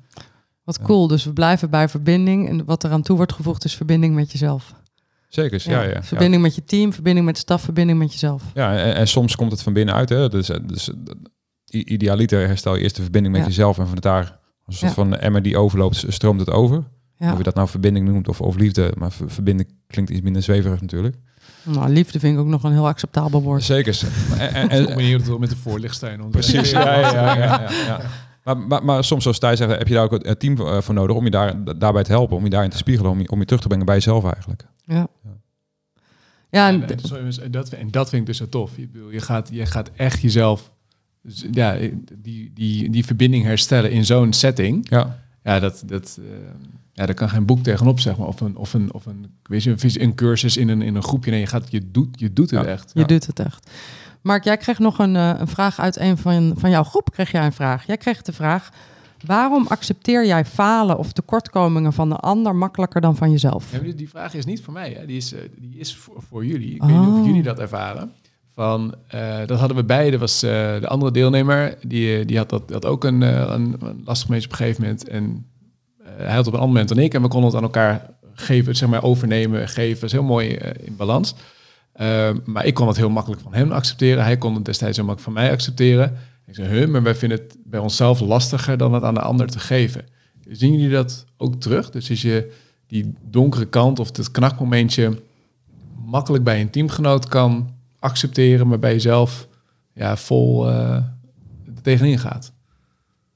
Wat 0.64 0.76
Ja. 0.80 0.84
cool. 0.84 1.06
Dus 1.06 1.24
we 1.24 1.32
blijven 1.32 1.70
bij 1.70 1.88
verbinding. 1.88 2.48
En 2.48 2.64
wat 2.64 2.84
eraan 2.84 3.02
toe 3.02 3.16
wordt 3.16 3.32
gevoegd 3.32 3.64
is 3.64 3.74
verbinding 3.74 4.14
met 4.14 4.32
jezelf. 4.32 4.74
Zeker, 5.28 5.62
ja. 5.64 5.82
ja, 5.82 5.90
ja. 5.90 6.02
Verbinding 6.02 6.42
met 6.42 6.54
je 6.54 6.64
team, 6.64 6.92
verbinding 6.92 7.26
met 7.26 7.34
de 7.34 7.40
staf, 7.40 7.62
verbinding 7.62 7.98
met 7.98 8.12
jezelf. 8.12 8.42
Ja, 8.54 8.76
en, 8.76 8.94
en 8.94 9.08
soms 9.08 9.36
komt 9.36 9.50
het 9.50 9.62
van 9.62 9.72
binnenuit. 9.72 10.08
Hè. 10.08 10.28
Dus, 10.28 10.50
dus 10.62 10.90
idealiter 11.70 12.46
herstel 12.46 12.74
je 12.74 12.82
eerst 12.82 12.96
de 12.96 13.02
verbinding 13.02 13.34
met 13.36 13.46
jezelf. 13.46 13.78
En 13.78 13.86
van 13.86 13.96
daar, 13.96 14.38
een 14.66 14.72
soort 14.72 14.90
Ja. 14.90 14.94
van 14.96 15.16
emmer 15.16 15.42
die 15.42 15.56
overloopt, 15.58 16.04
stroomt 16.08 16.40
het 16.40 16.50
over. 16.50 16.84
Ja. 17.16 17.32
Of 17.32 17.36
je 17.38 17.42
dat 17.44 17.54
nou 17.54 17.68
verbinding 17.68 18.08
noemt 18.08 18.28
of, 18.28 18.40
of 18.40 18.56
liefde. 18.56 18.92
Maar 18.98 19.12
ver- 19.12 19.30
verbinding 19.30 19.68
klinkt 19.86 20.10
iets 20.10 20.20
minder 20.20 20.42
zweverig 20.42 20.80
natuurlijk. 20.80 21.16
Nou, 21.62 21.88
liefde 21.88 22.18
vind 22.20 22.34
ik 22.34 22.40
ook 22.40 22.46
nog 22.46 22.62
een 22.62 22.72
heel 22.72 22.86
acceptabel 22.86 23.42
woord. 23.42 23.62
Zeker. 23.62 23.98
En, 24.38 24.68
en, 24.68 25.12
het 25.12 25.26
wel 25.26 25.38
met 25.38 25.50
de 25.50 25.56
voorlichtsteen. 25.56 26.30
Precies, 26.30 26.70
ja, 26.70 26.98
ja, 26.98 27.10
ja, 27.12 27.36
ja, 27.36 27.70
ja. 27.86 28.00
Maar, 28.44 28.58
maar, 28.58 28.84
maar 28.84 29.04
soms, 29.04 29.22
zoals 29.22 29.38
Thijs 29.38 29.58
zegt, 29.58 29.70
heb 29.78 29.88
je 29.88 29.94
daar 29.94 30.04
ook 30.04 30.24
een 30.26 30.36
team 30.36 30.56
voor, 30.56 30.72
eh, 30.76 30.82
voor 30.82 30.94
nodig 30.94 31.16
om 31.16 31.24
je 31.24 31.30
daar, 31.30 31.78
daarbij 31.78 32.02
te 32.02 32.10
helpen, 32.10 32.36
om 32.36 32.44
je 32.44 32.50
daarin 32.50 32.70
te 32.70 32.76
spiegelen, 32.76 33.10
om 33.10 33.20
je, 33.20 33.28
om 33.30 33.38
je 33.38 33.44
terug 33.44 33.60
te 33.60 33.66
brengen 33.68 33.86
bij 33.86 33.94
jezelf 33.94 34.24
eigenlijk. 34.24 34.64
Ja. 34.84 35.06
Ja, 36.50 36.68
en 36.68 36.82
En, 36.82 36.88
en, 36.88 37.32
zo- 37.32 37.42
en 37.42 37.50
dat, 37.50 37.68
en 37.68 37.90
dat 37.90 38.08
vind 38.08 38.20
ik 38.20 38.26
dus 38.26 38.36
zo 38.36 38.48
tof. 38.48 38.76
Je, 38.76 38.88
bedoel, 38.88 39.10
je, 39.10 39.20
gaat, 39.20 39.48
je 39.52 39.66
gaat 39.66 39.90
echt 39.96 40.20
jezelf, 40.20 40.72
ja, 41.50 41.76
die, 42.22 42.50
die, 42.54 42.90
die 42.90 43.04
verbinding 43.04 43.44
herstellen 43.44 43.90
in 43.90 44.04
zo'n 44.04 44.32
setting. 44.32 44.88
Ja, 44.90 45.18
Ja, 45.42 45.60
dat, 45.60 45.82
dat, 45.86 46.18
eh, 46.20 46.26
ja, 46.92 47.06
daar 47.06 47.14
kan 47.14 47.28
geen 47.28 47.46
boek 47.46 47.62
tegenop, 47.62 48.00
zeg 48.00 48.16
maar. 48.16 48.26
Of 48.26 48.40
een, 48.40 48.56
of 48.56 48.74
een, 48.74 48.92
of 48.92 49.06
een, 49.06 49.26
weet 49.42 49.62
je, 49.62 50.00
een 50.00 50.14
cursus 50.14 50.56
in 50.56 50.68
een, 50.68 50.82
in 50.82 50.94
een 50.94 51.02
groepje. 51.02 51.30
Nee, 51.30 51.40
je, 51.40 51.46
gaat, 51.46 51.70
je, 51.70 51.90
doet, 51.90 52.20
je 52.20 52.32
doet 52.32 52.50
het 52.50 52.64
Ja. 52.64 52.66
echt. 52.70 52.90
je 52.94 53.00
Ja. 53.00 53.06
doet 53.06 53.26
het 53.26 53.38
echt. 53.40 53.70
Mark, 54.22 54.44
jij 54.44 54.56
kreeg 54.56 54.78
nog 54.78 54.98
een, 54.98 55.16
eh, 55.16 55.34
een 55.38 55.48
vraag 55.48 55.78
uit 55.80 55.98
een 55.98 56.18
van, 56.18 56.54
van 56.56 56.70
jouw 56.70 56.82
groep. 56.82 57.10
Kreeg 57.12 57.30
jij 57.30 57.44
een 57.44 57.52
vraag? 57.52 57.86
Jij 57.86 57.96
kreeg 57.96 58.22
de 58.22 58.32
vraag: 58.32 58.68
waarom 59.26 59.66
accepteer 59.66 60.26
jij 60.26 60.44
falen 60.44 60.98
of 60.98 61.12
tekortkomingen 61.12 61.92
van 61.92 62.08
de 62.08 62.16
ander 62.16 62.54
makkelijker 62.56 63.00
dan 63.00 63.16
van 63.16 63.30
jezelf? 63.30 63.72
Ja, 63.72 63.92
die- 63.92 64.08
vraag 64.08 64.34
is 64.34 64.44
niet 64.44 64.60
voor 64.62 64.72
mij, 64.72 64.92
hè. 64.98 65.06
Die, 65.06 65.16
is, 65.16 65.32
eh, 65.32 65.40
die 65.58 65.78
is 65.78 65.96
voor, 65.96 66.22
voor 66.28 66.46
jullie. 66.46 66.74
Ik 66.74 66.82
weet 66.82 66.98
niet 66.98 67.08
Oh. 67.08 67.20
of 67.20 67.26
jullie 67.26 67.42
dat 67.42 67.58
ervaren. 67.58 68.10
Van, 68.56 68.94
eh, 69.08 69.38
dat 69.46 69.58
hadden 69.58 69.76
we 69.76 69.84
beide. 69.84 70.18
was 70.18 70.42
eh, 70.42 70.50
de 70.80 70.88
andere 70.88 71.12
deelnemer. 71.12 71.78
Die, 71.86 72.18
eh, 72.18 72.26
die 72.26 72.36
had, 72.36 72.48
dat, 72.66 72.84
ook 72.84 73.04
een, 73.04 73.20
een, 73.20 73.76
lastig 74.04 74.28
moment 74.28 74.44
op 74.44 74.50
een 74.50 74.56
gegeven 74.56 74.82
moment. 74.82 75.08
En 75.08 75.46
hij 76.04 76.34
had 76.34 76.46
op 76.46 76.52
een 76.52 76.58
ander 76.58 76.74
moment 76.74 76.88
dan 76.88 76.98
ik. 76.98 77.14
En 77.14 77.22
we 77.22 77.28
konden 77.28 77.48
het 77.48 77.58
aan 77.58 77.64
elkaar 77.64 78.10
geven, 78.32 78.76
zeg 78.76 78.88
maar 78.88 79.02
overnemen, 79.02 79.68
geven. 79.68 79.94
Dat 79.94 80.02
is 80.02 80.12
heel 80.12 80.22
mooi 80.22 80.48
in 80.84 80.96
balans. 80.96 81.34
Eh, 81.96 82.30
maar 82.44 82.64
ik 82.66 82.74
kon 82.74 82.86
het 82.88 82.96
heel 82.96 83.10
makkelijk 83.10 83.42
van 83.42 83.54
hem 83.54 83.72
accepteren. 83.72 84.24
Hij 84.24 84.36
kon 84.36 84.54
het 84.54 84.64
destijds 84.64 84.96
heel 84.96 85.06
makkelijk 85.06 85.34
van 85.34 85.42
mij 85.44 85.52
accepteren. 85.52 86.16
Ik 86.46 86.54
zei, 86.54 86.68
huh, 86.68 86.88
maar 86.88 87.02
wij 87.02 87.14
vinden 87.14 87.38
het 87.38 87.56
bij 87.64 87.80
onszelf 87.80 88.20
lastiger 88.20 88.76
dan 88.76 88.92
het 88.92 89.02
aan 89.02 89.14
de 89.14 89.20
ander 89.20 89.46
te 89.46 89.58
geven. 89.58 90.04
Zien 90.48 90.72
jullie 90.72 90.90
dat 90.90 91.24
ook 91.36 91.54
terug? 91.54 91.90
Dus 91.90 92.10
is 92.10 92.22
je 92.22 92.52
die 92.86 93.14
donkere 93.22 93.66
kant 93.66 93.98
of 93.98 94.16
het 94.16 94.30
knakmomentje 94.30 95.22
makkelijk 96.04 96.44
bij 96.44 96.60
een 96.60 96.70
teamgenoot 96.70 97.28
kan 97.28 97.75
accepteren, 98.06 98.68
maar 98.68 98.78
bij 98.78 98.92
jezelf 98.92 99.48
ja, 99.94 100.16
vol 100.16 100.70
eh, 100.70 101.02
tegenin 101.82 102.18
gaat. 102.18 102.52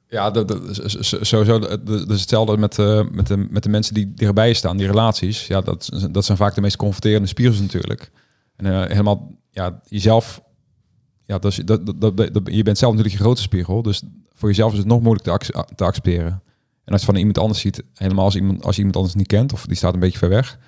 ja 0.09 0.31
dat, 0.31 0.49
dat, 0.49 0.79
is- 0.85 1.15
sowieso. 1.21 1.59
Dat 1.59 2.11
is 2.11 2.21
hetzelfde 2.21 2.57
met, 2.57 2.79
eh, 2.79 3.03
met, 3.13 3.27
de, 3.27 3.37
met 3.51 3.63
de 3.63 3.69
mensen 3.69 3.95
die 3.95 4.15
dichtbij 4.15 4.53
staan, 4.53 4.77
die 4.77 4.87
relaties. 4.87 5.47
Ja, 5.47 5.61
dat, 5.61 5.91
dat 6.11 6.25
zijn 6.25 6.39
vaak 6.39 6.55
de 6.55 6.61
meest 6.61 6.77
confronterende 6.77 7.29
spiegels 7.29 7.61
natuurlijk. 7.61 8.11
En 8.57 8.67
eh, 8.67 8.89
helemaal, 8.89 9.35
ja, 9.51 9.81
jezelf. 9.85 10.43
Ja, 11.27 11.39
dat 11.39 11.51
is, 11.53 11.57
dat, 11.57 12.01
dat- 12.01 12.41
je 12.45 12.63
bent 12.63 12.79
zelf 12.79 12.93
natuurlijk 12.93 13.19
je 13.19 13.25
grote 13.25 13.43
spiegel. 13.43 13.83
Dus 13.83 14.03
voor 14.33 14.49
jezelf 14.49 14.73
is 14.73 14.79
het 14.79 14.87
nog 14.87 15.01
moeilijk 15.01 15.25
te, 15.25 15.31
ac- 15.31 15.67
te 15.75 15.85
accepteren. 15.85 16.43
En 16.85 16.93
als 16.93 17.01
je 17.01 17.07
van 17.07 17.17
iemand 17.17 17.39
anders 17.39 17.61
ziet, 17.61 17.83
helemaal 17.95 18.25
als, 18.25 18.37
iemand, 18.37 18.65
als 18.65 18.73
je 18.75 18.79
iemand 18.79 18.97
anders 18.97 19.15
niet 19.15 19.27
kent 19.27 19.53
of 19.53 19.67
die 19.67 19.77
staat 19.77 19.95
een 19.95 20.01
beetje 20.01 20.19
ver 20.19 20.29
weg, 20.29 20.59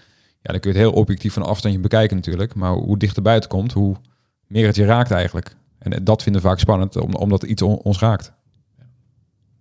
ja, 0.42 0.52
dan 0.52 0.60
kun 0.60 0.72
je 0.72 0.78
het 0.78 0.86
heel 0.86 0.96
objectief 1.00 1.32
van 1.32 1.42
een 1.42 1.48
afstandje 1.48 1.80
bekijken 1.80 2.16
natuurlijk. 2.16 2.54
Maar 2.54 2.72
hoe 2.72 2.96
dichterbij 2.98 3.34
het 3.34 3.46
komt, 3.46 3.72
hoe 3.72 3.96
meer 4.46 4.66
het 4.66 4.76
je 4.76 4.84
raakt 4.84 5.10
eigenlijk. 5.10 5.56
En 5.78 6.04
dat 6.04 6.22
vinden 6.22 6.42
we 6.42 6.48
vaak 6.48 6.58
spannend, 6.58 6.96
om- 6.96 7.14
omdat 7.14 7.42
iets 7.42 7.62
on- 7.62 7.78
ons 7.82 7.98
raakt. 7.98 8.32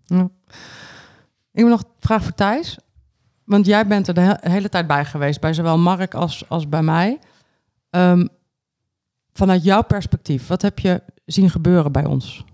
Ja. 0.05 0.29
Ik 1.51 1.59
heb 1.59 1.67
nog 1.67 1.79
een 1.83 1.89
vraag 1.99 2.23
voor 2.23 2.33
Thijs. 2.33 2.77
want 3.43 3.65
jij 3.65 3.87
bent 3.87 4.07
er 4.07 4.13
de 4.13 4.21
he- 4.21 4.49
hele 4.51 4.69
tijd 4.69 4.87
bij 4.87 5.05
geweest, 5.05 5.41
bij 5.41 5.53
zowel 5.53 5.77
Mark 5.77 6.13
als, 6.13 6.49
als 6.49 6.69
bij 6.69 6.81
mij. 6.83 7.19
Ehm, 7.89 8.27
vanuit 9.33 9.63
jouw 9.63 9.81
perspectief, 9.81 10.47
wat 10.47 10.61
heb 10.61 10.79
je 10.79 11.03
zien 11.25 11.49
gebeuren 11.49 11.91
bij 11.91 12.05
ons? 12.05 12.45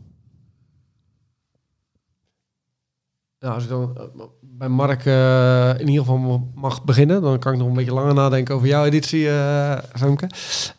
Nou, 3.39 3.53
als 3.53 3.63
ik 3.63 3.69
dan 3.69 4.11
bij 4.57 4.69
Mark 4.69 5.05
eh, 5.05 5.69
in 5.79 5.87
ieder 5.87 6.05
geval 6.05 6.49
mag 6.55 6.83
beginnen, 6.83 7.21
dan 7.21 7.39
kan 7.39 7.53
ik 7.53 7.59
nog 7.59 7.67
een 7.67 7.73
beetje 7.73 7.93
langer 7.93 8.13
nadenken 8.13 8.55
over 8.55 8.67
jouw 8.67 8.85
editie, 8.85 9.29
eh 9.29 9.77
Femke. 9.93 10.29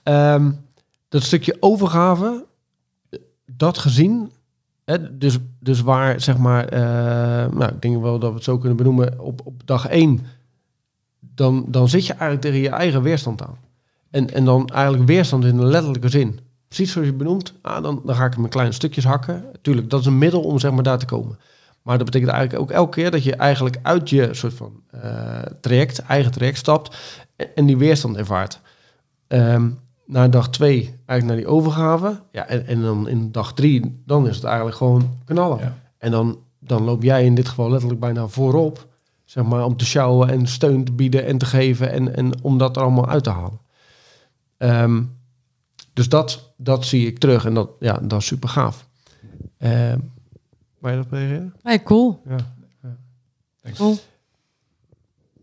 Ehm, 0.03 0.51
dat 1.09 1.23
stukje 1.23 1.57
overgave, 1.61 2.45
dat 3.47 3.79
gezien, 3.79 4.33
hè, 4.85 5.19
dus, 5.19 5.39
dus 5.61 5.81
waar 5.81 6.21
zeg 6.21 6.39
maar, 6.39 6.65
eh, 6.65 6.81
nou, 7.53 7.73
ik 7.73 7.83
denk 7.83 8.03
wel 8.03 8.19
dat 8.19 8.29
we 8.29 8.35
het 8.35 8.45
zo 8.45 8.59
kunnen 8.59 8.77
benoemen, 8.77 9.21
op, 9.21 9.41
op 9.45 9.63
dag 9.65 9.87
één, 9.87 10.27
dan, 11.19 11.65
dan 11.69 11.89
zit 11.89 12.07
je 12.07 12.13
eigenlijk 12.13 12.43
tegen 12.43 12.61
je 12.61 12.69
eigen 12.69 13.03
weerstand 13.03 13.43
aan. 13.43 13.59
En, 14.11 14.35
en 14.35 14.45
dan 14.45 14.67
eigenlijk 14.67 15.07
weerstand 15.07 15.45
in 15.45 15.57
de 15.57 15.65
letterlijke 15.65 16.09
zin. 16.09 16.41
Precies 16.69 16.93
zoals 16.93 17.09
je 17.09 17.15
benoemt, 17.15 17.53
ah, 17.63 17.83
dan, 17.83 18.03
dan 18.05 18.15
ga 18.15 18.25
ik 18.25 18.35
hem 18.35 18.45
in 18.45 18.51
kleine 18.51 18.73
stukjes 18.73 19.05
hakken. 19.05 19.45
Tuurlijk, 19.63 19.91
dat 19.91 20.01
is 20.01 20.07
een 20.07 20.19
middel 20.19 20.41
om 20.41 20.59
zeg 20.59 20.73
maar 20.73 20.83
daar 20.83 20.99
te 20.99 21.07
komen. 21.07 21.39
Maar 21.89 21.97
dat 21.97 22.07
betekent 22.07 22.31
eigenlijk 22.31 22.63
ook 22.63 22.71
elke 22.71 23.01
keer 23.01 23.11
dat 23.11 23.25
je 23.25 23.37
eigenlijk 23.37 23.79
uit 23.83 24.11
je 24.11 24.35
soort 24.35 24.55
van 24.55 24.83
eh, 24.91 25.43
traject, 25.61 25.99
eigen 25.99 26.33
traject 26.33 26.59
stapt 26.59 26.97
en, 27.55 27.67
die 27.67 27.77
weerstand 27.77 28.17
ervaart. 28.17 28.61
Ehm 29.27 29.71
na 30.07 30.29
dag 30.29 30.51
twee 30.51 30.81
eigenlijk 31.07 31.25
naar 31.25 31.37
die 31.37 31.57
overgave. 31.57 32.21
Ja, 32.33 32.47
en, 32.47 32.67
en 32.67 32.83
dan 32.83 33.09
in 33.09 33.33
dag 33.33 33.55
drie, 33.55 34.03
dan 34.07 34.29
is 34.29 34.37
het 34.37 34.45
eigenlijk 34.45 34.77
gewoon 34.77 35.19
knallen. 35.25 35.59
Ja. 35.59 35.79
En 35.99 36.11
dan, 36.11 36.39
dan 36.59 36.83
loop 36.83 37.03
jij 37.03 37.25
in 37.25 37.35
dit 37.35 37.49
geval 37.49 37.71
letterlijk 37.71 38.01
bijna 38.01 38.27
voorop, 38.27 38.87
zeg 39.25 39.45
maar, 39.45 39.65
om 39.65 39.77
te 39.77 39.87
sjouwen 39.87 40.29
en 40.29 40.47
steun 40.47 40.85
te 40.85 40.93
bieden 40.93 41.27
en 41.27 41.39
te 41.39 41.47
geven 41.47 41.91
en, 41.91 42.17
en 42.17 42.43
om 42.43 42.59
dat 42.59 42.77
er 42.77 42.83
allemaal 42.83 43.09
uit 43.09 43.25
te 43.25 43.31
halen. 43.31 43.61
Ehm, 44.57 45.03
dus 45.93 46.09
dat, 46.09 46.53
dat 46.57 46.87
zie 46.87 47.07
ik 47.07 47.19
terug 47.19 47.45
en 47.45 47.55
dat, 47.55 47.71
ja, 47.79 47.99
dat 48.03 48.21
is 48.21 48.27
super 48.27 48.49
gaaf. 48.49 48.87
Ehm 49.59 49.99
waar 50.79 50.93
je 50.93 50.99
dat 50.99 51.07
reageren? 51.11 51.55
Hey, 51.63 51.83
cool. 51.83 52.23
Ja. 52.29 52.37
cool. 53.75 53.97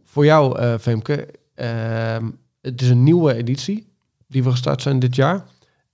Voor 0.03 0.25
jou, 0.25 0.59
eh 0.59 0.77
Femke, 0.77 1.27
ehm, 1.53 2.29
het 2.61 2.81
is 2.81 2.89
een 2.89 3.03
nieuwe 3.03 3.33
editie 3.33 3.87
die 4.27 4.43
we 4.43 4.51
gestart 4.51 4.81
zijn 4.81 4.99
dit 4.99 5.15
jaar. 5.15 5.45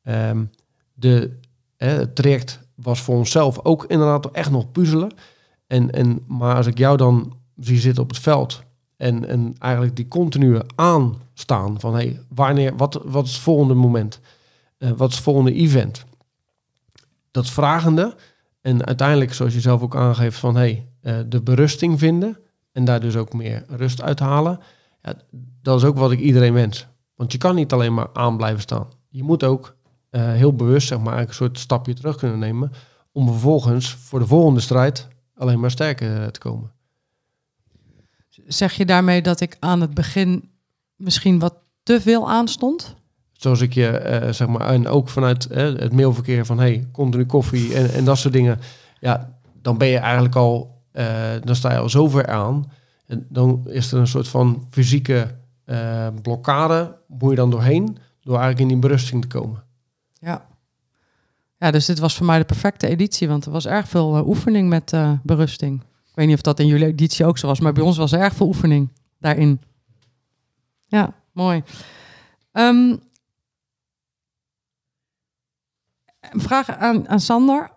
Ehm, 0.04 0.44
de, 0.94 1.38
hè, 1.78 1.88
het 1.88 2.16
traject 2.16 2.60
was 2.76 3.02
voor 3.02 3.16
onszelf 3.16 3.66
ook 3.66 3.86
inderdaad 3.86 4.32
echt 4.32 4.52
nog 4.52 4.72
puzzelen. 4.72 5.12
En, 5.68 5.92
en, 5.92 6.24
maar 6.28 6.56
als 6.56 6.68
ik 6.68 6.78
jou 6.78 6.98
dan 6.98 7.38
zie 7.56 7.80
zitten 7.80 8.04
op 8.04 8.10
het 8.10 8.20
veld 8.20 8.64
en, 8.98 9.28
en 9.28 9.56
eigenlijk 9.58 9.96
die 9.96 10.08
continue 10.08 10.62
aanstaan 10.76 11.80
van 11.80 11.94
hey, 11.94 12.20
wanneer, 12.30 12.76
wat, 12.78 13.02
wat 13.04 13.26
is 13.26 13.34
het 13.34 13.42
volgende 13.42 13.74
moment? 13.74 14.20
Eh, 14.78 14.92
wat 14.92 15.10
is 15.10 15.16
het 15.16 15.24
volgende 15.24 15.54
event? 15.54 16.06
Dat 17.32 17.50
vragende 17.50 18.16
en 18.62 18.86
uiteindelijk, 18.86 19.34
zoals 19.34 19.54
je 19.54 19.60
zelf 19.60 19.82
ook 19.82 19.96
aangeeft, 19.96 20.40
van 20.40 20.56
hey, 20.56 20.88
eh, 21.02 21.20
de 21.28 21.42
berusting 21.42 22.00
vinden 22.00 22.38
en 22.72 22.86
daar 22.86 23.00
dus 23.00 23.16
ook 23.16 23.34
meer 23.34 23.66
rust 23.68 24.02
uithalen. 24.02 24.60
Ja, 25.02 25.14
dat 25.62 25.78
is 25.78 25.88
ook 25.88 25.98
wat 25.98 26.12
ik 26.12 26.20
iedereen 26.20 26.54
wens. 26.54 26.88
Want 27.16 27.32
je 27.32 27.38
kan 27.38 27.56
niet 27.56 27.74
alleen 27.74 27.94
maar 27.94 28.10
aan 28.14 28.38
blijven 28.38 28.62
staan. 28.62 28.88
Je 29.10 29.24
moet 29.24 29.44
ook 29.44 29.76
eh, 30.10 30.32
heel 30.32 30.56
bewust 30.56 30.88
zeg 30.88 31.00
maar, 31.00 31.20
een 31.20 31.34
soort 31.34 31.60
stapje 31.60 31.94
terug 31.94 32.18
kunnen 32.18 32.40
nemen 32.40 32.72
om 33.12 33.28
vervolgens 33.28 33.94
voor 33.94 34.20
de 34.20 34.28
volgende 34.28 34.60
strijd 34.60 35.08
alleen 35.36 35.60
maar 35.60 35.72
sterker 35.72 36.22
eh, 36.22 36.28
te 36.28 36.40
komen. 36.40 36.72
Zeg 38.48 38.74
je 38.74 38.86
daarmee 38.86 39.22
dat 39.22 39.40
ik 39.40 39.58
aan 39.60 39.82
het 39.82 39.94
begin 39.94 40.50
misschien 40.96 41.40
wat 41.40 41.56
te 41.84 42.02
veel 42.02 42.30
aanstond? 42.30 42.96
Zoals 43.42 43.62
ik 43.62 43.74
je, 43.74 43.88
eh, 43.88 44.32
zeg 44.32 44.48
maar, 44.48 44.62
en 44.62 44.88
ook 44.88 45.10
vanuit 45.10 45.48
eh, 45.48 45.64
het 45.64 45.94
mailverkeer 45.94 46.46
van 46.46 46.60
hey, 46.60 46.88
continu 46.92 47.26
koffie 47.26 47.74
en, 47.76 47.94
en 47.94 48.06
dat 48.06 48.18
soort 48.18 48.34
dingen. 48.34 48.60
Ja, 49.00 49.34
dan 49.62 49.78
ben 49.78 49.88
je 49.88 49.98
eigenlijk 49.98 50.36
al, 50.36 50.82
eh, 50.92 51.06
dan 51.44 51.56
sta 51.56 51.72
je 51.72 51.78
al 51.78 51.90
zover 51.90 52.28
aan. 52.28 52.72
En 53.08 53.26
dan 53.30 53.64
is 53.68 53.92
er 53.92 54.00
een 54.00 54.08
soort 54.08 54.28
van 54.28 54.68
fysieke 54.70 55.40
blokkade, 56.22 56.98
moet 57.08 57.30
je 57.30 57.36
dan 57.36 57.50
doorheen, 57.50 57.98
door 58.22 58.38
eigenlijk 58.38 58.60
in 58.60 58.68
die 58.68 58.78
berusting 58.78 59.22
te 59.22 59.28
komen. 59.28 59.64
Ja. 60.20 60.46
Ja, 61.58 61.72
dus 61.72 61.86
dit 61.86 62.00
was 62.00 62.16
voor 62.16 62.26
mij 62.26 62.38
de 62.38 62.46
perfecte 62.46 62.88
editie, 62.88 63.28
want 63.28 63.46
er 63.46 63.52
was 63.52 63.68
erg 63.68 63.88
veel 63.88 64.24
oefening 64.28 64.70
met 64.70 64.94
berusting. 65.24 65.82
Ik 65.82 66.16
weet 66.16 66.26
niet 66.26 66.36
of 66.36 66.42
dat 66.42 66.60
in 66.60 66.68
jullie 66.68 66.88
editie 66.88 67.26
ook 67.26 67.38
zo 67.38 67.48
was, 67.48 67.60
maar 67.60 67.74
bij 67.74 67.84
ons 67.84 67.98
was 67.98 68.12
er 68.12 68.20
erg 68.20 68.34
veel 68.34 68.48
oefening 68.48 68.90
daarin. 69.20 69.62
Ja, 70.88 71.14
mooi. 71.32 71.64
Ehm, 72.52 72.96
een 76.30 76.42
vraag 76.42 76.78
aan, 76.78 77.10
aan 77.10 77.20
Sander. 77.20 77.70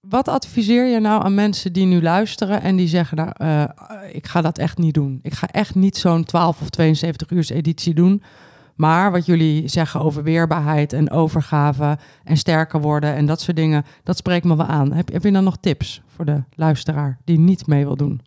Wat 0.00 0.28
adviseer 0.28 0.84
je 0.84 1.00
nou 1.00 1.24
aan 1.24 1.34
mensen 1.34 1.72
die 1.72 1.86
nu 1.86 2.02
luisteren 2.02 2.62
en 2.62 2.76
die 2.76 2.88
zeggen, 2.88 3.16
nou, 3.16 3.30
eh, 3.34 3.64
ik 4.12 4.26
ga 4.26 4.40
dat 4.40 4.58
echt 4.58 4.78
niet 4.78 4.94
doen. 4.94 5.18
Ik 5.22 5.34
ga 5.34 5.48
echt 5.50 5.74
niet 5.74 5.96
zo'n 5.96 6.24
12 6.24 6.60
of 6.60 6.70
72 6.70 7.30
uur 7.30 7.50
editie 7.52 7.94
doen. 7.94 8.22
Maar 8.74 9.12
wat 9.12 9.26
jullie 9.26 9.68
zeggen 9.68 10.00
over 10.00 10.22
weerbaarheid 10.22 10.92
en 10.92 11.10
overgave 11.10 11.98
en 12.24 12.36
sterker 12.36 12.80
worden 12.80 13.14
en 13.14 13.26
dat 13.26 13.40
soort 13.40 13.56
dingen, 13.56 13.84
dat 14.02 14.16
spreekt 14.16 14.44
me 14.44 14.56
wel 14.56 14.66
aan. 14.66 14.92
Heb, 14.92 15.12
heb 15.12 15.22
je 15.22 15.32
dan 15.32 15.44
nog 15.44 15.56
tips 15.60 16.02
voor 16.06 16.24
de 16.24 16.42
luisteraar 16.54 17.18
die 17.24 17.38
niet 17.38 17.66
mee 17.66 17.84
wil 17.84 17.96
doen? 17.96 18.20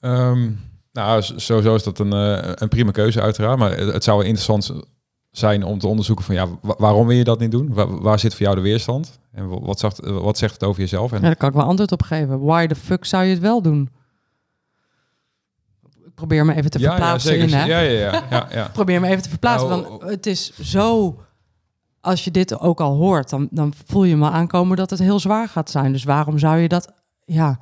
Ehm, 0.00 0.50
nou, 0.92 1.22
sowieso 1.22 1.74
is 1.74 1.82
dat 1.82 1.98
een, 1.98 2.12
eh, 2.12 2.52
een 2.54 2.68
prima 2.68 2.90
keuze 2.90 3.20
uiteraard. 3.20 3.58
Maar 3.58 3.76
het 3.76 4.04
zou 4.04 4.24
interessant 4.24 4.72
zijn 5.36 5.64
om 5.64 5.78
te 5.78 5.86
onderzoeken 5.86 6.24
van 6.24 6.34
ja, 6.34 6.46
wa- 6.62 6.74
waarom 6.78 7.06
wil 7.06 7.16
je 7.16 7.24
dat 7.24 7.38
niet 7.38 7.50
doen? 7.50 7.74
Waar, 7.74 8.00
waar 8.00 8.18
zit 8.18 8.34
voor 8.34 8.42
jou 8.42 8.54
de 8.56 8.62
weerstand? 8.62 9.18
En 9.32 9.48
wa- 9.48 9.60
wat 9.60 9.78
zegt, 9.80 10.00
wat 10.00 10.38
zegt 10.38 10.52
het 10.52 10.62
over 10.64 10.80
jezelf? 10.80 11.12
En 11.12 11.20
Ja, 11.20 11.24
daar 11.26 11.36
kan 11.36 11.48
ik 11.48 11.54
wel 11.54 11.64
antwoord 11.64 11.92
op 11.92 12.02
geven. 12.02 12.40
Why 12.40 12.66
the 12.66 12.74
fuck 12.74 13.04
zou 13.04 13.24
je 13.24 13.30
het 13.30 13.40
wel 13.40 13.62
doen? 13.62 13.90
Ik 16.04 16.14
probeer 16.14 16.44
me 16.44 16.54
even 16.54 16.70
te 16.70 16.78
verplaatsen 16.78 17.38
in, 17.38 17.52
hè? 17.52 17.64
Ja, 17.64 17.78
ja, 17.78 17.98
ja. 18.12 18.22
ja, 18.30 18.48
ja. 18.50 18.68
probeer 18.72 19.00
me 19.00 19.08
even 19.08 19.22
te 19.22 19.28
verplaatsen. 19.28 19.68
Want 19.68 20.02
het 20.02 20.26
is 20.26 20.58
zo. 20.58 21.18
Als 22.00 22.24
je 22.24 22.30
dit 22.30 22.60
ook 22.60 22.80
al 22.80 22.94
hoort, 22.96 23.30
dan, 23.30 23.48
dan 23.50 23.72
voel 23.86 24.04
je 24.04 24.16
me 24.16 24.30
aankomen 24.30 24.76
dat 24.76 24.90
het 24.90 24.98
heel 24.98 25.18
zwaar 25.20 25.48
gaat 25.48 25.70
zijn. 25.70 25.92
Dus 25.92 26.04
waarom 26.04 26.38
zou 26.38 26.58
je 26.58 26.68
dat. 26.68 26.92
Ja. 27.24 27.58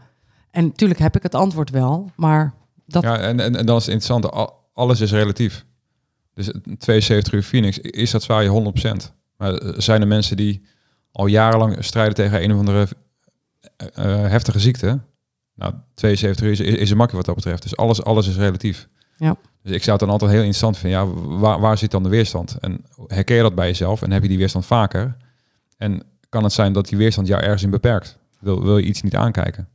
En 0.51 0.65
natuurlijk 0.65 1.01
heb 1.01 1.16
ik 1.16 1.23
het 1.23 1.35
antwoord 1.35 1.70
wel, 1.70 2.11
maar 2.16 2.55
dat. 2.86 3.03
Ja, 3.03 3.19
en, 3.19 3.40
en, 3.40 3.57
en 3.57 3.66
dan 3.66 3.77
is 3.77 3.86
het 3.86 4.31
al- 4.31 4.69
alles 4.73 5.01
is 5.01 5.12
relatief. 5.12 5.65
Dus 6.34 6.54
een 6.54 6.78
72 6.78 7.32
uur 7.32 7.42
Phoenix, 7.42 7.78
is 7.78 8.10
dat 8.10 8.22
zwaar 8.22 8.42
je 8.42 8.72
100%. 9.09 9.12
Maar 9.36 9.54
eh, 9.54 9.72
zijn 9.76 10.00
er 10.00 10.06
mensen 10.06 10.36
die 10.36 10.62
al 11.12 11.26
jarenlang 11.26 11.84
strijden 11.84 12.14
tegen 12.14 12.42
een 12.42 12.52
of 12.52 12.59
andere 12.59 12.88
eh, 13.76 13.86
eh, 13.94 14.30
heftige 14.30 14.60
ziekte? 14.60 15.00
Nou, 15.54 15.74
72 15.94 16.46
uur 16.46 16.78
is, 16.78 16.90
een 16.90 16.96
makkie 16.96 17.16
wat 17.16 17.26
dat 17.26 17.34
betreft. 17.34 17.62
Dus 17.62 17.76
alles, 17.76 18.02
alles 18.04 18.28
is 18.28 18.36
relatief. 18.36 18.88
Ja. 19.16 19.36
Dus 19.62 19.72
ik 19.72 19.82
zou 19.82 19.90
het 19.90 20.00
dan 20.00 20.10
altijd 20.10 20.30
heel 20.30 20.40
interessant 20.40 20.78
vinden. 20.78 21.00
Ja, 21.00 21.06
waar, 21.38 21.60
waar 21.60 21.78
zit 21.78 21.90
dan 21.90 22.02
de 22.02 22.09
weerstand? 22.09 22.56
En 22.60 22.84
herken 23.06 23.36
je 23.36 23.42
dat 23.42 23.54
bij 23.54 23.66
jezelf? 23.66 24.02
En 24.02 24.10
heb 24.10 24.22
je 24.22 24.28
die 24.28 24.38
weerstand 24.38 24.66
vaker? 24.66 25.16
En 25.76 26.02
kan 26.28 26.42
het 26.42 26.52
zijn 26.52 26.72
dat 26.72 26.88
die 26.88 26.98
weerstand 26.98 27.26
jou 27.26 27.42
ergens 27.42 27.62
in 27.62 27.70
beperkt? 27.70 28.18
Wil, 28.38 28.62
wil 28.62 28.78
je 28.78 28.86
iets 28.86 29.02
niet 29.02 29.16
aankijken? 29.16 29.68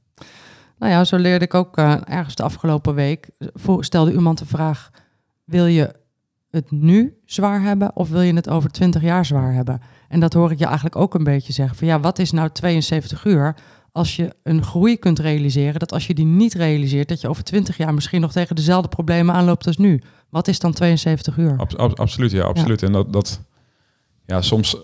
Nou 0.77 0.91
ja, 0.91 1.03
zo 1.03 1.17
leerde 1.17 1.45
ik 1.45 1.53
ook 1.53 1.77
ergens 1.77 2.35
de 2.35 2.43
afgelopen 2.43 2.95
week. 2.95 3.29
Voor, 3.53 3.85
stelde 3.85 4.11
iemand 4.11 4.38
de 4.38 4.45
vraag: 4.45 4.89
wil 5.43 5.65
je 5.65 5.93
het 6.52 6.72
nu 6.72 7.18
zwaar 7.26 7.61
hebben 7.61 7.95
of 7.95 8.10
wil 8.10 8.22
je 8.22 8.34
het 8.34 8.49
over 8.49 8.72
20 8.72 9.02
jaar 9.02 9.26
zwaar 9.26 9.53
hebben? 9.53 9.82
En 10.10 10.19
dat 10.19 10.34
hoor 10.34 10.52
ik 10.52 10.60
je 10.60 10.65
eigenlijk 10.65 10.95
ook 10.95 11.14
een 11.14 11.24
beetje 11.24 11.53
zeggen. 11.53 11.78
Van 11.78 11.88
ja, 11.88 11.99
wat 11.99 12.19
is 12.19 12.32
nou 12.32 12.49
72 12.49 13.26
uur 13.26 13.56
als 13.91 14.15
je 14.15 14.36
een 14.44 14.64
groei 14.64 14.98
kunt 14.98 15.19
realiseren? 15.19 15.80
Dat 15.80 15.94
als 15.94 16.07
je 16.07 16.14
die 16.14 16.26
niet 16.26 16.53
realiseert, 16.53 17.07
dat 17.07 17.22
je 17.22 17.30
over 17.30 17.44
20 17.44 17.78
jaar 17.78 17.94
misschien 17.94 18.22
nog 18.22 18.32
tegen 18.32 18.56
dezelfde 18.56 18.90
problemen 18.90 19.36
aanloopt 19.36 19.68
als 19.68 19.78
nu. 19.78 20.02
Wat 20.30 20.48
is 20.48 20.60
dan 20.60 20.74
72 20.74 21.38
uur? 21.38 21.57
Abs- 21.57 21.76
ab- 21.78 21.99
absoluut, 21.99 22.32
ja, 22.32 22.44
absoluut. 22.44 22.84
En 22.84 22.91
dat, 22.91 23.14
dat 23.14 23.41
ja, 24.26 24.41
soms. 24.41 24.78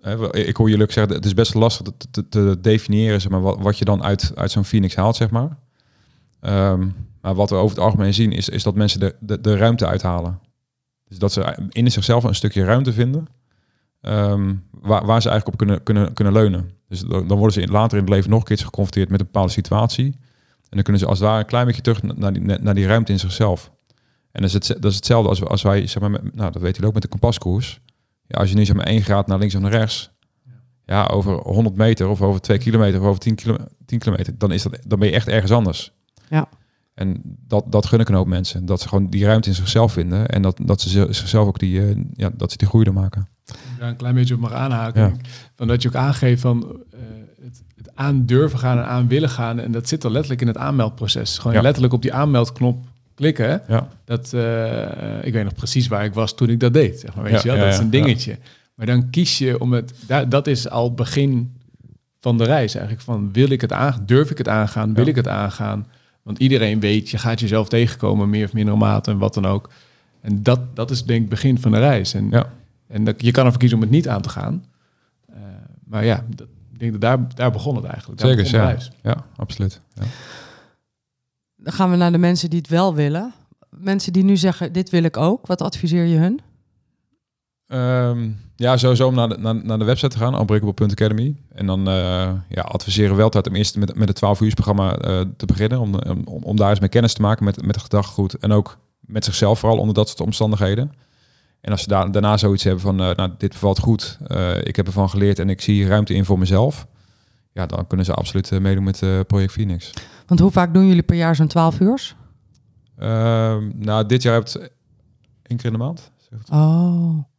wel, 0.00 0.36
ik 0.36 0.56
hoor 0.56 0.68
jullie 0.68 0.84
ook 0.84 0.92
zeggen, 0.92 1.14
het 1.14 1.24
is 1.24 1.34
best 1.34 1.54
lastig 1.54 1.86
te, 1.96 2.06
te, 2.10 2.28
te 2.28 2.58
definiëren, 2.60 3.20
zeg 3.20 3.30
maar, 3.30 3.40
wat, 3.40 3.58
wat 3.60 3.78
je 3.78 3.84
dan 3.84 4.02
uit, 4.02 4.32
uit 4.34 4.50
zo'n 4.50 4.64
Phoenix 4.64 4.94
haalt, 4.94 5.16
zeg 5.16 5.30
maar. 5.30 5.56
Ehm, 6.42 6.88
maar 7.20 7.34
wat 7.34 7.50
we 7.50 7.56
over 7.56 7.76
het 7.76 7.84
algemeen 7.84 8.14
zien, 8.14 8.32
is, 8.32 8.48
is 8.48 8.62
dat 8.62 8.74
mensen 8.74 9.00
de, 9.00 9.14
de, 9.20 9.40
de 9.40 9.56
ruimte 9.56 9.86
uithalen. 9.86 10.40
Dus 11.08 11.18
dat 11.18 11.32
ze 11.32 11.68
in 11.68 11.90
zichzelf 11.90 12.24
een 12.24 12.34
stukje 12.34 12.64
ruimte 12.64 12.92
vinden, 12.92 13.26
ehm, 14.00 14.54
waar, 14.70 15.06
waar 15.06 15.22
ze 15.22 15.28
eigenlijk 15.28 15.46
op 15.46 15.56
kunnen, 15.56 15.82
kunnen, 15.82 16.12
kunnen 16.12 16.32
leunen. 16.32 16.70
Dus 16.88 17.00
dan 17.00 17.38
worden 17.38 17.52
ze 17.52 17.72
later 17.72 17.98
in 17.98 18.04
het 18.04 18.12
leven 18.12 18.30
nog 18.30 18.38
een 18.38 18.44
keertje 18.44 18.64
geconfronteerd 18.64 19.10
met 19.10 19.20
een 19.20 19.26
bepaalde 19.26 19.52
situatie. 19.52 20.06
En 20.06 20.78
dan 20.78 20.82
kunnen 20.82 21.00
ze 21.00 21.06
als 21.06 21.18
het 21.18 21.28
ware 21.28 21.40
een 21.40 21.46
klein 21.46 21.66
beetje 21.66 21.82
terug 21.82 22.02
naar 22.02 22.32
die, 22.32 22.42
naar 22.42 22.74
die 22.74 22.86
ruimte 22.86 23.12
in 23.12 23.18
zichzelf. 23.18 23.70
En 24.32 24.42
dat 24.42 24.44
is, 24.44 24.52
het, 24.52 24.66
dat 24.66 24.90
is 24.90 24.96
hetzelfde 24.96 25.28
als, 25.28 25.44
als 25.44 25.62
wij, 25.62 25.86
zeg 25.86 26.02
maar, 26.02 26.10
nou 26.10 26.52
dat 26.52 26.52
weten 26.52 26.72
jullie 26.72 26.86
ook 26.86 26.92
met 26.92 27.02
de 27.02 27.08
kompaskoers. 27.08 27.80
Ja, 28.26 28.38
als 28.38 28.48
je 28.48 28.56
nu 28.56 28.64
zeg 28.64 28.76
maar 28.76 28.86
één 28.86 29.02
graad 29.02 29.26
naar 29.26 29.38
links 29.38 29.54
of 29.54 29.60
naar 29.60 29.70
rechts, 29.70 30.10
Ja, 30.86 31.06
over 31.06 31.34
100 31.34 31.76
meter 31.76 32.08
of 32.08 32.22
over 32.22 32.40
2 32.40 32.58
kilometer 32.58 33.00
of 33.00 33.06
over 33.06 33.20
10, 33.20 33.34
kilo, 33.34 33.56
10 33.86 33.98
kilometer, 33.98 34.38
dan, 34.38 34.52
is 34.52 34.62
dat, 34.62 34.78
dan 34.86 34.98
ben 34.98 35.08
je 35.08 35.14
echt 35.14 35.28
ergens 35.28 35.52
anders. 35.52 35.92
Ja. 36.32 36.48
En 36.94 37.20
dat, 37.46 37.64
dat 37.68 37.86
gun 37.86 38.00
ik 38.00 38.08
een 38.08 38.14
hoop 38.14 38.26
mensen. 38.26 38.66
Dat 38.66 38.80
ze 38.80 38.88
gewoon 38.88 39.06
die 39.10 39.24
ruimte 39.24 39.48
in 39.48 39.54
zichzelf 39.54 39.92
vinden. 39.92 40.28
En 40.28 40.42
dat, 40.42 40.58
dat 40.62 40.80
ze 40.80 40.88
zi- 40.88 41.12
zichzelf 41.12 41.46
ook 41.46 41.58
die, 41.58 41.80
eh, 41.88 41.96
ja, 42.14 42.30
dat 42.36 42.50
ze 42.50 42.56
die 42.56 42.68
groei 42.68 42.84
er 42.84 42.92
maken. 42.92 43.28
daar 43.78 43.88
een 43.88 43.96
klein 43.96 44.14
beetje 44.14 44.34
op 44.34 44.40
mag 44.40 44.52
aanhaken. 44.52 45.02
Ja. 45.02 45.12
Van 45.56 45.66
dat 45.68 45.82
je 45.82 45.88
ook 45.88 45.94
aangeeft 45.94 46.40
van 46.40 46.82
eh, 46.90 46.98
het, 47.42 47.62
het 47.76 47.90
aan 47.94 48.26
durven 48.26 48.58
gaan 48.58 48.78
en 48.78 48.86
aan 48.86 49.08
willen 49.08 49.28
gaan. 49.28 49.58
En 49.60 49.72
dat 49.72 49.88
zit 49.88 50.04
al 50.04 50.10
letterlijk 50.10 50.40
in 50.40 50.46
het 50.46 50.56
aanmeldproces. 50.56 51.38
Gewoon 51.38 51.56
Ja. 51.56 51.62
letterlijk 51.62 51.94
op 51.94 52.02
die 52.02 52.12
aanmeldknop 52.12 52.84
klikken. 53.14 53.62
Ja. 53.68 53.88
Dat, 54.04 54.32
eh, 54.32 55.24
ik 55.24 55.32
weet 55.32 55.44
nog 55.44 55.54
precies 55.54 55.88
waar 55.88 56.04
ik 56.04 56.14
was 56.14 56.34
toen 56.34 56.48
ik 56.48 56.60
dat 56.60 56.72
deed. 56.74 57.00
Zeg 57.00 57.14
maar, 57.14 57.24
weet 57.24 57.32
Ja, 57.32 57.38
je 57.42 57.46
wel? 57.46 57.56
ja, 57.56 57.62
dat 57.62 57.70
is 57.72 57.76
ja, 57.78 57.82
een 57.84 57.90
dingetje. 57.90 58.38
Maar 58.74 58.86
dan 58.86 59.10
kies 59.10 59.38
je 59.38 59.60
om 59.60 59.72
het... 59.72 59.94
daar- 60.06 60.28
dat 60.28 60.46
is 60.46 60.68
al 60.68 60.84
het 60.84 60.94
begin 60.96 61.56
van 62.20 62.38
de 62.38 62.44
reis 62.44 62.74
eigenlijk. 62.74 63.04
Van 63.04 63.32
wil 63.32 63.50
ik 63.50 63.60
het 63.60 63.72
aan, 63.72 64.02
durf 64.06 64.30
ik 64.30 64.38
het 64.38 64.48
aangaan? 64.48 64.94
Wil 64.94 65.04
Ja. 65.04 65.10
ik 65.10 65.16
het 65.16 65.28
aangaan? 65.28 65.86
Want 66.22 66.38
iedereen 66.38 66.80
weet, 66.80 67.08
je 67.10 67.18
gaat 67.18 67.40
jezelf 67.40 67.68
tegenkomen, 67.68 68.30
meer 68.30 68.44
of 68.44 68.52
mindere 68.52 68.76
mate 68.76 69.10
en 69.10 69.18
wat 69.18 69.34
dan 69.34 69.46
ook. 69.46 69.70
En 70.20 70.42
dat, 70.42 70.76
dat 70.76 70.90
is 70.90 70.98
denk 71.04 71.10
ik 71.24 71.30
het 71.30 71.40
begin 71.40 71.58
van 71.58 71.70
de 71.70 71.78
reis. 71.78 72.14
En, 72.14 72.28
Ja. 72.30 72.52
en 72.86 73.04
dat, 73.04 73.22
je 73.22 73.30
kan 73.30 73.44
ervoor 73.44 73.58
kiezen 73.60 73.76
om 73.78 73.82
het 73.82 73.92
niet 73.92 74.08
aan 74.08 74.22
te 74.22 74.28
gaan. 74.28 74.64
Eh, 75.32 75.36
maar 75.84 76.04
ja, 76.04 76.24
dat, 76.34 76.46
ik 76.72 76.78
denk 76.78 76.92
dat 76.92 77.00
daar, 77.00 77.34
daar 77.34 77.50
begon 77.50 77.76
het 77.76 77.84
eigenlijk. 77.84 78.20
Daar 78.20 78.28
Zeker, 78.28 78.42
begon 78.44 78.58
de 78.60 78.64
ja. 78.66 78.72
reis. 78.72 78.90
Ja, 79.02 79.24
absoluut. 79.36 79.80
Ja. 79.94 80.02
Dan 81.56 81.72
gaan 81.72 81.90
we 81.90 81.96
naar 81.96 82.12
de 82.12 82.18
mensen 82.18 82.50
die 82.50 82.58
het 82.58 82.68
wel 82.68 82.94
willen. 82.94 83.32
Mensen 83.70 84.12
die 84.12 84.24
nu 84.24 84.36
zeggen, 84.36 84.72
dit 84.72 84.90
wil 84.90 85.02
ik 85.02 85.16
ook. 85.16 85.46
Wat 85.46 85.62
adviseer 85.62 86.04
je 86.04 86.16
hun? 86.16 86.40
Ehm, 87.72 88.30
ja, 88.56 88.76
sowieso 88.76 89.06
om 89.06 89.14
naar 89.14 89.28
de, 89.28 89.38
naar, 89.38 89.64
naar 89.64 89.78
de 89.78 89.84
website 89.84 90.08
te 90.08 90.18
gaan, 90.18 90.38
unbreakable.academy. 90.40 91.36
En 91.54 91.66
dan 91.66 91.88
eh, 91.88 91.94
ja, 92.48 92.62
adviseren 92.62 93.10
we 93.10 93.16
wel 93.16 93.24
altijd 93.24 93.48
om 93.48 93.54
eerst 93.54 93.76
met, 93.76 93.94
met 93.94 94.08
het 94.08 94.16
12 94.16 94.40
uur 94.40 94.54
programma 94.54 94.96
eh, 94.96 95.20
te 95.36 95.46
beginnen. 95.46 95.80
Om, 95.80 95.94
om, 96.24 96.42
om 96.42 96.56
daar 96.56 96.70
eens 96.70 96.80
mee 96.80 96.88
kennis 96.88 97.14
te 97.14 97.20
maken 97.20 97.44
met, 97.44 97.66
met 97.66 97.74
de 97.74 97.80
gedachtegoed. 97.80 98.34
En 98.34 98.52
ook 98.52 98.78
met 99.00 99.24
zichzelf 99.24 99.58
vooral 99.58 99.78
onder 99.78 99.94
dat 99.94 100.08
soort 100.08 100.20
omstandigheden. 100.20 100.92
En 101.60 101.72
als 101.72 101.82
ze 101.82 101.88
daar, 101.88 102.12
daarna 102.12 102.36
zoiets 102.36 102.64
hebben 102.64 102.82
van, 102.82 103.00
eh, 103.00 103.16
nou, 103.16 103.30
dit 103.38 103.50
bevalt 103.50 103.78
goed. 103.78 104.18
ik 104.62 104.76
heb 104.76 104.86
ervan 104.86 105.10
geleerd 105.10 105.38
en 105.38 105.48
ik 105.48 105.60
zie 105.60 105.86
ruimte 105.86 106.14
in 106.14 106.24
voor 106.24 106.38
mezelf. 106.38 106.86
Ja, 107.52 107.66
dan 107.66 107.86
kunnen 107.86 108.06
ze 108.06 108.14
absoluut 108.14 108.60
meedoen 108.60 108.84
met 108.84 109.26
Project 109.26 109.52
Phoenix. 109.52 109.90
Want 110.26 110.40
hoe 110.40 110.50
vaak 110.50 110.74
doen 110.74 110.86
jullie 110.86 111.02
per 111.02 111.16
jaar 111.16 111.36
zo'n 111.36 111.46
12 111.46 111.80
uur? 111.80 112.16
Ehm, 112.98 113.70
nou, 113.74 114.06
dit 114.06 114.22
jaar 114.22 114.34
heb 114.34 114.48
je 114.48 114.58
het 114.58 114.70
één 115.42 115.56
keer 115.58 115.66
in 115.66 115.72
de 115.72 115.78
maand. 115.78 116.10
Oh. 116.50 117.30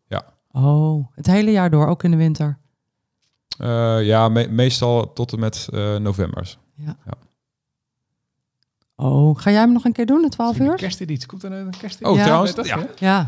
Ja. 0.54 0.62
Oh, 0.62 1.08
het 1.16 1.26
hele 1.28 1.52
jaar 1.52 1.70
door, 1.70 1.88
ook 1.88 2.04
in 2.04 2.12
de 2.12 2.18
winter. 2.18 2.58
Eh, 3.58 4.04
ja, 4.06 4.30
me- 4.30 4.48
meestal 4.48 5.14
tot 5.14 5.34
en 5.34 5.40
met 5.40 5.68
eh 5.74 5.96
november. 5.96 6.58
Oh, 8.96 9.38
ga 9.40 9.52
jij 9.52 9.60
hem 9.60 9.72
nog 9.74 9.86
een 9.86 9.92
keer 9.92 10.06
doen, 10.06 10.22
de 10.22 10.30
12 10.30 10.60
Een 10.60 10.66
uur? 10.66 10.76
kerstedienst. 10.76 11.26
Komt 11.26 11.44
er 11.44 11.52
een 11.52 11.70
kerstedienst? 11.70 12.04
Oh, 12.12 12.16
Ja. 12.16 12.24
trouwens, 12.24 12.56
Dat, 12.56 12.66
ja. 12.68 12.88
Ja. 12.96 13.26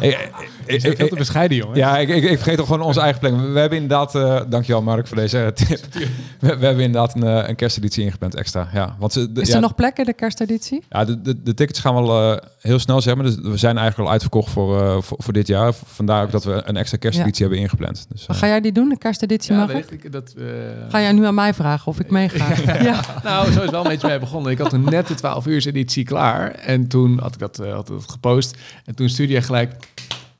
Ik, 0.66 0.82
ik, 0.82 0.96
veel 0.96 1.08
te 1.08 1.14
bescheiden, 1.14 1.56
jongen. 1.56 1.76
ja, 1.76 1.98
ik, 1.98 2.08
ik, 2.08 2.22
ik 2.22 2.36
vergeet 2.36 2.56
toch 2.56 2.66
gewoon 2.66 2.82
onze 2.82 3.00
eigen 3.00 3.20
planning. 3.20 3.52
We 3.52 3.58
hebben 3.58 3.78
inderdaad, 3.78 4.14
eh 4.14 4.40
dankjewel 4.48 4.82
Mark 4.82 5.06
voor 5.06 5.16
deze 5.16 5.50
tip. 5.54 5.80
We, 6.40 6.56
we 6.56 6.66
hebben 6.66 6.84
inderdaad 6.84 7.14
een, 7.14 7.22
eh, 7.22 7.48
een 7.48 7.56
kersteditie 7.56 8.04
ingepland 8.04 8.34
extra. 8.34 8.68
Ja, 8.72 8.96
want 8.98 9.12
ze, 9.12 9.32
de, 9.32 9.40
Is 9.40 9.48
ja, 9.48 9.54
er 9.54 9.60
nog 9.60 9.74
plekken, 9.74 10.04
de 10.04 10.12
kersteditie? 10.12 10.82
ja, 10.88 11.04
de, 11.04 11.22
de, 11.22 11.42
de 11.42 11.54
tickets 11.54 11.80
gaan 11.80 11.94
wel 11.94 12.32
eh, 12.32 12.48
heel 12.60 12.78
snel, 12.78 13.00
zeg 13.00 13.14
maar. 13.14 13.24
Dus 13.24 13.34
we 13.34 13.56
zijn 13.56 13.76
eigenlijk 13.76 14.08
al 14.08 14.12
uitverkocht 14.12 14.50
voor, 14.50 14.80
eh, 14.80 14.96
voor, 15.00 15.16
voor 15.20 15.32
dit 15.32 15.46
jaar. 15.46 15.72
Vandaar 15.84 16.22
ook 16.22 16.30
dat 16.30 16.44
we 16.44 16.62
een 16.64 16.76
extra 16.76 16.98
kersteditie 16.98 17.42
hebben 17.42 17.62
ingepland. 17.62 18.06
Dus, 18.08 18.26
ga 18.28 18.46
jij 18.46 18.60
die 18.60 18.72
doen, 18.72 18.88
de 18.88 18.98
kersteditie? 18.98 19.54
Ja, 19.54 19.68
ik? 19.70 20.12
Dat, 20.12 20.34
Ga 20.88 21.00
jij 21.00 21.12
nu 21.12 21.26
aan 21.26 21.34
mij 21.34 21.54
vragen 21.54 21.86
of 21.86 22.00
ik 22.00 22.10
meega? 22.10 22.54
ja. 22.82 23.00
Nou, 23.22 23.52
zo 23.52 23.62
is 23.62 23.70
wel 23.70 23.84
een 23.84 23.90
beetje 23.90 24.08
mee 24.08 24.18
begonnen. 24.18 24.52
Ik 24.52 24.58
had 24.58 24.70
toen 24.70 24.84
net 24.84 25.06
de 25.06 25.14
12 25.14 25.46
uur 25.46 25.66
editie 25.66 26.04
klaar. 26.04 26.50
En 26.50 26.88
toen 26.88 27.18
had 27.18 27.34
ik 27.34 27.38
dat, 27.38 27.56
had 27.56 27.86
dat 27.86 28.04
gepost. 28.10 28.56
En 28.84 28.94
toen 28.94 29.08
stuurde 29.08 29.32
jij 29.32 29.42
gelijk... 29.42 29.83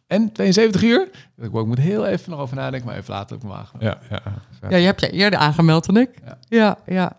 En 0.06 0.32
72 0.32 0.82
uur? 0.82 1.08
Ik 1.36 1.44
ik 1.44 1.66
moet 1.66 1.78
heel 1.78 2.06
even 2.06 2.30
nog 2.30 2.40
over 2.40 2.56
nadenken. 2.56 2.88
Maar 2.88 2.98
even 2.98 3.14
later 3.14 3.36
op 3.36 3.42
mijn 3.42 3.54
wagen. 3.54 3.78
ja, 3.80 3.98
ja, 4.10 4.22
ja, 4.68 4.76
je 4.76 4.84
hebt 4.84 5.00
je 5.00 5.10
eerder 5.10 5.38
aangemeld 5.38 5.86
dan 5.86 5.96
ik. 5.96 6.10
Ja. 6.24 6.38
Ja, 6.48 6.78
ja. 6.86 7.16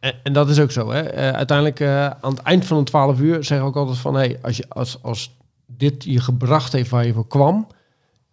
En, 0.00 0.14
en 0.22 0.32
dat 0.32 0.48
is 0.48 0.60
ook 0.60 0.70
zo. 0.70 0.90
Hè? 0.90 1.00
Eh, 1.00 1.30
uiteindelijk 1.30 1.80
eh, 1.80 2.06
aan 2.06 2.30
het 2.30 2.42
eind 2.42 2.66
van 2.66 2.76
een 2.76 2.84
12 2.84 3.20
uur 3.20 3.44
zeg 3.44 3.58
ik 3.58 3.64
ook 3.64 3.76
altijd 3.76 3.98
van... 3.98 4.14
Hey, 4.14 4.38
als, 4.42 4.56
je, 4.56 4.64
als, 4.68 5.02
als 5.02 5.36
dit 5.66 6.04
je 6.04 6.20
gebracht 6.20 6.72
heeft 6.72 6.90
waar 6.90 7.06
je 7.06 7.12
voor 7.12 7.26
kwam... 7.26 7.66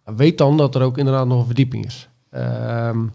weet 0.04 0.38
dan 0.38 0.56
dat 0.56 0.74
er 0.74 0.82
ook 0.82 0.98
inderdaad 0.98 1.26
nog 1.26 1.38
een 1.38 1.46
verdieping 1.46 1.86
is. 1.86 2.08
Ehm, 2.30 3.06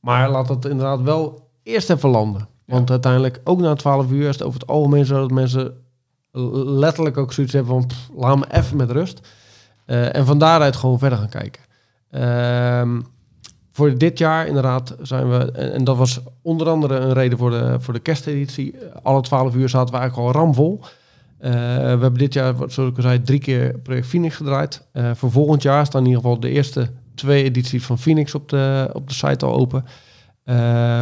maar 0.00 0.30
laat 0.30 0.48
dat 0.48 0.64
inderdaad 0.64 1.00
wel 1.00 1.48
eerst 1.62 1.90
even 1.90 2.08
landen. 2.08 2.48
Want 2.64 2.90
uiteindelijk, 2.90 3.40
ook 3.44 3.60
na 3.60 3.74
12 3.74 4.10
uur, 4.10 4.28
is 4.28 4.34
het 4.34 4.42
over 4.42 4.60
het 4.60 4.68
algemeen 4.68 5.04
zo 5.04 5.20
dat 5.20 5.30
mensen 5.30 5.81
letterlijk 6.32 7.16
ook 7.16 7.32
zoiets 7.32 7.52
hebben 7.52 7.72
van... 7.72 7.90
laat 8.16 8.38
me 8.38 8.46
even 8.50 8.76
met 8.76 8.90
rust. 8.90 9.20
Eh, 9.84 10.16
en 10.16 10.26
van 10.26 10.38
daaruit 10.38 10.76
gewoon 10.76 10.98
verder 10.98 11.18
gaan 11.18 11.28
kijken. 11.28 11.62
Ehm, 12.10 13.00
voor 13.72 13.98
dit 13.98 14.18
jaar 14.18 14.46
inderdaad 14.46 14.96
zijn 15.02 15.30
we, 15.30 15.52
en, 15.52 15.84
dat 15.84 15.96
was 15.96 16.20
onder 16.42 16.68
andere 16.68 16.94
een 16.94 17.12
reden 17.12 17.38
voor 17.38 17.50
de, 17.50 17.76
voor 17.78 17.94
de 17.94 18.00
kersteditie. 18.00 18.74
Alle 19.02 19.20
12 19.20 19.54
uur 19.54 19.68
zaten 19.68 19.94
we 19.94 20.00
eigenlijk 20.00 20.28
al 20.28 20.42
ramvol. 20.42 20.80
Eh, 21.38 21.50
we 21.52 21.56
hebben 21.88 22.14
dit 22.14 22.32
jaar, 22.32 22.54
zoals 22.54 22.90
ik 22.90 22.96
al 22.96 23.02
zei, 23.02 23.22
drie 23.22 23.38
keer 23.38 23.78
Project 23.78 24.06
Phoenix 24.06 24.36
gedraaid. 24.36 24.86
Eh, 24.92 25.10
voor 25.14 25.30
volgend 25.30 25.62
jaar 25.62 25.86
staan 25.86 26.00
in 26.00 26.06
ieder 26.06 26.22
geval 26.22 26.40
de 26.40 26.48
eerste 26.50 26.90
twee 27.14 27.44
edities 27.44 27.84
van 27.84 27.98
Phoenix 27.98 28.34
op 28.34 28.48
de, 28.48 28.90
op 28.92 29.08
de 29.08 29.14
site 29.14 29.46
al 29.46 29.54
open. 29.54 29.84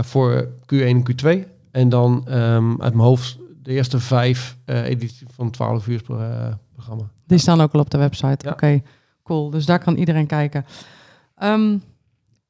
Voor 0.04 0.48
Q1 0.74 0.78
en 0.78 1.02
Q2. 1.10 1.48
En 1.70 1.88
dan 1.88 2.22
ehm, 2.26 2.70
uit 2.70 2.94
mijn 2.94 3.06
hoofd 3.08 3.38
de 3.62 3.72
eerste 3.72 4.00
vijf 4.00 4.56
eh, 4.64 4.84
edities 4.84 5.26
van 5.34 5.44
het 5.44 5.54
12 5.54 5.86
uur 5.86 6.02
eh, 6.08 6.54
programma. 6.72 7.10
Die 7.26 7.38
staan 7.38 7.60
ook 7.60 7.72
al 7.72 7.80
op 7.80 7.90
de 7.90 7.98
website. 7.98 8.46
Ja. 8.46 8.50
Oké, 8.50 8.82
cool. 9.22 9.50
Dus 9.50 9.66
daar 9.66 9.78
kan 9.78 9.96
iedereen 9.96 10.26
kijken. 10.26 10.64
Ehm, 11.36 11.76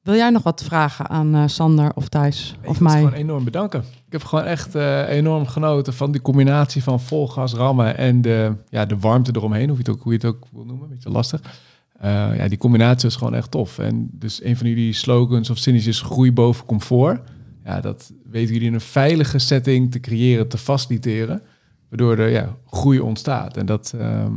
wil 0.02 0.14
jij 0.14 0.30
nog 0.30 0.42
wat 0.42 0.62
vragen 0.64 1.08
aan 1.08 1.34
eh, 1.34 1.42
Sander 1.46 1.90
of 1.94 2.08
Thijs 2.08 2.54
Ik 2.62 2.68
of 2.68 2.78
wil 2.78 2.88
mij? 2.88 2.96
gewoon 2.96 3.12
enorm 3.12 3.44
bedanken. 3.44 3.80
Ik 3.80 4.12
heb 4.12 4.24
gewoon 4.24 4.44
echt 4.44 4.74
eh, 4.74 5.08
enorm 5.08 5.46
genoten 5.46 5.94
van 5.94 6.12
die 6.12 6.20
combinatie 6.20 6.82
van 6.82 7.00
vol 7.00 7.28
gas 7.28 7.54
rammen 7.54 7.96
en 7.96 8.22
de, 8.22 8.52
ja, 8.68 8.86
de 8.86 8.98
warmte 8.98 9.32
eromheen, 9.34 9.68
hoe 9.68 9.78
je, 9.78 9.82
het 9.82 9.88
ook, 9.88 10.02
hoe 10.02 10.12
je 10.12 10.18
het 10.18 10.26
ook 10.26 10.46
wil 10.52 10.64
noemen, 10.64 10.84
een 10.84 10.90
beetje 10.90 11.10
lastig. 11.10 11.40
Eh, 11.98 12.36
ja, 12.36 12.48
die 12.48 12.58
combinatie 12.58 13.08
is 13.08 13.16
gewoon 13.16 13.34
echt 13.34 13.50
tof. 13.50 13.78
En 13.78 14.08
dus 14.12 14.44
een 14.44 14.56
van 14.56 14.68
jullie 14.68 14.92
slogans 14.92 15.50
of 15.50 15.58
zinnetjes 15.58 15.96
is 15.96 16.02
groei 16.02 16.32
boven 16.32 16.66
comfort. 16.66 17.20
Ja, 17.64 17.80
dat 17.80 18.12
weten 18.24 18.52
jullie 18.52 18.68
in 18.68 18.74
een 18.74 18.80
veilige 18.80 19.38
setting 19.38 19.90
te 19.92 20.00
creëren, 20.00 20.48
te 20.48 20.58
faciliteren, 20.58 21.42
waardoor 21.88 22.18
er 22.18 22.28
ja, 22.28 22.56
groei 22.66 23.00
ontstaat. 23.00 23.56
En 23.56 23.66
dat... 23.66 23.92
ehm, 23.98 24.34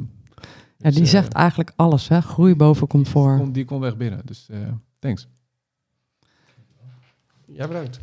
Ja, 0.78 0.90
die 0.90 1.00
dus, 1.00 1.00
eh, 1.00 1.06
zegt 1.20 1.34
eigenlijk 1.34 1.72
alles, 1.76 2.08
hè? 2.08 2.22
Groei 2.22 2.56
boven 2.56 2.88
comfort. 2.88 3.40
komt- 3.40 3.54
die 3.54 3.66
komt 3.66 3.84
echt 3.84 3.98
binnen. 3.98 4.22
Dus 4.26 4.48
eh, 4.50 4.58
thanks. 5.00 5.28
Ja, 7.48 7.68
bedankt. 7.68 8.00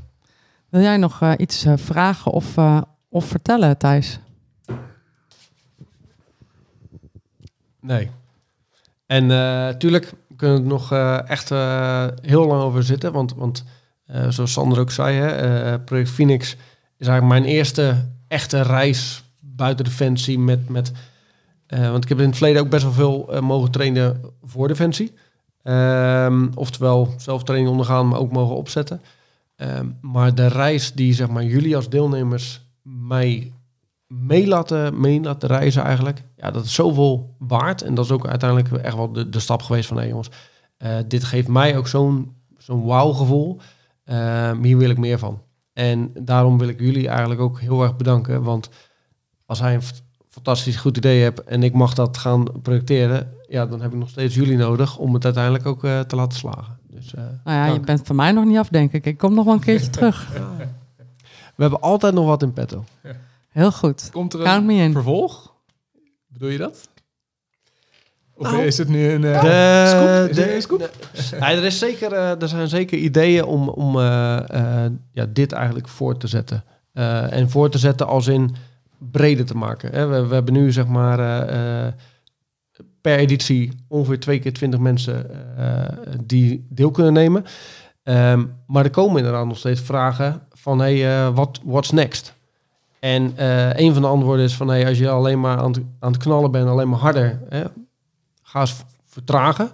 Wil 0.69 0.81
jij 0.81 0.97
nog 0.97 1.23
eh, 1.23 1.33
iets 1.37 1.65
eh, 1.65 1.77
vragen 1.77 2.33
of, 2.33 2.57
eh, 2.57 2.83
of 3.09 3.25
vertellen, 3.25 3.79
Thijs? 3.79 4.21
Nee. 7.81 8.11
En 9.07 9.27
natuurlijk 9.27 10.13
kunnen 10.37 10.57
we 10.57 10.63
er 10.63 10.69
nog 10.69 10.93
eh, 10.93 11.29
echt 11.29 11.51
eh, 11.51 12.07
heel 12.23 12.47
lang 12.47 12.63
over 12.63 12.83
zitten. 12.83 13.13
Want, 13.13 13.35
want 13.35 13.65
zoals 14.29 14.53
Sander 14.53 14.79
ook 14.79 14.91
zei, 14.91 15.17
hè, 15.17 15.29
eh, 15.29 15.85
Project 15.85 16.11
Phoenix 16.11 16.57
is 16.97 17.07
eigenlijk 17.07 17.41
mijn 17.41 17.55
eerste 17.55 18.09
echte 18.29 18.63
reis 18.63 19.25
buiten 19.41 19.85
Defensie. 19.85 20.39
Met, 20.39 20.69
met, 20.69 20.93
eh, 21.67 21.91
want 21.91 22.03
ik 22.03 22.09
heb 22.09 22.19
in 22.19 22.27
het 22.27 22.37
verleden 22.37 22.63
ook 22.63 22.71
best 22.71 22.83
wel 22.83 22.93
veel 22.93 23.33
eh, 23.33 23.41
mogen 23.41 23.71
trainen 23.71 24.21
voor 24.43 24.69
Defensie. 24.69 25.13
Ehm, 25.63 26.49
oftewel 26.55 27.15
zelf 27.17 27.43
training 27.43 27.71
ondergaan, 27.71 28.09
maar 28.09 28.19
ook 28.19 28.33
mogen 28.33 28.57
opzetten. 28.57 29.01
Ehm, 29.57 29.87
maar 30.01 30.35
de 30.35 30.47
reis 30.47 30.93
die 30.93 31.15
zeg 31.15 31.29
maar, 31.29 31.45
jullie 31.45 31.77
als 31.77 31.89
deelnemers 31.89 32.61
mij 32.83 33.53
mee 34.07 34.47
laten, 34.47 35.21
laten 35.21 35.49
reizen 35.49 35.83
eigenlijk. 35.83 36.23
Ja, 36.37 36.51
dat 36.51 36.65
is 36.65 36.75
zoveel 36.75 37.35
waard. 37.39 37.83
En 37.83 37.95
dat 37.95 38.05
is 38.05 38.11
ook 38.11 38.27
uiteindelijk 38.27 38.73
echt 38.85 38.97
wel 38.97 39.13
de, 39.13 39.41
stap 39.41 39.63
geweest 39.63 39.89
van... 39.89 39.97
hé 39.97 40.05
jongens, 40.05 40.31
eh, 40.77 40.97
dit 41.07 41.25
geeft 41.25 41.49
mij 41.49 41.77
ook 41.77 41.89
zo'n 41.89 42.35
zo'n 42.59 42.85
wauw 42.85 43.13
gevoel. 43.13 43.61
Ehm, 44.11 44.63
hier 44.63 44.77
wil 44.77 44.91
ik 44.91 44.99
meer 44.99 45.19
van. 45.19 45.43
En 45.73 46.11
daarom 46.15 46.59
wil 46.59 46.69
ik 46.69 46.81
jullie 46.81 47.09
eigenlijk 47.09 47.41
ook 47.41 47.61
heel 47.61 47.83
erg 47.83 47.97
bedanken. 47.97 48.43
Want 48.43 48.69
als 49.47 49.61
hij 49.61 49.75
een 49.75 49.83
fantastisch 50.29 50.77
goed 50.77 50.97
idee 50.97 51.23
hebt... 51.23 51.45
en 51.45 51.63
ik 51.63 51.73
mag 51.73 51.95
dat 51.95 52.19
gaan 52.19 52.45
projecteren... 52.63 53.33
ja, 53.49 53.67
dan 53.67 53.81
heb 53.81 53.93
ik 53.93 53.99
nog 53.99 54.09
steeds 54.09 54.35
jullie 54.35 54.57
nodig... 54.57 54.99
om 54.99 55.15
het 55.15 55.25
uiteindelijk 55.25 55.67
ook 55.67 55.85
eh, 55.85 56.01
te 56.01 56.17
laten 56.17 56.39
slagen. 56.39 56.79
Dus, 56.89 57.15
eh, 57.15 57.23
Nou 57.45 57.57
ja, 57.57 57.67
je 57.67 57.81
bent 57.81 58.07
van 58.07 58.17
mij 58.17 58.33
nog 58.33 58.45
niet 58.45 58.59
af, 58.59 58.69
denk 58.69 58.93
ik. 58.93 59.07
Ik 59.07 59.19
kom 59.19 59.35
nog 59.35 59.45
wel 59.45 59.55
een 59.55 59.61
keertje 59.61 59.91
terug. 60.01 60.29
We 61.55 61.63
hebben 61.63 61.81
altijd 61.81 62.15
nog 62.15 62.27
wat 62.27 62.43
in 62.43 62.53
petto. 62.53 62.85
Heel 63.49 63.73
goed. 63.73 64.11
Komt 64.13 64.33
er 64.33 64.43
Count 64.43 64.67
me 64.67 64.75
in. 64.75 64.93
vervolg? 64.93 65.55
Bedoel 66.29 66.49
je 66.49 66.59
dat? 66.59 66.89
Of 68.41 68.51
Nou, 68.51 68.63
is 68.63 68.79
het 68.79 68.89
nu 68.89 69.11
een 69.11 69.23
uh, 69.23 69.41
De- 69.43 69.85
scoop? 69.87 70.29
Is 70.31 70.37
de- 70.37 70.43
er 70.45 70.55
een 70.55 70.63
scoop? 70.63 70.79
de- 70.79 71.37
Ja, 71.41 71.51
er, 71.51 71.65
is 71.65 71.79
zeker, 71.79 72.13
eh, 72.13 72.43
er 72.43 72.49
zijn 72.49 72.69
zeker 72.69 72.99
ideeën 72.99 73.45
om, 73.45 73.69
om 73.69 73.97
eh, 73.97 74.03
ja, 75.13 75.27
dit 75.29 75.53
eigenlijk 75.53 75.89
voor 75.89 76.17
te 76.17 76.27
zetten. 76.27 76.65
En 77.31 77.51
voor 77.51 77.71
te 77.71 77.79
zetten 77.79 78.07
als 78.07 78.27
in 78.27 78.55
breder 78.99 79.47
te 79.47 79.57
maken. 79.57 79.93
Hè. 79.93 80.07
We, 80.07 80.27
we 80.27 80.35
hebben 80.35 80.55
nu 80.55 80.73
zeg 80.73 80.87
maar 80.87 81.47
per 83.01 83.19
editie 83.19 83.73
ongeveer 83.89 84.21
twee 84.21 84.39
keer 84.39 84.53
twintig 84.53 84.81
mensen 84.81 85.27
die 86.27 86.67
deel 86.69 86.91
kunnen 86.91 87.13
nemen. 87.13 87.45
Ehm, 88.03 88.45
maar 88.67 88.85
er 88.85 88.91
komen 88.91 89.17
inderdaad 89.17 89.47
nog 89.47 89.59
steeds 89.59 89.81
vragen 89.81 90.41
van 90.51 90.79
hey, 90.79 91.31
wat 91.31 91.61
what's 91.65 91.91
next? 91.91 92.35
En 93.01 93.33
een 93.83 93.93
van 93.93 94.03
de 94.03 94.09
antwoorden 94.09 94.45
is 94.45 94.55
van 94.55 94.69
hey, 94.69 94.87
als 94.89 94.99
je 94.99 95.09
alleen 95.09 95.41
maar 95.41 95.57
aan 95.59 95.71
het, 95.73 95.81
aan 96.01 96.13
het 96.13 96.23
knallen 96.23 96.51
bent, 96.51 96.69
alleen 96.69 96.89
maar 96.89 96.99
harder, 96.99 97.41
hè, 97.49 97.63
ga 98.51 98.61
eens 98.61 98.75
vertragen. 99.07 99.71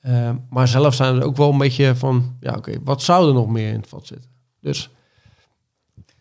Eh, 0.00 0.30
maar 0.50 0.68
zelf 0.68 0.94
zijn 0.94 1.18
we 1.18 1.24
ook 1.24 1.36
wel 1.36 1.50
een 1.52 1.58
beetje 1.58 1.94
van, 1.96 2.36
ja 2.40 2.54
oké, 2.54 2.72
wat 2.84 3.02
zou 3.02 3.28
er 3.28 3.34
nog 3.34 3.48
meer 3.48 3.68
in 3.72 3.80
het 3.80 3.88
vat 3.88 4.06
zitten? 4.06 4.30
Dus 4.60 4.90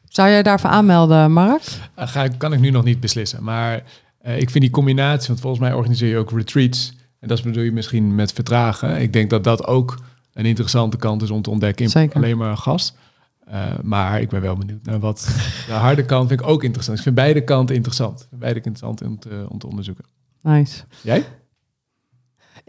Zou 0.04 0.30
jij 0.30 0.44
daarvoor 0.44 0.70
aanmelden, 0.70 1.32
Mark? 1.32 1.62
Uh, 2.00 2.08
ga, 2.08 2.24
ik- 2.24 2.38
kan 2.38 2.54
ik 2.54 2.60
nu 2.60 2.70
nog 2.70 2.84
niet 2.84 3.00
beslissen. 3.00 3.44
Maar 3.44 3.84
eh, 4.22 4.40
ik 4.40 4.50
vind 4.50 4.64
die 4.64 4.74
combinatie, 4.74 5.28
want 5.28 5.40
volgens 5.40 5.62
mij 5.62 5.74
organiseer 5.74 6.10
je 6.10 6.18
ook 6.18 6.32
retreats. 6.32 6.94
En 7.20 7.28
dat 7.28 7.44
bedoel 7.44 7.64
je 7.64 7.72
misschien 7.72 8.16
met 8.16 8.34
vertragen. 8.34 9.02
Ik 9.02 9.14
denk 9.14 9.30
dat 9.30 9.44
dat 9.44 9.66
ook 9.66 9.98
een 10.34 10.46
interessante 10.46 10.98
kant 10.98 11.22
is 11.22 11.30
om 11.32 11.42
te 11.42 11.50
ontdekken. 11.50 11.84
In 11.86 11.92
Zeker. 11.92 12.16
alleen 12.16 12.38
maar 12.38 12.50
een 12.50 12.58
gast. 12.58 12.98
Eh, 13.46 13.64
maar 13.84 14.22
ik 14.22 14.30
ben 14.30 14.42
wel 14.42 14.56
benieuwd 14.56 14.86
naar 14.86 15.00
wat 15.00 15.30
de 15.68 15.74
harde 15.74 16.06
kant 16.06 16.28
vind 16.28 16.40
ik 16.40 16.48
ook 16.48 16.64
interessant. 16.64 16.98
Ik 16.98 17.04
vind 17.04 17.16
beide 17.16 17.44
kanten 17.44 17.76
interessant. 17.76 18.28
Beide 18.32 18.56
interessant 18.62 19.02
om 19.02 19.20
te, 19.20 19.46
om 19.50 19.60
te 19.60 19.68
onderzoeken. 19.68 20.06
Nice. 20.42 20.84
Jij? 21.02 21.26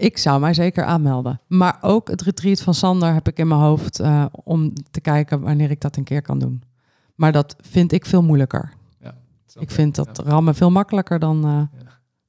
Ik 0.00 0.18
zou 0.18 0.40
mij 0.40 0.54
zeker 0.54 0.84
aanmelden. 0.84 1.40
Maar 1.46 1.78
ook 1.80 2.08
het 2.08 2.22
retreat 2.22 2.60
van 2.60 2.74
Sander 2.74 3.12
heb 3.12 3.28
ik 3.28 3.38
in 3.38 3.48
mijn 3.48 3.60
hoofd 3.60 4.00
eh, 4.00 4.24
om 4.30 4.72
te 4.90 5.00
kijken 5.00 5.40
wanneer 5.40 5.70
ik 5.70 5.80
dat 5.80 5.96
een 5.96 6.04
keer 6.04 6.22
kan 6.22 6.38
doen. 6.38 6.62
Maar 7.14 7.32
dat 7.32 7.56
vind 7.60 7.92
ik 7.92 8.06
veel 8.06 8.22
moeilijker. 8.22 8.72
Ik 9.58 9.70
vind 9.70 9.94
dat 9.94 10.18
rammen 10.18 10.54
veel 10.54 10.70
makkelijker 10.70 11.18
dan 11.18 11.44
eh, 11.44 11.80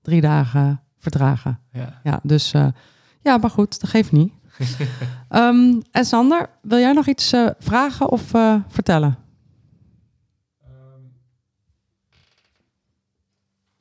drie 0.01 0.21
dagen 0.21 0.81
verdragen. 0.97 1.59
Ja. 1.71 1.99
Ja, 2.03 2.19
dus 2.23 2.53
eh, 2.53 2.67
ja, 3.21 3.37
maar 3.37 3.49
goed, 3.49 3.81
dat 3.81 3.89
geeft 3.89 4.11
niet. 4.11 4.33
Ehm, 5.29 5.81
en 5.91 6.05
Sander, 6.05 6.49
wil 6.61 6.77
jij 6.77 6.93
nog 6.93 7.07
iets 7.07 7.33
vragen 7.59 8.09
of 8.09 8.21
vertellen? 8.67 9.17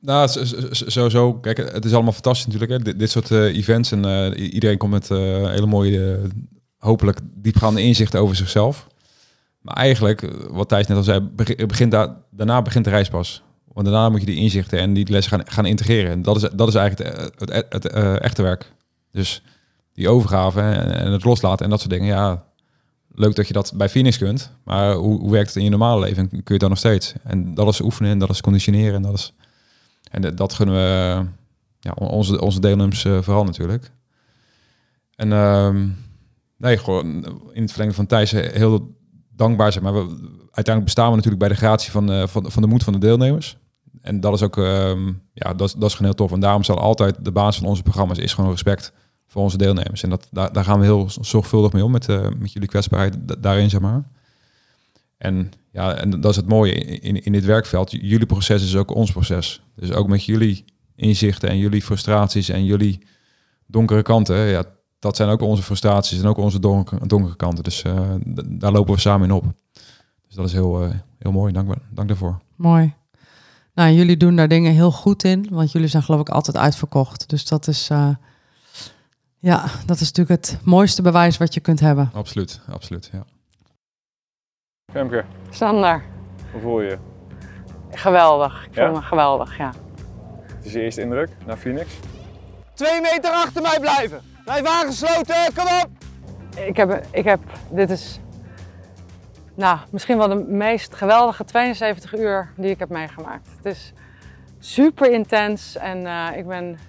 Nou, 0.01 0.29
sowieso. 0.71 1.33
Kijk, 1.33 1.57
het 1.57 1.85
is 1.85 1.93
allemaal 1.93 2.13
fantastisch 2.13 2.53
natuurlijk. 2.53 2.85
Hè? 2.85 2.95
Dit, 2.95 3.09
soort 3.09 3.31
eh, 3.31 3.57
events. 3.57 3.91
En 3.91 4.05
eh, 4.05 4.53
iedereen 4.53 4.77
komt 4.77 4.91
met 4.91 5.11
eh, 5.11 5.17
hele 5.49 5.65
mooie, 5.65 6.19
hopelijk 6.77 7.19
diepgaande 7.35 7.81
inzichten 7.81 8.19
over 8.19 8.35
zichzelf. 8.35 8.87
Maar 9.61 9.75
eigenlijk, 9.75 10.27
wat 10.49 10.69
Thijs 10.69 10.87
net 10.87 10.97
al 10.97 11.03
zei, 11.03 11.19
beg- 11.19 11.55
begint 11.55 11.91
daar, 11.91 12.15
daarna 12.31 12.61
begint 12.61 12.83
de 12.83 12.89
reis 12.89 13.09
pas. 13.09 13.43
Want 13.73 13.85
daarna 13.85 14.09
moet 14.09 14.19
je 14.19 14.25
die 14.25 14.35
inzichten 14.35 14.79
en 14.79 14.93
die 14.93 15.11
lessen 15.11 15.31
gaan, 15.37 15.47
gaan 15.47 15.65
integreren. 15.65 16.11
En 16.11 16.21
dat 16.21 16.35
is, 16.35 16.49
dat 16.53 16.67
is 16.67 16.75
eigenlijk 16.75 17.09
het, 17.39 17.65
het, 17.69 17.87
echte 18.19 18.41
werk. 18.41 18.71
Dus 19.11 19.43
die 19.93 20.09
overgave 20.09 20.61
en, 20.61 20.95
en 20.95 21.11
het 21.11 21.23
loslaten 21.23 21.65
en 21.65 21.71
dat 21.71 21.79
soort 21.79 21.91
dingen. 21.91 22.07
Ja, 22.07 22.43
leuk 23.15 23.35
dat 23.35 23.47
je 23.47 23.53
dat 23.53 23.73
bij 23.75 23.89
Phoenix 23.89 24.17
kunt. 24.17 24.51
Maar 24.63 24.93
hoe, 24.93 25.19
hoe 25.19 25.31
werkt 25.31 25.47
het 25.47 25.57
in 25.57 25.63
je 25.63 25.69
normale 25.69 26.01
leven? 26.01 26.29
Kun 26.29 26.41
je 26.53 26.57
dat 26.57 26.69
nog 26.69 26.77
steeds? 26.77 27.13
En 27.23 27.53
dat 27.53 27.67
is 27.67 27.81
oefenen 27.81 28.11
en 28.11 28.19
dat 28.19 28.29
is 28.29 28.41
conditioneren. 28.41 28.95
En 28.95 29.01
dat 29.01 29.13
is... 29.13 29.33
En 30.11 30.35
dat- 30.35 30.53
gunnen 30.53 30.75
we 30.75 31.25
ja, 31.79 31.91
on- 31.95 32.07
onze, 32.07 32.41
onze 32.41 32.59
deelnemers 32.59 33.05
eh, 33.05 33.21
vooral 33.21 33.43
natuurlijk. 33.43 33.91
En 35.15 35.31
ehm, 35.31 35.87
nee, 36.57 36.77
gewoon 36.77 37.05
in 37.53 37.61
het 37.61 37.69
verlengde 37.71 37.95
van 37.95 38.05
Thijs 38.05 38.31
heel 38.31 38.95
dankbaar 39.35 39.71
zijn. 39.71 39.83
Maar 39.83 39.93
uiteindelijk 40.51 40.83
bestaan 40.83 41.09
we 41.09 41.15
natuurlijk 41.15 41.39
bij 41.43 41.49
de 41.49 41.55
gratie 41.55 41.91
van, 41.91 42.11
eh, 42.11 42.27
van, 42.27 42.51
van 42.51 42.61
de 42.61 42.67
moed 42.67 42.83
van 42.83 42.93
de 42.93 42.99
deelnemers. 42.99 43.57
En 44.01 44.19
dat 44.19 44.33
is 44.33 44.41
ook, 44.41 44.57
ehm, 44.57 45.07
ja, 45.33 45.53
dat 45.53 45.75
dat 45.77 45.89
is 45.89 45.95
gewoon 45.95 46.11
heel 46.11 46.13
tof. 46.13 46.31
En 46.31 46.39
daarom 46.39 46.63
zal 46.63 46.79
altijd 46.79 47.25
de 47.25 47.31
basis 47.31 47.59
van 47.61 47.67
onze 47.69 47.83
programma's 47.83 48.17
is 48.17 48.33
gewoon 48.33 48.49
respect 48.51 48.93
voor 49.27 49.41
onze 49.41 49.57
deelnemers. 49.57 50.03
En 50.03 50.09
dat, 50.09 50.27
daar, 50.31 50.53
daar 50.53 50.63
gaan 50.63 50.79
we 50.79 50.85
heel 50.85 51.09
zorgvuldig 51.21 51.71
mee 51.71 51.83
om 51.83 51.91
met, 51.91 52.09
eh, 52.09 52.27
met 52.39 52.51
jullie 52.53 52.67
kwetsbaarheid 52.67 53.15
da- 53.19 53.35
daarin, 53.39 53.69
zeg 53.69 53.81
maar. 53.81 54.03
En 55.17 55.51
ja, 55.71 55.93
en 55.95 56.09
dat 56.21 56.31
is 56.31 56.35
het 56.35 56.47
mooie 56.47 56.73
in, 56.73 57.23
in 57.23 57.31
dit 57.31 57.45
werkveld. 57.45 57.91
Jullie 57.91 58.25
proces 58.25 58.63
is 58.63 58.75
ook 58.75 58.95
ons 58.95 59.11
proces. 59.11 59.63
Dus 59.81 59.91
ook 59.93 60.07
met 60.07 60.23
jullie 60.25 60.65
inzichten 60.95 61.49
en 61.49 61.57
jullie 61.57 61.81
frustraties 61.81 62.49
en 62.49 62.65
jullie 62.65 63.07
donkere 63.65 64.01
kanten. 64.01 64.35
Ja, 64.37 64.63
dat 64.99 65.15
zijn 65.15 65.29
ook 65.29 65.41
onze 65.41 65.63
frustraties 65.63 66.19
en 66.19 66.25
ook 66.27 66.37
onze 66.37 66.59
donkere, 66.59 67.07
donkere 67.07 67.35
kanten. 67.35 67.63
Dus 67.63 67.81
eh, 67.81 68.13
d- 68.33 68.43
daar 68.47 68.71
lopen 68.71 68.93
we 68.93 68.99
samen 68.99 69.27
in 69.29 69.33
op. 69.35 69.43
Dus 70.27 70.35
dat 70.35 70.45
is 70.45 70.53
heel, 70.53 70.83
eh, 70.83 70.89
heel 71.19 71.31
mooi. 71.31 71.53
Dank, 71.53 71.73
dank 71.89 72.07
daarvoor. 72.07 72.39
Mooi. 72.55 72.93
Nou, 73.73 73.91
jullie 73.91 74.17
doen 74.17 74.35
daar 74.35 74.47
dingen 74.47 74.73
heel 74.73 74.91
goed 74.91 75.23
in, 75.23 75.47
want 75.49 75.71
jullie 75.71 75.87
zijn 75.87 76.03
geloof 76.03 76.19
ik 76.21 76.29
altijd 76.29 76.57
uitverkocht. 76.57 77.29
Dus 77.29 77.45
dat 77.45 77.67
is, 77.67 77.89
eh, 77.89 78.09
ja, 79.39 79.65
dat 79.85 79.99
is 79.99 80.11
natuurlijk 80.11 80.41
het 80.45 80.59
mooiste 80.63 81.01
bewijs 81.01 81.37
wat 81.37 81.53
je 81.53 81.59
kunt 81.59 81.79
hebben. 81.79 82.09
Absoluut, 82.13 82.61
absoluut. 82.69 83.09
Ja. 83.13 83.25
Femke, 84.91 85.25
Sander, 85.49 86.03
hoe 86.51 86.61
voel 86.61 86.81
je 86.81 86.89
je? 86.89 86.97
Geweldig. 87.91 88.65
Ik 88.69 88.75
Ja? 88.75 88.85
voel 88.85 88.95
me 88.95 89.01
geweldig, 89.01 89.57
ja. 89.57 89.71
Het 90.55 90.65
is 90.65 90.71
je 90.73 90.81
eerste 90.81 91.01
indruk 91.01 91.29
naar 91.45 91.57
Phoenix? 91.57 91.89
Twee 92.73 93.01
meter 93.01 93.31
achter 93.31 93.61
mij 93.61 93.79
blijven. 93.79 94.21
Blijf 94.43 94.65
aangesloten, 94.65 95.35
kom 95.55 95.65
op! 95.83 95.89
Ik 96.65 96.77
heb, 96.77 97.05
ik 97.11 97.23
heb, 97.25 97.39
dit 97.69 97.89
is, 97.89 98.19
nou, 99.55 99.77
misschien 99.89 100.17
wel 100.17 100.27
de 100.27 100.35
meest 100.35 100.95
geweldige 100.95 101.43
72 101.45 102.15
uur 102.17 102.49
die 102.55 102.69
ik 102.69 102.79
heb 102.79 102.89
meegemaakt. 102.89 103.47
Het 103.55 103.65
is 103.65 103.93
super 104.59 105.11
intens 105.11 105.75
en 105.77 106.05
eh, 106.05 106.37
ik 106.37 106.47
ben, 106.47 106.79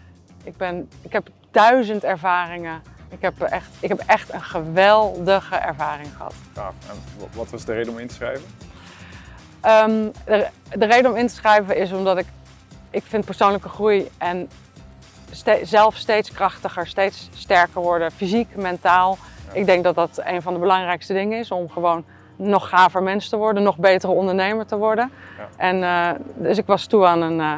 ik 0.45 0.57
ben, 0.57 0.89
ik 1.03 1.12
heb 1.12 1.29
duizend 1.51 2.05
ervaringen. 2.05 2.83
Ik 3.09 3.20
heb 3.23 3.41
echt, 3.41 3.69
ik 3.81 3.89
heb 3.89 3.99
echt 4.07 4.33
een 4.33 4.43
geweldige 4.43 5.57
ervaring 5.57 6.09
gehad. 6.16 6.35
Gaaf. 6.55 6.74
En 6.91 6.97
wa- 7.19 7.27
wat 7.33 7.51
was 7.51 7.65
de 7.65 7.73
reden 7.73 7.93
om 7.93 7.99
in 7.99 8.07
te 8.07 8.15
schrijven? 8.15 8.45
Ehm, 9.63 10.09
de, 10.25 10.47
de 10.77 10.87
reden 10.87 11.11
om 11.11 11.17
in 11.17 11.27
te 11.27 11.35
schrijven 11.35 11.77
is 11.77 11.93
omdat 11.93 12.19
ik, 12.19 12.27
ik 12.91 13.03
vind 13.05 13.25
persoonlijke 13.25 13.69
groei 13.69 14.09
en 14.19 14.49
ste- 15.31 15.61
zelf 15.63 15.97
steeds 15.97 16.33
krachtiger, 16.33 16.87
steeds 16.87 17.29
sterker 17.35 17.81
worden, 17.81 18.11
fysiek, 18.13 18.57
mentaal. 18.57 19.19
Ik 19.53 19.67
denk 19.67 19.85
dat 19.85 19.95
dat 19.95 20.21
een 20.25 20.43
van 20.43 20.53
de 20.53 20.59
belangrijkste 20.61 21.13
dingen 21.13 21.39
is 21.39 21.51
om 21.51 21.69
gewoon 21.71 22.05
nog 22.37 22.69
gaver 22.69 23.03
mens 23.03 23.29
te 23.29 23.37
worden, 23.37 23.63
nog 23.63 23.77
betere 23.79 24.13
ondernemer 24.13 24.67
te 24.67 24.77
worden. 24.77 25.11
Ja. 25.39 25.49
En 25.57 25.83
eh, 25.83 26.11
dus 26.35 26.59
ik 26.59 26.67
was 26.67 26.87
toe 26.87 27.07
aan 27.07 27.23
een 27.23 27.41
eh, 27.41 27.55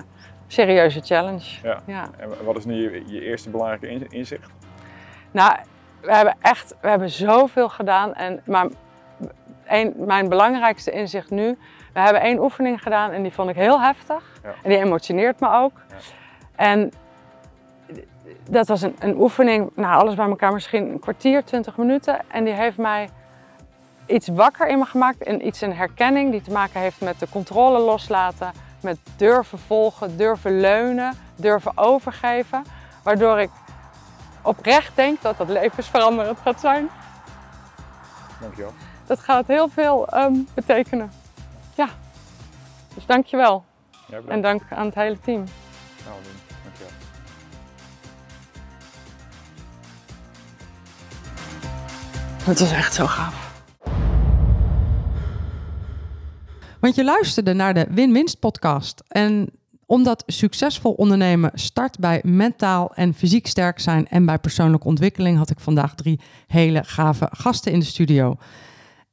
serieuze 0.46 1.00
challenge. 1.00 1.44
Ja. 1.62 1.80
Ja. 1.86 2.08
En 2.16 2.28
wat 2.44 2.56
is 2.56 2.64
nu 2.64 2.74
je, 2.74 3.02
je 3.06 3.20
eerste 3.20 3.50
belangrijke 3.50 3.88
in- 3.88 4.06
inzicht? 4.10 4.50
Nou, 5.30 5.56
we 6.00 6.14
hebben 6.14 6.34
echt, 6.40 6.74
we 6.80 6.88
hebben 6.88 7.10
zoveel 7.10 7.68
gedaan. 7.68 8.14
En, 8.14 8.40
maar 8.44 8.66
een, 9.66 9.94
mijn 9.96 10.28
belangrijkste 10.28 10.90
inzicht 10.90 11.30
nu, 11.30 11.58
we 11.94 12.00
hebben 12.00 12.22
één 12.22 12.38
oefening 12.42 12.82
gedaan 12.82 13.10
en 13.10 13.22
die 13.22 13.32
vond 13.32 13.50
ik 13.50 13.56
heel 13.56 13.80
heftig. 13.80 14.22
Ja. 14.42 14.48
En 14.62 14.70
die 14.70 14.78
emotioneert 14.78 15.40
me 15.40 15.52
ook. 15.52 15.72
Ja. 15.88 15.96
En 16.56 16.92
dat 18.50 18.68
was 18.68 18.82
een, 18.82 18.96
een 18.98 19.16
oefening, 19.20 19.70
nou 19.74 20.00
alles 20.00 20.14
bij 20.14 20.28
elkaar 20.28 20.52
misschien 20.52 20.90
een 20.90 20.98
kwartier, 20.98 21.44
twintig 21.44 21.76
minuten. 21.76 22.20
En 22.28 22.44
die 22.44 22.52
heeft 22.52 22.76
mij 22.76 23.08
iets 24.06 24.28
wakker 24.28 24.68
in 24.68 24.78
me 24.78 24.84
gemaakt. 24.84 25.22
En 25.22 25.46
iets 25.46 25.60
een 25.60 25.74
herkenning 25.74 26.30
die 26.30 26.42
te 26.42 26.50
maken 26.50 26.80
heeft 26.80 27.00
met 27.00 27.18
de 27.18 27.28
controle 27.28 27.78
loslaten. 27.78 28.52
Met 28.82 28.98
durven 29.16 29.58
volgen, 29.58 30.16
durven 30.16 30.60
leunen, 30.60 31.12
durven 31.36 31.72
overgeven. 31.74 32.64
Waardoor 33.02 33.40
ik 33.40 33.50
oprecht 34.42 34.96
denk 34.96 35.22
dat 35.22 35.38
dat 35.38 35.48
levensveranderend 35.48 36.38
gaat 36.38 36.60
zijn. 36.60 36.88
Dankjewel. 38.40 38.72
Dat 39.06 39.20
gaat 39.20 39.46
heel 39.46 39.68
veel 39.68 40.08
ehm, 40.08 40.34
betekenen. 40.54 41.10
Ja. 41.76 41.88
Dus 42.94 43.06
dankjewel. 43.06 43.64
Ja, 43.90 44.00
bedankt. 44.06 44.30
En 44.30 44.40
dank 44.40 44.62
aan 44.70 44.86
het 44.86 44.94
hele 44.94 45.20
team. 45.20 45.44
Nou, 46.04 46.22
doen. 46.22 46.32
Dankjewel. 46.62 46.92
Het 52.44 52.60
was 52.60 52.72
echt 52.72 52.94
zo 52.94 53.06
gaaf. 53.06 53.52
Want 56.80 56.96
je 56.96 57.04
luisterde 57.04 57.52
naar 57.52 57.74
de 57.74 57.86
Win-Winst 57.90 58.38
podcast. 58.38 59.02
En 59.08 59.50
omdat 59.86 60.22
succesvol 60.26 60.92
ondernemen 60.92 61.50
start 61.54 61.98
bij 61.98 62.20
mentaal 62.24 62.94
en 62.94 63.14
fysiek 63.14 63.46
sterk 63.46 63.80
zijn 63.80 64.08
en 64.08 64.26
bij 64.26 64.38
persoonlijke 64.38 64.86
ontwikkeling, 64.86 65.36
had 65.36 65.50
ik 65.50 65.60
vandaag 65.60 65.94
drie 65.94 66.20
hele 66.46 66.84
gave 66.84 67.28
gasten 67.30 67.72
in 67.72 67.78
de 67.78 67.84
studio. 67.84 68.36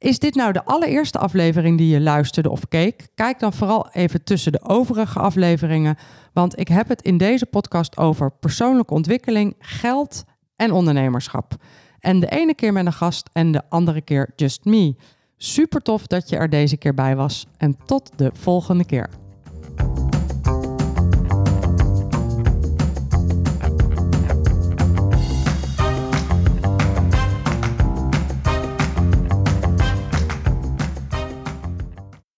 Is 0.02 0.18
dit 0.18 0.34
nou 0.34 0.52
de 0.52 0.64
allereerste 0.64 1.18
aflevering 1.18 1.78
die 1.78 1.88
je 1.88 2.00
luisterde 2.00 2.50
of 2.50 2.68
keek? 2.68 3.08
Kijk 3.14 3.38
dan 3.38 3.52
vooral 3.52 3.88
even 3.92 4.24
tussen 4.24 4.52
de 4.52 4.62
overige 4.62 5.18
afleveringen, 5.18 5.96
want 6.32 6.58
ik 6.58 6.68
heb 6.68 6.88
het 6.88 7.02
in 7.02 7.16
deze 7.16 7.46
podcast 7.46 7.96
over 7.96 8.32
persoonlijke 8.32 8.94
ontwikkeling, 8.94 9.54
geld 9.58 10.24
en 10.56 10.72
ondernemerschap. 10.72 11.54
En 11.98 12.20
de 12.20 12.28
ene 12.28 12.54
keer 12.54 12.72
met 12.72 12.86
een 12.86 12.92
gast 12.92 13.30
en 13.32 13.52
de 13.52 13.62
andere 13.68 14.00
keer 14.00 14.32
just 14.36 14.64
me. 14.64 14.96
Super 15.36 15.80
tof 15.80 16.06
dat 16.06 16.28
je 16.28 16.36
er 16.36 16.50
deze 16.50 16.76
keer 16.76 16.94
bij 16.94 17.16
was 17.16 17.46
en 17.56 17.76
tot 17.86 18.10
de 18.16 18.30
volgende 18.34 18.84
keer. 18.84 19.21